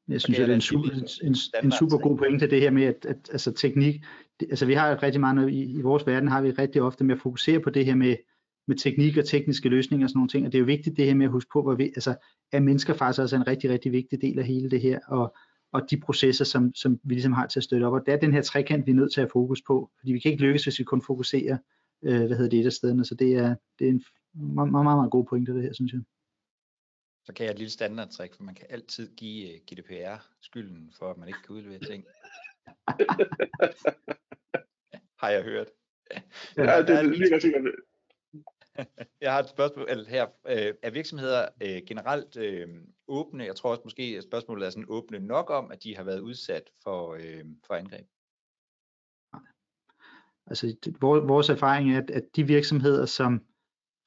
Jeg 0.08 0.22
synes, 0.22 0.40
okay, 0.40 0.44
det 0.44 0.52
er 0.52 0.56
en 0.56 0.62
super, 0.62 0.90
en, 1.24 1.36
en 1.64 1.72
super 1.72 1.98
god 1.98 2.18
pointe, 2.18 2.50
det 2.50 2.62
her 2.62 2.72
med, 2.72 2.84
at, 2.84 3.06
at 3.06 3.30
altså, 3.32 3.52
teknik, 3.52 4.04
det, 4.40 4.48
altså 4.50 4.66
vi 4.66 4.74
har 4.74 5.04
rigtig 5.04 5.20
meget, 5.20 5.50
i, 5.50 5.78
i 5.78 5.82
vores 5.82 6.08
verden 6.08 6.30
har 6.30 6.42
vi 6.42 6.52
rigtig 6.52 6.82
ofte 6.82 7.04
med 7.04 7.16
at 7.16 7.22
fokusere 7.22 7.60
på 7.60 7.70
det 7.70 7.86
her 7.86 7.96
med, 7.96 8.16
med 8.68 8.76
teknik 8.76 9.18
og 9.18 9.26
tekniske 9.26 9.70
løsninger 9.70 10.06
og 10.06 10.10
sådan 10.10 10.18
nogle 10.18 10.30
ting, 10.30 10.46
og 10.46 10.52
det 10.52 10.58
er 10.58 10.60
jo 10.60 10.66
vigtigt 10.66 10.98
det 10.98 11.06
her 11.06 11.16
med 11.16 11.26
at 11.26 11.32
huske 11.32 11.50
på, 11.54 11.62
hvor 11.62 11.76
vi, 11.76 11.84
altså, 11.84 12.16
at 12.52 12.64
mennesker 12.64 12.94
faktisk 12.94 13.22
også 13.22 13.36
er 13.36 13.40
en 13.40 13.48
rigtig, 13.48 13.70
rigtig 13.70 13.92
vigtig 13.92 14.22
del 14.22 14.40
af 14.40 14.46
hele 14.46 14.72
det 14.72 14.82
her, 14.82 15.00
og, 15.08 15.36
og 15.72 15.82
de 15.92 16.00
processer, 16.00 16.46
som, 16.46 16.74
som 16.76 17.00
vi 17.04 17.14
ligesom 17.14 17.34
har 17.34 17.48
til 17.48 17.60
at 17.60 17.64
støtte 17.64 17.84
op, 17.86 17.94
og 17.94 18.06
det 18.06 18.14
er 18.14 18.18
den 18.18 18.34
her 18.34 18.42
trekant, 18.42 18.86
vi 18.86 18.92
er 18.92 18.96
nødt 18.96 19.14
til 19.14 19.22
at 19.22 19.26
have 19.26 19.32
fokus 19.34 19.62
på, 19.68 19.92
fordi 20.00 20.14
vi 20.14 20.20
kan 20.20 20.32
ikke 20.32 20.44
lykkes, 20.44 20.64
hvis 20.64 20.80
vi 20.80 20.84
kun 20.84 21.02
fokuserer, 21.02 21.58
øh, 22.04 22.18
hvad 22.18 22.38
hedder 22.38 22.50
det, 22.50 22.60
et 22.60 22.66
af 22.66 22.74
stederne, 22.74 23.06
så 23.06 23.16
det 23.16 23.34
er, 23.34 23.56
det 23.80 23.88
er 23.88 23.92
en 23.92 24.04
meget, 24.36 24.72
meget, 24.72 24.98
meget 24.98 25.12
god 25.12 25.26
pointe, 25.26 25.54
det 25.54 25.64
her, 25.64 25.74
synes 25.74 25.94
jeg. 25.94 26.02
Så 27.26 27.34
kan 27.34 27.46
jeg 27.46 27.52
et 27.52 27.58
lille 27.58 27.72
standardtrik, 27.72 28.36
for 28.36 28.44
man 28.44 28.56
kan 28.56 28.68
altid 28.70 29.16
give 29.16 29.54
øh, 29.54 29.60
GDPR 29.60 30.28
skylden 30.42 30.94
for, 30.98 31.12
at 31.12 31.18
man 31.18 31.28
ikke 31.28 31.40
kan 31.46 31.56
udlevere 31.56 31.80
ting. 31.80 32.06
har 35.22 35.30
jeg 35.30 35.44
hørt. 35.44 35.68
Ja, 36.58 36.82
det 36.82 36.90
er 36.90 37.02
lige 37.02 37.42
sikkert. 37.42 37.64
Jeg 39.22 39.34
har 39.34 39.40
et 39.40 39.50
spørgsmål 39.50 40.06
her. 40.08 40.28
Øh, 40.48 40.74
er 40.82 40.90
virksomheder 40.90 41.48
øh, 41.62 41.82
generelt 41.88 42.38
åbne? 43.08 43.44
Jeg 43.44 43.56
tror 43.56 43.70
også 43.70 43.82
måske, 43.84 44.16
at 44.18 44.24
spørgsmålet 44.24 44.66
er 44.66 44.70
sådan 44.70 44.86
åbne 44.88 45.20
nok 45.20 45.50
om, 45.50 45.72
at 45.72 45.84
de 45.84 45.96
har 45.96 46.04
været 46.04 46.20
udsat 46.20 46.70
for, 46.84 47.18
for 47.68 47.74
angreb. 47.74 48.08
Altså, 50.48 50.76
vores 51.02 51.50
erfaring 51.50 51.96
er, 51.96 52.02
at 52.14 52.24
de 52.36 52.48
virksomheder, 52.48 53.06
som 53.06 53.46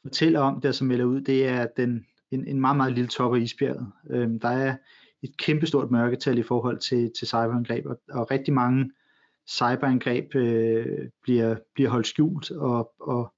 fortæller 0.03 0.41
om 0.41 0.61
det, 0.61 0.75
som 0.75 0.87
melder 0.87 1.05
ud, 1.05 1.21
det 1.21 1.49
er 1.49 1.67
den, 1.77 2.07
en, 2.31 2.47
en 2.47 2.61
meget, 2.61 2.77
meget 2.77 2.93
lille 2.93 3.09
top 3.09 3.35
af 3.35 3.39
isbjerget. 3.39 3.93
Øhm, 4.11 4.41
der 4.41 4.49
er 4.49 4.77
et 5.23 5.37
kæmpestort 5.37 5.91
mørketal 5.91 6.39
i 6.39 6.43
forhold 6.43 6.79
til, 6.79 7.13
til 7.19 7.27
cyberangreb, 7.27 7.87
og, 7.87 8.01
og 8.11 8.31
rigtig 8.31 8.55
mange 8.55 8.91
cyberangreb 9.49 10.35
øh, 10.35 11.09
bliver, 11.23 11.57
bliver 11.75 11.91
holdt 11.91 12.07
skjult, 12.07 12.51
og, 12.51 12.93
og 13.01 13.33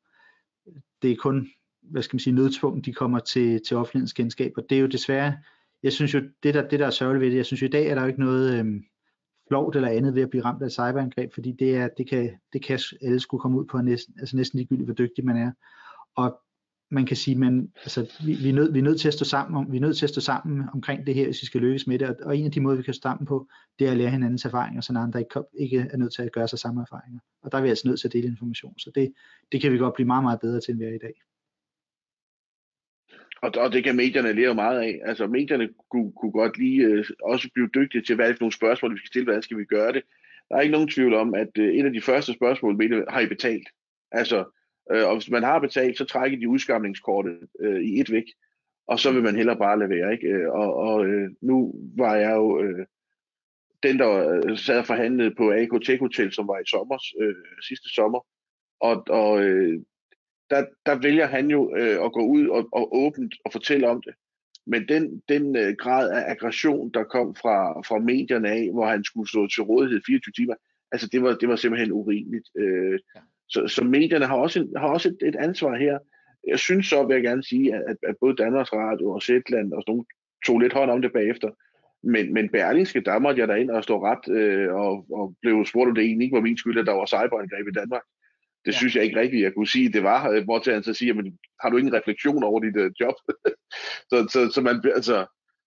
det 1.03 1.11
er 1.11 1.17
kun, 1.17 1.49
hvad 1.83 2.03
skal 2.03 2.15
man 2.15 2.21
sige, 2.21 2.35
nødtvunget, 2.35 2.87
de 2.87 2.93
kommer 2.93 3.19
til, 3.19 3.61
til 3.67 3.77
offentlighedens 3.77 4.13
kendskab, 4.13 4.53
og 4.57 4.65
det 4.71 4.77
er 4.77 4.81
jo 4.81 4.87
desværre, 4.87 5.37
jeg 5.83 5.93
synes 5.93 6.15
jo, 6.15 6.21
det 6.43 6.55
der, 6.55 6.69
det 6.69 6.81
der 6.81 6.87
er 6.87 6.91
sørgeligt 6.91 7.21
ved 7.21 7.31
det, 7.31 7.37
jeg 7.37 7.47
synes 7.47 7.63
jo 7.63 7.67
i 7.67 7.71
dag 7.71 7.87
er 7.87 7.95
der 7.95 8.03
jo 8.03 8.09
ikke 8.09 8.21
noget 8.21 8.59
øh, 8.59 8.83
flovt 9.49 9.77
eller 9.77 9.89
andet 9.89 10.15
ved 10.15 10.23
at 10.23 10.31
blive 10.31 10.45
ramt 10.45 10.63
af 10.63 10.71
cyberangreb, 10.71 11.35
fordi 11.35 11.53
det, 11.53 11.77
er, 11.77 11.89
det, 11.99 12.09
kan, 12.09 12.31
det 12.53 12.65
kan 12.65 12.79
alle 13.03 13.21
skulle 13.21 13.41
komme 13.41 13.59
ud 13.59 13.65
på 13.65 13.81
næsten, 13.81 14.15
altså 14.21 14.37
næsten 14.37 14.57
ligegyldigt, 14.57 14.87
hvor 14.87 14.95
dygtig 14.95 15.25
man 15.25 15.37
er. 15.37 15.53
Og 16.17 16.41
man 16.91 17.07
kan 17.07 17.17
sige, 17.17 17.37
man, 17.37 17.73
altså, 17.77 18.17
vi, 18.27 18.35
vi, 18.35 18.49
er 18.49 18.53
nød, 18.53 18.73
vi 18.73 18.79
er 18.79 18.83
nødt 18.83 19.01
til 19.01 19.09
at 19.09 19.15
stå 19.15 19.25
sammen 19.25 19.57
om, 19.57 19.73
vi 19.73 19.77
er 19.77 19.81
nødt 19.81 19.97
til 19.97 20.07
at 20.07 20.11
stå 20.11 20.21
sammen 20.21 20.69
omkring 20.75 21.07
det 21.07 21.15
her, 21.15 21.25
hvis 21.25 21.43
vi 21.43 21.47
skal 21.47 21.61
lykkes 21.61 21.87
med 21.87 21.99
det, 21.99 22.09
og, 22.09 22.17
og 22.23 22.37
en 22.37 22.45
af 22.45 22.53
de 22.53 22.61
måder, 22.61 22.77
vi 22.77 22.83
kan 22.83 22.95
stå 22.95 23.03
sammen 23.03 23.27
på, 23.27 23.49
det 23.79 23.87
er 23.87 23.91
at 23.91 23.97
lære 23.97 24.11
hinandens 24.11 24.45
erfaringer, 24.45 24.81
så 24.81 24.93
andre 24.97 25.21
ikke, 25.21 25.41
ikke 25.59 25.89
er 25.93 25.97
nødt 25.97 26.15
til 26.15 26.23
at 26.23 26.33
gøre 26.33 26.49
sig 26.49 26.59
samme 26.59 26.81
erfaringer. 26.81 27.21
Og 27.43 27.53
der 27.53 27.59
er 27.59 27.63
vi 27.63 27.69
altså 27.69 27.89
nødt 27.89 28.01
til 28.01 28.09
at 28.09 28.13
dele 28.13 28.29
information, 28.29 28.79
så 28.79 28.91
det, 28.95 29.13
det 29.53 29.61
kan 29.61 29.73
vi 29.73 29.79
godt 29.79 29.95
blive 29.95 30.07
meget, 30.07 30.25
meget 30.25 30.41
bedre 30.41 30.61
til, 30.61 30.73
end 30.73 30.79
vi 30.79 30.85
er 30.85 30.95
i 30.95 30.99
dag. 30.99 31.15
Og, 33.43 33.53
og 33.57 33.73
det 33.73 33.85
kan 33.85 33.97
medierne 33.97 34.33
lære 34.33 34.55
meget 34.55 34.81
af. 34.81 35.01
Altså 35.05 35.27
medierne 35.27 35.69
kunne, 35.91 36.13
kunne 36.13 36.33
godt 36.33 36.59
lige 36.59 36.85
øh, 36.85 37.05
også 37.23 37.49
blive 37.55 37.69
dygtige 37.75 38.03
til, 38.03 38.15
hvad 38.15 38.25
er 38.25 38.29
det 38.29 38.39
for 38.39 38.43
nogle 38.43 38.55
spørgsmål, 38.55 38.93
vi 38.93 38.99
skal 38.99 39.09
stille, 39.09 39.25
hvordan 39.25 39.43
skal 39.43 39.59
vi 39.59 39.65
gøre 39.65 39.93
det. 39.93 40.03
Der 40.49 40.57
er 40.57 40.61
ikke 40.61 40.73
nogen 40.73 40.89
tvivl 40.89 41.15
om, 41.15 41.35
at 41.35 41.59
øh, 41.59 41.75
et 41.75 41.85
af 41.85 41.93
de 41.93 42.01
første 42.01 42.33
spørgsmål, 42.33 42.77
medierne 42.77 43.05
har 43.09 43.21
I 43.21 43.27
betalt? 43.27 43.69
Altså, 44.13 44.45
Øh, 44.93 45.09
og 45.09 45.15
hvis 45.15 45.31
man 45.31 45.43
har 45.43 45.59
betalt, 45.59 45.99
så 45.99 46.05
trækker 46.05 46.39
de 46.39 46.49
udskamningskortet 46.49 47.39
øh, 47.61 47.81
i 47.81 48.01
et 48.01 48.13
væk, 48.13 48.25
og 48.87 48.99
så 48.99 49.13
vil 49.13 49.23
man 49.23 49.37
heller 49.37 49.55
bare 49.55 49.79
lade 49.79 49.91
være. 49.91 50.13
Ikke? 50.13 50.29
Øh, 50.29 50.51
og, 50.51 50.75
og 50.75 51.07
øh, 51.07 51.31
nu 51.41 51.75
var 51.97 52.17
jeg 52.17 52.37
jo 52.37 52.63
øh, 52.63 52.87
den, 53.83 53.99
der 53.99 54.41
øh, 54.47 54.59
sad 54.59 54.79
og 54.79 54.87
forhandlede 54.87 55.35
på 55.35 55.53
AK 55.53 55.83
Tech 55.85 56.01
Hotel, 56.01 56.33
som 56.33 56.49
var 56.49 56.59
i 56.59 56.71
sommer, 56.71 56.99
øh, 57.21 57.35
sidste 57.69 57.89
sommer. 57.89 58.27
Og, 58.81 59.05
og 59.09 59.43
øh, 59.43 59.81
der, 60.51 60.67
der 60.87 60.95
vælger 60.95 61.27
han 61.27 61.51
jo 61.51 61.77
øh, 61.77 62.05
at 62.05 62.13
gå 62.13 62.21
ud 62.27 62.49
og, 62.49 62.69
og 62.73 62.97
åbent 62.97 63.35
og 63.45 63.53
fortælle 63.53 63.89
om 63.89 64.03
det. 64.03 64.15
Men 64.67 64.89
den, 64.89 65.23
den 65.29 65.57
øh, 65.57 65.75
grad 65.79 66.11
af 66.11 66.31
aggression, 66.31 66.91
der 66.95 67.05
kom 67.05 67.35
fra, 67.35 67.81
fra 67.81 67.99
medierne 67.99 68.49
af, 68.49 68.71
hvor 68.73 68.87
han 68.87 69.05
skulle 69.05 69.29
stå 69.29 69.47
til 69.47 69.63
rådighed 69.63 70.01
24 70.07 70.33
timer, 70.33 70.55
altså 70.93 71.09
det 71.13 71.23
var, 71.23 71.35
det 71.35 71.49
var 71.49 71.57
simpelthen 71.57 71.93
urimeligt. 71.93 72.49
Øh, 72.57 72.99
ja. 73.17 73.21
Så, 73.51 73.69
så 73.69 73.85
medierne 73.85 74.27
har 74.27 74.37
også, 74.37 74.69
har 74.77 74.89
også 74.89 75.09
et, 75.09 75.29
et 75.29 75.37
ansvar 75.37 75.77
her. 75.77 75.99
Jeg 76.47 76.59
synes 76.59 76.87
så, 76.87 77.07
vil 77.07 77.15
jeg 77.15 77.23
gerne 77.23 77.45
sige, 77.45 77.75
at, 77.75 77.97
at 78.03 78.15
både 78.21 78.37
Danmarks 78.37 78.73
Radio 78.73 79.11
og 79.11 79.23
Zetland 79.23 79.73
og 79.73 79.83
sådan 79.83 79.93
nogle 79.93 80.05
tog 80.47 80.59
lidt 80.59 80.73
hånd 80.73 80.91
om 80.91 81.03
det 81.03 81.13
bagefter. 81.13 81.51
Men, 82.03 82.35
men 82.35 82.49
Berlingske, 82.49 83.01
der 83.01 83.19
måtte 83.19 83.41
jeg 83.41 83.49
da 83.49 83.55
ind 83.55 83.71
og 83.71 83.85
stå 83.85 84.05
ret 84.05 84.35
øh, 84.37 84.75
og, 84.75 85.07
og 85.13 85.35
blev 85.43 85.67
spurgt, 85.67 85.89
om 85.89 85.95
det 85.95 86.05
egentlig 86.05 86.25
ikke 86.25 86.35
var 86.35 86.41
min 86.49 86.59
skyld, 86.59 86.79
at 86.79 86.87
der 86.87 86.93
var 86.93 87.07
cyberangreb 87.07 87.69
i 87.69 87.79
Danmark. 87.81 88.03
Det 88.65 88.73
ja. 88.73 88.77
synes 88.77 88.97
jeg 88.97 89.05
ikke 89.05 89.21
rigtigt, 89.21 89.43
jeg 89.43 89.55
kunne 89.55 89.67
sige, 89.67 89.93
det 89.93 90.03
var. 90.03 90.41
Hvor 90.45 90.59
til 90.59 90.73
han 90.73 90.83
så 90.83 90.95
siger, 90.95 91.15
men 91.15 91.39
har 91.61 91.71
du 91.71 91.77
ingen 91.77 91.95
refleksion 91.95 92.45
over 92.45 92.61
dit 92.61 92.77
uh, 92.77 92.91
job? 93.01 93.15
så, 94.11 94.17
så, 94.33 94.51
så, 94.55 94.61
man, 94.61 94.83
altså, 94.95 95.27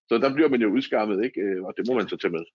så 0.09 0.17
der 0.17 0.33
bliver 0.33 0.49
man 0.49 0.61
jo 0.61 0.73
udskammet, 0.73 1.23
ikke? 1.25 1.41
Øh, 1.41 1.63
og 1.63 1.73
det 1.77 1.87
må 1.87 1.93
man 1.93 2.07
så 2.07 2.17
tage 2.17 2.31
med. 2.31 2.45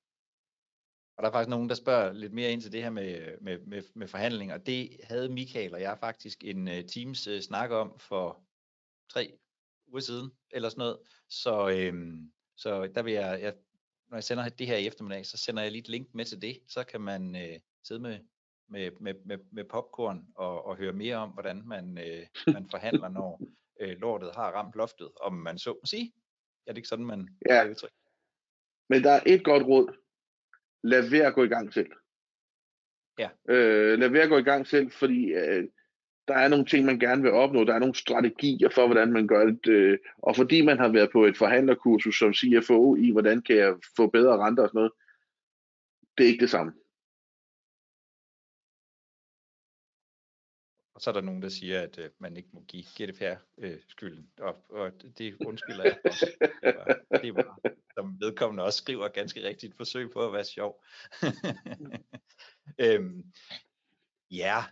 Og 1.19 1.23
der 1.23 1.29
er 1.29 1.33
faktisk 1.33 1.51
nogen, 1.51 1.69
der 1.69 1.75
spørger 1.75 2.13
lidt 2.13 2.33
mere 2.33 2.53
ind 2.53 2.63
til 2.63 2.73
det 2.73 2.83
her 2.83 2.91
med, 2.91 3.39
med, 3.41 3.59
med, 3.59 3.83
med 3.95 4.53
og 4.53 4.67
det 4.67 5.01
havde 5.05 5.29
Michael 5.29 5.75
og 5.75 5.81
jeg 5.81 5.99
faktisk 6.01 6.45
en 6.45 6.69
uh, 6.69 6.75
Teams 6.75 7.29
uh, 7.29 7.39
snak 7.41 7.71
om 7.71 7.99
for 7.99 8.43
tre 9.13 9.39
uger 9.87 10.01
siden, 10.01 10.31
eller 10.51 10.69
sådan 10.69 10.81
noget. 10.81 10.99
Så, 11.29 11.69
øhm, 11.69 12.33
så 12.57 12.87
der 12.95 13.03
vil 13.03 13.13
jeg, 13.13 13.39
jeg, 13.43 13.55
når 14.09 14.17
jeg 14.17 14.25
sender 14.25 14.49
det 14.49 14.67
her 14.67 14.77
i 14.77 14.87
eftermiddag, 14.87 15.27
så 15.27 15.37
sender 15.37 15.63
jeg 15.63 15.73
lige 15.73 15.83
et 15.83 15.89
link 15.89 16.15
med 16.15 16.25
til 16.25 16.43
det, 16.43 16.61
så 16.69 16.85
kan 16.85 17.01
man 17.01 17.35
uh, 17.35 17.61
sidde 17.85 18.01
med, 18.01 18.19
med, 18.69 18.91
med, 19.01 19.15
med, 19.25 19.39
med 19.53 19.65
popcorn 19.65 20.27
og, 20.35 20.65
og 20.65 20.77
høre 20.77 20.93
mere 20.93 21.17
om, 21.17 21.31
hvordan 21.31 21.63
man, 21.67 21.99
uh, 21.99 22.53
man 22.55 22.71
forhandler, 22.71 23.09
når 23.09 23.41
uh, 23.83 23.89
lortet 23.89 24.31
har 24.35 24.51
ramt 24.53 24.75
loftet, 24.75 25.11
om 25.21 25.33
man 25.33 25.59
så 25.59 25.71
må 25.71 25.87
sige. 25.87 26.13
Er 26.67 26.73
det 26.73 26.79
ikke 26.79 26.89
sådan, 26.89 27.07
man 27.07 27.29
ja. 27.49 27.75
Men 28.89 29.03
der 29.03 29.11
er 29.11 29.23
et 29.27 29.45
godt 29.45 29.63
råd, 29.63 29.95
lad 30.83 31.11
være 31.11 31.27
at 31.27 31.35
gå 31.35 31.45
i 31.45 31.49
gang 31.49 31.73
selv. 31.73 31.91
Ja. 33.19 33.29
Øh, 33.49 33.99
lad 33.99 34.09
være 34.09 34.23
at 34.23 34.29
gå 34.29 34.39
i 34.39 34.43
gang 34.43 34.67
selv, 34.67 34.91
fordi 34.91 35.33
øh, 35.33 35.69
der 36.29 36.35
er 36.35 36.49
nogle 36.49 36.65
ting, 36.65 36.85
man 36.85 36.99
gerne 36.99 37.23
vil 37.23 37.33
opnå. 37.33 37.65
Der 37.65 37.75
er 37.75 37.79
nogle 37.79 37.95
strategier 37.95 38.69
for, 38.69 38.87
hvordan 38.87 39.13
man 39.13 39.27
gør 39.27 39.47
det. 39.47 39.67
Øh, 39.67 39.99
og 40.19 40.37
fordi 40.37 40.63
man 40.63 40.79
har 40.79 40.89
været 40.89 41.11
på 41.13 41.25
et 41.25 41.37
forhandlerkursus 41.37 42.19
som 42.19 42.35
CFO 42.35 42.97
i, 42.97 43.11
hvordan 43.11 43.43
kan 43.43 43.57
jeg 43.57 43.75
få 43.97 44.07
bedre 44.07 44.39
renter 44.39 44.63
og 44.63 44.69
sådan 44.69 44.79
noget, 44.79 44.93
det 46.19 46.25
er 46.25 46.29
ikke 46.29 46.43
det 46.43 46.51
samme. 46.51 46.73
Og 50.99 51.03
så 51.03 51.11
er 51.11 51.15
der 51.15 51.21
nogen, 51.21 51.43
der 51.43 51.49
siger, 51.49 51.83
at 51.83 51.99
øh, 51.99 52.11
man 52.19 52.37
ikke 52.37 52.49
må 52.53 52.65
give 52.69 52.83
GDPR 52.83 53.35
øh, 53.59 53.79
skylden, 53.89 54.31
og, 54.41 54.57
og 54.71 54.93
det 55.19 55.37
undskylder 55.47 55.85
jeg 55.85 55.99
også. 56.05 56.27
Det 56.63 56.75
var, 56.77 57.19
det 57.23 57.35
var, 57.35 57.59
som 57.95 58.17
vedkommende 58.21 58.65
også 58.65 58.77
skriver, 58.77 59.09
ganske 59.09 59.49
rigtigt 59.49 59.77
forsøg 59.77 60.11
på 60.13 60.27
at 60.27 60.33
være 60.33 60.45
sjov. 60.45 60.85
øhm, 62.85 63.25
ja, 64.31 64.65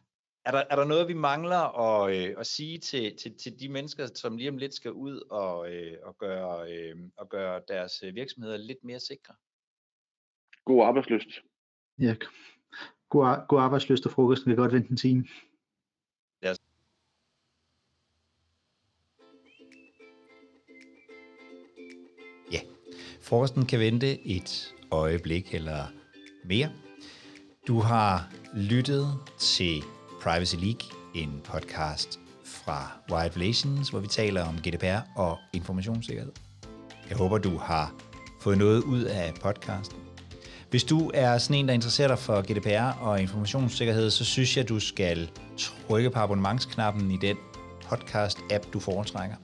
er 0.45 0.51
der, 0.51 0.65
er 0.71 0.77
der 0.77 0.85
noget, 0.85 1.09
vi 1.09 1.15
mangler 1.15 1.79
at, 1.81 2.17
øh, 2.17 2.35
at 2.39 2.47
sige 2.47 2.79
til, 2.79 3.17
til, 3.17 3.39
til 3.39 3.61
de 3.61 3.69
mennesker, 3.69 4.07
som 4.15 4.37
lige 4.37 4.51
om 4.51 4.59
lidt 4.59 4.75
skal 4.75 4.93
ud 4.93 5.21
og, 5.31 5.73
øh, 5.73 5.99
og, 6.03 6.19
gøre, 6.19 6.73
øh, 6.73 6.97
og 7.17 7.29
gøre 7.29 7.63
deres 7.69 8.05
virksomheder 8.15 8.57
lidt 8.57 8.85
mere 8.85 9.01
sikre? 9.01 9.35
God 10.65 10.87
arbejdsløst. 10.87 11.29
Ja, 11.99 12.17
god, 13.09 13.47
god 13.49 13.61
arbejdsløst 13.61 14.07
og 14.07 14.13
frokosten 14.13 14.51
kan 14.51 14.57
godt 14.57 14.73
vente 14.73 14.91
en 14.91 14.97
time. 14.97 15.25
Forresten 23.27 23.67
kan 23.67 23.79
vente 23.81 24.27
et 24.27 24.75
øjeblik 24.91 25.55
eller 25.55 25.85
mere. 26.45 26.71
Du 27.67 27.81
har 27.81 28.31
lyttet 28.55 29.15
til 29.39 29.83
Privacy 30.23 30.55
League, 30.55 30.91
en 31.15 31.41
podcast 31.45 32.19
fra 32.45 32.91
Wired 33.11 33.37
Relations, 33.37 33.89
hvor 33.89 34.01
vi 34.01 34.07
taler 34.07 34.45
om 34.45 34.55
GDPR 34.57 35.19
og 35.21 35.39
informationssikkerhed. 35.53 36.33
Jeg 37.09 37.17
håber, 37.17 37.39
du 37.39 37.59
har 37.59 37.95
fået 38.41 38.59
noget 38.59 38.83
ud 38.83 39.03
af 39.03 39.35
podcasten. 39.43 39.99
Hvis 40.71 40.85
du 40.85 41.11
er 41.15 41.39
sådan 41.39 41.57
en, 41.57 41.69
der 41.69 41.75
interesserer 41.75 42.09
dig 42.09 42.19
for 42.19 42.53
GDPR 42.53 43.01
og 43.01 43.21
informationssikkerhed, 43.21 44.11
så 44.11 44.25
synes 44.25 44.57
jeg, 44.57 44.69
du 44.69 44.81
skal 44.81 45.31
trykke 45.59 46.11
på 46.11 46.19
abonnementsknappen 46.19 47.11
i 47.11 47.17
den 47.17 47.37
podcast-app, 47.83 48.73
du 48.73 48.81
foretrækker. 48.81 49.37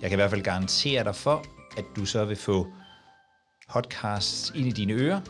Jeg 0.00 0.10
kan 0.10 0.16
i 0.16 0.20
hvert 0.20 0.30
fald 0.30 0.42
garantere 0.42 1.04
dig 1.04 1.14
for, 1.14 1.44
at 1.76 1.84
du 1.96 2.06
så 2.06 2.24
vil 2.24 2.36
få 2.36 2.66
podcasts 3.74 4.52
ind 4.54 4.66
i 4.66 4.70
dine 4.70 4.92
ører, 4.92 5.20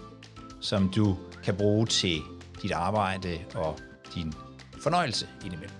som 0.61 0.89
du 0.89 1.17
kan 1.45 1.57
bruge 1.57 1.87
til 1.87 2.23
dit 2.63 2.73
arbejde 2.73 3.39
og 3.55 3.79
din 4.15 4.33
fornøjelse 4.83 5.29
indimellem. 5.45 5.77